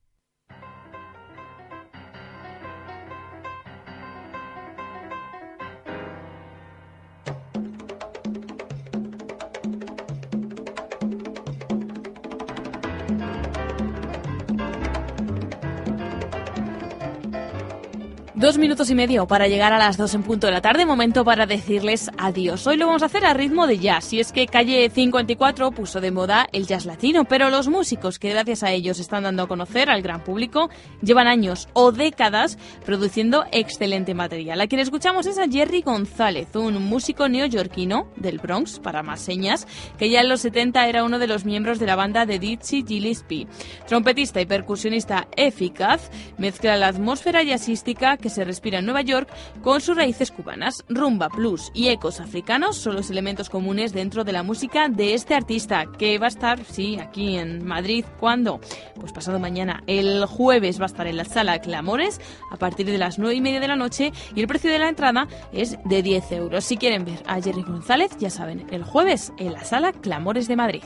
Dos 18.41 18.57
minutos 18.57 18.89
y 18.89 18.95
medio 18.95 19.27
para 19.27 19.47
llegar 19.47 19.71
a 19.71 19.77
las 19.77 19.97
dos 19.97 20.15
en 20.15 20.23
punto 20.23 20.47
de 20.47 20.53
la 20.53 20.61
tarde, 20.61 20.83
momento 20.83 21.23
para 21.23 21.45
decirles 21.45 22.09
adiós. 22.17 22.65
Hoy 22.65 22.75
lo 22.75 22.87
vamos 22.87 23.03
a 23.03 23.05
hacer 23.05 23.23
a 23.23 23.35
ritmo 23.35 23.67
de 23.67 23.77
jazz, 23.77 24.11
y 24.13 24.19
es 24.19 24.31
que 24.31 24.47
Calle 24.47 24.89
54 24.89 25.69
puso 25.69 26.01
de 26.01 26.09
moda 26.09 26.47
el 26.51 26.65
jazz 26.65 26.87
latino, 26.87 27.25
pero 27.25 27.51
los 27.51 27.67
músicos 27.67 28.17
que 28.17 28.31
gracias 28.31 28.63
a 28.63 28.71
ellos 28.71 28.97
están 28.97 29.25
dando 29.25 29.43
a 29.43 29.47
conocer 29.47 29.91
al 29.91 30.01
gran 30.01 30.23
público 30.23 30.71
llevan 31.03 31.27
años 31.27 31.69
o 31.73 31.91
décadas 31.91 32.57
produciendo 32.83 33.45
excelente 33.51 34.15
material. 34.15 34.59
A 34.59 34.65
quien 34.65 34.81
escuchamos 34.81 35.27
es 35.27 35.37
a 35.37 35.47
Jerry 35.47 35.83
González, 35.83 36.47
un 36.55 36.83
músico 36.83 37.29
neoyorquino 37.29 38.07
del 38.15 38.39
Bronx, 38.39 38.79
para 38.79 39.03
más 39.03 39.21
señas, 39.21 39.67
que 39.99 40.09
ya 40.09 40.21
en 40.21 40.29
los 40.29 40.41
70 40.41 40.87
era 40.87 41.03
uno 41.03 41.19
de 41.19 41.27
los 41.27 41.45
miembros 41.45 41.77
de 41.77 41.85
la 41.85 41.95
banda 41.95 42.25
de 42.25 42.39
Dizzy 42.39 42.83
Gillespie. 42.87 43.45
Trompetista 43.87 44.41
y 44.41 44.47
percusionista 44.47 45.27
eficaz, 45.37 46.09
mezcla 46.39 46.75
la 46.75 46.87
atmósfera 46.87 47.43
jazzística 47.43 48.17
que 48.17 48.30
se 48.31 48.43
respira 48.43 48.79
en 48.79 48.85
Nueva 48.85 49.01
York 49.01 49.29
con 49.61 49.81
sus 49.81 49.95
raíces 49.95 50.31
cubanas. 50.31 50.83
Rumba, 50.89 51.27
blues 51.27 51.71
y 51.73 51.89
ecos 51.89 52.19
africanos 52.19 52.77
son 52.77 52.95
los 52.95 53.09
elementos 53.09 53.49
comunes 53.49 53.93
dentro 53.93 54.23
de 54.23 54.31
la 54.31 54.43
música 54.43 54.89
de 54.89 55.13
este 55.13 55.35
artista, 55.35 55.85
que 55.97 56.17
va 56.17 56.25
a 56.25 56.29
estar, 56.29 56.63
sí, 56.65 56.97
aquí 56.99 57.37
en 57.37 57.65
Madrid. 57.65 58.05
¿Cuándo? 58.19 58.59
Pues 58.99 59.11
pasado 59.11 59.39
mañana. 59.39 59.83
El 59.87 60.25
jueves 60.25 60.79
va 60.79 60.83
a 60.83 60.87
estar 60.87 61.07
en 61.07 61.17
la 61.17 61.25
sala 61.25 61.59
Clamores 61.59 62.19
a 62.51 62.57
partir 62.57 62.85
de 62.85 62.97
las 62.97 63.19
9 63.19 63.35
y 63.35 63.41
media 63.41 63.59
de 63.59 63.67
la 63.67 63.75
noche 63.75 64.11
y 64.35 64.41
el 64.41 64.47
precio 64.47 64.71
de 64.71 64.79
la 64.79 64.89
entrada 64.89 65.27
es 65.51 65.77
de 65.85 66.01
10 66.01 66.31
euros. 66.31 66.63
Si 66.63 66.77
quieren 66.77 67.05
ver 67.05 67.21
a 67.27 67.41
Jerry 67.41 67.63
González, 67.63 68.11
ya 68.19 68.29
saben, 68.29 68.65
el 68.71 68.83
jueves 68.83 69.33
en 69.37 69.53
la 69.53 69.63
sala 69.63 69.91
Clamores 69.91 70.47
de 70.47 70.55
Madrid. 70.55 70.83